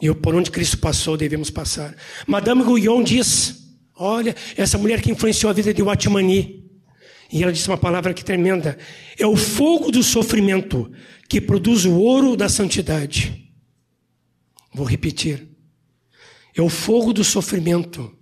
E 0.00 0.12
por 0.14 0.34
onde 0.34 0.50
Cristo 0.50 0.78
passou, 0.78 1.16
devemos 1.16 1.50
passar. 1.50 1.94
Madame 2.26 2.62
Guyon 2.62 3.02
diz: 3.02 3.74
Olha, 3.94 4.34
essa 4.56 4.78
mulher 4.78 5.02
que 5.02 5.10
influenciou 5.10 5.50
a 5.50 5.52
vida 5.52 5.74
de 5.74 5.82
Watmani. 5.82 6.60
E 7.32 7.42
ela 7.42 7.52
disse 7.52 7.68
uma 7.68 7.76
palavra 7.76 8.14
que 8.14 8.24
tremenda: 8.24 8.78
É 9.18 9.26
o 9.26 9.36
fogo 9.36 9.90
do 9.90 10.02
sofrimento 10.02 10.90
que 11.28 11.40
produz 11.40 11.84
o 11.84 11.94
ouro 11.98 12.36
da 12.36 12.48
santidade. 12.48 13.52
Vou 14.72 14.86
repetir. 14.86 15.48
É 16.56 16.62
o 16.62 16.68
fogo 16.68 17.12
do 17.12 17.22
sofrimento 17.22 18.16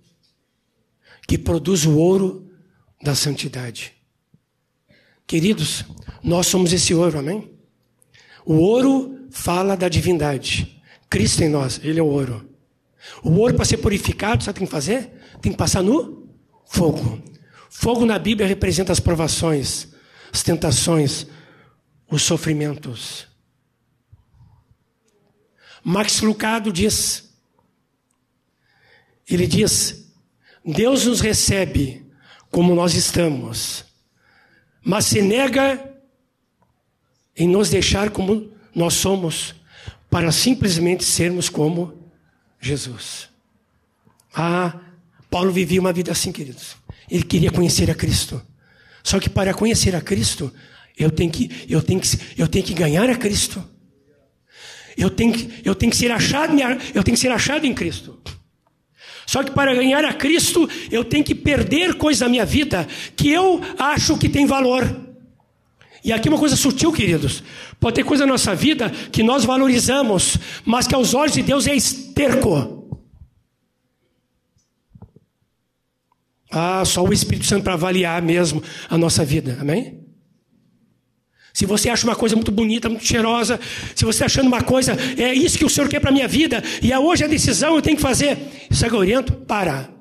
que 1.27 1.37
produz 1.37 1.85
o 1.85 1.95
ouro 1.97 2.51
da 3.01 3.15
santidade. 3.15 3.93
Queridos, 5.25 5.85
nós 6.23 6.47
somos 6.47 6.73
esse 6.73 6.93
ouro, 6.93 7.19
amém? 7.19 7.58
O 8.49 8.55
ouro 8.61 9.27
fala 9.29 9.77
da 9.77 9.87
divindade. 9.87 10.81
Cristo 11.07 11.43
em 11.43 11.49
nós, 11.49 11.79
Ele 11.83 11.99
é 11.99 12.01
o 12.01 12.07
ouro. 12.07 12.49
O 13.23 13.29
ouro, 13.33 13.53
para 13.53 13.63
ser 13.63 13.77
purificado, 13.77 14.43
sabe 14.43 14.49
o 14.49 14.53
que 14.55 14.59
tem 14.61 14.65
que 14.65 14.71
fazer? 14.71 15.11
Tem 15.39 15.51
que 15.51 15.57
passar 15.57 15.83
no 15.83 16.27
fogo. 16.65 17.21
Fogo 17.69 18.07
na 18.07 18.17
Bíblia 18.17 18.47
representa 18.47 18.91
as 18.91 18.99
provações, 18.99 19.89
as 20.33 20.41
tentações, 20.41 21.27
os 22.09 22.23
sofrimentos. 22.23 23.27
Max 25.83 26.19
Lucado 26.21 26.73
diz: 26.73 27.31
ele 29.29 29.45
diz, 29.45 30.11
Deus 30.65 31.05
nos 31.05 31.21
recebe 31.21 32.03
como 32.49 32.73
nós 32.73 32.95
estamos, 32.95 33.85
mas 34.83 35.05
se 35.05 35.21
nega 35.21 35.88
em 37.39 37.47
nos 37.47 37.69
deixar 37.69 38.11
como 38.11 38.51
nós 38.75 38.93
somos, 38.93 39.55
para 40.09 40.31
simplesmente 40.31 41.03
sermos 41.05 41.47
como 41.49 41.93
Jesus. 42.59 43.29
Ah, 44.33 44.77
Paulo 45.29 45.51
vivia 45.51 45.79
uma 45.79 45.93
vida 45.93 46.11
assim, 46.11 46.31
queridos. 46.31 46.75
Ele 47.09 47.23
queria 47.23 47.49
conhecer 47.49 47.89
a 47.89 47.95
Cristo. 47.95 48.41
Só 49.01 49.19
que 49.19 49.29
para 49.29 49.53
conhecer 49.53 49.95
a 49.95 50.01
Cristo, 50.01 50.53
eu 50.97 51.09
tenho 51.09 51.31
que, 51.31 51.65
eu 51.69 51.81
tenho 51.81 51.99
que, 51.99 52.07
eu 52.37 52.47
tenho 52.47 52.65
que 52.65 52.73
ganhar 52.73 53.09
a 53.09 53.15
Cristo. 53.15 53.63
Eu 54.97 55.09
tenho 55.09 55.31
que, 55.31 55.61
eu 55.63 55.73
tenho 55.73 55.91
que 55.91 55.97
ser 55.97 56.11
achado, 56.11 56.53
eu 56.93 57.03
tenho 57.03 57.15
que 57.15 57.21
ser 57.21 57.31
achado 57.31 57.65
em 57.65 57.73
Cristo. 57.73 58.19
Só 59.25 59.43
que 59.43 59.51
para 59.51 59.73
ganhar 59.73 60.03
a 60.03 60.13
Cristo, 60.13 60.67
eu 60.91 61.05
tenho 61.05 61.23
que 61.23 61.35
perder 61.35 61.95
coisas 61.95 62.19
da 62.19 62.27
minha 62.27 62.45
vida 62.45 62.87
que 63.15 63.29
eu 63.29 63.61
acho 63.77 64.17
que 64.17 64.27
tem 64.27 64.45
valor. 64.45 65.08
E 66.03 66.13
aqui 66.13 66.29
uma 66.29 66.37
coisa 66.37 66.55
sutil, 66.55 66.91
queridos. 66.91 67.43
Pode 67.79 67.95
ter 67.95 68.03
coisa 68.03 68.25
na 68.25 68.33
nossa 68.33 68.55
vida 68.55 68.89
que 68.89 69.21
nós 69.23 69.43
valorizamos, 69.43 70.37
mas 70.65 70.87
que 70.87 70.95
aos 70.95 71.13
olhos 71.13 71.33
de 71.33 71.41
Deus 71.41 71.67
é 71.67 71.75
esterco. 71.75 72.79
Ah, 76.51 76.83
só 76.85 77.03
o 77.03 77.13
Espírito 77.13 77.45
Santo 77.45 77.63
para 77.63 77.73
avaliar 77.73 78.21
mesmo 78.21 78.63
a 78.89 78.97
nossa 78.97 79.23
vida. 79.23 79.57
Amém? 79.61 79.99
Se 81.53 81.65
você 81.65 81.89
acha 81.89 82.05
uma 82.05 82.15
coisa 82.15 82.35
muito 82.35 82.51
bonita, 82.51 82.89
muito 82.89 83.05
cheirosa, 83.05 83.59
se 83.93 84.05
você 84.05 84.23
está 84.23 84.25
achando 84.25 84.47
uma 84.47 84.61
coisa, 84.61 84.97
é 85.17 85.33
isso 85.33 85.57
que 85.57 85.65
o 85.65 85.69
Senhor 85.69 85.89
quer 85.89 85.99
para 85.99 86.09
a 86.09 86.13
minha 86.13 86.27
vida, 86.27 86.63
e 86.81 86.91
é 86.91 86.97
hoje 86.97 87.23
a 87.23 87.27
decisão 87.27 87.75
eu 87.75 87.81
tenho 87.81 87.97
que 87.97 88.01
fazer. 88.01 88.37
Isso 88.69 88.85
é 88.85 88.93
oriento? 88.93 89.33
Para. 89.33 89.98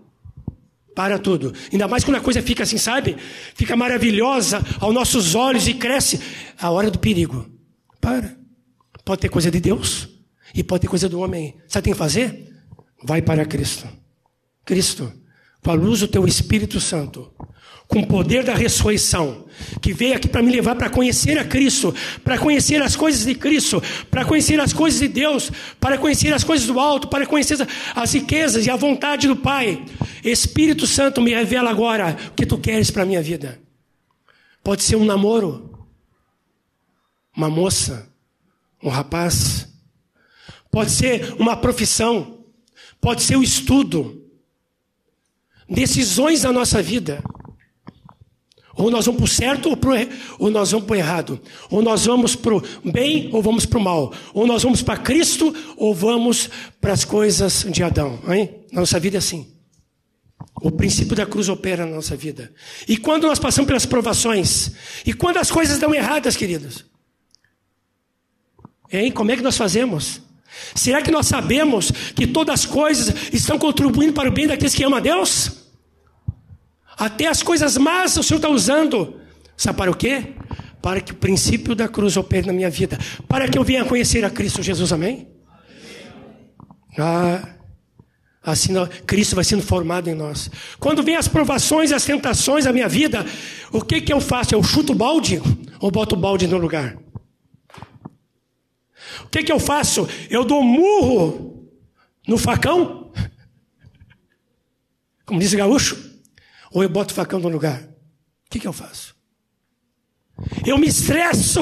Para 0.99 1.17
tudo. 1.17 1.55
Ainda 1.71 1.87
mais 1.87 2.03
quando 2.03 2.17
a 2.17 2.21
coisa 2.21 2.43
fica 2.43 2.65
assim, 2.65 2.77
sabe? 2.77 3.17
Fica 3.55 3.77
maravilhosa 3.77 4.61
aos 4.81 4.93
nossos 4.93 5.37
olhos 5.37 5.69
e 5.69 5.75
cresce. 5.75 6.21
A 6.59 6.73
hora 6.73 6.91
do 6.91 6.99
perigo. 6.99 7.49
Para. 8.01 8.37
Pode 9.05 9.21
ter 9.21 9.29
coisa 9.29 9.49
de 9.49 9.61
Deus 9.61 10.09
e 10.53 10.65
pode 10.65 10.81
ter 10.81 10.89
coisa 10.89 11.09
do 11.09 11.21
homem. 11.21 11.55
Sabe 11.69 11.69
o 11.69 11.69
que 11.69 11.83
tem 11.83 11.93
que 11.93 11.99
fazer? 11.99 12.53
Vai 13.01 13.23
para 13.23 13.47
Cristo. 13.47 13.87
Cristo, 14.65 15.13
com 15.63 15.71
a 15.71 15.75
luz 15.75 16.01
do 16.01 16.09
teu 16.09 16.27
Espírito 16.27 16.81
Santo, 16.81 17.33
com 17.89 18.01
o 18.01 18.07
poder 18.07 18.45
da 18.45 18.55
ressurreição, 18.55 19.47
que 19.81 19.95
veio 19.95 20.15
aqui 20.15 20.29
para 20.29 20.43
me 20.43 20.53
levar 20.53 20.77
para 20.77 20.91
conhecer 20.91 21.39
a 21.39 21.45
Cristo, 21.45 21.95
para 22.23 22.37
conhecer 22.37 22.83
as 22.83 22.95
coisas 22.95 23.25
de 23.25 23.35
Cristo, 23.35 23.83
para 24.11 24.27
conhecer 24.27 24.61
as 24.61 24.75
coisas 24.75 25.01
de 25.01 25.09
Deus, 25.09 25.51
para 25.81 25.97
conhecer 25.97 26.35
as 26.35 26.45
coisas 26.45 26.67
do 26.67 26.79
alto, 26.79 27.09
para 27.09 27.27
conhecer 27.27 27.57
as 27.97 28.13
riquezas 28.13 28.67
e 28.67 28.71
a 28.71 28.77
vontade 28.77 29.27
do 29.27 29.35
Pai. 29.35 29.83
Espírito 30.23 30.87
Santo 30.87 31.23
me 31.23 31.33
revela 31.33 31.71
agora 31.71 32.15
o 32.29 32.33
que 32.33 32.45
tu 32.45 32.59
queres 32.59 32.91
para 32.91 33.05
a 33.05 33.07
minha 33.07 33.23
vida. 33.23 33.59
Pode 34.63 34.83
ser 34.83 34.97
um 34.97 35.05
namoro, 35.07 35.89
uma 37.35 37.49
moça, 37.49 38.07
um 38.83 38.91
rapaz, 38.91 39.67
pode 40.71 40.91
ser 40.91 41.35
uma 41.39 41.57
profissão, 41.57 42.45
pode 43.01 43.23
ser 43.23 43.37
o 43.37 43.43
estudo, 43.43 44.31
decisões 45.67 46.43
da 46.43 46.53
nossa 46.53 46.83
vida. 46.83 47.25
Ou 48.79 48.93
nós 48.93 49.07
vamos 49.07 49.19
para 49.19 49.25
o 49.25 49.29
certo 49.29 49.69
ou, 49.71 49.77
pro, 49.77 49.93
ou 50.39 50.51
nós 50.51 50.71
vamos 50.71 50.87
para 50.87 50.95
o 50.95 50.97
errado. 50.97 51.41
Ou 51.69 51.83
nós 51.83 52.07
vamos 52.07 52.37
para 52.37 52.55
o 52.55 52.63
bem 52.85 53.29
ou 53.33 53.43
vamos 53.43 53.67
para 53.67 53.79
o 53.79 53.83
mal. 53.83 54.13
Ou 54.33 54.47
nós 54.47 54.63
vamos 54.63 54.83
para 54.83 54.97
Cristo 54.97 55.53
ou 55.77 55.93
vamos 55.93 56.49
para 56.81 56.93
as 56.93 57.05
coisas 57.05 57.67
de 57.69 57.83
Adão. 57.83 58.21
Hein? 58.29 58.55
Nossa 58.73 59.01
vida 59.01 59.17
é 59.17 59.19
assim. 59.19 59.49
O 60.63 60.71
princípio 60.71 61.17
da 61.17 61.27
cruz 61.27 61.49
opera 61.49 61.85
na 61.85 61.97
nossa 61.97 62.17
vida. 62.17 62.53
E 62.87 62.97
quando 62.97 63.27
nós 63.27 63.41
passamos 63.41 63.67
pelas 63.67 63.85
provações, 63.85 64.71
e 65.05 65.13
quando 65.13 65.39
as 65.39 65.51
coisas 65.51 65.79
dão 65.81 65.93
erradas, 65.93 66.37
queridos, 66.37 66.85
hein? 68.93 69.11
como 69.11 69.33
é 69.33 69.37
que 69.37 69.43
nós 69.43 69.57
fazemos? 69.57 70.21
Será 70.75 71.03
que 71.03 71.11
nós 71.11 71.27
sabemos 71.27 71.91
que 72.15 72.29
todas 72.29 72.61
as 72.61 72.67
coisas 72.67 73.13
estão 73.33 73.59
contribuindo 73.59 74.13
para 74.13 74.29
o 74.29 74.33
bem 74.33 74.47
daqueles 74.47 74.75
que 74.75 74.85
amam 74.85 74.99
a 74.99 75.03
Deus? 75.03 75.58
Até 76.99 77.29
as 77.29 77.43
coisas 77.43 77.77
más 77.77 78.17
o 78.17 78.23
Senhor 78.23 78.39
está 78.39 78.49
usando. 78.49 79.21
Sabe 79.57 79.79
para 79.79 79.91
o 79.91 79.97
quê? 79.97 80.35
Para 80.83 81.01
que 81.01 81.13
o 81.13 81.17
princípio 81.17 81.75
da 81.75 81.87
cruz 81.89 82.17
opere 82.17 82.47
na 82.47 82.53
minha 82.53 82.69
vida. 82.69 82.99
Para 83.29 83.49
que 83.49 83.57
eu 83.57 83.63
venha 83.63 83.85
conhecer 83.85 84.25
a 84.25 84.31
Cristo 84.31 84.63
Jesus, 84.63 84.93
amém? 84.93 85.29
Ah, 86.99 87.55
assim 88.43 88.73
Cristo 89.07 89.37
vai 89.37 89.45
sendo 89.45 89.63
formado 89.63 90.11
em 90.11 90.15
nós. 90.15 90.51
Quando 90.81 91.03
vem 91.03 91.15
as 91.15 91.29
provações 91.29 91.93
e 91.93 91.95
as 91.95 92.05
tentações 92.05 92.65
na 92.65 92.73
minha 92.73 92.89
vida, 92.89 93.25
o 93.71 93.81
que, 93.81 94.01
que 94.01 94.13
eu 94.13 94.21
faço? 94.21 94.55
Eu 94.55 94.63
chuto 94.65 94.93
o 94.93 94.97
balde 94.97 95.41
ou 95.81 95.91
boto 95.93 96.17
o 96.17 96.19
balde 96.19 96.49
no 96.49 96.59
lugar? 96.59 96.97
O 99.25 99.29
que, 99.29 99.45
que 99.45 99.53
eu 99.53 99.61
faço? 99.61 100.09
Eu 100.29 100.45
dou 100.45 100.65
murro 100.65 101.71
no 102.27 102.37
facão? 102.37 103.13
Como 105.25 105.39
diz 105.39 105.53
o 105.53 105.57
gaúcho? 105.57 106.08
Ou 106.73 106.83
eu 106.83 106.89
boto 106.89 107.13
o 107.13 107.17
facão 107.17 107.39
no 107.41 107.49
lugar? 107.49 107.83
O 107.83 108.51
que, 108.51 108.61
que 108.61 108.67
eu 108.67 108.73
faço? 108.73 109.17
Eu 110.67 110.79
me 110.79 110.89
estresso. 110.89 111.61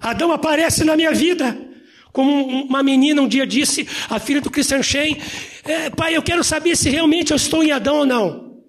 Adão 0.00 0.32
aparece 0.32 0.84
na 0.84 0.96
minha 0.96 1.12
vida. 1.12 1.68
Como 2.12 2.64
uma 2.64 2.82
menina 2.82 3.22
um 3.22 3.28
dia 3.28 3.46
disse, 3.46 3.86
a 4.08 4.18
filha 4.18 4.40
do 4.40 4.50
Christian 4.50 4.82
Shein, 4.82 5.16
é, 5.64 5.90
pai, 5.90 6.16
eu 6.16 6.22
quero 6.22 6.42
saber 6.42 6.76
se 6.76 6.90
realmente 6.90 7.30
eu 7.30 7.36
estou 7.36 7.62
em 7.62 7.70
Adão 7.70 7.98
ou 7.98 8.06
não. 8.06 8.62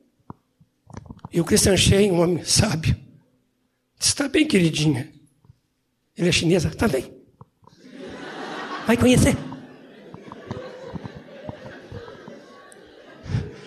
E 1.34 1.40
o 1.40 1.46
Christian 1.46 1.78
Shein, 1.78 2.12
um 2.12 2.20
homem 2.20 2.44
sábio, 2.44 2.96
disse, 3.98 4.12
está 4.12 4.28
bem, 4.28 4.46
queridinha. 4.46 5.12
Ele 6.16 6.30
é 6.30 6.32
chinesa, 6.32 6.68
está 6.68 6.88
bem. 6.88 7.12
Vai 8.86 8.98
conhecer. 8.98 9.36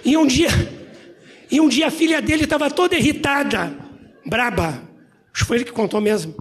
E 0.04 0.16
um 0.16 0.26
dia, 0.26 0.48
e 1.50 1.60
um 1.60 1.68
dia 1.68 1.86
a 1.86 1.90
filha 1.90 2.20
dele 2.20 2.44
estava 2.44 2.70
toda 2.70 2.96
irritada, 2.96 3.74
braba. 4.26 4.82
Acho 5.32 5.42
que 5.42 5.44
foi 5.44 5.56
ele 5.58 5.64
que 5.64 5.72
contou 5.72 6.00
mesmo. 6.00 6.34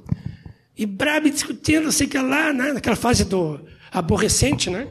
E 0.76 0.86
braba 0.86 1.30
discutindo, 1.30 1.92
sei 1.92 2.08
que 2.08 2.18
lá, 2.18 2.52
né, 2.52 2.74
naquela 2.74 2.96
fase 2.96 3.24
do 3.26 3.60
aborrecente, 3.92 4.70
né? 4.70 4.88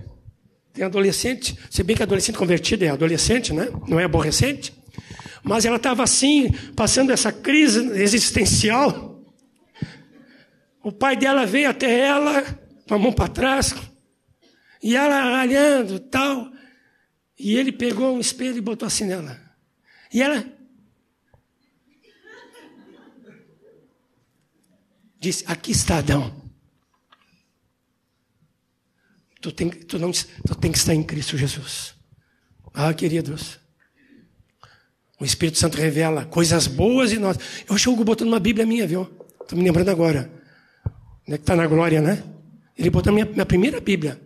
Tem 0.73 0.85
adolescente, 0.85 1.59
se 1.71 1.83
bem 1.83 1.95
que 1.95 2.03
adolescente 2.03 2.39
convertido 2.39 2.85
é 2.85 2.89
adolescente, 2.89 3.53
né? 3.53 3.69
Não 3.87 4.01
é 4.01 4.05
aborrecente. 4.05 4.73
Mas 5.43 5.65
ela 5.65 5.77
estava 5.77 6.03
assim, 6.03 6.51
passando 6.75 7.13
essa 7.13 7.31
crise 7.31 7.81
existencial. 8.01 9.21
O 10.83 10.91
pai 10.91 11.17
dela 11.17 11.45
veio 11.45 11.69
até 11.69 12.01
ela, 12.01 12.43
com 12.89 12.95
a 12.95 12.99
mão 12.99 13.13
para 13.13 13.29
trás, 13.29 13.75
e 14.83 14.97
ela 14.97 15.43
olhando 15.43 15.99
tal. 15.99 16.51
E 17.43 17.57
ele 17.57 17.73
pegou 17.73 18.15
um 18.15 18.21
espelho 18.21 18.57
e 18.57 18.61
botou 18.61 18.87
assim 18.87 19.05
nela. 19.05 19.37
E 20.15 20.23
ela 20.23 20.47
disse: 25.19 25.43
Aqui 25.49 25.73
está 25.73 25.99
Adão. 25.99 26.41
Tu 29.41 29.51
tem, 29.51 29.71
tu, 29.71 29.99
não, 29.99 30.13
tu 30.13 30.55
tem 30.55 30.71
que 30.71 30.79
estar 30.79 30.95
em 30.95 31.03
Cristo 31.03 31.37
Jesus. 31.37 31.97
Ah, 32.73 32.95
queridos. 32.95 33.59
O 35.19 35.25
Espírito 35.25 35.59
Santo 35.59 35.77
revela 35.77 36.25
coisas 36.25 36.69
boas 36.69 37.11
e 37.11 37.19
nós. 37.19 37.37
Eu 37.69 37.77
jogo 37.77 38.05
botando 38.05 38.29
uma 38.29 38.39
Bíblia 38.39 38.65
minha, 38.65 38.87
viu? 38.87 39.03
Estou 39.41 39.59
me 39.59 39.65
lembrando 39.65 39.89
agora. 39.89 40.31
Onde 41.27 41.35
é 41.35 41.39
que 41.39 41.43
está 41.43 41.57
na 41.57 41.67
glória, 41.67 42.01
né? 42.01 42.23
Ele 42.79 42.89
botou 42.89 43.13
minha, 43.13 43.27
minha 43.27 43.45
primeira 43.45 43.81
Bíblia. 43.81 44.23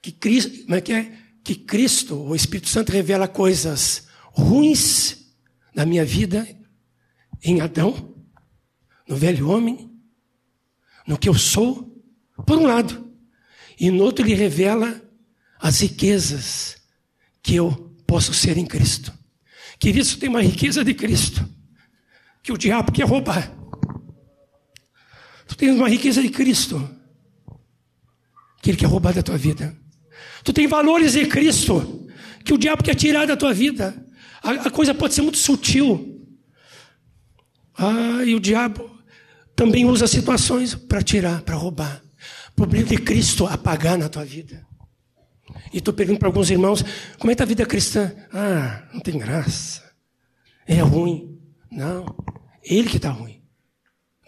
Que 0.00 0.12
Cristo. 0.12 0.62
Como 0.62 0.76
é 0.76 0.80
que 0.80 0.92
é? 0.92 1.19
Que 1.42 1.54
Cristo, 1.54 2.14
o 2.16 2.34
Espírito 2.34 2.68
Santo, 2.68 2.92
revela 2.92 3.26
coisas 3.26 4.08
ruins 4.32 5.32
na 5.74 5.86
minha 5.86 6.04
vida 6.04 6.46
em 7.42 7.60
Adão, 7.60 8.14
no 9.08 9.16
velho 9.16 9.48
homem, 9.48 9.90
no 11.06 11.18
que 11.18 11.28
eu 11.28 11.34
sou, 11.34 12.02
por 12.46 12.58
um 12.58 12.66
lado, 12.66 13.10
e 13.78 13.90
no 13.90 14.04
outro 14.04 14.24
ele 14.24 14.34
revela 14.34 15.00
as 15.58 15.80
riquezas 15.80 16.76
que 17.42 17.54
eu 17.54 17.96
posso 18.06 18.34
ser 18.34 18.58
em 18.58 18.66
Cristo. 18.66 19.12
Que 19.78 19.90
isso 19.90 20.18
tem 20.18 20.28
uma 20.28 20.42
riqueza 20.42 20.84
de 20.84 20.92
Cristo 20.92 21.48
que 22.42 22.52
o 22.52 22.58
diabo 22.58 22.92
quer 22.92 23.06
roubar. 23.06 23.52
Tu 25.46 25.56
tens 25.56 25.76
uma 25.76 25.88
riqueza 25.88 26.22
de 26.22 26.30
Cristo. 26.30 26.96
que 28.62 28.70
ele 28.70 28.76
quer 28.76 28.86
roubar 28.86 29.14
da 29.14 29.22
tua 29.22 29.38
vida. 29.38 29.74
Tu 30.44 30.52
tem 30.52 30.66
valores 30.66 31.16
em 31.16 31.28
Cristo 31.28 32.06
que 32.44 32.52
o 32.52 32.58
diabo 32.58 32.82
quer 32.82 32.94
tirar 32.94 33.26
da 33.26 33.36
tua 33.36 33.52
vida. 33.52 33.94
A, 34.42 34.50
a 34.52 34.70
coisa 34.70 34.94
pode 34.94 35.14
ser 35.14 35.22
muito 35.22 35.38
sutil. 35.38 36.26
Ah, 37.76 38.24
e 38.24 38.34
o 38.34 38.40
diabo 38.40 38.90
também 39.54 39.84
usa 39.84 40.06
situações 40.06 40.74
para 40.74 41.02
tirar, 41.02 41.42
para 41.42 41.54
roubar. 41.54 42.02
O 42.50 42.54
problema 42.56 42.86
de 42.86 42.98
Cristo 42.98 43.46
apagar 43.46 43.98
na 43.98 44.08
tua 44.08 44.24
vida. 44.24 44.66
E 45.72 45.80
tu 45.80 45.92
pergunta 45.92 46.18
para 46.18 46.28
alguns 46.28 46.50
irmãos, 46.50 46.82
como 47.18 47.30
é 47.30 47.34
que 47.34 47.38
tá 47.38 47.44
a 47.44 47.46
vida 47.46 47.66
cristã? 47.66 48.12
Ah, 48.32 48.88
não 48.92 49.00
tem 49.00 49.18
graça. 49.18 49.82
É 50.66 50.80
ruim. 50.80 51.38
Não, 51.70 52.06
ele 52.62 52.88
que 52.88 52.96
está 52.96 53.10
ruim. 53.10 53.42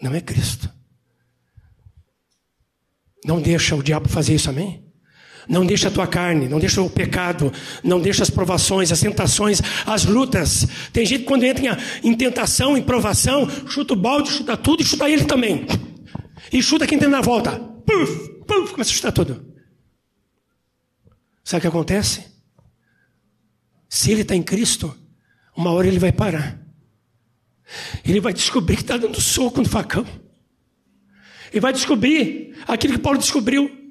Não 0.01 0.13
é 0.13 0.21
Cristo. 0.21 0.69
Não 3.25 3.41
deixa 3.41 3.75
o 3.75 3.83
diabo 3.83 4.09
fazer 4.09 4.35
isso, 4.35 4.49
amém? 4.49 4.82
Não 5.47 5.65
deixa 5.65 5.87
a 5.87 5.91
tua 5.91 6.07
carne, 6.07 6.47
não 6.47 6.59
deixa 6.59 6.81
o 6.81 6.89
pecado, 6.89 7.51
não 7.83 7.99
deixa 7.99 8.23
as 8.23 8.29
provações, 8.29 8.91
as 8.91 9.01
tentações, 9.01 9.61
as 9.85 10.05
lutas. 10.05 10.67
Tem 10.91 11.05
gente 11.05 11.21
que 11.21 11.27
quando 11.27 11.43
entra 11.43 11.77
em 12.03 12.15
tentação, 12.15 12.77
em 12.77 12.81
provação, 12.81 13.49
chuta 13.67 13.93
o 13.93 13.97
balde, 13.97 14.31
chuta 14.31 14.55
tudo 14.55 14.81
e 14.81 14.85
chuta 14.85 15.09
ele 15.09 15.25
também. 15.25 15.65
E 16.51 16.61
chuta 16.61 16.87
quem 16.87 16.97
tem 16.97 17.09
na 17.09 17.21
volta. 17.21 17.59
Puf, 17.59 18.29
puf, 18.47 18.71
começa 18.71 18.91
a 18.91 18.93
chutar 18.93 19.11
tudo. 19.11 19.53
Sabe 21.43 21.59
o 21.59 21.61
que 21.61 21.67
acontece? 21.67 22.25
Se 23.89 24.11
ele 24.11 24.21
está 24.21 24.35
em 24.35 24.43
Cristo, 24.43 24.95
uma 25.55 25.71
hora 25.71 25.87
ele 25.87 25.99
vai 25.99 26.11
parar. 26.11 26.59
Ele 28.05 28.19
vai 28.19 28.33
descobrir 28.33 28.75
que 28.75 28.81
está 28.81 28.97
dando 28.97 29.19
soco 29.19 29.59
no 29.59 29.67
facão. 29.67 30.05
Ele 31.51 31.59
vai 31.59 31.73
descobrir 31.73 32.55
aquilo 32.67 32.93
que 32.93 32.99
Paulo 32.99 33.19
descobriu: 33.19 33.82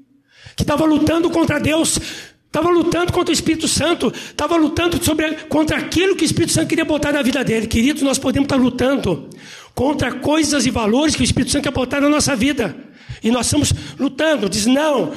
que 0.56 0.62
estava 0.62 0.84
lutando 0.84 1.30
contra 1.30 1.58
Deus, 1.58 1.98
estava 2.46 2.68
lutando 2.68 3.12
contra 3.12 3.30
o 3.30 3.34
Espírito 3.34 3.66
Santo, 3.66 4.12
estava 4.14 4.56
lutando 4.56 5.02
sobre, 5.02 5.32
contra 5.44 5.78
aquilo 5.78 6.14
que 6.14 6.22
o 6.22 6.26
Espírito 6.26 6.52
Santo 6.52 6.68
queria 6.68 6.84
botar 6.84 7.12
na 7.12 7.22
vida 7.22 7.42
dele. 7.42 7.66
Queridos, 7.66 8.02
nós 8.02 8.18
podemos 8.18 8.46
estar 8.46 8.56
lutando 8.56 9.30
contra 9.74 10.12
coisas 10.12 10.66
e 10.66 10.70
valores 10.70 11.16
que 11.16 11.22
o 11.22 11.24
Espírito 11.24 11.52
Santo 11.52 11.64
quer 11.64 11.72
botar 11.72 12.00
na 12.00 12.08
nossa 12.08 12.36
vida. 12.36 12.76
E 13.22 13.30
nós 13.30 13.46
estamos 13.46 13.72
lutando, 13.98 14.48
diz: 14.48 14.66
não, 14.66 15.14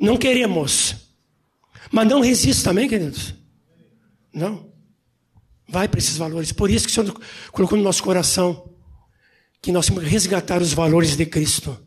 não 0.00 0.16
queremos. 0.16 0.96
Mas 1.92 2.08
não 2.08 2.20
resista, 2.20 2.70
amém, 2.70 2.88
queridos? 2.88 3.34
Não. 4.32 4.66
Vai 5.68 5.86
para 5.86 5.98
esses 5.98 6.16
valores. 6.16 6.50
Por 6.50 6.70
isso 6.70 6.86
que 6.86 6.90
o 6.90 6.94
Senhor 6.94 7.20
colocou 7.52 7.78
no 7.78 7.84
nosso 7.84 8.02
coração 8.02 8.68
que 9.62 9.72
nós 9.72 9.86
temos 9.86 10.02
que 10.04 10.10
resgatar 10.10 10.60
os 10.60 10.72
valores 10.72 11.16
de 11.16 11.24
Cristo. 11.24 11.78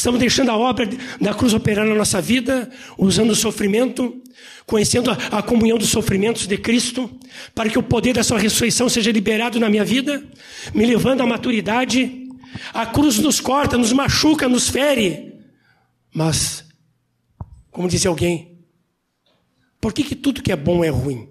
Estamos 0.00 0.18
deixando 0.18 0.50
a 0.50 0.56
obra 0.56 0.88
da 1.20 1.34
cruz 1.34 1.52
operar 1.52 1.86
na 1.86 1.94
nossa 1.94 2.22
vida, 2.22 2.70
usando 2.96 3.32
o 3.32 3.36
sofrimento, 3.36 4.22
conhecendo 4.64 5.10
a, 5.10 5.42
comunhão 5.42 5.76
dos 5.76 5.90
sofrimentos 5.90 6.46
de 6.46 6.56
Cristo, 6.56 7.20
para 7.54 7.68
que 7.68 7.78
o 7.78 7.82
poder 7.82 8.14
da 8.14 8.24
sua 8.24 8.38
ressurreição 8.38 8.88
seja 8.88 9.12
liberado 9.12 9.60
na 9.60 9.68
minha 9.68 9.84
vida, 9.84 10.26
me 10.72 10.86
levando 10.86 11.20
à 11.20 11.26
maturidade. 11.26 12.26
A 12.72 12.86
cruz 12.86 13.18
nos 13.18 13.40
corta, 13.40 13.76
nos 13.76 13.92
machuca, 13.92 14.48
nos 14.48 14.70
fere. 14.70 15.34
Mas, 16.14 16.64
como 17.70 17.86
dizia 17.86 18.08
alguém, 18.08 18.58
por 19.82 19.92
que, 19.92 20.02
que 20.02 20.14
tudo 20.14 20.42
que 20.42 20.50
é 20.50 20.56
bom 20.56 20.82
é 20.82 20.88
ruim? 20.88 21.28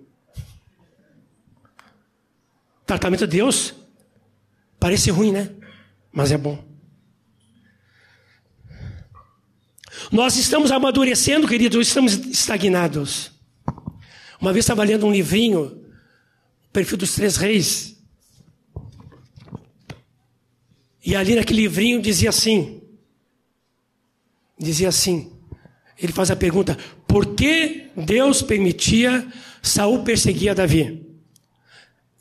Tratamento 2.86 3.26
de 3.26 3.36
Deus 3.38 3.74
parece 4.80 5.10
ruim, 5.10 5.32
né? 5.32 5.50
Mas 6.14 6.32
é 6.32 6.38
bom. 6.38 6.69
Nós 10.12 10.38
estamos 10.38 10.72
amadurecendo, 10.72 11.48
queridos, 11.48 11.88
estamos 11.88 12.14
estagnados. 12.14 13.32
Uma 14.42 14.52
vez 14.52 14.66
estava 14.66 14.84
lendo 14.84 15.06
um 15.06 15.12
livrinho, 15.12 15.66
o 15.66 16.72
perfil 16.74 16.98
dos 16.98 17.14
três 17.14 17.38
reis. 17.38 17.96
E 21.06 21.16
ali 21.16 21.36
naquele 21.36 21.62
livrinho 21.62 22.02
dizia 22.02 22.30
assim: 22.30 22.82
dizia 24.58 24.90
assim: 24.90 25.32
ele 25.98 26.14
faz 26.14 26.32
a 26.32 26.36
pergunta, 26.36 26.78
por 27.08 27.36
que 27.36 27.90
Deus 27.96 28.42
permitia 28.42 29.32
Saul 29.62 30.04
perseguir 30.04 30.56
Davi? 30.56 31.06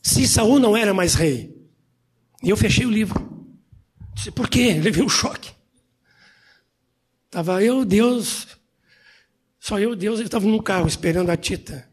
Se 0.02 0.26
Saul 0.26 0.58
não 0.58 0.76
era 0.76 0.92
mais 0.92 1.14
rei. 1.14 1.56
E 2.42 2.50
eu 2.50 2.56
fechei 2.56 2.84
o 2.84 2.90
livro. 2.90 3.46
Disse, 4.14 4.30
por 4.30 4.48
quê? 4.48 4.74
Levei 4.74 5.02
um 5.02 5.08
choque. 5.08 5.50
Estava 7.28 7.62
eu, 7.62 7.84
Deus, 7.84 8.48
só 9.60 9.78
eu, 9.78 9.94
Deus, 9.94 10.18
eu 10.18 10.24
estava 10.24 10.46
num 10.46 10.62
carro 10.62 10.88
esperando 10.88 11.30
a 11.30 11.36
Tita, 11.36 11.86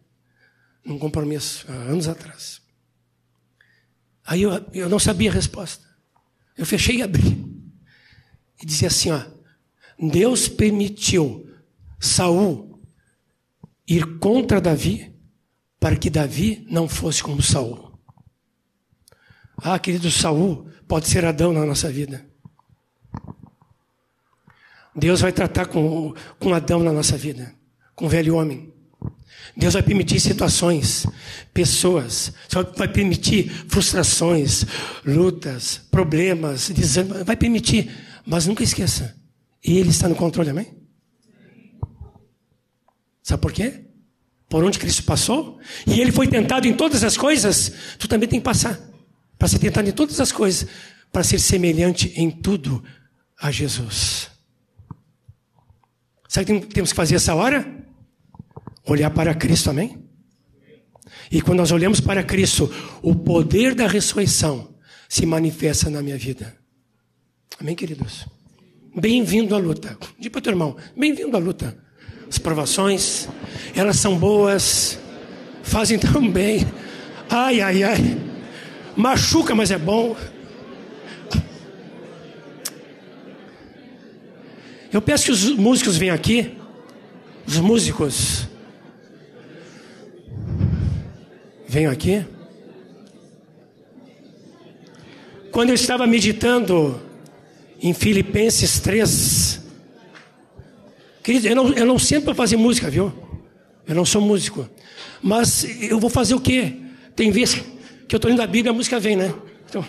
num 0.84 0.98
compromisso, 0.98 1.66
há 1.70 1.74
anos 1.74 2.08
atrás. 2.08 2.62
Aí 4.26 4.44
eu, 4.44 4.52
eu 4.74 4.88
não 4.88 4.98
sabia 4.98 5.30
a 5.30 5.34
resposta. 5.34 5.86
Eu 6.58 6.66
fechei 6.66 6.98
e 6.98 7.04
abri. 7.04 7.46
E 8.62 8.66
dizia 8.66 8.88
assim, 8.88 9.12
ó, 9.12 9.22
Deus 10.00 10.48
permitiu 10.48 11.54
Saul 12.00 12.82
ir 13.86 14.18
contra 14.20 14.62
Davi 14.62 15.14
para 15.80 15.98
que 15.98 16.10
Davi 16.10 16.66
não 16.70 16.88
fosse 16.88 17.22
como 17.22 17.42
Saul. 17.42 18.00
Ah, 19.58 19.78
querido 19.78 20.10
Saul, 20.10 20.70
pode 20.88 21.10
ser 21.10 21.26
Adão 21.26 21.52
na 21.52 21.66
nossa 21.66 21.92
vida. 21.92 22.26
Deus 24.96 25.22
vai 25.22 25.32
tratar 25.32 25.66
com, 25.66 26.14
com 26.40 26.54
Adão 26.54 26.82
na 26.82 26.94
nossa 26.94 27.18
vida, 27.18 27.54
com 27.94 28.06
o 28.06 28.10
velho 28.10 28.36
homem. 28.36 28.74
Deus 29.56 29.74
vai 29.74 29.84
permitir 29.84 30.20
situações, 30.20 31.06
pessoas, 31.54 32.32
vai 32.78 32.88
permitir 32.88 33.50
frustrações, 33.68 34.66
lutas, 35.06 35.82
problemas, 35.92 36.70
desânimo, 36.70 37.24
vai 37.24 37.36
permitir, 37.36 37.92
mas 38.26 38.48
nunca 38.48 38.64
esqueça, 38.64 39.16
Ele 39.64 39.90
está 39.90 40.08
no 40.08 40.16
controle, 40.16 40.50
amém? 40.50 40.74
Sabe 43.22 43.42
por 43.42 43.52
quê? 43.52 43.86
Por 44.50 44.64
onde 44.64 44.80
Cristo 44.80 45.04
passou? 45.04 45.60
E 45.88 46.00
Ele 46.00 46.12
foi 46.12 46.28
tentado 46.28 46.68
em 46.68 46.74
todas 46.74 47.04
as 47.04 47.18
coisas, 47.18 47.72
tu 47.98 48.08
também 48.08 48.28
tem 48.28 48.40
que 48.40 48.46
passar. 48.46 48.80
Para 49.38 49.48
ser 49.48 49.60
tentado 49.60 49.88
em 49.88 49.92
todas 49.92 50.20
as 50.20 50.32
coisas, 50.32 50.68
para 51.12 51.24
ser 51.24 51.40
semelhante 51.40 52.14
em 52.16 52.30
tudo 52.30 52.84
a 53.40 53.52
Jesus. 53.52 54.35
Sabe 56.36 56.52
o 56.52 56.60
que 56.60 56.68
temos 56.68 56.92
que 56.92 56.98
fazer 56.98 57.16
essa 57.16 57.34
hora? 57.34 57.66
Olhar 58.86 59.10
para 59.10 59.34
Cristo, 59.34 59.70
amém? 59.70 59.98
E 61.32 61.42
quando 61.42 61.60
nós 61.60 61.72
olhamos 61.72 62.02
para 62.02 62.22
Cristo, 62.24 62.70
o 63.02 63.16
poder 63.16 63.74
da 63.74 63.88
ressurreição 63.88 64.76
se 65.08 65.26
manifesta 65.26 65.90
na 65.90 66.02
minha 66.02 66.18
vida. 66.18 66.54
Amém, 67.58 67.74
queridos? 67.74 68.26
Bem-vindo 68.94 69.56
à 69.56 69.58
luta. 69.58 69.98
Diga 70.20 70.32
para 70.32 70.40
o 70.40 70.42
teu 70.42 70.52
irmão, 70.52 70.76
bem-vindo 70.94 71.38
à 71.38 71.40
luta. 71.40 71.78
As 72.28 72.38
provações, 72.38 73.30
elas 73.74 73.96
são 73.96 74.20
boas, 74.20 75.00
fazem 75.64 75.98
tão 76.04 76.30
bem. 76.30 76.68
Ai, 77.30 77.62
ai, 77.62 77.82
ai. 77.82 78.22
Machuca, 78.98 79.56
mas 79.56 79.72
é 79.72 79.78
bom. 79.78 80.18
Eu 84.96 85.02
peço 85.02 85.26
que 85.26 85.32
os 85.32 85.50
músicos 85.52 85.98
venham 85.98 86.16
aqui. 86.16 86.56
Os 87.46 87.58
músicos. 87.58 88.48
Venham 91.68 91.92
aqui. 91.92 92.26
Quando 95.52 95.68
eu 95.68 95.76
estava 95.76 96.08
meditando 96.08 96.98
em 97.82 97.94
Filipenses 97.94 98.80
3. 98.80 99.62
Querido, 101.22 101.48
eu 101.50 101.56
não, 101.58 101.74
eu 101.74 101.86
não 101.86 102.00
sento 102.00 102.24
para 102.24 102.34
fazer 102.34 102.56
música, 102.56 102.90
viu? 102.90 103.12
Eu 103.86 103.96
não 103.96 104.06
sou 104.06 104.22
músico. 104.22 104.66
Mas 105.22 105.66
eu 105.82 106.00
vou 106.00 106.10
fazer 106.10 106.36
o 106.36 106.40
quê? 106.40 106.74
Tem 107.18 107.32
vezes 107.32 107.56
que 108.08 108.16
eu 108.16 108.18
estou 108.18 108.32
lendo 108.32 108.42
a 108.42 108.48
Bíblia, 108.48 108.72
a 108.72 108.74
música 108.74 108.98
vem, 108.98 109.18
né? 109.18 109.36
Então, 109.68 109.86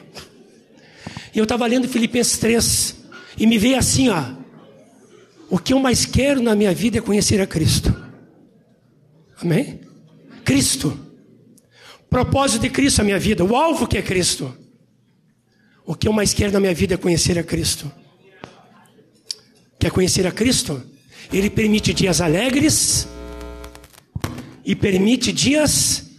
e 1.32 1.38
eu 1.38 1.44
estava 1.44 1.64
lendo 1.64 1.86
Filipenses 1.88 2.38
3 2.38 2.96
e 3.38 3.46
me 3.46 3.56
veio 3.56 3.78
assim, 3.78 4.08
ó. 4.08 4.35
O 5.48 5.58
que 5.58 5.72
eu 5.72 5.78
mais 5.78 6.04
quero 6.04 6.42
na 6.42 6.54
minha 6.54 6.74
vida 6.74 6.98
é 6.98 7.00
conhecer 7.00 7.40
a 7.40 7.46
Cristo. 7.46 7.94
Amém? 9.40 9.80
Cristo. 10.44 10.98
Propósito 12.10 12.62
de 12.62 12.70
Cristo 12.70 13.00
a 13.00 13.04
minha 13.04 13.18
vida, 13.18 13.44
o 13.44 13.54
alvo 13.54 13.86
que 13.86 13.98
é 13.98 14.02
Cristo. 14.02 14.56
O 15.84 15.94
que 15.94 16.08
eu 16.08 16.12
mais 16.12 16.34
quero 16.34 16.52
na 16.52 16.60
minha 16.60 16.74
vida 16.74 16.94
é 16.94 16.96
conhecer 16.96 17.38
a 17.38 17.44
Cristo. 17.44 17.90
Quer 19.78 19.90
conhecer 19.90 20.26
a 20.26 20.32
Cristo? 20.32 20.82
Ele 21.32 21.50
permite 21.50 21.92
dias 21.92 22.20
alegres 22.20 23.06
e 24.64 24.74
permite 24.74 25.32
dias 25.32 26.10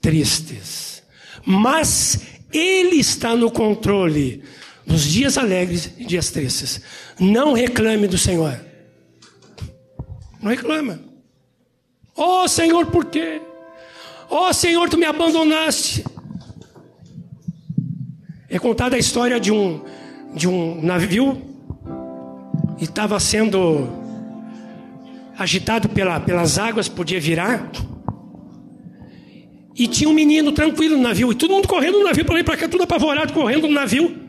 tristes. 0.00 1.02
Mas 1.44 2.20
Ele 2.52 2.96
está 2.96 3.36
no 3.36 3.50
controle 3.50 4.42
nos 4.86 5.02
dias 5.04 5.38
alegres 5.38 5.92
e 5.98 6.04
dias 6.04 6.30
tristes. 6.30 6.80
Não 7.18 7.52
reclame 7.52 8.06
do 8.06 8.18
Senhor. 8.18 8.58
Não 10.40 10.50
reclama. 10.50 11.00
Oh 12.16 12.46
Senhor, 12.48 12.86
por 12.86 13.06
quê? 13.06 13.40
Oh 14.28 14.52
Senhor, 14.52 14.88
tu 14.88 14.98
me 14.98 15.04
abandonaste. 15.04 16.04
É 18.48 18.58
contada 18.58 18.96
a 18.96 18.98
história 18.98 19.40
de 19.40 19.50
um, 19.50 19.82
de 20.34 20.48
um 20.48 20.82
navio 20.82 21.40
e 22.78 22.84
estava 22.84 23.18
sendo 23.20 23.88
agitado 25.38 25.88
pela, 25.88 26.20
pelas 26.20 26.58
águas, 26.58 26.88
podia 26.88 27.20
virar. 27.20 27.70
E 29.74 29.86
tinha 29.86 30.08
um 30.08 30.12
menino 30.12 30.52
tranquilo 30.52 30.96
no 30.96 31.02
navio, 31.02 31.32
e 31.32 31.34
todo 31.34 31.52
mundo 31.52 31.66
correndo 31.66 31.98
no 31.98 32.04
navio, 32.04 32.24
para 32.24 32.44
para 32.44 32.56
cá, 32.56 32.68
tudo 32.68 32.84
apavorado, 32.84 33.32
correndo 33.32 33.66
no 33.66 33.72
navio. 33.72 34.21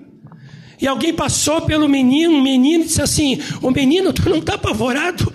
E 0.84 0.88
alguém 0.88 1.14
passou 1.14 1.61
pelo 1.61 1.88
menino, 1.88 2.38
o 2.38 2.41
menino 2.41 2.84
disse 2.84 3.01
assim: 3.01 3.39
Ô 3.61 3.72
menino, 3.72 4.11
tu 4.11 4.30
não 4.30 4.39
está 4.39 4.55
apavorado? 4.55 5.31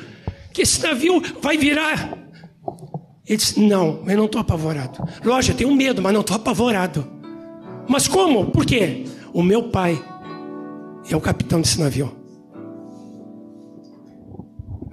Que 0.52 0.60
esse 0.60 0.82
navio 0.82 1.22
vai 1.40 1.56
virar. 1.56 2.18
Ele 3.26 3.36
disse: 3.38 3.58
Não, 3.58 4.04
eu 4.06 4.18
não 4.18 4.26
estou 4.26 4.42
apavorado. 4.42 5.02
Lógico, 5.24 5.54
eu 5.54 5.56
tenho 5.56 5.74
medo, 5.74 6.02
mas 6.02 6.12
não 6.12 6.20
estou 6.20 6.36
apavorado. 6.36 7.10
Mas 7.88 8.06
como? 8.06 8.50
Por 8.50 8.66
quê? 8.66 9.06
O 9.32 9.42
meu 9.42 9.70
pai 9.70 9.98
é 11.10 11.16
o 11.16 11.20
capitão 11.20 11.62
desse 11.62 11.80
navio. 11.80 12.14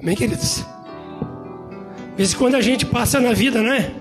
Amém, 0.01 0.15
queridos? 0.15 0.63
De 2.11 2.15
vez 2.15 2.33
quando 2.33 2.55
a 2.55 2.61
gente 2.61 2.85
passa 2.85 3.19
na 3.19 3.33
vida, 3.33 3.61
né? 3.61 3.93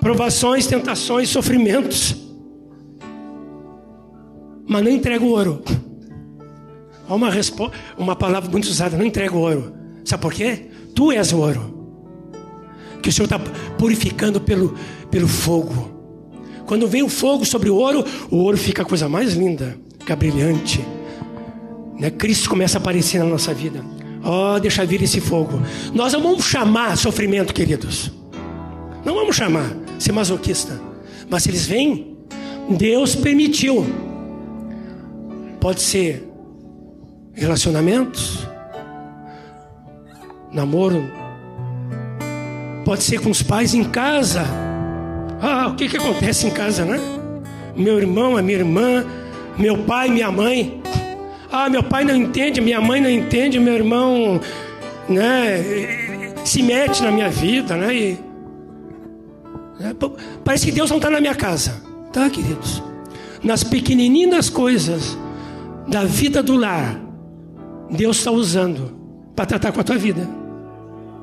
Provações, 0.00 0.66
tentações, 0.66 1.28
sofrimentos. 1.28 2.23
Mas 4.66 4.82
não 4.82 4.90
entrega 4.90 5.24
o 5.24 5.28
ouro. 5.28 5.62
Há 7.08 7.14
uma, 7.14 7.30
uma 7.98 8.16
palavra 8.16 8.50
muito 8.50 8.64
usada: 8.64 8.96
não 8.96 9.04
entrega 9.04 9.34
o 9.34 9.40
ouro. 9.40 9.74
Sabe 10.04 10.22
por 10.22 10.32
quê? 10.32 10.68
Tu 10.94 11.12
és 11.12 11.32
o 11.32 11.38
ouro. 11.38 11.74
Que 13.02 13.08
o 13.08 13.12
Senhor 13.12 13.26
está 13.26 13.38
purificando 13.78 14.40
pelo, 14.40 14.74
pelo 15.10 15.28
fogo. 15.28 15.92
Quando 16.66 16.88
vem 16.88 17.02
o 17.02 17.08
fogo 17.08 17.44
sobre 17.44 17.68
o 17.68 17.76
ouro, 17.76 18.04
o 18.30 18.36
ouro 18.36 18.56
fica 18.56 18.82
a 18.82 18.84
coisa 18.84 19.08
mais 19.08 19.34
linda, 19.34 19.76
fica 19.98 20.16
brilhante. 20.16 20.84
Né? 21.98 22.10
Cristo 22.10 22.48
começa 22.48 22.78
a 22.78 22.80
aparecer 22.80 23.18
na 23.18 23.26
nossa 23.26 23.52
vida. 23.52 23.84
Oh, 24.24 24.58
deixa 24.58 24.86
vir 24.86 25.02
esse 25.02 25.20
fogo. 25.20 25.60
Nós 25.92 26.14
não 26.14 26.22
vamos 26.22 26.46
chamar 26.46 26.96
sofrimento, 26.96 27.52
queridos. 27.52 28.10
Não 29.04 29.14
vamos 29.14 29.36
chamar, 29.36 29.70
ser 29.98 30.12
masoquista. 30.12 30.80
Mas 31.28 31.42
se 31.42 31.50
eles 31.50 31.66
vêm, 31.66 32.16
Deus 32.70 33.14
permitiu. 33.14 33.86
Pode 35.64 35.80
ser 35.80 36.22
relacionamentos, 37.32 38.46
namoro, 40.52 41.10
pode 42.84 43.02
ser 43.02 43.18
com 43.22 43.30
os 43.30 43.42
pais 43.42 43.72
em 43.72 43.82
casa 43.82 44.44
ah, 45.40 45.68
o 45.68 45.74
que, 45.74 45.88
que 45.88 45.96
acontece 45.96 46.46
em 46.46 46.50
casa, 46.50 46.84
né? 46.84 47.00
Meu 47.74 47.98
irmão, 47.98 48.36
a 48.36 48.42
minha 48.42 48.58
irmã, 48.58 49.06
meu 49.56 49.78
pai, 49.78 50.10
minha 50.10 50.30
mãe. 50.30 50.82
Ah, 51.50 51.70
meu 51.70 51.82
pai 51.82 52.04
não 52.04 52.14
entende, 52.14 52.60
minha 52.60 52.82
mãe 52.82 53.00
não 53.00 53.08
entende, 53.08 53.58
meu 53.58 53.72
irmão, 53.72 54.38
né? 55.08 55.64
Se 56.44 56.62
mete 56.62 57.02
na 57.02 57.10
minha 57.10 57.30
vida, 57.30 57.74
né? 57.74 57.94
E, 57.94 58.18
né? 59.80 59.96
Parece 60.44 60.66
que 60.66 60.72
Deus 60.72 60.90
não 60.90 60.98
está 60.98 61.08
na 61.08 61.22
minha 61.22 61.34
casa, 61.34 61.82
tá, 62.12 62.28
queridos? 62.28 62.82
Nas 63.42 63.64
pequenininhas 63.64 64.50
coisas 64.50 65.23
da 65.86 66.04
vida 66.04 66.42
do 66.42 66.56
lar, 66.56 67.00
Deus 67.90 68.18
está 68.18 68.30
usando 68.30 68.96
para 69.36 69.46
tratar 69.46 69.72
com 69.72 69.80
a 69.80 69.84
tua 69.84 69.98
vida, 69.98 70.28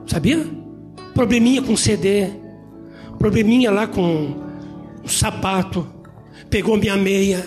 sabia? 0.05 0.45
Probleminha 1.13 1.61
com 1.61 1.75
CD, 1.75 2.29
probleminha 3.17 3.71
lá 3.71 3.87
com 3.87 4.35
um 5.03 5.07
sapato, 5.07 5.87
pegou 6.49 6.77
minha 6.77 6.95
meia, 6.97 7.45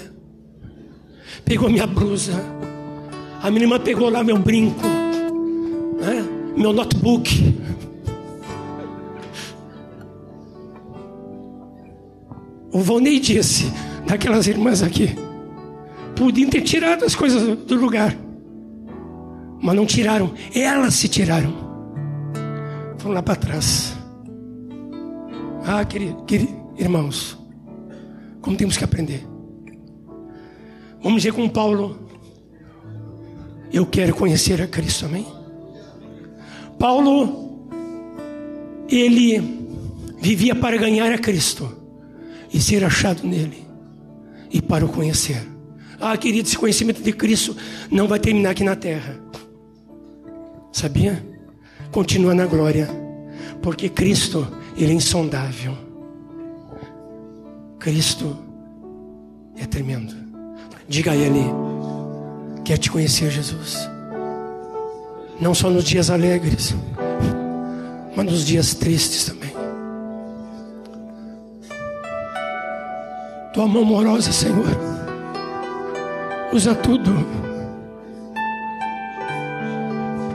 pegou 1.44 1.70
minha 1.70 1.86
blusa, 1.86 2.32
a 3.42 3.50
minha 3.50 3.64
irmã 3.64 3.78
pegou 3.78 4.08
lá 4.08 4.24
meu 4.24 4.38
brinco, 4.38 4.86
né? 6.00 6.24
meu 6.56 6.72
notebook. 6.72 7.54
O 12.72 12.80
Valnei 12.80 13.20
disse, 13.20 13.72
daquelas 14.06 14.48
irmãs 14.48 14.82
aqui, 14.82 15.14
podiam 16.16 16.48
ter 16.48 16.62
tirado 16.62 17.04
as 17.04 17.14
coisas 17.14 17.56
do 17.58 17.74
lugar, 17.76 18.16
mas 19.60 19.74
não 19.74 19.86
tiraram, 19.86 20.32
elas 20.54 20.94
se 20.94 21.08
tiraram, 21.08 21.52
foram 22.98 23.14
lá 23.14 23.22
para 23.22 23.36
trás. 23.36 23.96
Ah, 25.66 25.84
querido, 25.84 26.22
querido, 26.24 26.54
irmãos, 26.78 27.38
como 28.40 28.56
temos 28.56 28.76
que 28.76 28.84
aprender. 28.84 29.26
Vamos 31.02 31.22
dizer 31.22 31.32
com 31.32 31.48
Paulo, 31.48 31.98
eu 33.72 33.86
quero 33.86 34.14
conhecer 34.14 34.60
a 34.62 34.66
Cristo, 34.66 35.06
amém? 35.06 35.26
Paulo, 36.78 37.68
ele 38.88 39.40
vivia 40.20 40.54
para 40.54 40.76
ganhar 40.76 41.12
a 41.12 41.18
Cristo 41.18 41.70
e 42.52 42.60
ser 42.60 42.84
achado 42.84 43.26
nele 43.26 43.66
e 44.50 44.62
para 44.62 44.84
o 44.84 44.88
conhecer. 44.88 45.53
Ah, 46.00 46.16
querido, 46.16 46.48
esse 46.48 46.58
conhecimento 46.58 47.02
de 47.02 47.12
Cristo 47.12 47.56
não 47.90 48.06
vai 48.06 48.18
terminar 48.18 48.50
aqui 48.50 48.64
na 48.64 48.76
terra. 48.76 49.18
Sabia? 50.72 51.24
Continua 51.90 52.34
na 52.34 52.46
glória, 52.46 52.88
porque 53.62 53.88
Cristo 53.88 54.46
ele 54.76 54.92
é 54.92 54.94
insondável. 54.94 55.76
Cristo 57.78 58.36
é 59.56 59.66
tremendo. 59.66 60.14
Diga 60.88 61.12
a 61.12 61.16
Ele, 61.16 61.44
quer 62.64 62.78
te 62.78 62.90
conhecer, 62.90 63.30
Jesus. 63.30 63.88
Não 65.40 65.54
só 65.54 65.70
nos 65.70 65.84
dias 65.84 66.10
alegres, 66.10 66.74
mas 68.14 68.26
nos 68.26 68.44
dias 68.44 68.74
tristes 68.74 69.26
também. 69.26 69.52
Tua 73.52 73.68
mão 73.68 73.82
amorosa, 73.82 74.32
Senhor, 74.32 74.66
usa 76.52 76.74
tudo 76.74 77.26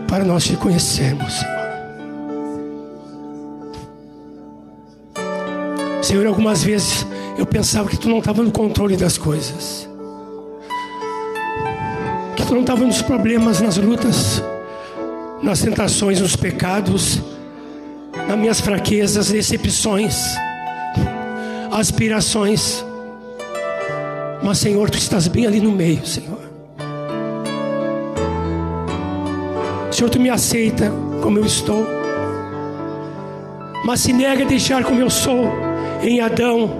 para 0.07 0.23
nós 0.23 0.43
te 0.43 0.55
conhecermos, 0.57 1.33
Senhor. 1.33 1.59
Senhor, 6.01 6.25
algumas 6.25 6.63
vezes 6.63 7.05
eu 7.37 7.45
pensava 7.45 7.87
que 7.87 7.97
tu 7.97 8.09
não 8.09 8.17
estava 8.17 8.41
no 8.41 8.51
controle 8.51 8.97
das 8.97 9.17
coisas, 9.17 9.87
que 12.35 12.45
tu 12.45 12.53
não 12.55 12.61
estava 12.61 12.83
nos 12.83 13.01
problemas, 13.01 13.61
nas 13.61 13.77
lutas, 13.77 14.41
nas 15.43 15.61
tentações, 15.61 16.19
nos 16.19 16.35
pecados, 16.35 17.21
nas 18.27 18.37
minhas 18.37 18.59
fraquezas, 18.59 19.29
decepções, 19.29 20.15
aspirações. 21.71 22.83
Mas, 24.41 24.57
Senhor, 24.59 24.89
tu 24.89 24.97
estás 24.97 25.27
bem 25.27 25.45
ali 25.45 25.59
no 25.59 25.71
meio, 25.71 26.05
Senhor. 26.05 26.39
Senhor, 29.91 30.09
tu 30.09 30.19
me 30.19 30.29
aceita 30.29 30.91
como 31.21 31.39
eu 31.39 31.45
estou, 31.45 31.85
mas 33.85 33.99
se 33.99 34.13
nega 34.13 34.43
a 34.43 34.47
deixar 34.47 34.83
como 34.83 35.01
eu 35.01 35.09
sou 35.09 35.51
em 36.01 36.21
Adão, 36.21 36.71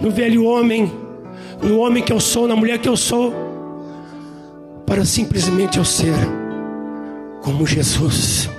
no 0.00 0.10
velho 0.10 0.44
homem, 0.44 0.92
no 1.62 1.78
homem 1.78 2.02
que 2.02 2.12
eu 2.12 2.20
sou, 2.20 2.46
na 2.46 2.54
mulher 2.54 2.78
que 2.78 2.88
eu 2.88 2.96
sou, 2.96 3.32
para 4.84 5.04
simplesmente 5.04 5.78
eu 5.78 5.84
ser 5.84 6.14
como 7.42 7.66
Jesus. 7.66 8.50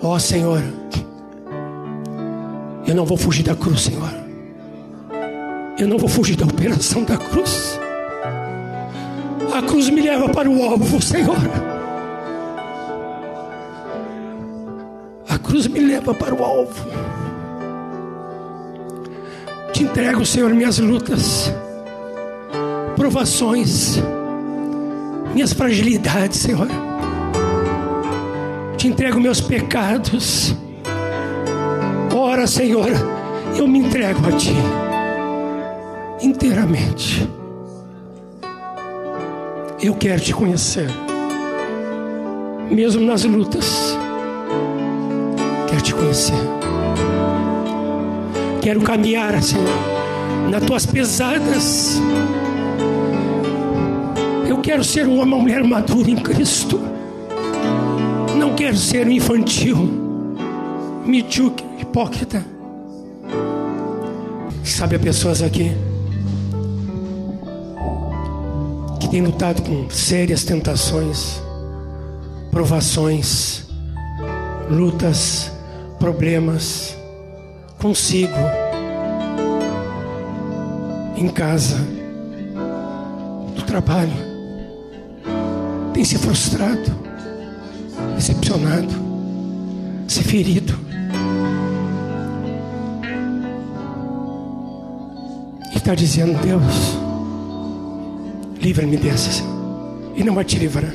Ó 0.00 0.14
oh, 0.14 0.20
Senhor, 0.20 0.62
eu 2.86 2.94
não 2.94 3.04
vou 3.04 3.16
fugir 3.16 3.42
da 3.42 3.54
cruz, 3.54 3.82
Senhor. 3.82 4.21
Eu 5.78 5.88
não 5.88 5.98
vou 5.98 6.08
fugir 6.08 6.36
da 6.36 6.44
operação 6.44 7.02
da 7.02 7.16
cruz. 7.16 7.78
A 9.52 9.62
cruz 9.62 9.88
me 9.88 10.02
leva 10.02 10.28
para 10.28 10.48
o 10.48 10.62
alvo, 10.62 11.00
Senhor. 11.00 11.36
A 15.28 15.38
cruz 15.38 15.66
me 15.66 15.80
leva 15.80 16.14
para 16.14 16.34
o 16.34 16.44
alvo. 16.44 16.86
Te 19.72 19.84
entrego, 19.84 20.24
Senhor, 20.26 20.52
minhas 20.54 20.78
lutas, 20.78 21.52
provações, 22.96 23.98
minhas 25.34 25.52
fragilidades, 25.52 26.38
Senhor. 26.38 26.68
Te 28.76 28.88
entrego 28.88 29.18
meus 29.18 29.40
pecados. 29.40 30.54
Ora, 32.14 32.46
Senhor, 32.46 32.90
eu 33.56 33.66
me 33.66 33.78
entrego 33.78 34.26
a 34.28 34.32
Ti 34.32 34.81
inteiramente. 36.22 37.28
Eu 39.82 39.94
quero 39.96 40.20
te 40.20 40.32
conhecer, 40.32 40.88
mesmo 42.70 43.04
nas 43.04 43.24
lutas. 43.24 43.98
Quero 45.68 45.82
te 45.82 45.92
conhecer. 45.92 46.34
Quero 48.60 48.80
caminhar, 48.82 49.42
Senhor, 49.42 49.66
nas 50.48 50.62
tuas 50.62 50.86
pesadas. 50.86 52.00
Eu 54.48 54.58
quero 54.58 54.84
ser 54.84 55.08
um 55.08 55.20
uma 55.20 55.36
mulher 55.36 55.64
madura 55.64 56.08
em 56.08 56.16
Cristo. 56.16 56.80
Não 58.36 58.54
quero 58.54 58.76
ser 58.76 59.08
infantil, 59.08 59.76
medíocre, 61.04 61.66
hipócrita. 61.80 62.44
Sabe, 64.62 64.94
há 64.94 64.98
pessoas 65.00 65.42
aqui 65.42 65.72
têm 69.12 69.20
lutado 69.20 69.60
com 69.60 69.90
sérias 69.90 70.42
tentações, 70.42 71.38
provações, 72.50 73.66
lutas, 74.70 75.52
problemas 75.98 76.96
consigo, 77.78 78.32
em 81.14 81.28
casa, 81.28 81.76
no 83.54 83.62
trabalho, 83.66 84.14
tem 85.92 86.06
se 86.06 86.16
frustrado, 86.16 86.90
decepcionado, 88.16 88.94
se 90.08 90.22
ferido. 90.22 90.74
E 95.70 95.76
está 95.76 95.94
dizendo, 95.94 96.40
Deus, 96.40 97.11
livra-me 98.62 98.96
dessas. 98.96 99.42
E 100.14 100.22
não 100.22 100.34
vai 100.34 100.44
te 100.44 100.56
livrar. 100.58 100.94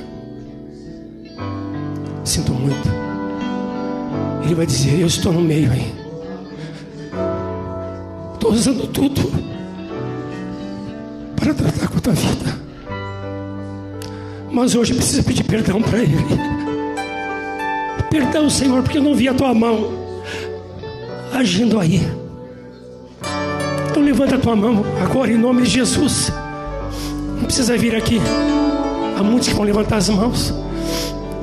Sinto 2.24 2.54
muito. 2.54 2.90
Ele 4.44 4.56
vai 4.56 4.66
dizer, 4.66 5.00
eu 5.00 5.08
estou 5.08 5.34
no 5.34 5.42
meio 5.42 5.72
aí. 5.72 5.94
Estou 8.34 8.54
usando 8.54 8.88
tudo 8.88 9.22
para 11.36 11.54
tratar 11.54 11.88
com 11.90 11.98
a 11.98 12.02
tua 12.02 12.14
vida. 12.14 12.58
Mas 14.50 14.74
hoje 14.74 14.94
precisa 14.94 15.22
pedir 15.22 15.44
perdão 15.44 15.82
para 15.82 16.00
Ele. 16.00 16.16
Perdão, 18.10 18.50
Senhor, 18.50 18.82
porque 18.82 18.98
eu 18.98 19.04
não 19.04 19.14
vi 19.14 19.28
a 19.28 19.34
tua 19.34 19.54
mão 19.54 19.92
agindo 21.34 21.80
aí. 21.80 22.02
Então 23.92 24.02
levanta 24.02 24.36
a 24.36 24.40
tua 24.40 24.56
mão 24.56 24.84
agora 25.04 25.32
em 25.32 25.38
nome 25.38 25.64
de 25.64 25.70
Jesus. 25.72 26.32
Precisa 27.48 27.78
vir 27.78 27.96
aqui. 27.96 28.20
Há 29.18 29.24
muitos 29.24 29.48
que 29.48 29.56
vão 29.56 29.64
levantar 29.64 29.96
as 29.96 30.10
mãos 30.10 30.54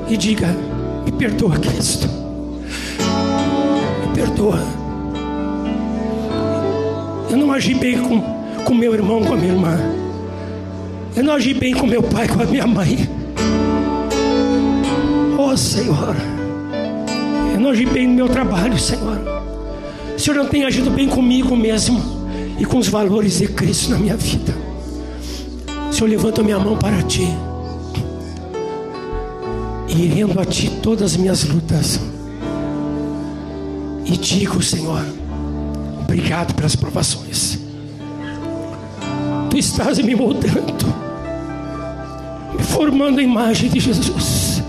e 0.07 0.15
diga: 0.15 0.55
Me 1.03 1.11
perdoa, 1.11 1.57
Cristo. 1.57 2.07
Me 4.01 4.13
perdoa. 4.13 4.59
Eu 7.27 7.37
não 7.37 7.51
agi 7.51 7.73
bem 7.73 7.97
com, 7.97 8.21
com 8.63 8.73
meu 8.75 8.93
irmão, 8.93 9.23
com 9.23 9.33
a 9.33 9.35
minha 9.35 9.51
irmã. 9.51 9.77
Eu 11.15 11.23
não 11.23 11.33
agi 11.33 11.55
bem 11.55 11.73
com 11.73 11.87
meu 11.87 12.03
pai, 12.03 12.27
com 12.27 12.39
a 12.39 12.45
minha 12.45 12.67
mãe. 12.67 13.09
Oh 15.39 15.57
Senhor. 15.57 16.15
Eu 17.51 17.59
não 17.59 17.71
agi 17.71 17.87
bem 17.87 18.07
no 18.07 18.13
meu 18.13 18.29
trabalho, 18.29 18.77
Senhor. 18.77 19.19
O 20.15 20.19
Senhor 20.19 20.37
não 20.37 20.45
tem 20.45 20.65
agido 20.65 20.91
bem 20.91 21.09
comigo 21.09 21.55
mesmo 21.57 21.99
e 22.59 22.63
com 22.63 22.77
os 22.77 22.87
valores 22.87 23.39
de 23.39 23.47
Cristo 23.47 23.89
na 23.89 23.97
minha 23.97 24.15
vida. 24.15 24.64
Senhor, 25.95 26.09
levanto 26.09 26.41
a 26.41 26.43
minha 26.43 26.59
mão 26.59 26.77
para 26.77 27.01
ti. 27.03 27.25
E 29.87 30.07
rendo 30.07 30.37
a 30.41 30.43
ti 30.43 30.69
todas 30.83 31.13
as 31.13 31.15
minhas 31.17 31.45
lutas. 31.45 32.01
E 34.03 34.17
digo, 34.17 34.61
Senhor, 34.61 35.05
obrigado 36.01 36.53
pelas 36.53 36.75
provações. 36.75 37.59
Tu 39.49 39.57
estás 39.57 39.97
me 39.99 40.13
moldando, 40.13 40.85
me 42.57 42.61
formando 42.61 43.21
a 43.21 43.23
imagem 43.23 43.69
de 43.69 43.79
Jesus. 43.79 44.61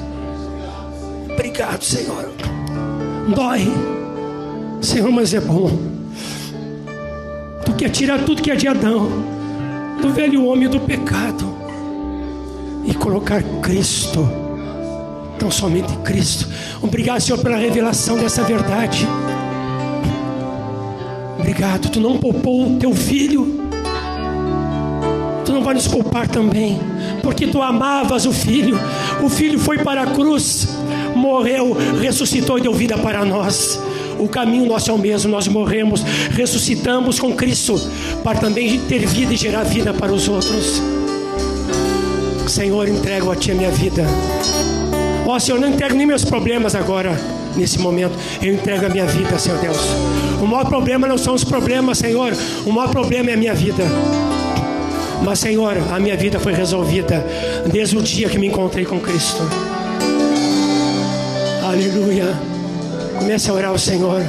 Obrigado, 1.32 1.82
Senhor. 1.82 2.30
Dói, 3.34 3.66
Senhor, 4.80 5.10
mas 5.10 5.34
é 5.34 5.40
bom. 5.40 5.76
Tu 7.64 7.72
quer 7.72 7.88
tirar 7.88 8.24
tudo 8.24 8.40
que 8.40 8.52
é 8.52 8.54
de 8.54 8.68
Adão, 8.68 9.35
do 10.06 10.12
velho 10.12 10.44
homem 10.44 10.68
do 10.68 10.78
pecado, 10.78 11.44
e 12.84 12.94
colocar 12.94 13.42
Cristo, 13.60 14.28
tão 15.36 15.50
somente 15.50 15.92
Cristo. 15.98 16.48
Obrigado, 16.80 17.20
Senhor, 17.20 17.38
pela 17.42 17.56
revelação 17.56 18.16
dessa 18.16 18.44
verdade. 18.44 19.04
Obrigado, 21.36 21.90
tu 21.90 22.00
não 22.00 22.18
poupou 22.18 22.68
o 22.68 22.78
teu 22.78 22.94
filho, 22.94 23.60
tu 25.44 25.52
não 25.52 25.64
vai 25.64 25.74
nos 25.74 25.88
poupar 25.88 26.28
também, 26.28 26.78
porque 27.20 27.48
tu 27.48 27.60
amavas 27.60 28.26
o 28.26 28.32
filho, 28.32 28.78
o 29.24 29.28
filho 29.28 29.58
foi 29.58 29.78
para 29.78 30.02
a 30.02 30.06
cruz, 30.06 30.68
morreu, 31.16 31.76
ressuscitou 32.00 32.58
e 32.58 32.62
deu 32.62 32.72
vida 32.72 32.96
para 32.96 33.24
nós. 33.24 33.80
O 34.18 34.28
caminho 34.28 34.66
nosso 34.66 34.90
é 34.90 34.94
o 34.94 34.98
mesmo, 34.98 35.30
nós 35.30 35.46
morremos, 35.48 36.02
ressuscitamos 36.30 37.18
com 37.18 37.34
Cristo, 37.34 37.78
para 38.22 38.38
também 38.38 38.78
ter 38.80 39.06
vida 39.06 39.34
e 39.34 39.36
gerar 39.36 39.64
vida 39.64 39.92
para 39.92 40.12
os 40.12 40.28
outros. 40.28 40.82
Senhor, 42.48 42.88
entrego 42.88 43.30
a 43.30 43.36
Ti 43.36 43.52
a 43.52 43.54
minha 43.54 43.70
vida. 43.70 44.06
Ó 45.26 45.34
oh, 45.34 45.40
Senhor, 45.40 45.60
não 45.60 45.68
entrego 45.68 45.94
nem 45.94 46.06
meus 46.06 46.24
problemas 46.24 46.74
agora, 46.74 47.18
nesse 47.56 47.78
momento. 47.78 48.16
Eu 48.40 48.54
entrego 48.54 48.86
a 48.86 48.88
minha 48.88 49.06
vida, 49.06 49.38
Senhor 49.38 49.58
Deus. 49.58 49.76
O 50.40 50.46
maior 50.46 50.66
problema 50.66 51.08
não 51.08 51.18
são 51.18 51.34
os 51.34 51.42
problemas, 51.42 51.98
Senhor. 51.98 52.32
O 52.64 52.72
maior 52.72 52.90
problema 52.90 53.30
é 53.30 53.34
a 53.34 53.36
minha 53.36 53.54
vida. 53.54 53.82
Mas, 55.24 55.40
Senhor, 55.40 55.76
a 55.90 55.98
minha 55.98 56.16
vida 56.16 56.38
foi 56.38 56.52
resolvida 56.52 57.26
desde 57.72 57.96
o 57.98 58.02
dia 58.02 58.28
que 58.28 58.38
me 58.38 58.46
encontrei 58.46 58.84
com 58.84 59.00
Cristo. 59.00 59.42
Aleluia. 61.64 62.55
Comece 63.18 63.50
a 63.50 63.54
orar 63.54 63.70
ao 63.70 63.78
Senhor. 63.78 64.22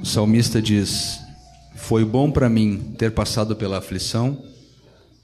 O 0.00 0.04
salmista 0.04 0.60
diz: 0.60 1.20
Foi 1.74 2.04
bom 2.04 2.30
para 2.30 2.48
mim 2.48 2.94
ter 2.98 3.12
passado 3.12 3.54
pela 3.54 3.78
aflição, 3.78 4.42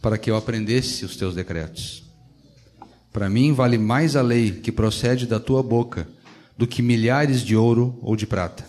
para 0.01 0.19
que 0.19 0.31
eu 0.31 0.37
aprendesse 0.37 1.05
os 1.05 1.17
teus 1.17 1.35
decretos. 1.35 2.03
Para 3.13 3.29
mim 3.29 3.53
vale 3.53 3.79
mais 3.79 4.17
a 4.17 4.23
lei 4.23 4.51
que 4.51 4.73
procede 4.73 5.27
da 5.27 5.39
tua 5.39 5.63
boca 5.63 6.09
do 6.57 6.67
que 6.67 6.83
milhares 6.83 7.43
de 7.43 7.57
ouro 7.57 7.99
ou 8.03 8.17
de 8.17 8.27
prata. 8.27 8.65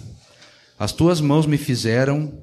As 0.78 0.92
tuas 0.92 1.22
mãos 1.22 1.46
me 1.46 1.58
fizeram 1.58 2.34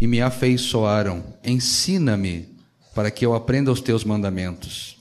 e 0.00 0.06
me 0.06 0.20
afeiçoaram. 0.20 1.22
Ensina-me 1.44 2.48
para 2.94 3.10
que 3.10 3.26
eu 3.26 3.34
aprenda 3.34 3.72
os 3.72 3.80
teus 3.80 4.04
mandamentos. 4.04 4.93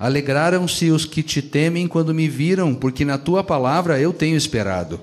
Alegraram-se 0.00 0.90
os 0.90 1.04
que 1.04 1.22
te 1.22 1.42
temem 1.42 1.86
quando 1.86 2.14
me 2.14 2.26
viram, 2.26 2.74
porque 2.74 3.04
na 3.04 3.18
tua 3.18 3.44
palavra 3.44 4.00
eu 4.00 4.14
tenho 4.14 4.34
esperado. 4.34 4.98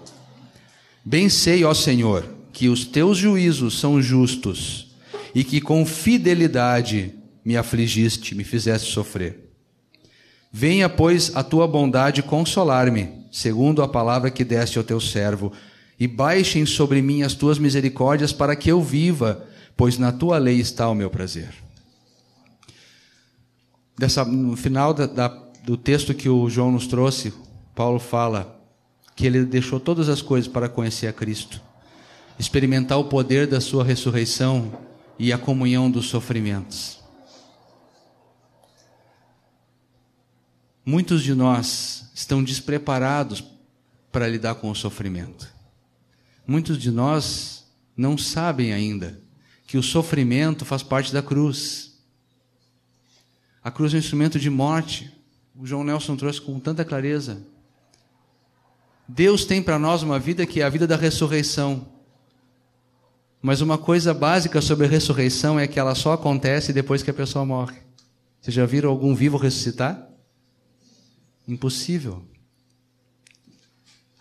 Bem 1.05 1.29
sei, 1.29 1.63
ó 1.63 1.71
Senhor, 1.71 2.27
que 2.51 2.67
os 2.67 2.83
teus 2.83 3.15
juízos 3.15 3.79
são 3.79 4.01
justos 4.01 4.87
e 5.35 5.43
que 5.43 5.61
com 5.61 5.85
fidelidade 5.85 7.13
me 7.45 7.55
afligiste, 7.55 8.33
me 8.33 8.43
fizeste 8.43 8.91
sofrer. 8.91 9.51
Venha, 10.51 10.89
pois, 10.89 11.31
a 11.35 11.43
tua 11.43 11.67
bondade 11.67 12.23
consolar-me, 12.23 13.09
segundo 13.31 13.83
a 13.83 13.87
palavra 13.87 14.31
que 14.31 14.43
deste 14.43 14.79
ao 14.79 14.83
teu 14.83 14.99
servo, 14.99 15.53
e 15.99 16.07
baixem 16.07 16.65
sobre 16.65 17.03
mim 17.03 17.21
as 17.21 17.35
tuas 17.35 17.59
misericórdias 17.59 18.33
para 18.33 18.55
que 18.55 18.71
eu 18.71 18.81
viva, 18.81 19.45
pois 19.75 19.99
na 19.99 20.11
tua 20.11 20.39
lei 20.39 20.59
está 20.59 20.89
o 20.89 20.95
meu 20.95 21.11
prazer. 21.11 21.66
Dessa, 23.97 24.23
no 24.23 24.55
final 24.55 24.93
da, 24.93 25.05
da, 25.05 25.27
do 25.63 25.75
texto 25.75 26.13
que 26.13 26.29
o 26.29 26.49
João 26.49 26.71
nos 26.71 26.87
trouxe, 26.87 27.33
Paulo 27.73 27.99
fala 27.99 28.61
que 29.15 29.25
ele 29.25 29.43
deixou 29.43 29.79
todas 29.79 30.09
as 30.09 30.21
coisas 30.21 30.47
para 30.47 30.69
conhecer 30.69 31.07
a 31.07 31.13
Cristo, 31.13 31.61
experimentar 32.37 32.99
o 32.99 33.05
poder 33.05 33.47
da 33.47 33.59
sua 33.59 33.83
ressurreição 33.83 34.71
e 35.17 35.33
a 35.33 35.37
comunhão 35.37 35.89
dos 35.89 36.07
sofrimentos. 36.07 36.99
Muitos 40.85 41.21
de 41.21 41.33
nós 41.33 42.09
estão 42.13 42.43
despreparados 42.43 43.43
para 44.11 44.27
lidar 44.27 44.55
com 44.55 44.69
o 44.69 44.75
sofrimento. 44.75 45.53
Muitos 46.47 46.77
de 46.77 46.91
nós 46.91 47.65
não 47.95 48.17
sabem 48.17 48.71
ainda 48.71 49.21
que 49.65 49.77
o 49.77 49.83
sofrimento 49.83 50.63
faz 50.63 50.81
parte 50.81 51.11
da 51.11 51.21
cruz. 51.21 51.86
A 53.67 53.71
cruz 53.71 53.93
é 53.93 53.97
um 53.97 53.99
instrumento 53.99 54.39
de 54.39 54.49
morte. 54.49 55.11
O 55.53 55.65
João 55.65 55.83
Nelson 55.83 56.15
trouxe 56.15 56.39
com 56.39 56.57
tanta 56.57 56.85
clareza. 56.85 57.45
Deus 59.05 59.43
tem 59.43 59.61
para 59.61 59.77
nós 59.77 60.01
uma 60.03 60.17
vida 60.17 60.45
que 60.45 60.61
é 60.61 60.63
a 60.63 60.69
vida 60.69 60.87
da 60.87 60.95
ressurreição. 60.95 61.85
Mas 63.41 63.59
uma 63.59 63.77
coisa 63.77 64.13
básica 64.13 64.61
sobre 64.61 64.85
a 64.85 64.89
ressurreição 64.89 65.59
é 65.59 65.67
que 65.67 65.77
ela 65.77 65.95
só 65.95 66.13
acontece 66.13 66.71
depois 66.71 67.03
que 67.03 67.09
a 67.11 67.13
pessoa 67.13 67.43
morre. 67.43 67.75
Vocês 68.39 68.55
já 68.55 68.65
viram 68.65 68.89
algum 68.89 69.13
vivo 69.13 69.35
ressuscitar? 69.35 70.01
Impossível. 71.45 72.23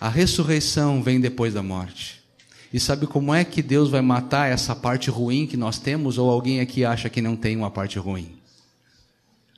A 0.00 0.08
ressurreição 0.08 1.04
vem 1.04 1.20
depois 1.20 1.54
da 1.54 1.62
morte. 1.62 2.20
E 2.72 2.80
sabe 2.80 3.06
como 3.06 3.32
é 3.32 3.44
que 3.44 3.62
Deus 3.62 3.90
vai 3.90 4.02
matar 4.02 4.50
essa 4.50 4.74
parte 4.74 5.08
ruim 5.08 5.46
que 5.46 5.56
nós 5.56 5.78
temos? 5.78 6.18
Ou 6.18 6.28
alguém 6.28 6.58
aqui 6.58 6.84
acha 6.84 7.08
que 7.08 7.22
não 7.22 7.36
tem 7.36 7.56
uma 7.56 7.70
parte 7.70 7.96
ruim? 7.96 8.35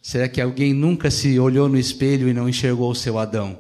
Será 0.09 0.26
que 0.26 0.40
alguém 0.40 0.72
nunca 0.72 1.10
se 1.10 1.39
olhou 1.39 1.68
no 1.68 1.76
espelho 1.76 2.30
e 2.30 2.32
não 2.32 2.48
enxergou 2.48 2.90
o 2.90 2.94
seu 2.94 3.18
Adão? 3.18 3.59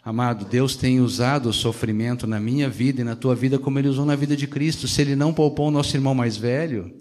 Amado, 0.00 0.44
Deus 0.44 0.76
tem 0.76 1.00
usado 1.00 1.48
o 1.48 1.52
sofrimento 1.52 2.24
na 2.24 2.38
minha 2.38 2.70
vida 2.70 3.00
e 3.00 3.04
na 3.04 3.16
tua 3.16 3.34
vida 3.34 3.58
como 3.58 3.80
Ele 3.80 3.88
usou 3.88 4.06
na 4.06 4.14
vida 4.14 4.36
de 4.36 4.46
Cristo. 4.46 4.86
Se 4.86 5.02
Ele 5.02 5.16
não 5.16 5.34
poupou 5.34 5.66
o 5.66 5.70
nosso 5.72 5.96
irmão 5.96 6.14
mais 6.14 6.36
velho, 6.36 6.94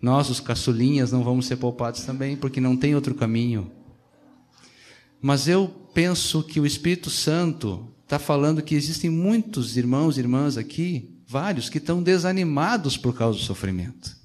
nós, 0.00 0.30
os 0.30 0.40
caçulinhas, 0.40 1.12
não 1.12 1.22
vamos 1.22 1.44
ser 1.44 1.56
poupados 1.56 2.04
também, 2.04 2.38
porque 2.38 2.58
não 2.58 2.74
tem 2.74 2.94
outro 2.94 3.14
caminho. 3.14 3.70
Mas 5.20 5.48
eu 5.48 5.68
penso 5.92 6.42
que 6.42 6.58
o 6.58 6.64
Espírito 6.64 7.10
Santo 7.10 7.86
está 8.02 8.18
falando 8.18 8.62
que 8.62 8.74
existem 8.74 9.10
muitos 9.10 9.76
irmãos 9.76 10.16
e 10.16 10.20
irmãs 10.20 10.56
aqui, 10.56 11.20
vários, 11.28 11.68
que 11.68 11.76
estão 11.76 12.02
desanimados 12.02 12.96
por 12.96 13.14
causa 13.14 13.38
do 13.38 13.44
sofrimento, 13.44 14.21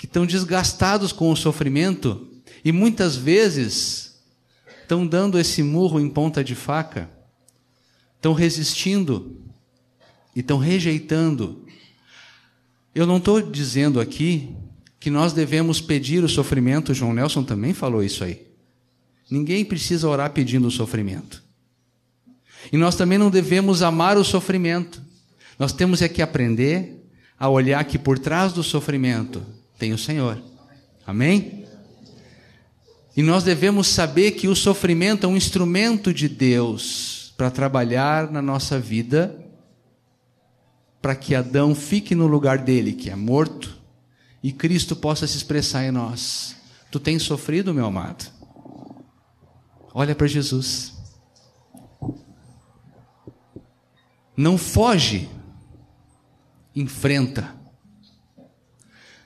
que 0.00 0.06
estão 0.06 0.24
desgastados 0.24 1.12
com 1.12 1.30
o 1.30 1.36
sofrimento 1.36 2.26
e 2.64 2.72
muitas 2.72 3.16
vezes 3.16 4.18
estão 4.80 5.06
dando 5.06 5.38
esse 5.38 5.62
murro 5.62 6.00
em 6.00 6.08
ponta 6.08 6.42
de 6.42 6.54
faca, 6.54 7.10
estão 8.16 8.32
resistindo 8.32 9.36
e 10.34 10.40
estão 10.40 10.56
rejeitando. 10.56 11.66
Eu 12.94 13.06
não 13.06 13.18
estou 13.18 13.42
dizendo 13.42 14.00
aqui 14.00 14.56
que 14.98 15.10
nós 15.10 15.34
devemos 15.34 15.82
pedir 15.82 16.24
o 16.24 16.28
sofrimento, 16.30 16.94
João 16.94 17.12
Nelson 17.12 17.44
também 17.44 17.74
falou 17.74 18.02
isso 18.02 18.24
aí. 18.24 18.46
Ninguém 19.30 19.66
precisa 19.66 20.08
orar 20.08 20.32
pedindo 20.32 20.66
o 20.66 20.70
sofrimento. 20.70 21.44
E 22.72 22.78
nós 22.78 22.96
também 22.96 23.18
não 23.18 23.28
devemos 23.28 23.82
amar 23.82 24.16
o 24.16 24.24
sofrimento. 24.24 25.02
Nós 25.58 25.74
temos 25.74 26.00
é 26.00 26.08
que 26.08 26.22
aprender 26.22 27.06
a 27.38 27.50
olhar 27.50 27.84
que 27.84 27.98
por 27.98 28.18
trás 28.18 28.54
do 28.54 28.62
sofrimento 28.62 29.59
tem 29.80 29.94
o 29.94 29.98
Senhor. 29.98 30.40
Amém? 31.06 31.64
E 33.16 33.22
nós 33.22 33.42
devemos 33.42 33.88
saber 33.88 34.32
que 34.32 34.46
o 34.46 34.54
sofrimento 34.54 35.24
é 35.24 35.28
um 35.28 35.36
instrumento 35.36 36.12
de 36.12 36.28
Deus 36.28 37.32
para 37.34 37.50
trabalhar 37.50 38.30
na 38.30 38.42
nossa 38.42 38.78
vida, 38.78 39.34
para 41.00 41.16
que 41.16 41.34
Adão 41.34 41.74
fique 41.74 42.14
no 42.14 42.26
lugar 42.26 42.58
dele, 42.58 42.92
que 42.92 43.08
é 43.08 43.16
morto, 43.16 43.80
e 44.42 44.52
Cristo 44.52 44.94
possa 44.94 45.26
se 45.26 45.38
expressar 45.38 45.84
em 45.84 45.90
nós. 45.90 46.54
Tu 46.90 47.00
tens 47.00 47.22
sofrido, 47.22 47.72
meu 47.72 47.86
amado? 47.86 48.30
Olha 49.94 50.14
para 50.14 50.26
Jesus. 50.26 50.92
Não 54.36 54.58
foge, 54.58 55.28
enfrenta. 56.76 57.59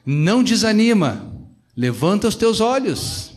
Não 0.04 0.42
desanima, 0.42 1.32
levanta 1.76 2.28
os 2.28 2.34
teus 2.34 2.60
olhos 2.60 3.34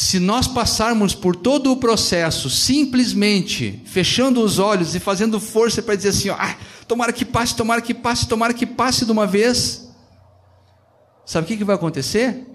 se 0.00 0.18
nós 0.18 0.46
passarmos 0.46 1.14
por 1.14 1.36
todo 1.36 1.70
o 1.70 1.76
processo 1.76 2.48
simplesmente 2.48 3.82
fechando 3.84 4.42
os 4.42 4.58
olhos 4.58 4.94
e 4.94 5.00
fazendo 5.00 5.38
força 5.38 5.82
para 5.82 5.94
dizer 5.94 6.08
assim, 6.08 6.30
ó, 6.30 6.36
ah, 6.38 6.56
tomara 6.88 7.12
que 7.12 7.22
passe, 7.22 7.54
tomara 7.54 7.82
que 7.82 7.92
passe, 7.92 8.26
tomara 8.26 8.54
que 8.54 8.64
passe 8.64 9.04
de 9.04 9.12
uma 9.12 9.26
vez, 9.26 9.90
sabe 11.26 11.44
o 11.44 11.48
que, 11.48 11.58
que 11.58 11.64
vai 11.64 11.76
acontecer? 11.76 12.46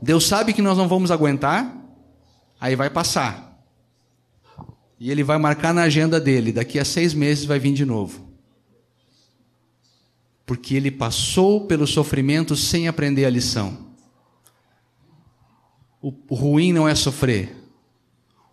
Deus 0.00 0.26
sabe 0.26 0.52
que 0.52 0.60
nós 0.60 0.76
não 0.76 0.88
vamos 0.88 1.12
aguentar, 1.12 1.76
aí 2.60 2.74
vai 2.74 2.90
passar. 2.90 3.56
E 4.98 5.12
ele 5.12 5.22
vai 5.22 5.38
marcar 5.38 5.72
na 5.72 5.82
agenda 5.82 6.20
dele, 6.20 6.50
daqui 6.50 6.76
a 6.78 6.84
seis 6.84 7.14
meses 7.14 7.44
vai 7.44 7.60
vir 7.60 7.72
de 7.72 7.84
novo. 7.84 8.31
Porque 10.52 10.74
ele 10.74 10.90
passou 10.90 11.62
pelo 11.62 11.86
sofrimento 11.86 12.54
sem 12.54 12.86
aprender 12.86 13.24
a 13.24 13.30
lição. 13.30 13.78
O 16.02 16.34
ruim 16.34 16.74
não 16.74 16.86
é 16.86 16.94
sofrer. 16.94 17.56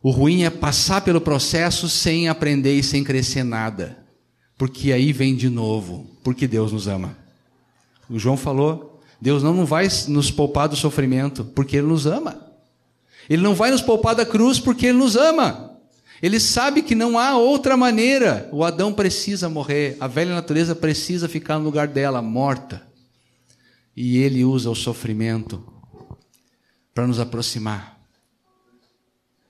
O 0.01 0.09
ruim 0.09 0.43
é 0.43 0.49
passar 0.49 1.01
pelo 1.01 1.19
processo 1.19 1.89
sem 1.89 2.29
aprender 2.29 2.73
e 2.73 2.81
sem 2.81 3.03
crescer 3.03 3.43
nada. 3.43 4.01
Porque 4.57 4.93
aí 4.93 5.11
vem 5.11 5.35
de 5.35 5.49
novo, 5.49 6.09
porque 6.23 6.47
Deus 6.47 6.71
nos 6.71 6.87
ama. 6.87 7.17
O 8.09 8.17
João 8.17 8.37
falou: 8.37 9.01
Deus 9.19 9.43
não 9.43 9.65
vai 9.65 9.89
nos 10.07 10.31
poupar 10.31 10.69
do 10.69 10.77
sofrimento, 10.77 11.43
porque 11.53 11.75
Ele 11.75 11.87
nos 11.87 12.05
ama. 12.05 12.47
Ele 13.29 13.41
não 13.41 13.53
vai 13.53 13.71
nos 13.71 13.81
poupar 13.81 14.15
da 14.15 14.25
cruz, 14.25 14.57
porque 14.57 14.85
Ele 14.85 14.99
nos 14.99 15.17
ama. 15.17 15.68
Ele 16.21 16.39
sabe 16.39 16.81
que 16.81 16.95
não 16.95 17.17
há 17.17 17.37
outra 17.37 17.77
maneira. 17.77 18.49
O 18.51 18.63
Adão 18.63 18.93
precisa 18.93 19.49
morrer, 19.49 19.95
a 19.99 20.07
velha 20.07 20.33
natureza 20.33 20.75
precisa 20.75 21.29
ficar 21.29 21.57
no 21.57 21.65
lugar 21.65 21.87
dela, 21.87 22.21
morta. 22.21 22.87
E 23.95 24.17
Ele 24.17 24.43
usa 24.43 24.69
o 24.69 24.75
sofrimento 24.75 25.63
para 26.93 27.07
nos 27.07 27.19
aproximar. 27.19 27.99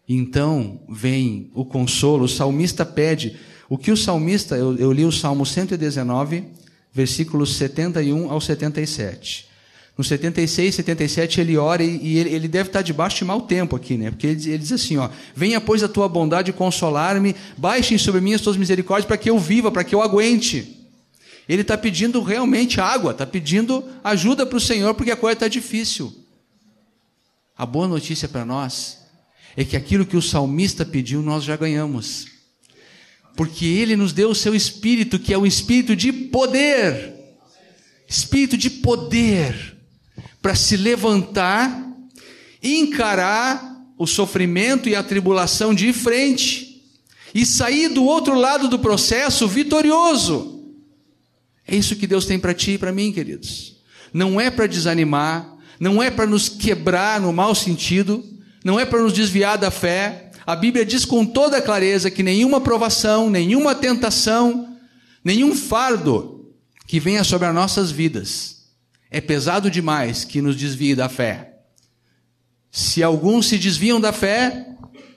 Então 0.08 0.82
vem 0.90 1.52
o 1.54 1.66
consolo, 1.66 2.26
o 2.26 2.30
salmista 2.30 2.86
pede. 2.86 3.38
O 3.68 3.78
que 3.78 3.92
o 3.92 3.98
salmista, 3.98 4.58
eu, 4.58 4.76
eu 4.78 4.92
li 4.92 5.06
o 5.06 5.12
Salmo 5.12 5.46
119, 5.46 6.46
versículos 6.92 7.56
71 7.56 8.32
ao 8.32 8.42
77. 8.42 9.49
No 10.00 10.04
76, 10.06 10.76
77, 10.76 11.42
ele 11.42 11.58
ora 11.58 11.84
e, 11.84 12.00
e 12.02 12.18
ele, 12.20 12.48
deve 12.48 12.70
estar 12.70 12.82
debaixo 12.82 13.18
de 13.18 13.26
mau 13.26 13.42
tempo 13.42 13.76
aqui, 13.76 13.98
né? 13.98 14.10
Porque 14.10 14.28
ele, 14.28 14.50
ele 14.50 14.58
diz 14.60 14.72
assim: 14.72 14.96
ó, 14.96 15.10
Venha, 15.36 15.60
pois, 15.60 15.84
a 15.84 15.90
tua 15.90 16.08
bondade 16.08 16.54
consolar-me, 16.54 17.36
baixem 17.58 17.98
sobre 17.98 18.22
mim 18.22 18.34
as 18.34 18.40
tuas 18.40 18.56
misericórdias 18.56 19.06
para 19.06 19.18
que 19.18 19.30
eu 19.30 19.38
viva, 19.38 19.70
para 19.70 19.84
que 19.84 19.94
eu 19.94 20.02
aguente. 20.02 20.88
Ele 21.50 21.64
está 21.64 21.78
pedindo 21.78 22.24
realmente 22.24 22.80
água, 22.80 23.12
está 23.12 23.26
pedindo 23.26 23.84
ajuda 24.02 24.46
para 24.46 24.56
o 24.56 24.62
Senhor, 24.62 24.94
porque 24.94 25.12
a 25.12 25.18
coisa 25.18 25.34
está 25.34 25.48
difícil. 25.50 26.16
A 27.58 27.66
boa 27.66 27.86
notícia 27.86 28.30
para 28.30 28.46
nós 28.46 29.00
é 29.58 29.66
que 29.66 29.76
aquilo 29.76 30.06
que 30.06 30.16
o 30.16 30.22
salmista 30.22 30.86
pediu, 30.86 31.22
nós 31.22 31.44
já 31.44 31.58
ganhamos. 31.58 32.26
Porque 33.36 33.66
ele 33.66 33.98
nos 33.98 34.14
deu 34.14 34.30
o 34.30 34.36
seu 34.36 34.56
espírito, 34.56 35.20
que 35.20 35.34
é 35.34 35.38
o 35.38 35.46
espírito 35.46 35.94
de 35.94 36.14
poder. 36.14 37.16
Espírito 38.08 38.56
de 38.56 38.70
poder 38.70 39.78
para 40.42 40.56
se 40.56 40.78
levantar, 40.78 41.88
encarar 42.64 43.78
o 43.98 44.08
sofrimento 44.08 44.88
e 44.88 44.96
a 44.96 45.04
tribulação 45.04 45.74
de 45.74 45.92
frente 45.92 46.82
e 47.34 47.46
sair 47.46 47.90
do 47.90 48.06
outro 48.06 48.34
lado 48.34 48.68
do 48.68 48.80
processo 48.80 49.48
vitorioso. 49.48 50.64
É 51.68 51.76
isso 51.76 51.96
que 51.96 52.08
Deus 52.08 52.26
tem 52.26 52.40
para 52.40 52.54
ti 52.54 52.72
e 52.72 52.78
para 52.78 52.92
mim, 52.92 53.12
queridos. 53.12 53.76
Não 54.14 54.40
é 54.40 54.50
para 54.50 54.66
desanimar, 54.66 55.56
não 55.80 56.02
é 56.02 56.10
para 56.10 56.26
nos 56.26 56.50
quebrar 56.50 57.22
no 57.22 57.32
mau 57.32 57.54
sentido, 57.54 58.24
não 58.64 58.80
é 58.80 58.86
para 58.86 59.02
nos 59.02 59.14
desviar 59.14 59.58
da 59.58 59.70
fé. 59.70 60.32
A 60.48 60.56
Bíblia 60.56 60.86
diz 60.86 61.06
com 61.06 61.26
toda 61.26 61.62
clareza 61.62 62.10
que 62.10 62.24
nenhuma 62.24 62.60
provação, 62.60 63.30
nenhuma 63.30 63.76
tentação, 63.76 64.76
nenhum 65.24 65.54
fardo 65.56 66.50
que 66.88 67.00
venha 67.00 67.24
sobre 67.24 67.48
as 67.48 67.54
nossas 67.54 67.92
vidas 67.92 68.59
é 69.12 69.20
pesado 69.20 69.70
demais 69.70 70.24
que 70.24 70.42
nos 70.42 70.56
desvie 70.56 70.96
da 70.96 71.10
fé. 71.10 71.58
Se 72.72 73.02
alguns 73.02 73.48
se 73.48 73.58
desviam 73.58 74.00
da 74.00 74.14
fé, 74.14 74.68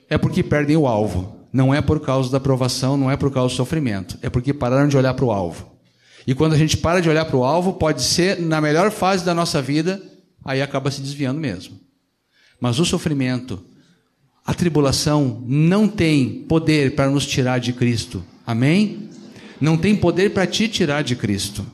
é 0.09 0.16
porque 0.16 0.43
perdem 0.43 0.77
o 0.77 0.86
alvo. 0.86 1.47
Não 1.52 1.74
é 1.74 1.82
por 1.82 2.01
causa 2.01 2.31
da 2.31 2.40
provação, 2.40 2.97
não 2.97 3.10
é 3.10 3.16
por 3.16 3.31
causa 3.31 3.55
do 3.55 3.56
sofrimento, 3.56 4.19
é 4.23 4.31
porque 4.31 4.55
pararam 4.55 4.89
de 4.89 4.97
olhar 4.97 5.12
para 5.12 5.24
o 5.24 5.31
alvo. 5.31 5.70
E 6.27 6.35
quando 6.35 6.55
a 6.55 6.59
gente 6.59 6.77
para 6.77 7.01
de 7.01 7.10
olhar 7.10 7.27
para 7.27 7.36
o 7.36 7.44
alvo, 7.44 7.74
pode 7.74 8.02
ser 8.02 8.40
na 8.40 8.60
melhor 8.60 8.90
fase 8.90 9.24
da 9.24 9.35
nossa 9.35 9.60
vida, 9.60 10.02
aí 10.44 10.62
acaba 10.62 10.90
se 10.90 11.02
desviando 11.02 11.39
mesmo. 11.39 11.78
Mas 12.59 12.78
o 12.78 12.85
sofrimento, 12.86 13.62
a 14.47 14.55
tribulação 14.55 15.43
não 15.47 15.86
tem 15.86 16.44
poder 16.44 16.94
para 16.94 17.10
nos 17.10 17.27
tirar 17.27 17.59
de 17.59 17.73
Cristo. 17.73 18.24
Amém? 18.47 19.10
Não 19.60 19.77
tem 19.77 19.94
poder 19.94 20.32
para 20.32 20.47
te 20.47 20.69
tirar 20.69 21.02
de 21.02 21.16
Cristo. 21.16 21.66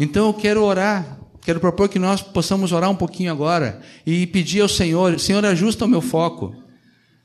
Então 0.00 0.26
eu 0.26 0.34
quero 0.34 0.64
orar, 0.64 1.17
quero 1.48 1.60
propor 1.60 1.88
que 1.88 1.98
nós 1.98 2.20
possamos 2.20 2.72
orar 2.72 2.90
um 2.90 2.94
pouquinho 2.94 3.32
agora 3.32 3.80
e 4.04 4.26
pedir 4.26 4.60
ao 4.60 4.68
Senhor: 4.68 5.18
Senhor, 5.18 5.42
ajusta 5.46 5.86
o 5.86 5.88
meu 5.88 6.02
foco, 6.02 6.54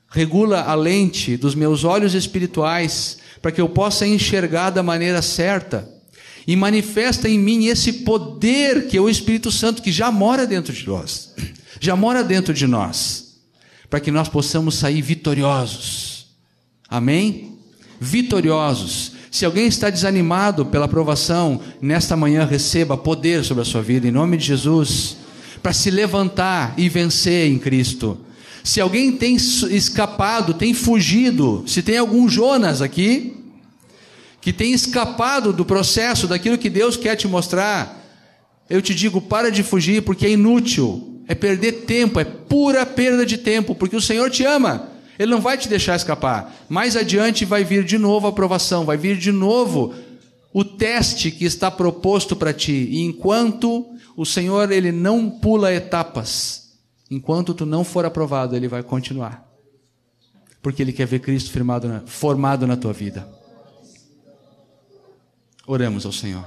regula 0.09 0.61
a 0.61 0.73
lente 0.75 1.35
dos 1.35 1.53
meus 1.53 1.83
olhos 1.83 2.13
espirituais, 2.13 3.17
para 3.41 3.51
que 3.51 3.59
eu 3.59 3.67
possa 3.67 4.07
enxergar 4.07 4.69
da 4.69 4.81
maneira 4.81 5.21
certa 5.21 5.91
e 6.47 6.55
manifesta 6.55 7.27
em 7.27 7.37
mim 7.37 7.65
esse 7.65 7.91
poder 7.91 8.87
que 8.87 8.95
é 8.95 9.01
o 9.01 9.09
Espírito 9.09 9.51
Santo 9.51 9.81
que 9.81 9.91
já 9.91 10.09
mora 10.09 10.47
dentro 10.47 10.71
de 10.71 10.87
nós, 10.87 11.35
já 11.81 11.93
mora 11.93 12.23
dentro 12.23 12.53
de 12.53 12.65
nós, 12.65 13.41
para 13.89 13.99
que 13.99 14.09
nós 14.09 14.29
possamos 14.29 14.75
sair 14.75 15.01
vitoriosos. 15.01 16.27
Amém? 16.87 17.57
Vitoriosos, 17.99 19.11
Se 19.33 19.45
alguém 19.45 19.65
está 19.65 19.89
desanimado 19.89 20.63
pela 20.63 20.87
provação, 20.87 21.59
nesta 21.81 22.15
manhã 22.15 22.45
receba 22.45 22.95
poder 22.95 23.43
sobre 23.43 23.63
a 23.63 23.65
sua 23.65 23.81
vida, 23.81 24.07
em 24.07 24.11
nome 24.11 24.37
de 24.37 24.45
Jesus, 24.45 25.17
para 25.59 25.73
se 25.73 25.89
levantar 25.89 26.75
e 26.77 26.87
vencer 26.87 27.47
em 27.47 27.57
Cristo. 27.57 28.15
Se 28.63 28.79
alguém 28.79 29.11
tem 29.11 29.35
escapado, 29.35 30.53
tem 30.53 30.75
fugido, 30.75 31.63
se 31.65 31.81
tem 31.81 31.97
algum 31.97 32.29
Jonas 32.29 32.79
aqui, 32.79 33.35
que 34.39 34.53
tem 34.53 34.71
escapado 34.71 35.51
do 35.51 35.65
processo, 35.65 36.27
daquilo 36.27 36.55
que 36.55 36.69
Deus 36.69 36.95
quer 36.95 37.15
te 37.15 37.27
mostrar, 37.27 38.05
eu 38.69 38.83
te 38.83 38.93
digo, 38.93 39.19
para 39.19 39.49
de 39.49 39.63
fugir, 39.63 40.03
porque 40.03 40.27
é 40.27 40.29
inútil, 40.29 41.23
é 41.27 41.33
perder 41.33 41.85
tempo, 41.87 42.19
é 42.19 42.23
pura 42.23 42.85
perda 42.85 43.25
de 43.25 43.39
tempo, 43.39 43.73
porque 43.73 43.95
o 43.95 44.01
Senhor 44.01 44.29
te 44.29 44.45
ama, 44.45 44.92
Ele 45.17 45.31
não 45.31 45.41
vai 45.41 45.57
te 45.57 45.67
deixar 45.67 45.95
escapar. 45.95 46.53
Mais 46.67 46.95
adiante 46.95 47.45
vai 47.45 47.63
vir 47.63 47.83
de 47.83 47.97
novo 47.97 48.27
a 48.27 48.29
aprovação, 48.29 48.85
vai 48.85 48.97
vir 48.97 49.17
de 49.17 49.31
novo 49.31 49.93
o 50.53 50.63
teste 50.63 51.31
que 51.31 51.45
está 51.45 51.71
proposto 51.71 52.35
para 52.35 52.53
ti, 52.53 52.87
e 52.91 53.01
enquanto 53.01 53.87
o 54.15 54.25
Senhor 54.25 54.71
ele 54.71 54.91
não 54.91 55.29
pula 55.29 55.73
etapas, 55.73 56.63
Enquanto 57.13 57.53
tu 57.53 57.63
não 57.63 57.83
for 57.83 58.05
aprovado, 58.05 58.55
ele 58.55 58.67
vai 58.67 58.81
continuar. 58.81 59.47
Porque 60.63 60.81
ele 60.81 60.91
quer 60.91 61.05
ver 61.05 61.19
Cristo 61.19 61.51
firmado 61.51 61.87
na, 61.87 61.99
formado 62.07 62.65
na 62.65 62.75
tua 62.75 62.91
vida. 62.91 63.27
Oremos 65.67 66.07
ao 66.07 66.11
Senhor. 66.11 66.43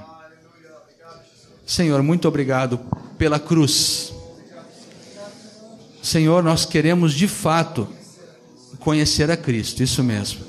Senhor, 1.65 2.03
muito 2.03 2.27
obrigado 2.27 2.81
pela 3.17 3.39
cruz. 3.39 4.13
Senhor, 6.03 6.43
nós 6.43 6.65
queremos 6.65 7.15
de 7.15 7.29
fato 7.29 7.89
conhecer 8.87 9.31
a 9.31 9.37
Cristo, 9.37 9.83
isso 9.83 10.03
mesmo. 10.03 10.41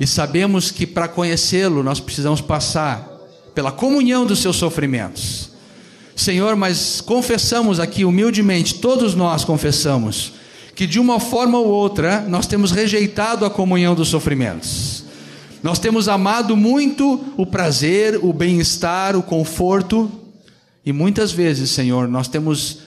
E 0.00 0.06
sabemos 0.06 0.70
que 0.70 0.86
para 0.86 1.06
conhecê-lo 1.06 1.82
nós 1.82 2.00
precisamos 2.00 2.40
passar 2.40 3.06
pela 3.54 3.70
comunhão 3.70 4.26
dos 4.26 4.40
seus 4.40 4.56
sofrimentos 4.56 5.54
Senhor, 6.16 6.54
mas 6.54 7.00
confessamos 7.00 7.80
aqui 7.80 8.04
humildemente, 8.04 8.76
todos 8.76 9.14
nós 9.14 9.44
confessamos, 9.44 10.32
que 10.74 10.86
de 10.86 11.00
uma 11.00 11.18
forma 11.18 11.58
ou 11.58 11.66
outra 11.66 12.20
nós 12.28 12.46
temos 12.46 12.70
rejeitado 12.70 13.44
a 13.44 13.50
comunhão 13.50 13.94
dos 13.94 14.08
sofrimentos. 14.08 15.04
Nós 15.60 15.78
temos 15.78 16.08
amado 16.08 16.56
muito 16.56 17.20
o 17.36 17.44
prazer, 17.44 18.20
o 18.22 18.32
bem-estar, 18.32 19.16
o 19.16 19.22
conforto, 19.22 20.10
e 20.86 20.92
muitas 20.92 21.32
vezes, 21.32 21.70
Senhor, 21.70 22.06
nós 22.06 22.28
temos 22.28 22.78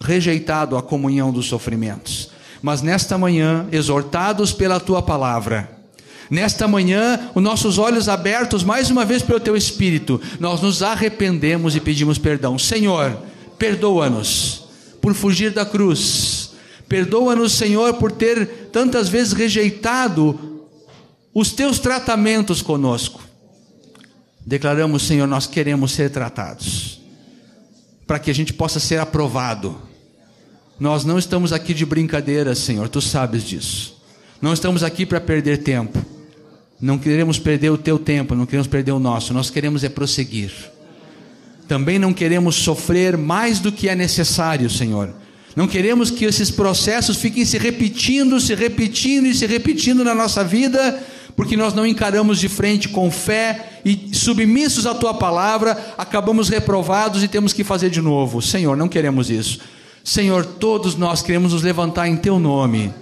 rejeitado 0.00 0.76
a 0.76 0.82
comunhão 0.82 1.30
dos 1.30 1.46
sofrimentos. 1.46 2.30
Mas 2.62 2.80
nesta 2.80 3.18
manhã, 3.18 3.66
exortados 3.72 4.52
pela 4.52 4.80
tua 4.80 5.02
palavra, 5.02 5.82
Nesta 6.32 6.66
manhã, 6.66 7.30
os 7.34 7.42
nossos 7.42 7.76
olhos 7.76 8.08
abertos 8.08 8.64
mais 8.64 8.88
uma 8.88 9.04
vez 9.04 9.20
pelo 9.20 9.38
teu 9.38 9.54
espírito, 9.54 10.18
nós 10.40 10.62
nos 10.62 10.82
arrependemos 10.82 11.76
e 11.76 11.80
pedimos 11.80 12.16
perdão. 12.16 12.58
Senhor, 12.58 13.18
perdoa-nos 13.58 14.64
por 14.98 15.12
fugir 15.12 15.50
da 15.50 15.66
cruz. 15.66 16.52
Perdoa-nos, 16.88 17.52
Senhor, 17.52 17.92
por 17.94 18.12
ter 18.12 18.70
tantas 18.72 19.10
vezes 19.10 19.34
rejeitado 19.34 20.64
os 21.34 21.52
teus 21.52 21.78
tratamentos 21.78 22.62
conosco. 22.62 23.20
Declaramos, 24.40 25.02
Senhor, 25.02 25.26
nós 25.26 25.46
queremos 25.46 25.92
ser 25.92 26.10
tratados, 26.10 26.98
para 28.06 28.18
que 28.18 28.30
a 28.30 28.34
gente 28.34 28.54
possa 28.54 28.80
ser 28.80 28.98
aprovado. 28.98 29.82
Nós 30.82 31.04
não 31.04 31.16
estamos 31.16 31.52
aqui 31.52 31.72
de 31.72 31.86
brincadeira, 31.86 32.56
Senhor, 32.56 32.88
tu 32.88 33.00
sabes 33.00 33.44
disso. 33.44 33.96
Não 34.40 34.52
estamos 34.52 34.82
aqui 34.82 35.06
para 35.06 35.20
perder 35.20 35.58
tempo. 35.58 36.04
Não 36.80 36.98
queremos 36.98 37.38
perder 37.38 37.70
o 37.70 37.78
teu 37.78 38.00
tempo, 38.00 38.34
não 38.34 38.44
queremos 38.44 38.66
perder 38.66 38.90
o 38.90 38.98
nosso, 38.98 39.32
nós 39.32 39.48
queremos 39.48 39.84
é 39.84 39.88
prosseguir. 39.88 40.50
Também 41.68 42.00
não 42.00 42.12
queremos 42.12 42.56
sofrer 42.56 43.16
mais 43.16 43.60
do 43.60 43.70
que 43.70 43.88
é 43.88 43.94
necessário, 43.94 44.68
Senhor. 44.68 45.14
Não 45.54 45.68
queremos 45.68 46.10
que 46.10 46.24
esses 46.24 46.50
processos 46.50 47.16
fiquem 47.16 47.44
se 47.44 47.58
repetindo, 47.58 48.40
se 48.40 48.52
repetindo 48.52 49.26
e 49.26 49.34
se 49.36 49.46
repetindo 49.46 50.02
na 50.02 50.16
nossa 50.16 50.42
vida, 50.42 51.00
porque 51.36 51.56
nós 51.56 51.74
não 51.74 51.86
encaramos 51.86 52.40
de 52.40 52.48
frente 52.48 52.88
com 52.88 53.08
fé 53.08 53.78
e 53.84 54.10
submissos 54.12 54.84
à 54.84 54.92
tua 54.92 55.14
palavra, 55.14 55.94
acabamos 55.96 56.48
reprovados 56.48 57.22
e 57.22 57.28
temos 57.28 57.52
que 57.52 57.62
fazer 57.62 57.88
de 57.88 58.00
novo. 58.00 58.42
Senhor, 58.42 58.76
não 58.76 58.88
queremos 58.88 59.30
isso. 59.30 59.60
Senhor, 60.04 60.44
todos 60.44 60.96
nós 60.96 61.22
queremos 61.22 61.52
nos 61.52 61.62
levantar 61.62 62.08
em 62.08 62.16
teu 62.16 62.38
nome. 62.38 62.92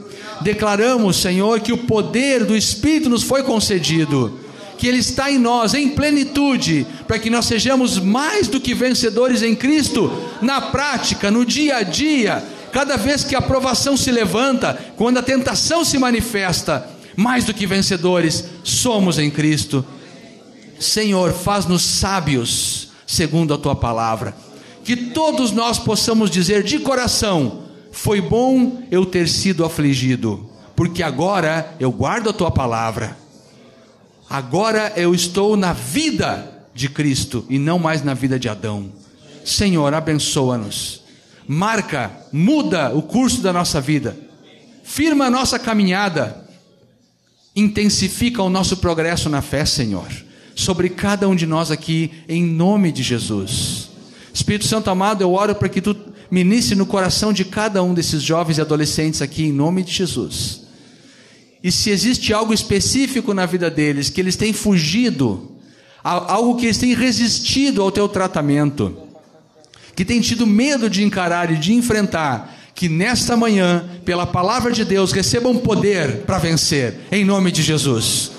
Declaramos, 0.42 1.16
Senhor, 1.16 1.60
que 1.60 1.72
o 1.72 1.78
poder 1.78 2.44
do 2.44 2.56
Espírito 2.56 3.08
nos 3.08 3.22
foi 3.22 3.42
concedido, 3.42 4.38
que 4.78 4.86
Ele 4.86 4.98
está 4.98 5.30
em 5.30 5.38
nós, 5.38 5.74
em 5.74 5.90
plenitude, 5.90 6.86
para 7.06 7.18
que 7.18 7.28
nós 7.28 7.46
sejamos 7.46 7.98
mais 7.98 8.48
do 8.48 8.60
que 8.60 8.74
vencedores 8.74 9.42
em 9.42 9.54
Cristo, 9.54 10.10
na 10.40 10.60
prática, 10.60 11.30
no 11.30 11.44
dia 11.44 11.76
a 11.76 11.82
dia, 11.82 12.42
cada 12.72 12.96
vez 12.96 13.24
que 13.24 13.34
a 13.34 13.38
aprovação 13.38 13.96
se 13.96 14.10
levanta, 14.10 14.78
quando 14.96 15.18
a 15.18 15.22
tentação 15.22 15.84
se 15.84 15.98
manifesta, 15.98 16.88
mais 17.16 17.44
do 17.44 17.52
que 17.52 17.66
vencedores, 17.66 18.44
somos 18.64 19.18
em 19.18 19.30
Cristo. 19.30 19.84
Senhor, 20.78 21.32
faz-nos 21.32 21.82
sábios, 21.82 22.88
segundo 23.06 23.52
a 23.52 23.58
tua 23.58 23.76
palavra, 23.76 24.34
que 24.90 24.96
todos 24.96 25.52
nós 25.52 25.78
possamos 25.78 26.28
dizer 26.28 26.64
de 26.64 26.80
coração, 26.80 27.62
foi 27.92 28.20
bom 28.20 28.82
eu 28.90 29.06
ter 29.06 29.28
sido 29.28 29.64
afligido, 29.64 30.50
porque 30.74 31.00
agora 31.00 31.76
eu 31.78 31.92
guardo 31.92 32.28
a 32.28 32.32
tua 32.32 32.50
palavra. 32.50 33.16
Agora 34.28 34.92
eu 34.96 35.14
estou 35.14 35.56
na 35.56 35.72
vida 35.72 36.66
de 36.74 36.88
Cristo 36.88 37.46
e 37.48 37.56
não 37.56 37.78
mais 37.78 38.02
na 38.02 38.14
vida 38.14 38.36
de 38.36 38.48
Adão. 38.48 38.90
Senhor, 39.44 39.94
abençoa-nos. 39.94 41.02
Marca, 41.46 42.10
muda 42.32 42.92
o 42.92 43.00
curso 43.00 43.40
da 43.40 43.52
nossa 43.52 43.80
vida. 43.80 44.18
Firma 44.82 45.26
a 45.26 45.30
nossa 45.30 45.56
caminhada. 45.56 46.48
Intensifica 47.54 48.42
o 48.42 48.50
nosso 48.50 48.78
progresso 48.78 49.28
na 49.28 49.40
fé, 49.40 49.64
Senhor. 49.64 50.08
Sobre 50.56 50.88
cada 50.88 51.28
um 51.28 51.36
de 51.36 51.46
nós 51.46 51.70
aqui, 51.70 52.10
em 52.28 52.44
nome 52.44 52.90
de 52.90 53.04
Jesus. 53.04 53.89
Espírito 54.40 54.66
Santo 54.66 54.90
amado, 54.90 55.22
eu 55.22 55.34
oro 55.34 55.54
para 55.54 55.68
que 55.68 55.82
tu 55.82 55.94
ministre 56.30 56.74
no 56.74 56.86
coração 56.86 57.32
de 57.32 57.44
cada 57.44 57.82
um 57.82 57.92
desses 57.92 58.22
jovens 58.22 58.56
e 58.56 58.60
adolescentes 58.60 59.20
aqui, 59.20 59.44
em 59.44 59.52
nome 59.52 59.82
de 59.82 59.92
Jesus. 59.92 60.62
E 61.62 61.70
se 61.70 61.90
existe 61.90 62.32
algo 62.32 62.54
específico 62.54 63.34
na 63.34 63.44
vida 63.44 63.70
deles, 63.70 64.08
que 64.08 64.18
eles 64.18 64.36
têm 64.36 64.52
fugido, 64.52 65.52
algo 66.02 66.56
que 66.56 66.66
eles 66.66 66.78
têm 66.78 66.94
resistido 66.94 67.82
ao 67.82 67.92
teu 67.92 68.08
tratamento, 68.08 68.96
que 69.94 70.06
têm 70.06 70.22
tido 70.22 70.46
medo 70.46 70.88
de 70.88 71.04
encarar 71.04 71.52
e 71.52 71.58
de 71.58 71.74
enfrentar, 71.74 72.56
que 72.74 72.88
nesta 72.88 73.36
manhã, 73.36 73.84
pela 74.06 74.26
palavra 74.26 74.72
de 74.72 74.86
Deus, 74.86 75.12
recebam 75.12 75.58
poder 75.58 76.22
para 76.22 76.38
vencer, 76.38 77.00
em 77.12 77.26
nome 77.26 77.52
de 77.52 77.62
Jesus. 77.62 78.30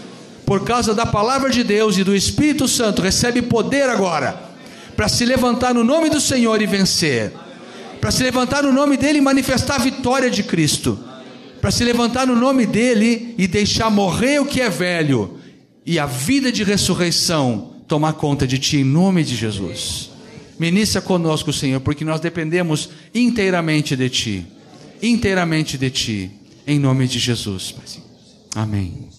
Por 0.48 0.64
causa 0.64 0.96
da 0.96 1.06
palavra 1.06 1.52
de 1.52 1.64
Deus 1.64 1.96
e 1.96 2.04
do 2.04 2.16
Espírito 2.16 2.68
Santo, 2.68 3.04
recebe 3.04 3.44
poder 3.44 3.88
agora, 3.88 4.51
para 5.02 5.10
se 5.10 5.26
levantar 5.26 5.74
no 5.74 5.84
nome 5.84 6.12
do 6.12 6.22
Senhor 6.22 6.62
e 6.62 6.68
vencer 6.68 7.34
para 8.00 8.12
se 8.12 8.22
levantar 8.22 8.62
no 8.62 8.72
nome 8.72 8.96
dele 8.98 9.18
e 9.18 9.22
manifestar 9.22 9.78
a 9.78 9.84
vitória 9.84 10.30
de 10.30 10.44
Cristo, 10.44 11.00
para 11.60 11.72
se 11.72 11.84
levantar 11.84 12.28
no 12.28 12.36
nome 12.36 12.68
dele 12.68 13.34
e 13.36 13.48
deixar 13.48 13.90
morrer 13.90 14.40
o 14.40 14.46
que 14.46 14.62
é 14.62 14.70
velho 14.70 15.40
e 15.84 15.98
a 15.98 16.06
vida 16.06 16.52
de 16.52 16.64
ressurreição 16.64 17.78
tomar 17.88 18.14
conta 18.14 18.46
de 18.46 18.60
ti 18.60 18.78
em 18.78 18.84
nome 18.84 19.24
de 19.24 19.36
Jesus. 19.36 20.12
Ministra 20.60 21.02
conosco, 21.02 21.52
Senhor, 21.52 21.80
porque 21.82 22.06
nós 22.06 22.22
dependemos 22.22 22.92
inteiramente 23.12 23.96
de 23.96 24.08
ti, 24.08 24.46
inteiramente 25.02 25.80
de 25.80 25.90
ti, 25.90 26.32
em 26.68 26.78
nome 26.78 27.08
de 27.08 27.18
Jesus. 27.18 27.74
Amém. 28.54 29.10